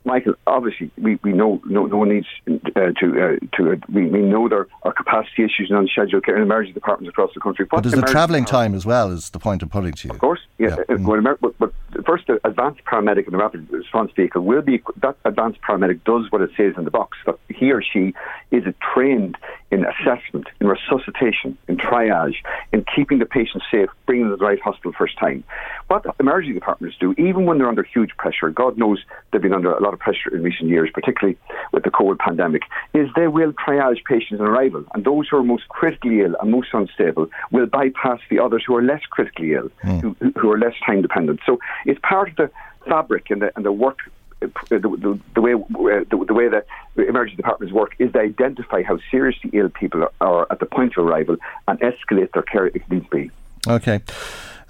Michael, 0.03 0.33
obviously, 0.47 0.89
we, 0.97 1.19
we 1.23 1.31
know 1.31 1.61
no, 1.65 1.85
no 1.85 1.97
one 1.97 2.09
needs 2.09 2.27
uh, 2.47 2.91
to 2.99 3.39
uh, 3.39 3.57
to 3.57 3.71
uh, 3.71 3.75
we, 3.91 4.07
we 4.07 4.19
know 4.19 4.49
there 4.49 4.67
are 4.81 4.93
capacity 4.93 5.43
issues 5.43 5.67
in 5.69 5.75
unscheduled 5.75 6.25
care 6.25 6.35
in 6.35 6.41
emergency 6.41 6.73
departments 6.73 7.09
across 7.09 7.31
the 7.35 7.39
country. 7.39 7.65
What 7.69 7.83
but 7.83 7.89
there's 7.89 8.01
the 8.01 8.07
travelling 8.07 8.45
time 8.45 8.73
as 8.73 8.85
well. 8.85 9.11
Is 9.11 9.29
the 9.29 9.39
point 9.39 9.61
I'm 9.61 9.69
putting 9.69 9.93
to 9.93 10.07
you? 10.07 10.13
Of 10.13 10.19
course, 10.19 10.39
yeah. 10.57 10.77
yeah. 10.89 10.95
Mm. 10.95 11.37
but, 11.39 11.57
but, 11.59 11.73
first, 12.05 12.25
the 12.27 12.39
advanced 12.43 12.83
paramedic 12.85 13.25
in 13.25 13.31
the 13.31 13.37
rapid 13.37 13.69
response 13.69 14.11
vehicle 14.15 14.43
will 14.43 14.63
be 14.63 14.81
that 15.01 15.17
advanced 15.23 15.61
paramedic 15.61 16.03
does 16.03 16.31
what 16.31 16.41
it 16.41 16.49
says 16.57 16.73
in 16.77 16.85
the 16.85 16.91
box. 16.91 17.17
That 17.25 17.37
he 17.49 17.71
or 17.71 17.83
she 17.83 18.13
is 18.49 18.63
trained 18.93 19.37
in 19.71 19.85
assessment, 19.85 20.47
in 20.59 20.67
resuscitation, 20.67 21.57
in 21.67 21.77
triage, 21.77 22.35
in 22.73 22.83
keeping 22.93 23.19
the 23.19 23.25
patient 23.25 23.63
safe, 23.71 23.89
bringing 24.05 24.25
them 24.25 24.33
to 24.33 24.37
the 24.37 24.45
right 24.45 24.59
hospital 24.59 24.91
first 24.97 25.17
time. 25.17 25.43
What 25.87 26.05
emergency 26.19 26.53
departments 26.53 26.97
do, 26.99 27.13
even 27.13 27.45
when 27.45 27.57
they're 27.57 27.69
under 27.69 27.83
huge 27.83 28.11
pressure, 28.17 28.49
God 28.49 28.77
knows 28.77 29.03
they've 29.31 29.41
been 29.41 29.53
under 29.53 29.71
a 29.71 29.81
lot 29.81 29.90
of 29.93 29.99
pressure 29.99 30.35
in 30.35 30.43
recent 30.43 30.69
years, 30.69 30.89
particularly 30.93 31.37
with 31.71 31.83
the 31.83 31.91
COVID 31.91 32.19
pandemic, 32.19 32.63
is 32.93 33.09
they 33.15 33.27
will 33.27 33.53
triage 33.53 34.03
patients 34.05 34.39
on 34.39 34.47
arrival, 34.47 34.83
and 34.93 35.03
those 35.03 35.27
who 35.29 35.37
are 35.37 35.43
most 35.43 35.67
critically 35.69 36.21
ill 36.21 36.35
and 36.41 36.51
most 36.51 36.69
unstable 36.73 37.27
will 37.51 37.65
bypass 37.65 38.19
the 38.29 38.39
others 38.39 38.63
who 38.65 38.75
are 38.75 38.83
less 38.83 39.01
critically 39.09 39.53
ill, 39.53 39.69
mm. 39.83 40.01
who, 40.01 40.15
who, 40.39 40.51
are 40.51 40.57
less 40.57 40.73
time 40.85 41.01
dependent. 41.01 41.39
So 41.45 41.59
it's 41.85 41.99
part 42.01 42.29
of 42.29 42.35
the 42.35 42.51
fabric 42.87 43.29
and 43.29 43.41
the, 43.41 43.51
and 43.55 43.65
the 43.65 43.71
work 43.71 43.99
the, 44.39 44.49
the, 44.69 45.19
the, 45.35 45.41
way 45.41 45.53
the, 45.53 46.25
the, 46.27 46.33
way 46.33 46.49
that 46.49 46.65
emergency 46.97 47.35
departments 47.35 47.71
work 47.71 47.95
is 47.99 48.11
to 48.13 48.19
identify 48.19 48.81
how 48.81 48.97
seriously 49.11 49.51
ill 49.53 49.69
people 49.69 50.03
are, 50.03 50.11
are 50.19 50.47
at 50.49 50.59
the 50.59 50.65
point 50.65 50.97
of 50.97 51.05
arrival 51.05 51.37
and 51.67 51.79
escalate 51.79 52.31
their 52.33 52.41
care 52.41 52.67
if 52.67 52.89
needs 52.89 53.05
be. 53.11 53.29
Okay. 53.67 54.01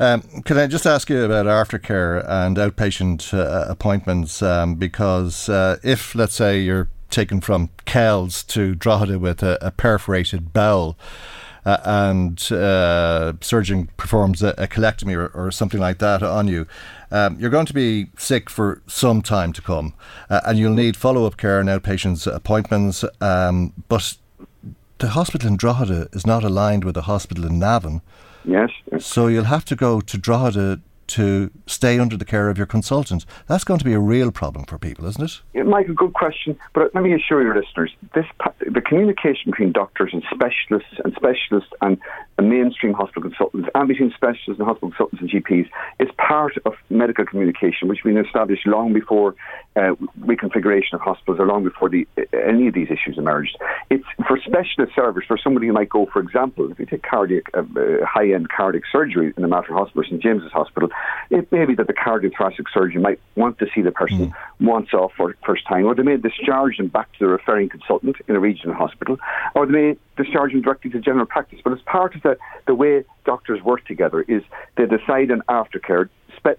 Um, 0.01 0.23
can 0.45 0.57
I 0.57 0.65
just 0.65 0.87
ask 0.87 1.11
you 1.11 1.23
about 1.23 1.45
aftercare 1.45 2.27
and 2.27 2.57
outpatient 2.57 3.35
uh, 3.35 3.69
appointments? 3.69 4.41
Um, 4.41 4.73
because 4.73 5.47
uh, 5.47 5.77
if, 5.83 6.15
let's 6.15 6.33
say, 6.33 6.59
you're 6.59 6.89
taken 7.11 7.39
from 7.39 7.69
Kells 7.85 8.41
to 8.45 8.73
Drogheda 8.73 9.19
with 9.19 9.43
a, 9.43 9.59
a 9.61 9.69
perforated 9.69 10.53
bowel, 10.53 10.97
uh, 11.67 11.77
and 11.83 12.51
uh, 12.51 13.33
surgeon 13.41 13.89
performs 13.95 14.41
a, 14.41 14.55
a 14.57 14.67
colectomy 14.67 15.15
or, 15.15 15.27
or, 15.35 15.51
something 15.51 15.79
like 15.79 15.99
that 15.99 16.23
on 16.23 16.47
you, 16.47 16.65
um, 17.11 17.39
you're 17.39 17.51
going 17.51 17.67
to 17.67 17.73
be 17.73 18.07
sick 18.17 18.49
for 18.49 18.81
some 18.87 19.21
time 19.21 19.53
to 19.53 19.61
come, 19.61 19.93
uh, 20.31 20.41
and 20.45 20.57
you'll 20.57 20.73
need 20.73 20.97
follow 20.97 21.27
up 21.27 21.37
care 21.37 21.59
and 21.59 21.69
outpatient 21.69 22.25
appointments. 22.25 23.05
Um, 23.21 23.73
but 23.87 24.17
the 24.97 25.09
hospital 25.09 25.47
in 25.47 25.57
Drogheda 25.57 26.09
is 26.11 26.25
not 26.25 26.43
aligned 26.43 26.85
with 26.85 26.95
the 26.95 27.03
hospital 27.03 27.45
in 27.45 27.59
Navan. 27.59 28.01
Yes. 28.43 28.69
So 28.99 29.27
you'll 29.27 29.45
have 29.45 29.65
to 29.65 29.75
go 29.75 30.01
to 30.01 30.17
Drogheda 30.17 30.81
to 31.11 31.51
stay 31.65 31.99
under 31.99 32.17
the 32.17 32.25
care 32.25 32.49
of 32.49 32.57
your 32.57 32.67
consultant. 32.67 33.25
That's 33.47 33.63
going 33.63 33.79
to 33.79 33.85
be 33.85 33.93
a 33.93 33.99
real 33.99 34.31
problem 34.31 34.65
for 34.65 34.77
people, 34.77 35.05
isn't 35.05 35.23
it? 35.23 35.41
Yeah, 35.53 35.63
Michael, 35.63 35.93
good 35.93 36.13
question. 36.13 36.57
But 36.73 36.93
let 36.93 37.03
me 37.03 37.13
assure 37.13 37.41
your 37.41 37.55
listeners, 37.55 37.91
this 38.13 38.25
the 38.59 38.81
communication 38.81 39.51
between 39.51 39.71
doctors 39.71 40.11
and 40.13 40.23
specialists 40.33 40.99
and 41.03 41.13
specialists 41.15 41.71
and, 41.81 41.97
mainstream 42.41 42.91
hospital 42.91 43.21
consultants 43.21 43.69
and 43.75 43.87
between 43.87 44.11
specialists 44.15 44.57
and 44.57 44.63
hospital 44.67 44.89
consultants 44.89 45.21
and 45.21 45.29
GPs 45.29 45.69
is 45.99 46.09
part 46.17 46.53
of 46.65 46.73
medical 46.89 47.23
communication, 47.23 47.87
which 47.87 48.03
been 48.03 48.17
established 48.17 48.65
long 48.65 48.93
before 48.93 49.35
uh, 49.75 49.93
reconfiguration 50.21 50.93
of 50.93 51.01
hospitals 51.01 51.39
or 51.39 51.45
long 51.45 51.63
before 51.63 51.87
the, 51.87 52.07
uh, 52.17 52.23
any 52.47 52.67
of 52.67 52.73
these 52.73 52.87
issues 52.89 53.17
emerged. 53.17 53.55
It's 53.91 54.03
for 54.27 54.39
specialist 54.39 54.95
service, 54.95 55.23
for 55.27 55.37
somebody 55.37 55.67
who 55.67 55.73
might 55.73 55.89
go, 55.89 56.07
for 56.11 56.19
example, 56.19 56.71
if 56.71 56.79
you 56.79 56.87
take 56.87 57.03
cardiac, 57.03 57.43
uh, 57.53 57.59
uh 57.59 58.05
high-end 58.05 58.49
cardiac 58.49 58.83
surgery 58.91 59.33
in 59.35 59.41
the 59.43 59.47
Mater 59.47 59.73
Hospital, 59.73 60.03
St 60.03 60.21
James's 60.21 60.51
Hospital, 60.51 60.89
it 61.29 61.51
may 61.51 61.65
be 61.65 61.75
that 61.75 61.87
the 61.87 61.93
cardiothoracic 61.93 62.65
surgeon 62.73 63.01
might 63.01 63.19
want 63.35 63.59
to 63.59 63.67
see 63.73 63.81
the 63.81 63.91
person 63.91 64.27
mm. 64.27 64.33
once 64.59 64.93
off 64.93 65.11
for 65.15 65.29
the 65.29 65.37
first 65.45 65.65
time, 65.67 65.85
or 65.85 65.95
they 65.95 66.03
may 66.03 66.17
discharge 66.17 66.77
them 66.77 66.87
back 66.87 67.11
to 67.13 67.19
the 67.19 67.27
referring 67.27 67.69
consultant 67.69 68.17
in 68.27 68.35
a 68.35 68.39
regional 68.39 68.75
hospital, 68.75 69.17
or 69.55 69.65
they 69.65 69.71
may 69.71 69.97
discharge 70.17 70.51
them 70.51 70.61
directly 70.61 70.91
to 70.91 70.99
general 70.99 71.25
practice. 71.25 71.59
But 71.63 71.73
as 71.73 71.81
part 71.81 72.15
of 72.15 72.21
the, 72.21 72.37
the 72.67 72.75
way 72.75 73.03
doctors 73.25 73.61
work 73.63 73.85
together 73.85 74.21
is 74.21 74.43
they 74.77 74.85
decide 74.85 75.31
on 75.31 75.41
aftercare 75.49 76.09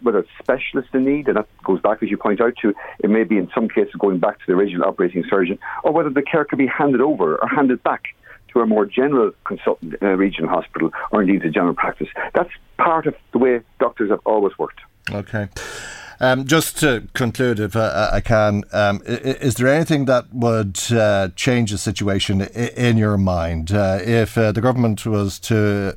whether 0.02 0.20
it's 0.20 0.28
specialist 0.38 0.88
in 0.94 1.04
need, 1.04 1.26
and 1.26 1.36
that 1.36 1.48
goes 1.64 1.80
back, 1.80 2.02
as 2.02 2.10
you 2.10 2.16
point 2.16 2.40
out, 2.40 2.54
to 2.62 2.72
it 3.00 3.10
may 3.10 3.24
be 3.24 3.36
in 3.36 3.50
some 3.54 3.68
cases 3.68 3.92
going 3.98 4.18
back 4.18 4.38
to 4.38 4.44
the 4.46 4.52
original 4.52 4.86
operating 4.86 5.24
surgeon, 5.28 5.58
or 5.82 5.92
whether 5.92 6.10
the 6.10 6.22
care 6.22 6.44
can 6.44 6.58
be 6.58 6.66
handed 6.66 7.00
over 7.00 7.36
or 7.36 7.48
handed 7.48 7.82
back 7.82 8.04
to 8.52 8.60
a 8.60 8.66
more 8.66 8.86
general 8.86 9.32
consultant 9.44 9.94
in 10.00 10.06
a 10.06 10.16
regional 10.16 10.50
hospital 10.50 10.90
or 11.10 11.22
indeed 11.22 11.44
a 11.44 11.50
general 11.50 11.74
practice. 11.74 12.08
That's 12.34 12.50
part 12.78 13.06
of 13.06 13.14
the 13.32 13.38
way 13.38 13.60
doctors 13.78 14.10
have 14.10 14.20
always 14.24 14.56
worked. 14.58 14.80
Okay. 15.10 15.48
Um, 16.20 16.46
just 16.46 16.78
to 16.78 17.08
conclude, 17.14 17.58
if 17.58 17.74
uh, 17.74 18.10
I 18.12 18.20
can, 18.20 18.62
um, 18.72 19.02
is 19.04 19.56
there 19.56 19.66
anything 19.66 20.04
that 20.04 20.32
would 20.32 20.78
uh, 20.92 21.30
change 21.34 21.72
the 21.72 21.78
situation 21.78 22.42
in 22.42 22.96
your 22.96 23.18
mind 23.18 23.72
uh, 23.72 23.98
if 24.00 24.38
uh, 24.38 24.52
the 24.52 24.60
government 24.60 25.04
was 25.04 25.40
to 25.40 25.96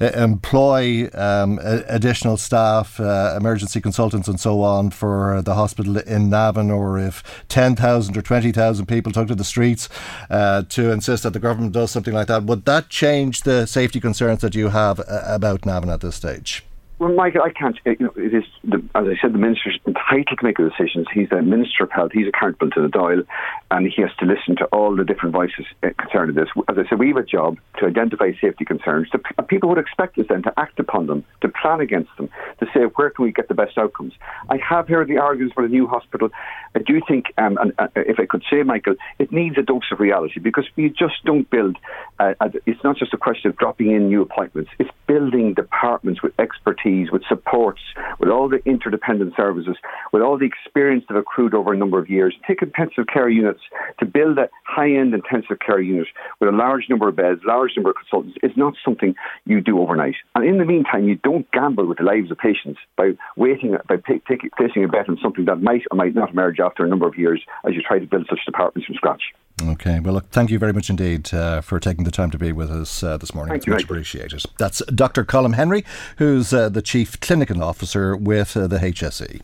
employ 0.00 1.08
um, 1.14 1.58
additional 1.62 2.36
staff, 2.36 2.98
uh, 3.00 3.34
emergency 3.36 3.80
consultants, 3.80 4.28
and 4.28 4.40
so 4.40 4.62
on 4.62 4.90
for 4.90 5.42
the 5.42 5.54
hospital 5.54 5.98
in 5.98 6.30
Navan, 6.30 6.70
or 6.70 6.98
if 6.98 7.22
10,000 7.48 8.16
or 8.16 8.22
20,000 8.22 8.86
people 8.86 9.12
took 9.12 9.28
to 9.28 9.34
the 9.34 9.44
streets 9.44 9.88
uh, 10.30 10.62
to 10.68 10.90
insist 10.90 11.22
that 11.22 11.32
the 11.32 11.38
government 11.38 11.72
does 11.72 11.90
something 11.90 12.14
like 12.14 12.26
that, 12.26 12.44
would 12.44 12.64
that 12.64 12.88
change 12.88 13.42
the 13.42 13.66
safety 13.66 14.00
concerns 14.00 14.40
that 14.40 14.54
you 14.54 14.68
have 14.68 15.00
uh, 15.00 15.22
about 15.26 15.64
Navan 15.64 15.90
at 15.90 16.00
this 16.00 16.16
stage? 16.16 16.64
Well, 17.00 17.12
Michael, 17.12 17.42
I 17.42 17.50
can't. 17.50 17.76
You 17.84 17.96
know, 17.98 18.12
it 18.16 18.32
is 18.32 18.44
the, 18.62 18.76
as 18.94 19.06
I 19.08 19.20
said, 19.20 19.34
the 19.34 19.38
minister's 19.38 19.80
entitled 19.84 20.38
to 20.38 20.44
make 20.44 20.58
the 20.58 20.70
decisions. 20.70 21.08
He's 21.12 21.28
the 21.28 21.42
minister 21.42 21.82
of 21.82 21.90
health. 21.90 22.12
He's 22.12 22.28
accountable 22.28 22.70
to 22.70 22.82
the 22.82 22.88
Dáil, 22.88 23.26
and 23.72 23.92
he 23.92 24.02
has 24.02 24.12
to 24.20 24.26
listen 24.26 24.54
to 24.58 24.66
all 24.66 24.94
the 24.94 25.02
different 25.02 25.32
voices 25.32 25.66
uh, 25.82 25.88
concerned 25.98 26.34
with 26.34 26.36
this. 26.36 26.64
As 26.68 26.78
I 26.78 26.88
said, 26.88 27.00
we 27.00 27.08
have 27.08 27.16
a 27.16 27.24
job 27.24 27.58
to 27.78 27.86
identify 27.86 28.30
safety 28.40 28.64
concerns. 28.64 29.10
To, 29.10 29.18
people 29.48 29.68
would 29.70 29.78
expect 29.78 30.16
us 30.18 30.26
then 30.28 30.44
to 30.44 30.52
act 30.56 30.78
upon 30.78 31.08
them, 31.08 31.24
to 31.40 31.48
plan 31.48 31.80
against 31.80 32.16
them, 32.16 32.30
to 32.60 32.66
say 32.72 32.82
where 32.94 33.10
can 33.10 33.24
we 33.24 33.32
get 33.32 33.48
the 33.48 33.54
best 33.54 33.76
outcomes. 33.76 34.12
I 34.48 34.58
have 34.58 34.86
heard 34.86 35.08
the 35.08 35.18
arguments 35.18 35.54
for 35.54 35.64
a 35.64 35.68
new 35.68 35.88
hospital. 35.88 36.28
I 36.76 36.78
do 36.78 37.00
think, 37.08 37.26
um, 37.38 37.58
and 37.60 37.72
uh, 37.76 37.88
if 37.96 38.20
I 38.20 38.26
could 38.26 38.44
say, 38.48 38.62
Michael, 38.62 38.94
it 39.18 39.32
needs 39.32 39.58
a 39.58 39.62
dose 39.62 39.90
of 39.90 39.98
reality 39.98 40.38
because 40.38 40.66
you 40.76 40.90
just 40.90 41.24
don't 41.24 41.50
build. 41.50 41.76
Uh, 42.20 42.34
it's 42.66 42.84
not 42.84 42.96
just 42.96 43.12
a 43.12 43.18
question 43.18 43.50
of 43.50 43.56
dropping 43.56 43.90
in 43.90 44.08
new 44.08 44.22
appointments. 44.22 44.70
It's 44.78 44.90
building 45.08 45.54
departments 45.54 46.22
with 46.22 46.38
expertise 46.38 46.83
expertise, 46.84 47.10
with 47.10 47.22
supports, 47.28 47.80
with 48.18 48.28
all 48.28 48.48
the 48.48 48.60
interdependent 48.64 49.34
services, 49.36 49.76
with 50.12 50.22
all 50.22 50.38
the 50.38 50.46
experience 50.46 51.04
that 51.08 51.16
accrued 51.16 51.54
over 51.54 51.72
a 51.72 51.76
number 51.76 51.98
of 51.98 52.08
years. 52.08 52.34
Take 52.46 52.62
intensive 52.62 53.06
care 53.12 53.28
units 53.28 53.60
to 54.00 54.06
build 54.06 54.38
a 54.38 54.48
high-end 54.64 55.14
intensive 55.14 55.58
care 55.64 55.80
unit 55.80 56.08
with 56.40 56.48
a 56.48 56.56
large 56.56 56.88
number 56.88 57.08
of 57.08 57.16
beds, 57.16 57.40
large 57.44 57.72
number 57.76 57.90
of 57.90 57.96
consultants 57.96 58.38
is 58.42 58.52
not 58.56 58.74
something 58.84 59.14
you 59.46 59.60
do 59.60 59.80
overnight. 59.80 60.16
And 60.34 60.44
in 60.44 60.58
the 60.58 60.64
meantime, 60.64 61.08
you 61.08 61.16
don't 61.16 61.50
gamble 61.52 61.86
with 61.86 61.98
the 61.98 62.04
lives 62.04 62.30
of 62.30 62.38
patients 62.38 62.80
by 62.96 63.12
waiting, 63.36 63.76
by 63.88 63.96
taking, 63.96 64.50
placing 64.56 64.84
a 64.84 64.88
bet 64.88 65.08
on 65.08 65.18
something 65.22 65.44
that 65.46 65.62
might 65.62 65.82
or 65.90 65.96
might 65.96 66.14
not 66.14 66.30
emerge 66.30 66.60
after 66.60 66.84
a 66.84 66.88
number 66.88 67.06
of 67.06 67.16
years 67.16 67.42
as 67.66 67.74
you 67.74 67.82
try 67.82 67.98
to 67.98 68.06
build 68.06 68.26
such 68.28 68.44
departments 68.44 68.86
from 68.86 68.96
scratch. 68.96 69.22
Okay. 69.62 70.00
Well, 70.00 70.14
look, 70.14 70.30
thank 70.30 70.50
you 70.50 70.58
very 70.58 70.72
much 70.72 70.90
indeed 70.90 71.32
uh, 71.32 71.60
for 71.60 71.78
taking 71.78 72.04
the 72.04 72.10
time 72.10 72.30
to 72.30 72.38
be 72.38 72.52
with 72.52 72.70
us 72.70 73.02
uh, 73.02 73.16
this 73.16 73.34
morning. 73.34 73.52
Thank 73.52 73.60
it's 73.60 73.66
you, 73.66 73.72
much 73.72 73.82
Michael. 73.82 73.96
appreciated. 73.96 74.42
That's 74.58 74.82
Dr. 74.86 75.24
Colm 75.24 75.54
Henry, 75.54 75.84
who's 76.18 76.52
uh, 76.52 76.68
the 76.68 76.82
Chief 76.82 77.20
Clinical 77.20 77.62
Officer 77.62 78.16
with 78.16 78.56
uh, 78.56 78.66
the 78.66 78.78
HSE. 78.78 79.40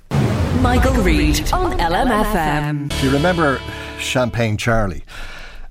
Michael 0.60 0.94
Reade 1.02 1.52
on 1.52 1.78
LMFM. 1.78 2.88
Do 3.00 3.06
you 3.06 3.12
remember 3.12 3.60
Champagne 3.98 4.56
Charlie? 4.56 5.04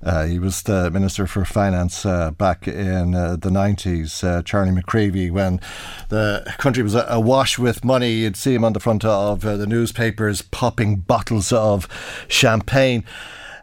Uh, 0.02 0.24
he 0.24 0.38
was 0.38 0.62
the 0.62 0.90
Minister 0.90 1.26
for 1.26 1.44
Finance 1.44 2.06
uh, 2.06 2.30
back 2.30 2.66
in 2.66 3.14
uh, 3.14 3.36
the 3.36 3.50
90s, 3.50 4.24
uh, 4.24 4.42
Charlie 4.42 4.70
McCreevy, 4.70 5.30
when 5.30 5.60
the 6.08 6.50
country 6.56 6.82
was 6.82 6.94
awash 6.94 7.58
with 7.58 7.84
money. 7.84 8.12
You'd 8.12 8.36
see 8.36 8.54
him 8.54 8.64
on 8.64 8.72
the 8.72 8.80
front 8.80 9.04
of 9.04 9.44
uh, 9.44 9.56
the 9.58 9.66
newspapers 9.66 10.40
popping 10.40 10.96
bottles 10.96 11.52
of 11.52 11.86
champagne. 12.28 13.04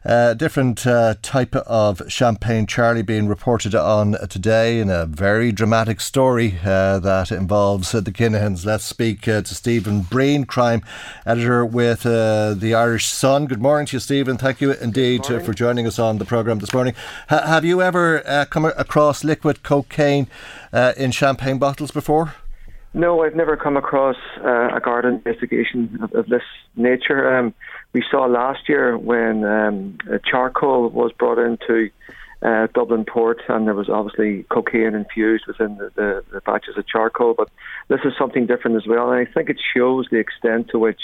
Uh, 0.08 0.34
different 0.34 0.88
uh, 0.88 1.16
type 1.22 1.54
of 1.54 2.02
champagne 2.08 2.66
Charlie 2.66 3.02
being 3.02 3.28
reported 3.28 3.76
on 3.76 4.14
today 4.30 4.80
in 4.80 4.90
a 4.90 5.06
very 5.06 5.52
dramatic 5.52 6.00
story 6.00 6.60
uh, 6.64 6.98
that 7.00 7.30
involves 7.30 7.94
uh, 7.94 8.00
the 8.00 8.14
Kinahans. 8.14 8.66
Let's 8.66 8.86
speak 8.86 9.28
uh, 9.28 9.42
to 9.42 9.54
Stephen 9.54 10.04
Breen, 10.04 10.46
crime 10.46 10.82
editor 11.26 11.66
with 11.66 12.06
uh, 12.06 12.54
the 12.54 12.74
Irish 12.74 13.08
Sun. 13.08 13.48
Good 13.48 13.62
morning 13.62 13.86
to 13.88 13.98
you, 13.98 14.00
Stephen. 14.00 14.38
Thank 14.38 14.62
you 14.62 14.72
indeed 14.72 15.26
for 15.26 15.54
joining 15.54 15.86
us 15.86 16.00
on 16.00 16.20
the 16.20 16.26
programme 16.26 16.60
this 16.60 16.74
morning. 16.74 16.94
Ha- 17.28 17.46
have 17.46 17.66
you 17.66 17.82
ever 17.82 18.46
come 18.50 18.64
across 18.64 19.26
liquid 19.26 19.62
cocaine 19.62 20.28
in 20.96 21.12
champagne 21.12 21.58
bottles 21.58 21.92
before? 21.92 22.34
No, 22.94 23.24
I've 23.24 23.36
never 23.36 23.58
come 23.58 23.78
across 23.78 24.16
uh, 24.44 24.76
a 24.76 24.80
Garda 24.80 25.10
investigation 25.10 26.00
of, 26.02 26.14
of 26.14 26.28
this 26.30 26.42
nature. 26.76 27.38
Um, 27.38 27.54
we 27.94 28.04
saw 28.10 28.26
last 28.26 28.68
year 28.70 28.98
when 28.98 29.44
um, 29.44 29.98
charcoal 30.26 30.90
was 30.90 31.12
brought 31.14 31.40
into 31.40 31.90
uh, 32.42 32.68
Dublin 32.74 33.06
port, 33.06 33.42
and 33.48 33.66
there 33.66 33.74
was 33.74 33.90
obviously 33.90 34.44
cocaine 34.50 34.94
infused 34.94 35.46
within 35.48 35.78
the, 35.78 35.92
the, 35.96 36.24
the, 36.32 36.42
batches 36.42 36.78
of 36.78 36.88
charcoal. 36.88 37.34
But 37.34 37.50
this 37.88 38.02
is 38.06 38.14
something 38.18 38.46
different 38.46 38.78
as 38.78 38.86
well, 38.86 39.12
and 39.12 39.28
I 39.28 39.32
think 39.32 39.50
it 39.50 39.60
shows 39.76 40.08
the 40.12 40.18
extent 40.18 40.70
to 40.70 40.80
which 40.80 41.02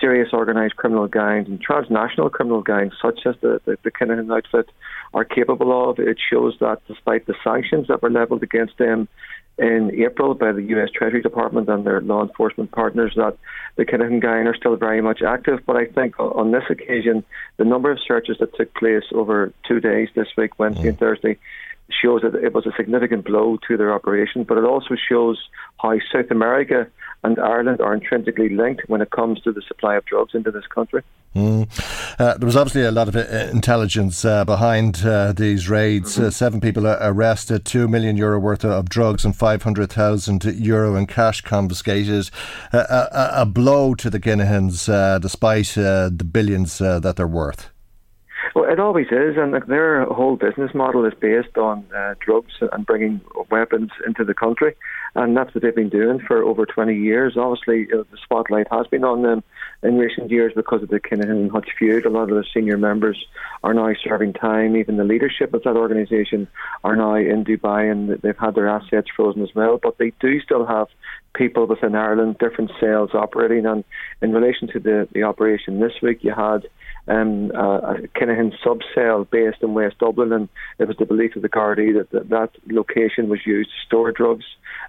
serious 0.00 0.32
organised 0.32 0.76
criminal 0.76 1.06
gangs 1.08 1.48
and 1.48 1.60
transnational 1.60 2.30
criminal 2.30 2.62
gangs, 2.62 2.94
such 3.02 3.20
as 3.26 3.34
the, 3.42 3.60
the, 3.64 3.76
the 3.82 4.32
outfit, 4.32 4.70
are 5.12 5.24
capable 5.24 5.90
of. 5.90 5.98
It 5.98 6.18
shows 6.30 6.56
that 6.60 6.80
despite 6.88 7.26
the 7.26 7.34
sanctions 7.44 7.88
that 7.88 8.02
were 8.02 8.10
levelled 8.10 8.42
against 8.42 8.78
them 8.78 9.08
in 9.60 9.94
April 10.02 10.34
by 10.34 10.52
the 10.52 10.62
US 10.62 10.90
Treasury 10.90 11.20
Department 11.20 11.68
and 11.68 11.84
their 11.84 12.00
law 12.00 12.22
enforcement 12.22 12.72
partners 12.72 13.12
that 13.16 13.36
the 13.76 13.84
Kinahan 13.84 14.20
gang 14.20 14.46
are 14.46 14.56
still 14.56 14.74
very 14.76 15.02
much 15.02 15.20
active. 15.22 15.60
But 15.66 15.76
I 15.76 15.84
think 15.84 16.18
on 16.18 16.50
this 16.50 16.64
occasion, 16.70 17.22
the 17.58 17.64
number 17.64 17.90
of 17.90 17.98
searches 18.00 18.38
that 18.40 18.54
took 18.54 18.74
place 18.74 19.04
over 19.12 19.52
two 19.68 19.78
days 19.78 20.08
this 20.14 20.28
week, 20.36 20.58
Wednesday 20.58 20.84
mm. 20.84 20.88
and 20.88 20.98
Thursday, 20.98 21.38
shows 22.02 22.22
that 22.22 22.34
it 22.34 22.52
was 22.52 22.66
a 22.66 22.72
significant 22.76 23.24
blow 23.24 23.58
to 23.68 23.76
their 23.76 23.92
operation. 23.92 24.44
But 24.44 24.58
it 24.58 24.64
also 24.64 24.96
shows 25.08 25.38
how 25.78 25.98
South 26.12 26.30
America 26.30 26.86
and 27.22 27.38
Ireland 27.38 27.80
are 27.80 27.94
intrinsically 27.94 28.48
linked 28.48 28.88
when 28.88 29.02
it 29.02 29.10
comes 29.10 29.40
to 29.42 29.52
the 29.52 29.62
supply 29.62 29.96
of 29.96 30.04
drugs 30.06 30.34
into 30.34 30.50
this 30.50 30.66
country. 30.66 31.02
Mm. 31.34 31.68
Uh, 32.18 32.36
there 32.38 32.46
was 32.46 32.56
obviously 32.56 32.82
a 32.82 32.90
lot 32.90 33.08
of 33.08 33.14
uh, 33.14 33.20
intelligence 33.52 34.24
uh, 34.24 34.44
behind 34.44 35.04
uh, 35.04 35.32
these 35.32 35.68
raids. 35.68 36.14
Mm-hmm. 36.14 36.26
Uh, 36.26 36.30
seven 36.30 36.60
people 36.60 36.86
arrested, 36.86 37.64
two 37.64 37.86
million 37.86 38.16
euro 38.16 38.38
worth 38.38 38.64
of 38.64 38.88
drugs, 38.88 39.24
and 39.24 39.36
five 39.36 39.62
hundred 39.62 39.92
thousand 39.92 40.44
euro 40.44 40.96
in 40.96 41.06
cash 41.06 41.40
confiscated. 41.42 42.30
Uh, 42.72 43.06
a, 43.12 43.42
a, 43.42 43.46
blow 43.46 43.94
to 43.94 44.10
the 44.10 44.18
Kinahans, 44.18 45.20
despite 45.20 45.68
the 45.74 46.28
billions 46.32 46.78
that 46.78 47.14
they're 47.16 47.26
worth. 47.26 47.70
Well, 48.54 48.70
it 48.70 48.80
always 48.80 49.06
is, 49.06 49.36
and 49.36 49.54
their 49.68 50.04
whole 50.06 50.36
business 50.36 50.74
model 50.74 51.04
is 51.04 51.14
based 51.20 51.56
on 51.56 51.86
uh, 51.94 52.14
drugs 52.18 52.52
and 52.72 52.84
bringing 52.84 53.20
weapons 53.48 53.90
into 54.04 54.24
the 54.24 54.34
country, 54.34 54.74
and 55.14 55.36
that's 55.36 55.54
what 55.54 55.62
they've 55.62 55.74
been 55.74 55.88
doing 55.88 56.18
for 56.18 56.42
over 56.42 56.66
20 56.66 56.96
years. 56.96 57.36
Obviously, 57.36 57.86
uh, 57.92 58.02
the 58.10 58.18
spotlight 58.24 58.66
has 58.72 58.88
been 58.88 59.04
on 59.04 59.22
them 59.22 59.44
in 59.84 59.98
recent 59.98 60.32
years 60.32 60.52
because 60.56 60.82
of 60.82 60.88
the 60.88 60.98
Kinahan 60.98 61.30
and 61.30 61.50
Hutch 61.50 61.68
feud. 61.78 62.06
A 62.06 62.10
lot 62.10 62.24
of 62.24 62.36
the 62.36 62.44
senior 62.52 62.76
members 62.76 63.24
are 63.62 63.72
now 63.72 63.92
serving 64.02 64.32
time. 64.32 64.76
Even 64.76 64.96
the 64.96 65.04
leadership 65.04 65.54
of 65.54 65.62
that 65.62 65.76
organisation 65.76 66.48
are 66.82 66.96
now 66.96 67.14
in 67.14 67.44
Dubai, 67.44 67.90
and 67.90 68.20
they've 68.20 68.36
had 68.36 68.56
their 68.56 68.68
assets 68.68 69.08
frozen 69.14 69.42
as 69.42 69.54
well. 69.54 69.78
But 69.80 69.98
they 69.98 70.12
do 70.20 70.40
still 70.40 70.66
have 70.66 70.88
people 71.34 71.66
within 71.66 71.94
Ireland, 71.94 72.38
different 72.38 72.72
cells 72.80 73.10
operating. 73.14 73.64
And 73.66 73.84
in 74.20 74.32
relation 74.32 74.68
to 74.68 74.80
the, 74.80 75.08
the 75.12 75.22
operation 75.22 75.78
this 75.78 75.92
week, 76.02 76.24
you 76.24 76.34
had 76.34 76.66
um, 77.10 77.50
uh, 77.54 77.78
a 77.78 77.94
Kinahan 78.16 78.52
sub-cell 78.62 79.24
based 79.24 79.62
in 79.62 79.74
West 79.74 79.98
Dublin, 79.98 80.32
and 80.32 80.48
it 80.78 80.86
was 80.86 80.96
the 80.96 81.04
belief 81.04 81.34
of 81.36 81.42
the 81.42 81.48
Gardaí 81.48 81.92
that, 81.98 82.10
that 82.10 82.28
that 82.28 82.50
location 82.68 83.28
was 83.28 83.40
used 83.44 83.70
to 83.70 83.86
store 83.86 84.12
drugs 84.12 84.44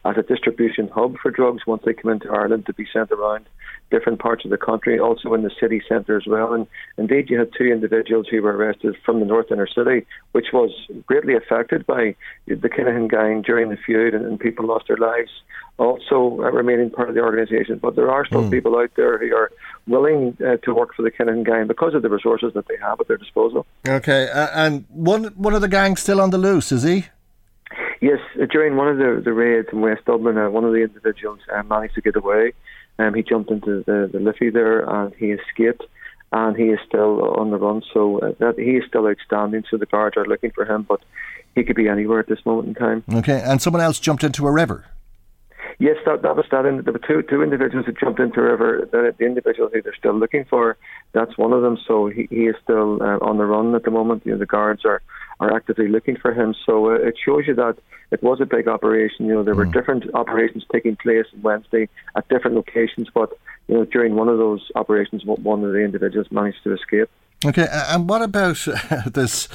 as 0.05 0.17
a 0.17 0.23
distribution 0.23 0.87
hub 0.87 1.17
for 1.21 1.31
drugs 1.31 1.65
once 1.65 1.83
they 1.85 1.93
come 1.93 2.11
into 2.11 2.29
Ireland 2.29 2.65
to 2.67 2.73
be 2.73 2.87
sent 2.93 3.11
around 3.11 3.47
different 3.89 4.19
parts 4.19 4.45
of 4.45 4.51
the 4.51 4.57
country, 4.57 4.99
also 4.99 5.33
in 5.33 5.43
the 5.43 5.51
city 5.59 5.81
centre 5.87 6.15
as 6.15 6.25
well. 6.25 6.53
And 6.53 6.65
indeed, 6.97 7.29
you 7.29 7.37
had 7.37 7.51
two 7.57 7.65
individuals 7.65 8.27
who 8.29 8.41
were 8.41 8.55
arrested 8.55 8.95
from 9.05 9.19
the 9.19 9.25
north 9.25 9.51
inner 9.51 9.67
city, 9.67 10.05
which 10.31 10.47
was 10.53 10.71
greatly 11.05 11.35
affected 11.35 11.85
by 11.85 12.15
the 12.47 12.69
Kinahan 12.69 13.09
gang 13.09 13.41
during 13.41 13.69
the 13.69 13.77
feud, 13.77 14.13
and, 14.13 14.25
and 14.25 14.39
people 14.39 14.65
lost 14.65 14.87
their 14.87 14.97
lives 14.97 15.31
also 15.77 16.41
uh, 16.43 16.51
remaining 16.51 16.89
part 16.89 17.09
of 17.09 17.15
the 17.15 17.21
organisation. 17.21 17.79
But 17.79 17.95
there 17.95 18.11
are 18.11 18.25
still 18.25 18.43
mm. 18.43 18.51
people 18.51 18.77
out 18.77 18.91
there 18.95 19.17
who 19.17 19.35
are 19.35 19.51
willing 19.87 20.37
uh, 20.39 20.57
to 20.57 20.73
work 20.73 20.95
for 20.95 21.01
the 21.01 21.11
Kinahan 21.11 21.45
gang 21.45 21.67
because 21.67 21.95
of 21.95 22.03
the 22.03 22.09
resources 22.11 22.53
that 22.53 22.67
they 22.67 22.77
have 22.77 22.99
at 22.99 23.07
their 23.07 23.17
disposal. 23.17 23.65
Okay, 23.87 24.29
uh, 24.29 24.49
and 24.53 24.85
one 24.89 25.25
one 25.35 25.53
of 25.53 25.61
the 25.61 25.67
gangs 25.67 26.01
still 26.01 26.21
on 26.21 26.29
the 26.29 26.37
loose, 26.37 26.71
is 26.71 26.83
he? 26.83 27.05
Yes, 28.01 28.19
uh, 28.41 28.45
during 28.51 28.75
one 28.75 28.87
of 28.87 28.97
the, 28.97 29.21
the 29.23 29.31
raids 29.31 29.69
in 29.71 29.81
West 29.81 30.05
Dublin, 30.05 30.37
uh, 30.37 30.49
one 30.49 30.63
of 30.63 30.73
the 30.73 30.81
individuals 30.81 31.39
uh, 31.53 31.63
managed 31.63 31.95
to 31.95 32.01
get 32.01 32.15
away. 32.15 32.53
Um, 32.99 33.13
he 33.13 33.23
jumped 33.23 33.51
into 33.51 33.83
the, 33.85 34.09
the 34.11 34.19
Liffey 34.19 34.49
there 34.49 34.81
and 34.81 35.13
he 35.15 35.31
escaped, 35.31 35.83
and 36.31 36.57
he 36.57 36.65
is 36.65 36.79
still 36.87 37.23
on 37.39 37.51
the 37.51 37.57
run. 37.57 37.83
So 37.93 38.19
uh, 38.19 38.33
that 38.39 38.57
he 38.57 38.77
is 38.77 38.83
still 38.87 39.07
outstanding. 39.07 39.63
So 39.69 39.77
the 39.77 39.85
guards 39.85 40.17
are 40.17 40.25
looking 40.25 40.51
for 40.51 40.65
him, 40.65 40.83
but 40.83 41.01
he 41.55 41.63
could 41.63 41.75
be 41.75 41.87
anywhere 41.87 42.19
at 42.19 42.27
this 42.27 42.43
moment 42.45 42.69
in 42.69 42.73
time. 42.75 43.03
Okay, 43.13 43.41
and 43.43 43.61
someone 43.61 43.81
else 43.81 43.99
jumped 43.99 44.23
into 44.23 44.47
a 44.47 44.51
river. 44.51 44.85
Yes, 45.81 45.97
that, 46.05 46.21
that 46.21 46.35
was 46.35 46.45
that. 46.51 46.67
In, 46.67 46.83
there 46.83 46.93
were 46.93 46.99
two 46.99 47.23
two 47.23 47.41
individuals 47.41 47.87
who 47.87 47.91
jumped 47.93 48.19
into 48.19 48.39
a 48.39 48.43
river. 48.43 48.87
The, 48.91 49.15
the 49.17 49.25
individual 49.25 49.67
who 49.73 49.81
they're 49.81 49.95
still 49.97 50.13
looking 50.13 50.45
for, 50.45 50.77
that's 51.11 51.35
one 51.39 51.53
of 51.53 51.63
them. 51.63 51.75
So 51.87 52.05
he, 52.05 52.27
he 52.29 52.45
is 52.45 52.55
still 52.61 53.01
uh, 53.01 53.17
on 53.19 53.39
the 53.39 53.45
run 53.45 53.73
at 53.73 53.81
the 53.81 53.89
moment. 53.89 54.21
You 54.23 54.33
know, 54.33 54.37
the 54.37 54.45
guards 54.45 54.85
are 54.85 55.01
are 55.39 55.51
actively 55.51 55.87
looking 55.87 56.17
for 56.17 56.35
him. 56.35 56.53
So 56.67 56.91
uh, 56.91 57.07
it 57.07 57.15
shows 57.25 57.47
you 57.47 57.55
that 57.55 57.77
it 58.11 58.21
was 58.21 58.39
a 58.39 58.45
big 58.45 58.67
operation. 58.67 59.25
You 59.25 59.33
know, 59.33 59.43
there 59.43 59.55
were 59.55 59.65
mm. 59.65 59.73
different 59.73 60.05
operations 60.13 60.63
taking 60.71 60.97
place 60.97 61.25
on 61.33 61.41
Wednesday 61.41 61.89
at 62.15 62.29
different 62.29 62.55
locations, 62.55 63.07
but 63.11 63.31
you 63.67 63.73
know, 63.73 63.85
during 63.85 64.13
one 64.13 64.29
of 64.29 64.37
those 64.37 64.61
operations, 64.75 65.25
one 65.25 65.63
of 65.63 65.71
the 65.71 65.79
individuals 65.79 66.27
managed 66.29 66.63
to 66.63 66.75
escape. 66.75 67.09
Okay, 67.43 67.67
and 67.71 68.07
what 68.07 68.21
about 68.21 68.67
uh, 68.67 69.01
this 69.13 69.47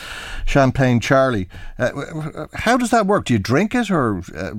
champagne 0.45 0.99
Charlie? 0.99 1.49
Uh, 1.79 2.47
how 2.55 2.77
does 2.77 2.91
that 2.91 3.07
work? 3.07 3.27
Do 3.27 3.33
you 3.33 3.39
drink 3.39 3.75
it, 3.75 3.91
or 3.91 4.23
uh, 4.37 4.55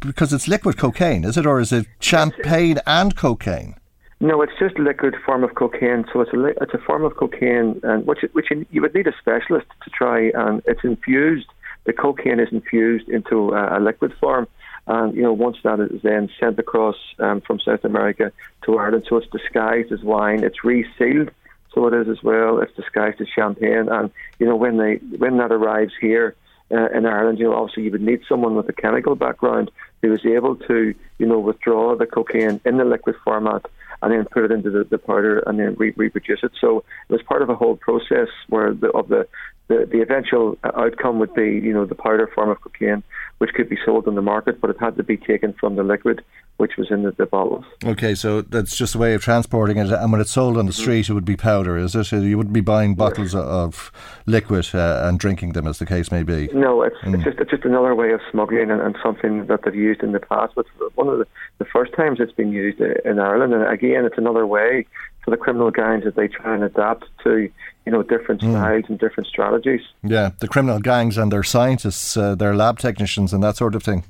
because 0.00 0.32
it's 0.32 0.46
liquid 0.46 0.76
cocaine, 0.76 1.24
is 1.24 1.38
it, 1.38 1.46
or 1.46 1.58
is 1.58 1.72
it 1.72 1.86
champagne 2.00 2.78
and 2.86 3.16
cocaine? 3.16 3.76
No, 4.20 4.42
it's 4.42 4.52
just 4.58 4.78
liquid 4.78 5.14
form 5.24 5.44
of 5.44 5.54
cocaine. 5.54 6.04
So 6.12 6.20
it's 6.20 6.32
a 6.32 6.44
it's 6.62 6.74
a 6.74 6.78
form 6.78 7.04
of 7.04 7.16
cocaine, 7.16 7.80
and 7.82 8.06
which 8.06 8.20
which 8.32 8.48
you 8.70 8.82
would 8.82 8.94
need 8.94 9.06
a 9.06 9.14
specialist 9.18 9.66
to 9.84 9.90
try, 9.90 10.30
and 10.34 10.62
it's 10.66 10.84
infused. 10.84 11.46
The 11.84 11.92
cocaine 11.94 12.40
is 12.40 12.48
infused 12.50 13.08
into 13.08 13.50
a, 13.50 13.78
a 13.78 13.80
liquid 13.80 14.12
form, 14.20 14.48
and 14.86 15.14
you 15.14 15.22
know 15.22 15.32
once 15.32 15.56
that 15.64 15.80
is 15.80 16.02
then 16.02 16.28
sent 16.38 16.58
across 16.58 16.96
um, 17.18 17.40
from 17.40 17.58
South 17.60 17.84
America 17.84 18.32
to 18.64 18.78
Ireland, 18.78 19.06
so 19.08 19.16
it's 19.16 19.30
disguised 19.30 19.92
as 19.92 20.02
wine. 20.02 20.44
It's 20.44 20.64
resealed, 20.64 21.30
so 21.76 21.86
it 21.86 21.94
is 21.94 22.08
as 22.08 22.22
well. 22.22 22.58
It's 22.58 22.74
disguised 22.74 23.20
as 23.20 23.28
champagne, 23.28 23.88
and 23.90 24.10
you 24.38 24.46
know 24.46 24.56
when 24.56 24.78
they 24.78 24.94
when 25.18 25.36
that 25.36 25.52
arrives 25.52 25.92
here. 26.00 26.34
Uh, 26.68 26.88
in 26.88 27.06
Ireland, 27.06 27.38
you 27.38 27.44
know, 27.44 27.54
obviously 27.54 27.84
you 27.84 27.92
would 27.92 28.00
need 28.00 28.22
someone 28.28 28.56
with 28.56 28.68
a 28.68 28.72
chemical 28.72 29.14
background 29.14 29.70
who 30.02 30.12
is 30.12 30.26
able 30.26 30.56
to, 30.56 30.96
you 31.16 31.24
know, 31.24 31.38
withdraw 31.38 31.94
the 31.94 32.06
cocaine 32.06 32.60
in 32.64 32.76
the 32.76 32.84
liquid 32.84 33.14
format 33.24 33.64
and 34.02 34.10
then 34.10 34.24
put 34.24 34.44
it 34.46 34.50
into 34.50 34.70
the, 34.70 34.82
the 34.82 34.98
powder 34.98 35.38
and 35.46 35.60
then 35.60 35.76
re- 35.78 35.94
reproduce 35.96 36.40
it. 36.42 36.50
So 36.60 36.78
it 37.08 37.12
was 37.12 37.22
part 37.22 37.42
of 37.42 37.50
a 37.50 37.54
whole 37.54 37.76
process 37.76 38.26
where 38.48 38.74
the, 38.74 38.90
of 38.90 39.06
the, 39.06 39.28
the 39.68 39.88
the 39.90 40.00
eventual 40.00 40.58
outcome 40.64 41.18
would 41.18 41.34
be, 41.34 41.60
you 41.62 41.72
know, 41.72 41.84
the 41.86 41.94
powder 41.94 42.30
form 42.34 42.50
of 42.50 42.60
cocaine, 42.60 43.02
which 43.38 43.52
could 43.54 43.68
be 43.68 43.78
sold 43.84 44.06
on 44.08 44.14
the 44.14 44.22
market, 44.22 44.60
but 44.60 44.70
it 44.70 44.76
had 44.78 44.96
to 44.96 45.02
be 45.02 45.16
taken 45.16 45.52
from 45.54 45.76
the 45.76 45.82
liquid 45.82 46.22
which 46.56 46.76
was 46.78 46.90
in 46.90 47.02
the, 47.02 47.12
the, 47.12 47.26
bottles. 47.26 47.64
Okay, 47.84 48.14
so 48.14 48.40
that's 48.40 48.76
just 48.76 48.94
a 48.94 48.98
way 48.98 49.12
of 49.12 49.22
transporting 49.22 49.76
it. 49.76 49.90
And 49.90 50.10
when 50.10 50.20
it's 50.20 50.30
sold 50.30 50.56
on 50.56 50.64
the 50.64 50.72
mm-hmm. 50.72 50.80
street, 50.80 51.08
it 51.08 51.12
would 51.12 51.24
be 51.24 51.36
powder, 51.36 51.76
is 51.76 51.94
it? 51.94 52.10
You 52.12 52.36
wouldn't 52.38 52.54
be 52.54 52.62
buying 52.62 52.94
bottles 52.94 53.34
of 53.34 53.92
liquid 54.24 54.74
uh, 54.74 55.02
and 55.04 55.18
drinking 55.18 55.52
them, 55.52 55.66
as 55.66 55.78
the 55.78 55.86
case 55.86 56.10
may 56.10 56.22
be. 56.22 56.48
No, 56.54 56.82
it's, 56.82 56.96
mm. 57.02 57.14
it's 57.14 57.24
just 57.24 57.38
it's 57.38 57.50
just 57.50 57.64
another 57.64 57.94
way 57.94 58.12
of 58.12 58.20
smuggling 58.30 58.70
and, 58.70 58.80
and, 58.80 58.96
something 59.02 59.46
that 59.46 59.64
they've 59.64 59.74
used 59.74 60.02
in 60.02 60.12
the 60.12 60.20
past. 60.20 60.54
But 60.54 60.66
one 60.94 61.08
of 61.08 61.18
the, 61.18 61.26
the 61.58 61.66
first 61.66 61.92
times 61.94 62.20
it's 62.20 62.32
been 62.32 62.52
used 62.52 62.80
in 62.80 63.18
Ireland, 63.18 63.52
and 63.52 63.66
again, 63.70 64.04
it's 64.06 64.18
another 64.18 64.46
way 64.46 64.86
for 65.26 65.32
the 65.32 65.36
criminal 65.36 65.72
gangs 65.72 66.06
as 66.06 66.14
they 66.14 66.28
try 66.28 66.54
and 66.54 66.62
adapt 66.62 67.04
to 67.24 67.50
you 67.84 67.92
know 67.92 68.02
different 68.02 68.40
mm. 68.40 68.52
styles 68.52 68.84
and 68.88 68.98
different 68.98 69.26
strategies. 69.26 69.80
Yeah, 70.02 70.30
the 70.38 70.48
criminal 70.48 70.78
gangs 70.78 71.18
and 71.18 71.30
their 71.30 71.42
scientists, 71.42 72.16
uh, 72.16 72.36
their 72.36 72.54
lab 72.54 72.78
technicians, 72.78 73.32
and 73.32 73.42
that 73.42 73.56
sort 73.56 73.74
of 73.74 73.82
thing. 73.82 74.04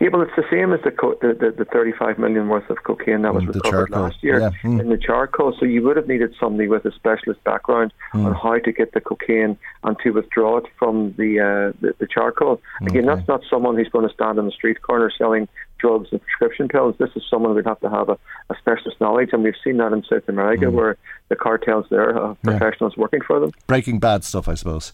Yeah, 0.00 0.10
well, 0.12 0.22
it's 0.22 0.36
the 0.36 0.44
same 0.48 0.72
as 0.72 0.80
the, 0.84 0.92
co- 0.92 1.18
the, 1.20 1.34
the, 1.34 1.50
the 1.50 1.64
35 1.64 2.18
million 2.18 2.48
worth 2.48 2.70
of 2.70 2.84
cocaine 2.84 3.22
that 3.22 3.34
was 3.34 3.42
mm, 3.42 3.52
recovered 3.52 3.90
last 3.90 4.22
year 4.22 4.38
yeah. 4.38 4.50
mm. 4.62 4.78
in 4.78 4.90
the 4.90 4.96
charcoal. 4.96 5.52
So 5.58 5.64
you 5.66 5.82
would 5.82 5.96
have 5.96 6.06
needed 6.06 6.36
somebody 6.38 6.68
with 6.68 6.84
a 6.84 6.92
specialist 6.92 7.42
background 7.42 7.92
mm. 8.14 8.24
on 8.24 8.32
how 8.32 8.58
to 8.58 8.70
get 8.70 8.92
the 8.92 9.00
cocaine 9.00 9.58
and 9.82 9.96
to 10.04 10.10
withdraw 10.10 10.58
it 10.58 10.66
from 10.78 11.14
the 11.18 11.40
uh, 11.40 11.76
the, 11.80 11.94
the, 11.98 12.06
charcoal. 12.06 12.60
Again, 12.82 13.08
okay. 13.08 13.16
that's 13.16 13.26
not 13.26 13.40
someone 13.50 13.76
who's 13.76 13.88
going 13.88 14.06
to 14.06 14.14
stand 14.14 14.38
on 14.38 14.44
the 14.44 14.52
street 14.52 14.82
corner 14.82 15.10
selling 15.18 15.48
drugs 15.78 16.08
and 16.12 16.20
prescription 16.22 16.68
pills. 16.68 16.94
This 16.98 17.10
is 17.16 17.22
someone 17.30 17.54
who'd 17.54 17.66
have 17.66 17.80
to 17.80 17.90
have 17.90 18.08
a, 18.08 18.18
a 18.50 18.56
specialist 18.58 19.00
knowledge, 19.00 19.30
and 19.32 19.42
we've 19.42 19.54
seen 19.62 19.78
that 19.78 19.92
in 19.92 20.02
South 20.04 20.28
America 20.28 20.66
mm. 20.66 20.72
where 20.72 20.96
the 21.28 21.36
cartels 21.36 21.86
there 21.90 22.14
have 22.14 22.40
professionals 22.42 22.94
yeah. 22.96 23.02
working 23.02 23.20
for 23.20 23.38
them. 23.40 23.52
Breaking 23.66 23.98
bad 23.98 24.24
stuff, 24.24 24.48
I 24.48 24.54
suppose. 24.54 24.92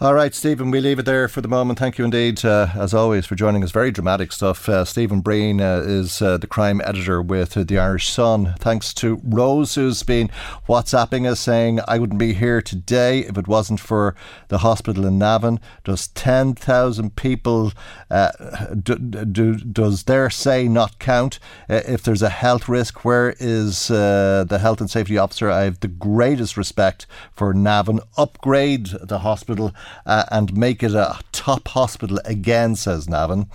All 0.00 0.14
right, 0.14 0.34
Stephen, 0.34 0.70
we 0.70 0.80
leave 0.80 0.98
it 0.98 1.04
there 1.04 1.28
for 1.28 1.40
the 1.40 1.48
moment. 1.48 1.78
Thank 1.78 1.98
you 1.98 2.04
indeed, 2.04 2.44
uh, 2.44 2.68
as 2.74 2.92
always, 2.92 3.26
for 3.26 3.34
joining 3.34 3.62
us. 3.62 3.70
Very 3.70 3.90
dramatic 3.90 4.32
stuff. 4.32 4.68
Uh, 4.68 4.84
Stephen 4.84 5.20
Breen 5.20 5.60
uh, 5.60 5.82
is 5.84 6.20
uh, 6.20 6.38
the 6.38 6.46
crime 6.46 6.80
editor 6.84 7.22
with 7.22 7.54
the 7.54 7.78
Irish 7.78 8.08
Sun. 8.08 8.54
Thanks 8.58 8.92
to 8.94 9.20
Rose, 9.22 9.74
who's 9.74 10.02
been 10.02 10.28
WhatsApping 10.68 11.30
us 11.30 11.40
saying, 11.40 11.80
I 11.86 11.98
wouldn't 11.98 12.18
be 12.18 12.32
here 12.34 12.60
today 12.60 13.20
if 13.20 13.38
it 13.38 13.46
wasn't 13.46 13.80
for 13.80 14.16
the 14.48 14.58
hospital 14.58 15.06
in 15.06 15.18
Navan. 15.18 15.60
Does 15.84 16.08
10,000 16.08 17.14
people, 17.14 17.72
uh, 18.10 18.32
do, 18.74 18.96
do, 18.96 19.54
does 19.56 20.04
their 20.04 20.21
say 20.30 20.68
not 20.68 20.98
count? 20.98 21.38
Uh, 21.68 21.82
if 21.86 22.02
there's 22.02 22.22
a 22.22 22.28
health 22.28 22.68
risk, 22.68 23.04
where 23.04 23.34
is 23.38 23.88
the 23.88 24.58
health 24.60 24.80
and 24.80 24.90
safety 24.90 25.18
officer? 25.18 25.50
I 25.50 25.62
have 25.62 25.80
the 25.80 25.88
greatest 25.88 26.56
respect 26.56 27.06
for 27.32 27.54
Navan. 27.54 28.00
Upgrade 28.16 28.86
the 28.86 29.20
hospital 29.20 29.72
uh, 30.06 30.24
and 30.30 30.56
make 30.56 30.82
it 30.82 30.94
a 30.94 31.18
top 31.32 31.68
hospital 31.68 32.20
again, 32.24 32.76
says 32.76 33.08
Navan. 33.08 33.48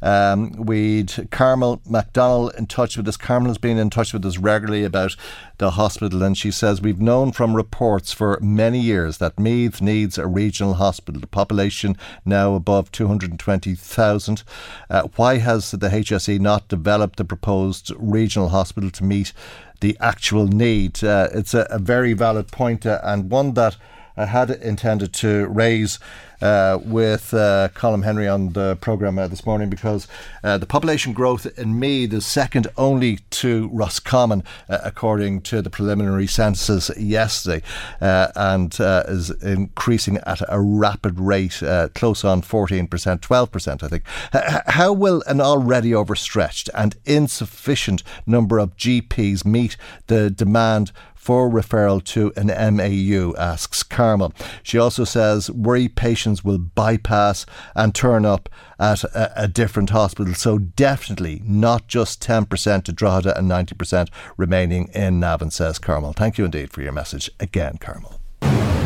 Um, 0.00 0.52
we'd 0.52 1.28
Carmel 1.30 1.80
MacDonald 1.88 2.54
in 2.56 2.66
touch 2.66 2.96
with 2.96 3.08
us. 3.08 3.16
Carmel 3.16 3.48
has 3.48 3.58
been 3.58 3.78
in 3.78 3.90
touch 3.90 4.12
with 4.12 4.24
us 4.24 4.38
regularly 4.38 4.84
about 4.84 5.16
the 5.58 5.72
hospital, 5.72 6.22
and 6.22 6.36
she 6.36 6.50
says 6.50 6.80
we've 6.80 7.00
known 7.00 7.32
from 7.32 7.54
reports 7.54 8.12
for 8.12 8.38
many 8.40 8.80
years 8.80 9.18
that 9.18 9.38
Meath 9.38 9.80
needs 9.80 10.18
a 10.18 10.26
regional 10.26 10.74
hospital. 10.74 11.20
The 11.20 11.26
population 11.26 11.96
now 12.24 12.54
above 12.54 12.90
220,000. 12.92 14.42
Uh, 14.90 15.02
why 15.16 15.38
has 15.38 15.70
the 15.70 15.88
HSE 15.88 16.40
not 16.40 16.68
developed 16.68 17.16
the 17.16 17.24
proposed 17.24 17.92
regional 17.96 18.48
hospital 18.48 18.90
to 18.90 19.04
meet 19.04 19.32
the 19.80 19.96
actual 20.00 20.46
need? 20.46 21.02
Uh, 21.02 21.28
it's 21.32 21.54
a, 21.54 21.66
a, 21.70 21.78
very 21.78 22.12
valid 22.12 22.48
point, 22.48 22.86
uh, 22.86 23.00
and 23.02 23.30
one 23.30 23.54
that 23.54 23.76
I 24.16 24.26
had 24.26 24.50
intended 24.50 25.12
to 25.14 25.46
raise 25.48 25.98
uh, 26.42 26.78
with 26.84 27.32
uh, 27.32 27.68
Colm 27.74 28.04
Henry 28.04 28.28
on 28.28 28.52
the 28.52 28.76
programme 28.80 29.18
uh, 29.18 29.28
this 29.28 29.46
morning 29.46 29.70
because 29.70 30.08
uh, 30.42 30.58
the 30.58 30.66
population 30.66 31.12
growth 31.12 31.46
in 31.58 31.78
Meath 31.78 32.12
is 32.12 32.26
second 32.26 32.66
only 32.76 33.20
to 33.30 33.70
Roscommon, 33.72 34.42
uh, 34.68 34.78
according 34.82 35.42
to 35.42 35.62
the 35.62 35.70
preliminary 35.70 36.26
census 36.26 36.90
yesterday, 36.98 37.62
uh, 38.00 38.28
and 38.34 38.76
is 39.08 39.30
increasing 39.42 40.18
at 40.26 40.42
a 40.48 40.60
rapid 40.60 41.18
rate, 41.18 41.62
close 41.94 42.24
on 42.24 42.42
14%, 42.42 42.88
12%, 42.88 43.82
I 43.82 43.88
think. 43.88 44.04
how 44.68 44.92
will 44.92 45.22
an 45.26 45.40
already 45.40 45.94
overstretched 45.94 46.68
and 46.74 46.96
insufficient 47.04 48.02
number 48.26 48.58
of 48.58 48.76
GPs 48.76 49.44
meet 49.44 49.76
the 50.08 50.30
demand 50.30 50.92
for 51.22 51.48
referral 51.48 52.02
to 52.02 52.32
an 52.36 52.48
MAU, 52.48 53.32
asks 53.38 53.84
Carmel. 53.84 54.32
She 54.64 54.76
also 54.76 55.04
says 55.04 55.48
worry 55.52 55.86
patients 55.86 56.31
will 56.44 56.58
bypass 56.58 57.44
and 57.74 57.94
turn 57.94 58.24
up 58.24 58.48
at 58.78 59.04
a, 59.04 59.44
a 59.44 59.48
different 59.48 59.90
hospital. 59.90 60.34
So 60.34 60.58
definitely 60.58 61.42
not 61.44 61.88
just 61.88 62.22
10% 62.22 62.84
to 62.84 62.92
Drogheda 62.92 63.36
and 63.36 63.50
90% 63.50 64.08
remaining 64.36 64.88
in 64.94 65.20
Navan, 65.20 65.50
says 65.50 65.78
Carmel. 65.78 66.12
Thank 66.12 66.38
you 66.38 66.44
indeed 66.44 66.70
for 66.70 66.82
your 66.82 66.92
message 66.92 67.30
again, 67.40 67.78
Carmel. 67.78 68.21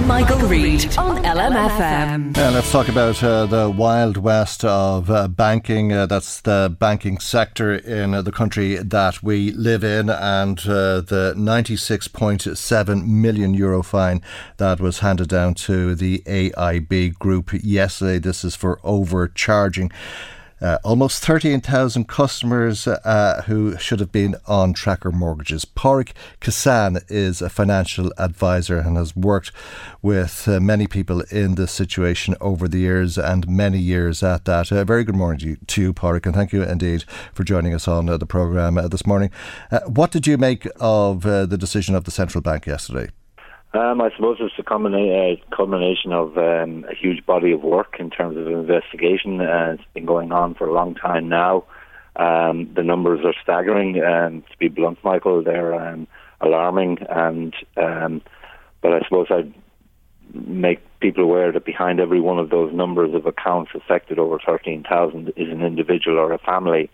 Michael, 0.05 0.39
Reade 0.49 0.97
on 0.99 1.23
LMFM. 1.25 2.37
Yeah, 2.37 2.51
let's 2.51 2.71
talk 2.71 2.89
about 2.89 3.23
uh, 3.23 3.47
the 3.47 3.71
wild 3.71 4.17
west 4.17 4.65
of 4.65 5.11
uh, 5.11 5.29
banking. 5.29 5.93
Uh, 5.93 6.07
that's 6.07 6.41
the 6.43 6.75
banking 6.79 7.19
sector 7.19 7.75
in 7.75 8.15
uh, 8.15 8.23
the 8.23 8.31
country 8.33 8.77
that 8.77 9.23
we 9.23 9.53
live 9.53 9.83
in, 9.83 10.11
and 10.11 10.61
uh, 10.61 11.01
the 11.01 11.35
96.7 11.37 13.07
million 13.07 13.55
euro 13.55 13.83
fine 13.83 14.23
that 14.59 14.81
was 14.81 15.01
handed 15.01 15.29
down 15.29 15.55
to 15.55 15.95
the 15.95 16.23
AIB 16.27 17.15
group 17.19 17.51
yesterday. 17.53 18.19
This 18.19 18.45
is 18.45 18.55
for 18.55 18.79
overcharging. 18.85 19.91
Uh, 20.59 20.79
almost 20.85 21.23
13,000 21.23 22.09
customers 22.09 22.87
uh, 22.87 23.43
who 23.47 23.77
should 23.77 24.01
have 24.01 24.11
been 24.11 24.37
on 24.47 24.73
tracker 24.73 25.13
mortgages. 25.13 25.67
Pádraig 25.67 26.13
Kissane 26.41 27.03
is 27.09 27.43
a 27.43 27.51
financial 27.51 28.11
advisor 28.17 28.79
and 28.79 28.97
has 28.97 29.15
worked 29.15 29.53
with 30.01 30.49
uh, 30.49 30.59
many 30.59 30.87
people 30.87 31.21
in 31.31 31.57
this 31.57 31.73
situation 31.73 32.35
over 32.41 32.69
the 32.69 32.79
years 32.79 33.19
and 33.19 33.47
many 33.47 33.79
years 33.79 34.23
at 34.23 34.47
that. 34.47 34.73
Uh, 34.73 34.83
very 34.85 35.05
good 35.05 35.17
morning 35.17 35.39
to 35.41 35.47
you, 35.47 35.57
to 35.67 35.83
you 35.83 35.95
and 36.25 36.35
thank 36.35 36.53
you 36.53 36.63
indeed 36.63 37.05
for 37.35 37.45
joining 37.45 37.75
us 37.75 37.87
on 37.87 38.09
uh, 38.09 38.17
the 38.17 38.27
programme 38.27 38.79
uh, 38.79 38.89
this 38.89 39.07
morning. 39.07 39.31
what 39.87 40.11
did 40.11 40.27
you 40.27 40.39
make 40.39 40.67
of 40.81 41.23
the 41.23 41.59
decision 41.59 41.95
of 41.95 42.05
the 42.05 42.11
central 42.11 42.41
bank 42.41 42.67
yesterday? 42.67 43.11
Um, 43.77 44.01
I 44.01 44.11
suppose 44.17 44.39
it's 44.41 44.55
a, 44.59 44.63
combina- 44.63 45.41
culmination 45.55 46.13
of 46.13 46.39
um, 46.39 46.87
a 46.91 46.95
huge 46.95 47.27
body 47.27 47.53
of 47.53 47.63
work 47.63 47.97
in 47.99 48.09
terms 48.09 48.37
of 48.39 48.47
investigation. 48.47 49.41
Uh, 49.41 49.75
it's 49.75 49.93
been 49.93 50.07
going 50.07 50.33
on 50.33 50.55
for 50.55 50.67
a 50.67 50.73
long 50.73 50.95
time 50.95 51.29
now. 51.29 51.65
Um, 52.17 52.73
the 52.75 52.83
numbers 52.83 53.21
are 53.25 53.35
staggering. 53.43 54.03
Um, 54.03 54.43
to 54.51 54.59
be 54.59 54.69
blunt, 54.69 54.99
Michael, 55.05 55.43
they're 55.43 55.75
um, 55.75 56.07
alarming. 56.41 56.99
And 57.11 57.55
um, 57.77 58.23
but 58.81 58.95
I 58.95 59.01
suppose 59.01 59.27
I'd 59.31 59.53
make 60.33 60.81
people 61.01 61.25
aware 61.25 61.53
that 61.53 61.67
behind 61.67 62.01
every 62.01 62.21
one 62.21 62.39
of 62.39 62.49
those 62.49 62.73
numbers 62.73 63.15
of 63.15 63.27
accounts 63.27 63.73
affected 63.75 64.19
over 64.19 64.39
13,000 64.45 65.29
is 65.37 65.51
an 65.51 65.63
individual 65.63 66.19
or 66.19 66.33
a 66.33 66.39
family 66.39 66.91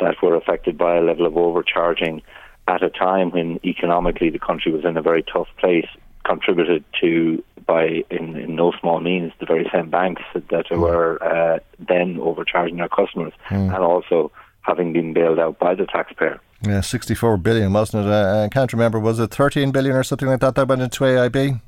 that 0.00 0.16
were 0.22 0.34
affected 0.34 0.78
by 0.78 0.96
a 0.96 1.02
level 1.02 1.26
of 1.26 1.36
overcharging 1.36 2.22
at 2.66 2.82
a 2.82 2.88
time 2.88 3.30
when 3.30 3.60
economically 3.64 4.30
the 4.30 4.38
country 4.38 4.72
was 4.72 4.84
in 4.84 4.96
a 4.96 5.02
very 5.02 5.22
tough 5.22 5.48
place 5.58 5.86
contributed 6.24 6.84
to 7.00 7.42
by 7.66 8.04
in, 8.10 8.36
in 8.36 8.56
no 8.56 8.72
small 8.80 9.00
means 9.00 9.32
the 9.40 9.46
very 9.46 9.68
same 9.72 9.90
banks 9.90 10.22
that, 10.34 10.48
that 10.48 10.66
mm. 10.68 10.78
were 10.78 11.22
uh, 11.22 11.58
then 11.78 12.18
overcharging 12.20 12.76
their 12.76 12.88
customers 12.88 13.32
mm. 13.48 13.74
and 13.74 13.84
also 13.84 14.30
having 14.62 14.92
been 14.92 15.12
bailed 15.12 15.38
out 15.38 15.58
by 15.58 15.74
the 15.74 15.86
taxpayer. 15.86 16.40
Yeah, 16.62 16.80
64 16.80 17.36
billion, 17.38 17.72
wasn't 17.72 18.06
it? 18.06 18.10
Uh, 18.10 18.44
I 18.44 18.48
can't 18.48 18.72
remember. 18.72 18.98
Was 18.98 19.18
it 19.18 19.30
13 19.30 19.70
billion 19.70 19.96
or 19.96 20.02
something 20.02 20.28
like 20.28 20.40
that 20.40 20.54
that 20.54 20.68
went 20.68 20.82
into 20.82 21.04
AIB? 21.04 21.60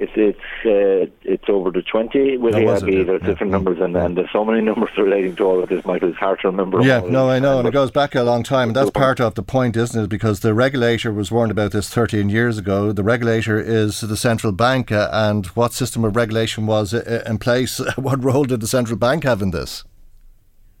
It's 0.00 0.12
it's 0.16 0.38
uh, 0.64 1.12
it's 1.24 1.44
over 1.46 1.70
the 1.70 1.82
twenty 1.82 2.38
with 2.38 2.54
oh, 2.54 2.58
AIB. 2.58 3.06
There's 3.06 3.20
yeah. 3.20 3.28
different 3.28 3.52
numbers, 3.52 3.80
and, 3.80 3.94
and 3.94 4.16
there's 4.16 4.32
so 4.32 4.46
many 4.46 4.62
numbers 4.70 4.88
relating 4.96 5.36
to 5.36 5.44
all 5.44 5.62
of 5.62 5.68
this. 5.68 5.84
Michael, 5.84 6.08
it's 6.08 6.18
hard 6.18 6.40
to 6.40 6.48
remember. 6.48 6.80
Yeah, 6.80 7.00
no, 7.00 7.28
I 7.28 7.38
know, 7.38 7.58
and 7.58 7.68
it 7.68 7.72
goes 7.72 7.90
back 7.90 8.14
a 8.14 8.22
long 8.22 8.42
time. 8.42 8.70
And 8.70 8.76
that's 8.76 8.90
part 8.90 9.20
of 9.20 9.34
the 9.34 9.42
point, 9.42 9.76
isn't 9.76 10.04
it? 10.04 10.08
Because 10.08 10.40
the 10.40 10.54
regulator 10.54 11.12
was 11.12 11.30
warned 11.30 11.50
about 11.50 11.72
this 11.72 11.90
13 11.90 12.30
years 12.30 12.56
ago. 12.56 12.92
The 12.92 13.02
regulator 13.02 13.60
is 13.60 14.00
the 14.00 14.16
central 14.16 14.52
bank, 14.52 14.90
uh, 14.90 15.10
and 15.12 15.44
what 15.48 15.74
system 15.74 16.02
of 16.02 16.16
regulation 16.16 16.66
was 16.66 16.94
uh, 16.94 17.22
in 17.26 17.36
place? 17.36 17.78
what 17.96 18.24
role 18.24 18.44
did 18.44 18.60
the 18.60 18.68
central 18.68 18.98
bank 18.98 19.24
have 19.24 19.42
in 19.42 19.50
this? 19.50 19.84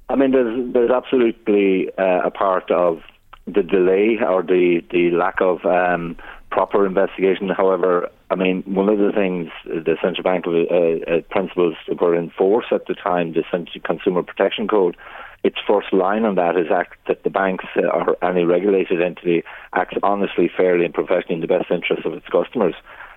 I 0.08 0.16
mean, 0.16 0.30
there's 0.30 0.72
there's 0.72 0.90
absolutely 0.90 1.90
uh, 1.98 2.22
a 2.24 2.30
part 2.30 2.70
of 2.70 3.02
the 3.44 3.62
delay 3.62 4.18
or 4.26 4.42
the 4.42 4.82
the 4.90 5.10
lack 5.10 5.42
of 5.42 5.62
um, 5.66 6.16
proper 6.50 6.86
investigation. 6.86 7.50
However, 7.50 8.08
I 8.30 8.36
mean, 8.36 8.62
one 8.62 8.88
of 8.88 8.98
the 8.98 9.10
things 9.12 9.50
the 9.64 9.96
central 10.00 10.22
bank 10.22 10.46
uh, 10.46 10.52
uh, 10.52 11.20
principles 11.30 11.74
were 12.00 12.14
in 12.14 12.30
force 12.30 12.66
at 12.70 12.86
the 12.86 12.94
time, 12.94 13.32
the 13.32 13.42
Consumer 13.84 14.22
Protection 14.22 14.68
Code. 14.68 14.96
Its 15.42 15.56
first 15.66 15.92
line 15.92 16.24
on 16.24 16.36
that 16.36 16.56
is 16.56 16.66
act 16.70 16.96
that 17.08 17.24
the 17.24 17.30
banks 17.30 17.64
uh, 17.76 17.86
or 17.88 18.16
any 18.22 18.44
regulated 18.44 19.02
entity 19.02 19.42
acts 19.72 19.96
honestly, 20.02 20.48
fairly, 20.56 20.84
and 20.84 20.94
professionally 20.94 21.34
in 21.36 21.40
the 21.40 21.48
best 21.48 21.70
interest 21.70 22.06
of 22.06 22.12
its 22.12 22.26
customers. 22.28 22.74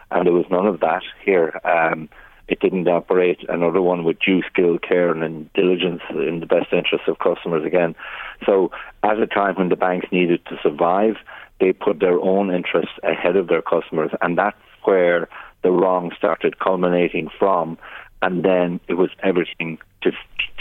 And 0.10 0.26
there 0.26 0.34
was 0.34 0.46
none 0.50 0.66
of 0.66 0.80
that 0.80 1.04
here. 1.24 1.60
Um, 1.64 2.10
it 2.48 2.60
didn't 2.60 2.88
operate 2.88 3.40
another 3.50 3.82
one 3.82 4.04
with 4.04 4.20
due 4.20 4.42
skill, 4.52 4.78
care, 4.80 5.12
and 5.12 5.52
diligence 5.54 6.02
in 6.10 6.40
the 6.40 6.46
best 6.46 6.74
interest 6.74 7.08
of 7.08 7.20
customers 7.20 7.66
again. 7.66 7.96
So, 8.46 8.72
at 9.04 9.20
a 9.20 9.28
time 9.28 9.56
when 9.56 9.70
the 9.70 9.76
banks 9.76 10.08
needed 10.12 10.46
to 10.48 10.58
survive, 10.62 11.16
they 11.60 11.72
put 11.72 12.00
their 12.00 12.20
own 12.20 12.54
interests 12.54 12.98
ahead 13.04 13.36
of 13.36 13.48
their 13.48 13.62
customers, 13.62 14.12
and 14.22 14.38
that's 14.38 14.58
where 14.86 15.28
the 15.62 15.72
wrong 15.72 16.12
started 16.18 16.60
culminating 16.60 17.30
from. 17.40 17.78
And 18.22 18.44
then 18.44 18.80
it 18.88 18.94
was 18.94 19.10
everything 19.22 19.80
to 20.02 20.12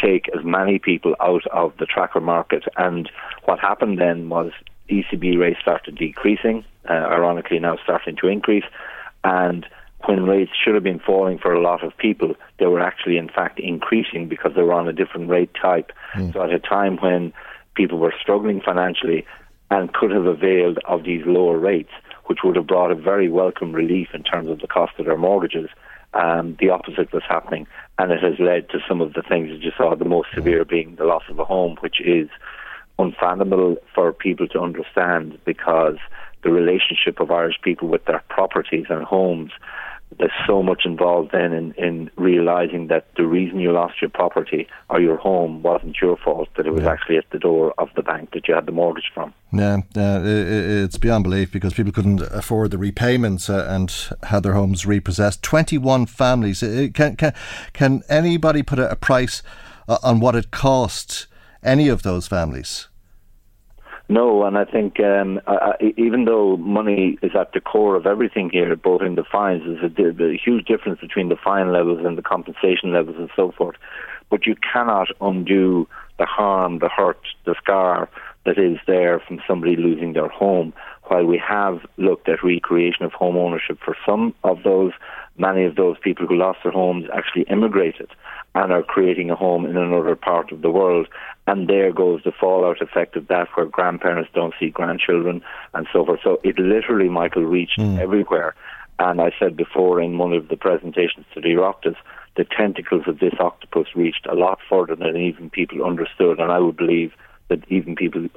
take 0.01 0.28
as 0.36 0.44
many 0.44 0.78
people 0.78 1.15
out 1.20 1.47
of 1.49 1.73
the 1.78 1.86
tracker 1.86 2.20
market. 2.20 2.65
And 2.77 3.11
what 3.44 3.61
happened 3.61 3.99
then 3.99 4.28
was 4.28 4.51
ECB 4.90 5.39
rates 5.39 5.61
started 5.61 5.97
decreasing, 5.97 6.65
uh, 6.89 6.93
ironically 6.93 7.59
now 7.59 7.77
starting 7.82 8.16
to 8.16 8.28
increase, 8.28 8.65
and 9.24 9.66
when 10.07 10.24
rates 10.24 10.51
should 10.62 10.74
have 10.74 10.82
been 10.82 10.99
falling 10.99 11.39
for 11.39 11.53
a 11.53 11.61
lot 11.61 11.85
of 11.85 11.97
people, 11.97 12.35
they 12.59 12.66
were 12.66 12.81
actually 12.81 13.19
in 13.19 13.28
fact 13.28 13.61
increasing 13.61 14.28
because 14.28 14.53
they 14.55 14.62
were 14.62 14.73
on 14.73 14.89
a 14.89 14.93
different 14.93 15.28
rate 15.28 15.51
type. 15.61 15.93
Mm. 16.15 16.32
So 16.32 16.43
at 16.43 16.53
a 16.53 16.59
time 16.59 16.97
when 16.97 17.32
people 17.74 17.99
were 17.99 18.15
struggling 18.20 18.61
financially 18.61 19.24
and 19.70 19.93
could 19.93 20.11
have 20.11 20.27
availed 20.27 20.78
of 20.86 21.05
these 21.05 21.23
lower 21.24 21.57
rates, 21.57 21.93
which 22.27 22.39
would 22.44 22.57
have 22.57 22.66
brought 22.66 22.90
a 22.90 22.94
very 22.94 23.28
welcome 23.28 23.73
relief 23.73 24.09
in 24.15 24.23
terms 24.23 24.49
of 24.49 24.61
the 24.61 24.66
cost 24.66 24.93
of 24.99 25.07
their 25.07 25.16
mortgages, 25.16 25.69
um, 26.15 26.57
the 26.61 26.70
opposite 26.70 27.12
was 27.12 27.23
happening, 27.28 27.66
and 27.99 28.12
it 28.12 28.23
has 28.23 28.39
led 28.39 28.69
to 28.70 28.78
some 28.86 29.01
of 29.01 29.15
the 29.15 29.23
things 29.23 29.51
that 29.51 29.62
you 29.62 29.73
saw. 29.77 29.94
The 29.94 30.05
most 30.05 30.28
severe 30.35 30.65
being 30.65 30.97
the 30.97 31.05
loss 31.05 31.23
of 31.28 31.39
a 31.39 31.44
home, 31.44 31.77
which 31.81 32.01
is 32.01 32.28
unfathomable 32.99 33.77
for 33.94 34.12
people 34.12 34.47
to 34.49 34.61
understand 34.61 35.39
because 35.44 35.97
the 36.43 36.51
relationship 36.51 37.20
of 37.20 37.31
Irish 37.31 37.61
people 37.62 37.89
with 37.89 38.05
their 38.05 38.23
properties 38.28 38.86
and 38.90 39.05
homes 39.05 39.53
there's 40.18 40.32
so 40.47 40.62
much 40.62 40.82
involved 40.84 41.30
then 41.32 41.52
in, 41.52 41.72
in 41.72 42.10
realizing 42.16 42.89
that 42.89 43.06
the 43.16 43.26
reason 43.26 43.60
you 43.60 43.72
lost 43.72 44.01
your 44.01 44.10
property 44.10 44.68
or 44.90 45.01
your 45.01 45.16
home 45.16 45.62
wasn't 45.62 45.97
your 46.01 46.16
fault, 46.16 46.48
that 46.56 46.66
it 46.66 46.72
was 46.72 46.84
yeah. 46.84 46.90
actually 46.90 47.16
at 47.16 47.28
the 47.30 47.39
door 47.39 47.74
of 47.78 47.89
the 47.97 48.02
bank 48.02 48.30
that 48.32 48.48
you 48.48 48.55
had 48.55 48.66
the 48.66 48.72
mortgage 48.72 49.10
from. 49.14 49.32
Yeah, 49.52 49.78
uh, 49.97 50.22
it's 50.24 50.98
beyond 50.98 51.24
belief 51.24 51.52
because 51.52 51.74
people 51.74 51.93
couldn't 51.93 52.22
afford 52.22 52.70
the 52.70 52.78
repayments 52.78 53.51
uh, 53.51 53.66
and 53.68 53.93
had 54.24 54.43
their 54.43 54.55
homes 54.55 54.86
repossessed. 54.86 55.43
21 55.43 56.06
families. 56.06 56.62
Uh, 56.62 56.89
can, 56.93 57.16
can, 57.16 57.34
can 57.72 58.02
anybody 58.09 58.62
put 58.62 58.78
a, 58.78 58.90
a 58.90 58.97
price 58.97 59.43
uh, 59.89 59.98
on 60.02 60.20
what 60.20 60.34
it 60.34 60.51
cost 60.51 61.26
any 61.62 61.89
of 61.89 62.02
those 62.02 62.26
families? 62.26 62.89
No, 64.12 64.44
and 64.44 64.59
I 64.59 64.66
think 64.66 65.01
um, 65.01 65.40
I, 65.47 65.94
even 65.97 66.26
though 66.26 66.59
money 66.59 67.16
is 67.22 67.30
at 67.34 67.55
the 67.55 67.62
core 67.62 67.97
of 67.97 68.05
everything 68.06 68.51
here, 68.51 68.76
both 68.76 69.01
in 69.01 69.14
the 69.14 69.24
fines, 69.24 69.62
there's 69.64 70.18
a, 70.18 70.24
a 70.24 70.36
huge 70.36 70.66
difference 70.66 71.01
between 71.01 71.30
the 71.30 71.36
fine 71.43 71.72
levels 71.72 72.05
and 72.05 72.18
the 72.18 72.22
compensation 72.22 72.93
levels 72.93 73.16
and 73.16 73.30
so 73.34 73.52
forth. 73.52 73.76
But 74.28 74.44
you 74.44 74.55
cannot 74.70 75.09
undo 75.22 75.89
the 76.18 76.26
harm, 76.26 76.80
the 76.80 76.90
hurt, 76.90 77.20
the 77.47 77.55
scar 77.56 78.10
that 78.44 78.59
is 78.59 78.76
there 78.86 79.18
from 79.20 79.40
somebody 79.48 79.76
losing 79.76 80.12
their 80.12 80.28
home. 80.28 80.74
While 81.05 81.24
we 81.24 81.39
have 81.39 81.80
looked 81.97 82.28
at 82.28 82.44
recreation 82.44 83.06
of 83.06 83.12
home 83.12 83.39
ownership 83.39 83.78
for 83.82 83.97
some 84.05 84.34
of 84.44 84.62
those, 84.62 84.93
many 85.39 85.64
of 85.64 85.76
those 85.76 85.97
people 86.02 86.26
who 86.26 86.36
lost 86.36 86.59
their 86.64 86.72
homes 86.72 87.06
actually 87.14 87.44
immigrated 87.44 88.10
and 88.55 88.72
are 88.72 88.82
creating 88.82 89.30
a 89.30 89.36
home 89.36 89.64
in 89.64 89.76
another 89.78 90.16
part 90.16 90.52
of 90.52 90.60
the 90.60 90.70
world. 90.70 91.09
And 91.47 91.69
there 91.69 91.93
goes 91.93 92.23
the 92.24 92.32
fallout 92.32 92.81
effect 92.81 93.16
of 93.16 93.27
that, 93.28 93.48
where 93.55 93.66
grandparents 93.66 94.31
don't 94.32 94.55
see 94.60 94.70
grandchildren 94.70 95.43
and 95.74 95.89
so 95.93 96.05
forth. 96.05 96.20
So 96.23 96.40
it 96.44 96.59
literally, 96.59 97.09
Michael, 97.09 97.44
reached 97.44 97.78
mm. 97.78 97.98
everywhere. 97.98 98.55
And 98.98 99.20
I 99.20 99.32
said 99.39 99.56
before 99.56 100.01
in 100.01 100.19
one 100.19 100.32
of 100.32 100.48
the 100.48 100.56
presentations 100.56 101.27
to 101.35 101.40
the 101.40 101.48
Oireachtas, 101.48 101.97
the 102.36 102.44
tentacles 102.44 103.02
of 103.09 103.19
this 103.19 103.35
octopus 103.40 103.89
reached 103.97 104.27
a 104.27 104.35
lot 104.35 104.60
further 104.69 104.94
than 104.94 105.16
even 105.16 105.51
people 105.51 105.85
understood. 105.85 106.39
And 106.39 106.52
I 106.52 106.60
would 106.60 106.77
believe 106.77 107.12
that 107.48 107.60
even 107.69 107.97
people 107.97 108.28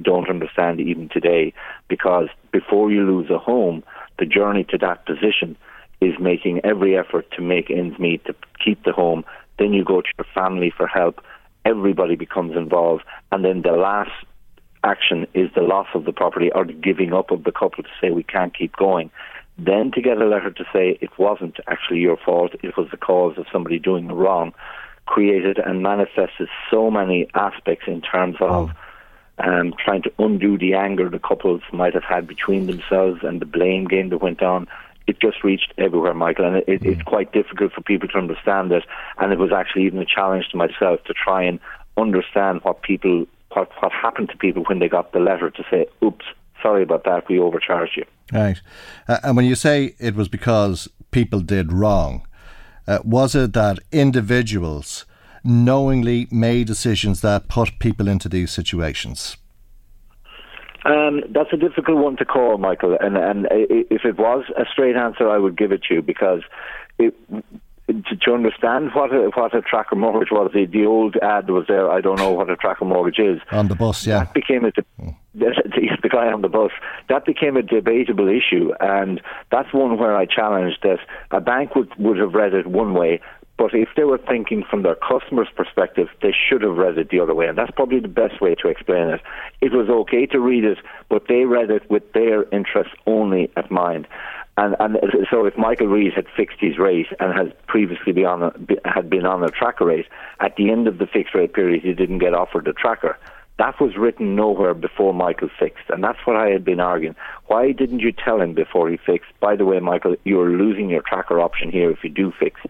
don't 0.00 0.30
understand 0.30 0.80
even 0.80 1.08
today, 1.08 1.52
because 1.88 2.28
before 2.52 2.92
you 2.92 3.02
lose 3.04 3.28
a 3.28 3.38
home, 3.38 3.82
the 4.18 4.24
journey 4.24 4.64
to 4.70 4.78
that 4.78 5.04
position 5.04 5.56
is 6.00 6.14
making 6.20 6.60
every 6.64 6.96
effort 6.96 7.30
to 7.32 7.42
make 7.42 7.70
ends 7.70 7.98
meet 7.98 8.24
to 8.24 8.34
keep 8.64 8.84
the 8.84 8.92
home 8.92 9.24
then 9.58 9.72
you 9.72 9.84
go 9.84 10.00
to 10.00 10.08
your 10.18 10.26
family 10.34 10.72
for 10.76 10.86
help. 10.86 11.22
Everybody 11.64 12.16
becomes 12.16 12.56
involved. 12.56 13.04
And 13.30 13.44
then 13.44 13.62
the 13.62 13.72
last 13.72 14.12
action 14.84 15.26
is 15.34 15.50
the 15.54 15.62
loss 15.62 15.86
of 15.94 16.04
the 16.04 16.12
property 16.12 16.50
or 16.52 16.64
the 16.64 16.72
giving 16.72 17.12
up 17.12 17.30
of 17.30 17.44
the 17.44 17.52
couple 17.52 17.84
to 17.84 17.90
say 18.00 18.10
we 18.10 18.24
can't 18.24 18.56
keep 18.56 18.76
going. 18.76 19.10
Then 19.58 19.92
to 19.92 20.00
get 20.00 20.16
a 20.16 20.26
letter 20.26 20.50
to 20.50 20.64
say 20.72 20.98
it 21.00 21.18
wasn't 21.18 21.58
actually 21.68 22.00
your 22.00 22.16
fault, 22.16 22.52
it 22.62 22.76
was 22.76 22.88
the 22.90 22.96
cause 22.96 23.36
of 23.38 23.46
somebody 23.52 23.78
doing 23.78 24.08
wrong, 24.08 24.52
created 25.06 25.58
and 25.58 25.82
manifested 25.82 26.48
so 26.70 26.90
many 26.90 27.28
aspects 27.34 27.84
in 27.86 28.00
terms 28.00 28.36
of 28.40 28.70
um, 29.38 29.74
trying 29.84 30.02
to 30.02 30.12
undo 30.18 30.56
the 30.56 30.74
anger 30.74 31.08
the 31.08 31.18
couples 31.18 31.62
might 31.72 31.94
have 31.94 32.04
had 32.04 32.26
between 32.26 32.66
themselves 32.66 33.20
and 33.22 33.40
the 33.40 33.46
blame 33.46 33.84
game 33.86 34.08
that 34.10 34.18
went 34.18 34.42
on 34.42 34.66
it 35.06 35.20
just 35.20 35.42
reached 35.42 35.72
everywhere, 35.78 36.14
Michael, 36.14 36.46
and 36.46 36.56
it, 36.56 36.64
it, 36.66 36.84
it's 36.84 37.02
quite 37.02 37.32
difficult 37.32 37.72
for 37.72 37.80
people 37.80 38.08
to 38.08 38.18
understand 38.18 38.72
it. 38.72 38.84
And 39.18 39.32
it 39.32 39.38
was 39.38 39.52
actually 39.52 39.86
even 39.86 39.98
a 39.98 40.06
challenge 40.06 40.48
to 40.50 40.56
myself 40.56 41.02
to 41.04 41.14
try 41.14 41.42
and 41.42 41.58
understand 41.96 42.60
what 42.62 42.82
people, 42.82 43.26
what, 43.52 43.70
what 43.80 43.92
happened 43.92 44.30
to 44.30 44.36
people 44.36 44.64
when 44.64 44.78
they 44.78 44.88
got 44.88 45.12
the 45.12 45.20
letter 45.20 45.50
to 45.50 45.64
say, 45.70 45.86
"Oops, 46.04 46.24
sorry 46.62 46.82
about 46.82 47.04
that, 47.04 47.28
we 47.28 47.38
overcharged 47.38 47.96
you." 47.96 48.04
Right, 48.32 48.60
uh, 49.08 49.18
and 49.22 49.36
when 49.36 49.46
you 49.46 49.54
say 49.54 49.94
it 49.98 50.14
was 50.14 50.28
because 50.28 50.88
people 51.10 51.40
did 51.40 51.72
wrong, 51.72 52.26
uh, 52.86 52.98
was 53.04 53.34
it 53.34 53.52
that 53.52 53.78
individuals 53.90 55.04
knowingly 55.44 56.28
made 56.30 56.66
decisions 56.66 57.20
that 57.20 57.48
put 57.48 57.78
people 57.78 58.08
into 58.08 58.28
these 58.28 58.50
situations? 58.50 59.36
Um, 60.84 61.22
that's 61.30 61.52
a 61.52 61.56
difficult 61.56 61.98
one 61.98 62.16
to 62.16 62.24
call, 62.24 62.58
Michael. 62.58 62.96
And, 63.00 63.16
and 63.16 63.46
if 63.50 64.04
it 64.04 64.18
was 64.18 64.44
a 64.56 64.64
straight 64.70 64.96
answer, 64.96 65.28
I 65.28 65.38
would 65.38 65.56
give 65.56 65.72
it 65.72 65.82
to 65.84 65.94
you 65.94 66.02
because 66.02 66.42
it, 66.98 67.14
to, 67.88 68.16
to, 68.16 68.32
understand 68.32 68.90
what 68.94 69.12
a, 69.12 69.30
what 69.34 69.54
a 69.54 69.60
tracker 69.60 69.96
mortgage 69.96 70.30
was, 70.30 70.50
the, 70.54 70.66
the 70.66 70.86
old 70.86 71.16
ad 71.16 71.50
was 71.50 71.66
there. 71.68 71.90
I 71.90 72.00
don't 72.00 72.18
know 72.18 72.32
what 72.32 72.50
a 72.50 72.56
tracker 72.56 72.84
mortgage 72.84 73.18
is. 73.18 73.40
On 73.50 73.68
the 73.68 73.74
bus, 73.74 74.06
yeah. 74.06 74.20
That 74.20 74.34
became 74.34 74.64
a 74.64 74.72
mm. 74.72 75.16
the 75.34 76.08
guy 76.10 76.30
on 76.30 76.42
the 76.42 76.48
bus. 76.48 76.70
That 77.08 77.24
became 77.24 77.56
a 77.56 77.62
debatable 77.62 78.28
issue, 78.28 78.72
and 78.80 79.20
that's 79.50 79.72
one 79.72 79.98
where 79.98 80.16
I 80.16 80.26
challenged 80.26 80.78
that 80.82 80.98
a 81.30 81.40
bank 81.40 81.74
would 81.74 81.90
would 81.98 82.18
have 82.18 82.34
read 82.34 82.54
it 82.54 82.66
one 82.66 82.94
way, 82.94 83.20
but 83.58 83.74
if 83.74 83.90
they 83.96 84.04
were 84.04 84.18
thinking 84.18 84.64
from 84.68 84.82
their 84.82 84.96
customer's 84.96 85.48
perspective, 85.54 86.08
they 86.20 86.32
should 86.32 86.62
have 86.62 86.76
read 86.76 86.98
it 86.98 87.10
the 87.10 87.20
other 87.20 87.34
way. 87.34 87.46
And 87.46 87.56
that's 87.56 87.70
probably 87.70 88.00
the 88.00 88.08
best 88.08 88.40
way 88.40 88.54
to 88.56 88.68
explain 88.68 89.08
it. 89.08 89.20
It 89.60 89.72
was 89.72 89.88
okay 89.88 90.26
to 90.26 90.40
read 90.40 90.64
it, 90.64 90.78
but 91.08 91.28
they 91.28 91.44
read 91.44 91.70
it 91.70 91.88
with 91.90 92.12
their 92.12 92.44
interests 92.50 92.94
only 93.06 93.50
at 93.56 93.70
mind. 93.70 94.08
And, 94.56 94.76
and 94.80 94.98
so 95.30 95.46
if 95.46 95.56
Michael 95.56 95.86
Rees 95.86 96.12
had 96.14 96.26
fixed 96.36 96.58
his 96.60 96.78
rate 96.78 97.06
and 97.20 97.32
had 97.32 97.54
previously 97.66 98.12
been 98.12 98.26
on 98.26 98.42
a, 98.42 98.52
had 98.84 99.08
been 99.08 99.24
on 99.24 99.42
a 99.42 99.48
tracker 99.48 99.86
rate, 99.86 100.06
at 100.40 100.56
the 100.56 100.70
end 100.70 100.88
of 100.88 100.98
the 100.98 101.06
fixed 101.06 101.34
rate 101.34 101.54
period, 101.54 101.82
he 101.82 101.94
didn't 101.94 102.18
get 102.18 102.34
offered 102.34 102.68
a 102.68 102.72
tracker. 102.72 103.18
That 103.58 103.80
was 103.80 103.96
written 103.96 104.34
nowhere 104.34 104.74
before 104.74 105.14
Michael 105.14 105.50
fixed, 105.58 105.84
and 105.88 106.02
that's 106.02 106.18
what 106.24 106.36
I 106.36 106.48
had 106.48 106.64
been 106.64 106.80
arguing. 106.80 107.14
Why 107.46 107.72
didn't 107.72 108.00
you 108.00 108.12
tell 108.12 108.40
him 108.40 108.54
before 108.54 108.90
he 108.90 108.96
fixed? 108.96 109.30
By 109.40 109.56
the 109.56 109.64
way, 109.64 109.78
Michael, 109.78 110.16
you're 110.24 110.50
losing 110.50 110.90
your 110.90 111.02
tracker 111.02 111.40
option 111.40 111.70
here 111.70 111.90
if 111.90 112.02
you 112.02 112.10
do 112.10 112.32
fix 112.38 112.60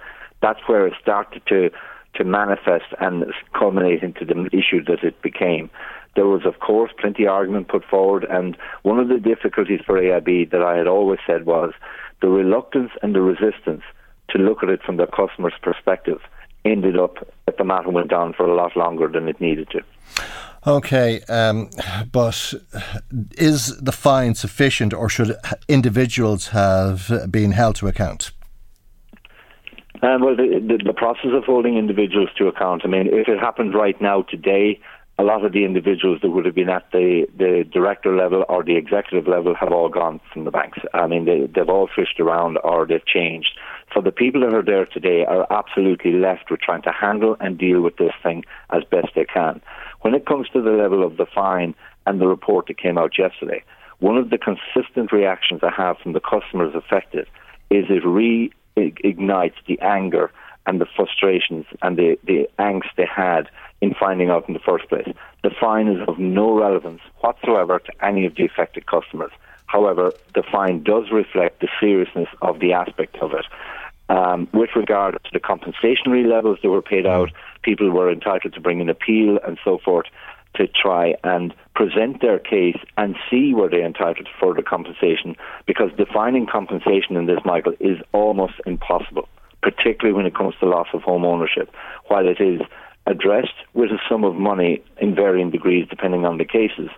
that's 0.43 0.60
where 0.66 0.86
it 0.86 0.94
started 1.01 1.43
to 1.47 1.70
to 2.14 2.24
manifest 2.24 2.85
and 3.01 3.24
culminate 3.59 4.02
into 4.02 4.27
the 4.27 4.47
issue 4.52 4.85
that 4.85 5.02
it 5.02 5.23
became. 5.23 5.70
There 6.14 6.27
was, 6.27 6.44
of 6.44 6.60
course, 6.60 6.93
plenty 7.01 7.24
of 7.24 7.31
argument 7.31 7.69
put 7.69 7.85
forward, 7.86 8.27
and 8.28 8.55
one 8.82 8.98
of 8.98 9.09
the 9.09 9.19
difficulties 9.19 9.81
for 9.86 9.98
AIB 9.98 10.51
that 10.51 10.62
I 10.62 10.77
had 10.77 10.86
always 10.86 11.20
said 11.27 11.47
was 11.47 11.73
the 12.20 12.28
reluctance 12.28 12.90
and 13.02 13.14
the 13.14 13.23
resistance 13.23 13.82
to 14.28 14.39
look 14.39 14.62
at 14.62 14.69
it 14.69 14.82
from 14.82 14.98
the 14.98 15.06
customer's 15.06 15.55
perspective 15.62 16.19
ended 16.66 16.98
up 16.98 17.16
that 17.47 17.56
the 17.56 17.64
matter 17.64 17.89
went 17.89 18.12
on 18.12 18.35
for 18.35 18.47
a 18.47 18.55
lot 18.55 18.77
longer 18.77 19.09
than 19.09 19.28
it 19.28 19.40
needed 19.40 19.69
to. 19.70 19.81
Okay, 20.66 21.20
um, 21.28 21.70
but 22.12 22.55
is 23.32 23.77
the 23.78 23.90
fine 23.90 24.35
sufficient, 24.35 24.94
or 24.94 25.09
should 25.09 25.35
individuals 25.66 26.48
have 26.48 27.10
been 27.31 27.52
held 27.52 27.77
to 27.77 27.89
account? 27.89 28.32
Um, 30.03 30.20
well, 30.20 30.35
the, 30.35 30.59
the, 30.59 30.85
the 30.85 30.93
process 30.93 31.31
of 31.33 31.45
holding 31.45 31.79
individuals 31.79 32.29
to 32.37 32.49
account. 32.49 32.83
I 32.85 32.89
mean, 32.89 33.07
if 33.07 33.29
it 33.29 33.39
happened 33.39 33.73
right 33.73 33.99
now 34.01 34.23
today, 34.23 34.81
a 35.16 35.23
lot 35.23 35.45
of 35.45 35.53
the 35.53 35.65
individuals 35.65 36.19
that 36.23 36.31
would 36.31 36.45
have 36.45 36.57
been 36.57 36.70
at 36.70 36.91
the, 36.91 37.27
the 37.39 37.65
director 37.70 38.16
level 38.16 38.45
or 38.49 38.65
the 38.65 38.77
executive 38.77 39.29
level 39.29 39.55
have 39.55 39.70
all 39.70 39.89
gone 39.89 40.20
from 40.33 40.45
the 40.45 40.51
banks. 40.51 40.79
I 40.93 41.07
mean, 41.07 41.24
they, 41.27 41.47
they've 41.47 41.69
all 41.69 41.89
fished 41.95 42.19
around 42.19 42.59
or 42.65 42.85
they've 42.87 43.07
changed. 43.07 43.51
So 43.95 44.01
the 44.01 44.11
people 44.11 44.41
that 44.41 44.55
are 44.55 44.62
there 44.65 44.87
today 44.87 45.24
are 45.24 45.47
absolutely 45.53 46.15
left 46.15 46.51
with 46.51 46.61
trying 46.61 46.83
to 46.83 46.93
handle 46.93 47.37
and 47.39 47.57
deal 47.57 47.81
with 47.81 47.97
this 47.99 48.12
thing 48.23 48.45
as 48.70 48.83
best 48.91 49.09
they 49.15 49.27
can. 49.27 49.61
When 50.01 50.15
it 50.15 50.27
comes 50.27 50.49
to 50.49 50.62
the 50.62 50.70
level 50.70 51.05
of 51.05 51.16
the 51.16 51.27
fine 51.33 51.77
and 52.07 52.20
the 52.20 52.27
report 52.27 52.66
that 52.66 52.79
came 52.79 52.99
out 52.99 53.19
yesterday, 53.19 53.62
one 54.01 54.16
of 54.16 54.31
the 54.31 54.39
consistent 54.39 55.12
reactions 55.12 55.61
I 55.62 55.70
have 55.70 55.99
from 55.99 56.15
the 56.15 56.20
customers 56.20 56.74
affected 56.74 57.29
is 57.70 57.85
it 57.89 58.05
re 58.05 58.51
ignites 58.77 59.57
the 59.66 59.81
anger 59.81 60.31
and 60.66 60.81
the 60.81 60.86
frustrations 60.97 61.66
and 61.82 61.97
the, 61.97 62.19
the 62.24 62.49
angst 62.59 62.90
they 62.97 63.07
had 63.07 63.49
in 63.81 63.94
finding 63.94 64.31
out 64.31 64.47
in 64.47 64.55
the 64.55 64.61
first 64.61 64.89
place. 64.89 65.09
The 65.43 65.51
fine 65.61 65.89
is 65.89 66.09
of 66.09 66.19
no 66.19 66.53
relevance 66.53 67.01
whatsoever 67.20 67.81
to 67.81 68.05
any 68.05 68.27
of 68.27 68.36
the 68.36 68.44
affected 68.44 68.86
customers. 68.86 69.32
However, 69.66 70.12
the 70.35 70.43
fine 70.43 70.82
does 70.82 71.11
reflect 71.11 71.61
the 71.61 71.69
seriousness 71.81 72.28
of 72.43 72.61
the 72.61 72.73
aspect 72.73 73.16
of 73.16 73.32
it. 73.32 73.47
Um, 74.09 74.47
with 74.53 74.70
regard 74.77 75.15
to 75.15 75.31
the 75.32 75.40
compensationary 75.40 76.27
levels 76.28 76.59
that 76.62 76.69
were 76.69 76.82
paid 76.82 77.07
out, 77.07 77.31
people 77.62 77.90
were 77.90 78.12
entitled 78.12 78.53
to 78.53 78.61
bring 78.61 78.81
an 78.81 78.90
appeal 78.90 79.39
and 79.47 79.59
so 79.65 79.78
forth. 79.78 80.07
To 80.55 80.66
try 80.66 81.15
and 81.24 81.55
present 81.74 82.20
their 82.20 82.39
case 82.39 82.77
and 82.99 83.16
see 83.31 83.55
were 83.55 83.69
they 83.69 83.85
entitled 83.85 84.27
to 84.27 84.33
further 84.41 84.62
compensation 84.62 85.37
because 85.66 85.91
defining 85.97 86.47
compensation 86.47 87.16
in 87.16 87.27
this, 87.27 87.41
Michael, 87.45 87.73
is 87.81 87.99
almost 88.12 88.55
impossible, 88.66 89.29
particularly 89.62 90.15
when 90.15 90.27
it 90.27 90.35
comes 90.35 90.55
to 90.61 90.66
loss 90.66 90.89
of 90.93 91.03
home 91.03 91.24
ownership. 91.24 91.70
While 92.09 92.29
it 92.29 92.41
is 92.41 92.61
addressed 93.07 93.55
with 93.74 93.91
a 93.91 93.99
sum 94.09 94.24
of 94.24 94.35
money 94.35 94.83
in 94.99 95.15
varying 95.15 95.51
degrees 95.51 95.87
depending 95.89 96.24
on 96.24 96.39
the 96.39 96.45
cases, 96.45 96.91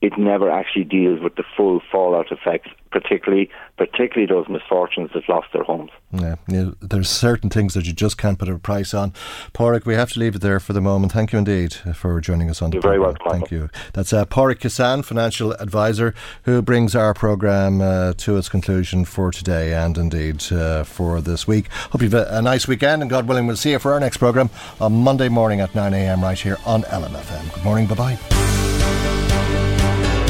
it 0.00 0.16
never 0.16 0.50
actually 0.50 0.84
deals 0.84 1.20
with 1.20 1.34
the 1.34 1.44
full 1.56 1.80
fallout 1.90 2.30
effects, 2.30 2.70
particularly 2.90 3.50
particularly 3.76 4.26
those 4.26 4.48
misfortunes 4.48 5.10
that 5.14 5.28
lost 5.28 5.48
their 5.52 5.62
homes. 5.62 5.90
Yeah, 6.12 6.36
yeah, 6.48 6.70
there's 6.80 7.08
certain 7.08 7.48
things 7.48 7.74
that 7.74 7.86
you 7.86 7.92
just 7.92 8.18
can't 8.18 8.38
put 8.38 8.48
a 8.48 8.58
price 8.58 8.92
on. 8.92 9.12
Pádraig, 9.54 9.86
we 9.86 9.94
have 9.94 10.12
to 10.12 10.20
leave 10.20 10.36
it 10.36 10.40
there 10.40 10.60
for 10.60 10.72
the 10.72 10.80
moment. 10.80 11.12
Thank 11.12 11.32
you 11.32 11.38
indeed 11.38 11.74
for 11.94 12.20
joining 12.20 12.50
us 12.50 12.60
on 12.60 12.72
You're 12.72 12.82
the 12.82 12.88
very 12.88 12.98
welcome. 12.98 13.30
Thank 13.30 13.50
you. 13.50 13.70
That's 13.92 14.12
uh, 14.12 14.24
Kissane, 14.24 15.04
financial 15.04 15.52
advisor, 15.54 16.14
who 16.42 16.62
brings 16.62 16.94
our 16.94 17.14
program 17.14 17.80
uh, 17.80 18.14
to 18.18 18.36
its 18.36 18.48
conclusion 18.48 19.04
for 19.04 19.30
today 19.30 19.74
and 19.74 19.96
indeed 19.96 20.52
uh, 20.52 20.84
for 20.84 21.20
this 21.20 21.46
week. 21.46 21.70
Hope 21.90 22.02
you've 22.02 22.14
a, 22.14 22.26
a 22.30 22.42
nice 22.42 22.66
weekend, 22.66 23.02
and 23.02 23.10
God 23.10 23.26
willing, 23.28 23.46
we'll 23.46 23.56
see 23.56 23.70
you 23.70 23.78
for 23.78 23.92
our 23.92 24.00
next 24.00 24.18
program 24.18 24.50
on 24.80 24.92
Monday 24.92 25.28
morning 25.28 25.60
at 25.60 25.74
9 25.74 25.94
a.m. 25.94 26.22
right 26.22 26.38
here 26.38 26.58
on 26.66 26.82
LMFM. 26.82 27.54
Good 27.54 27.64
morning. 27.64 27.86
Bye 27.86 27.94
bye. 27.94 28.67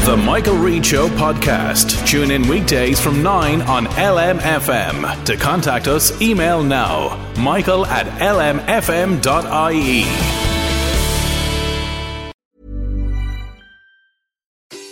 The 0.05 0.17
Michael 0.17 0.57
Reade 0.57 0.87
Show 0.87 1.09
podcast. 1.09 2.07
Tune 2.07 2.31
in 2.31 2.49
weekdays 2.49 2.99
from 2.99 3.23
9 3.23 3.61
on 3.63 3.85
LMFM. 3.87 5.25
To 5.27 5.37
contact 5.37 5.87
us, 5.87 6.19
email 6.23 6.63
now 6.63 7.17
michael 7.39 7.85
at 7.87 8.07
lmfm.ie. 8.21 10.03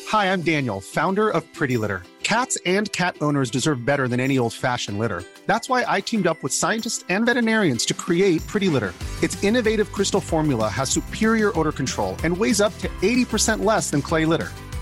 Hi, 0.09 0.27
I'm 0.33 0.43
Daniel, 0.43 0.81
founder 0.81 1.31
of 1.31 1.43
Pretty 1.55 1.77
Litter. 1.77 2.03
Cats 2.23 2.59
and 2.66 2.91
cat 2.93 3.16
owners 3.20 3.51
deserve 3.51 3.85
better 3.85 4.09
than 4.09 4.20
any 4.20 4.39
old 4.39 4.53
fashioned 4.53 4.99
litter. 4.99 5.23
That's 5.47 5.69
why 5.69 5.85
I 5.87 6.01
teamed 6.01 6.27
up 6.27 6.43
with 6.43 6.53
scientists 6.53 7.05
and 7.09 7.24
veterinarians 7.24 7.87
to 7.87 7.95
create 7.95 8.47
Pretty 8.47 8.69
Litter. 8.69 8.93
Its 9.23 9.43
innovative 9.43 9.93
crystal 9.93 10.20
formula 10.20 10.69
has 10.69 10.91
superior 10.91 11.59
odor 11.59 11.73
control 11.73 12.16
and 12.24 12.37
weighs 12.37 12.61
up 12.61 12.77
to 12.78 12.89
80% 13.03 13.65
less 13.65 13.91
than 13.91 14.03
clay 14.03 14.24
litter. 14.27 14.51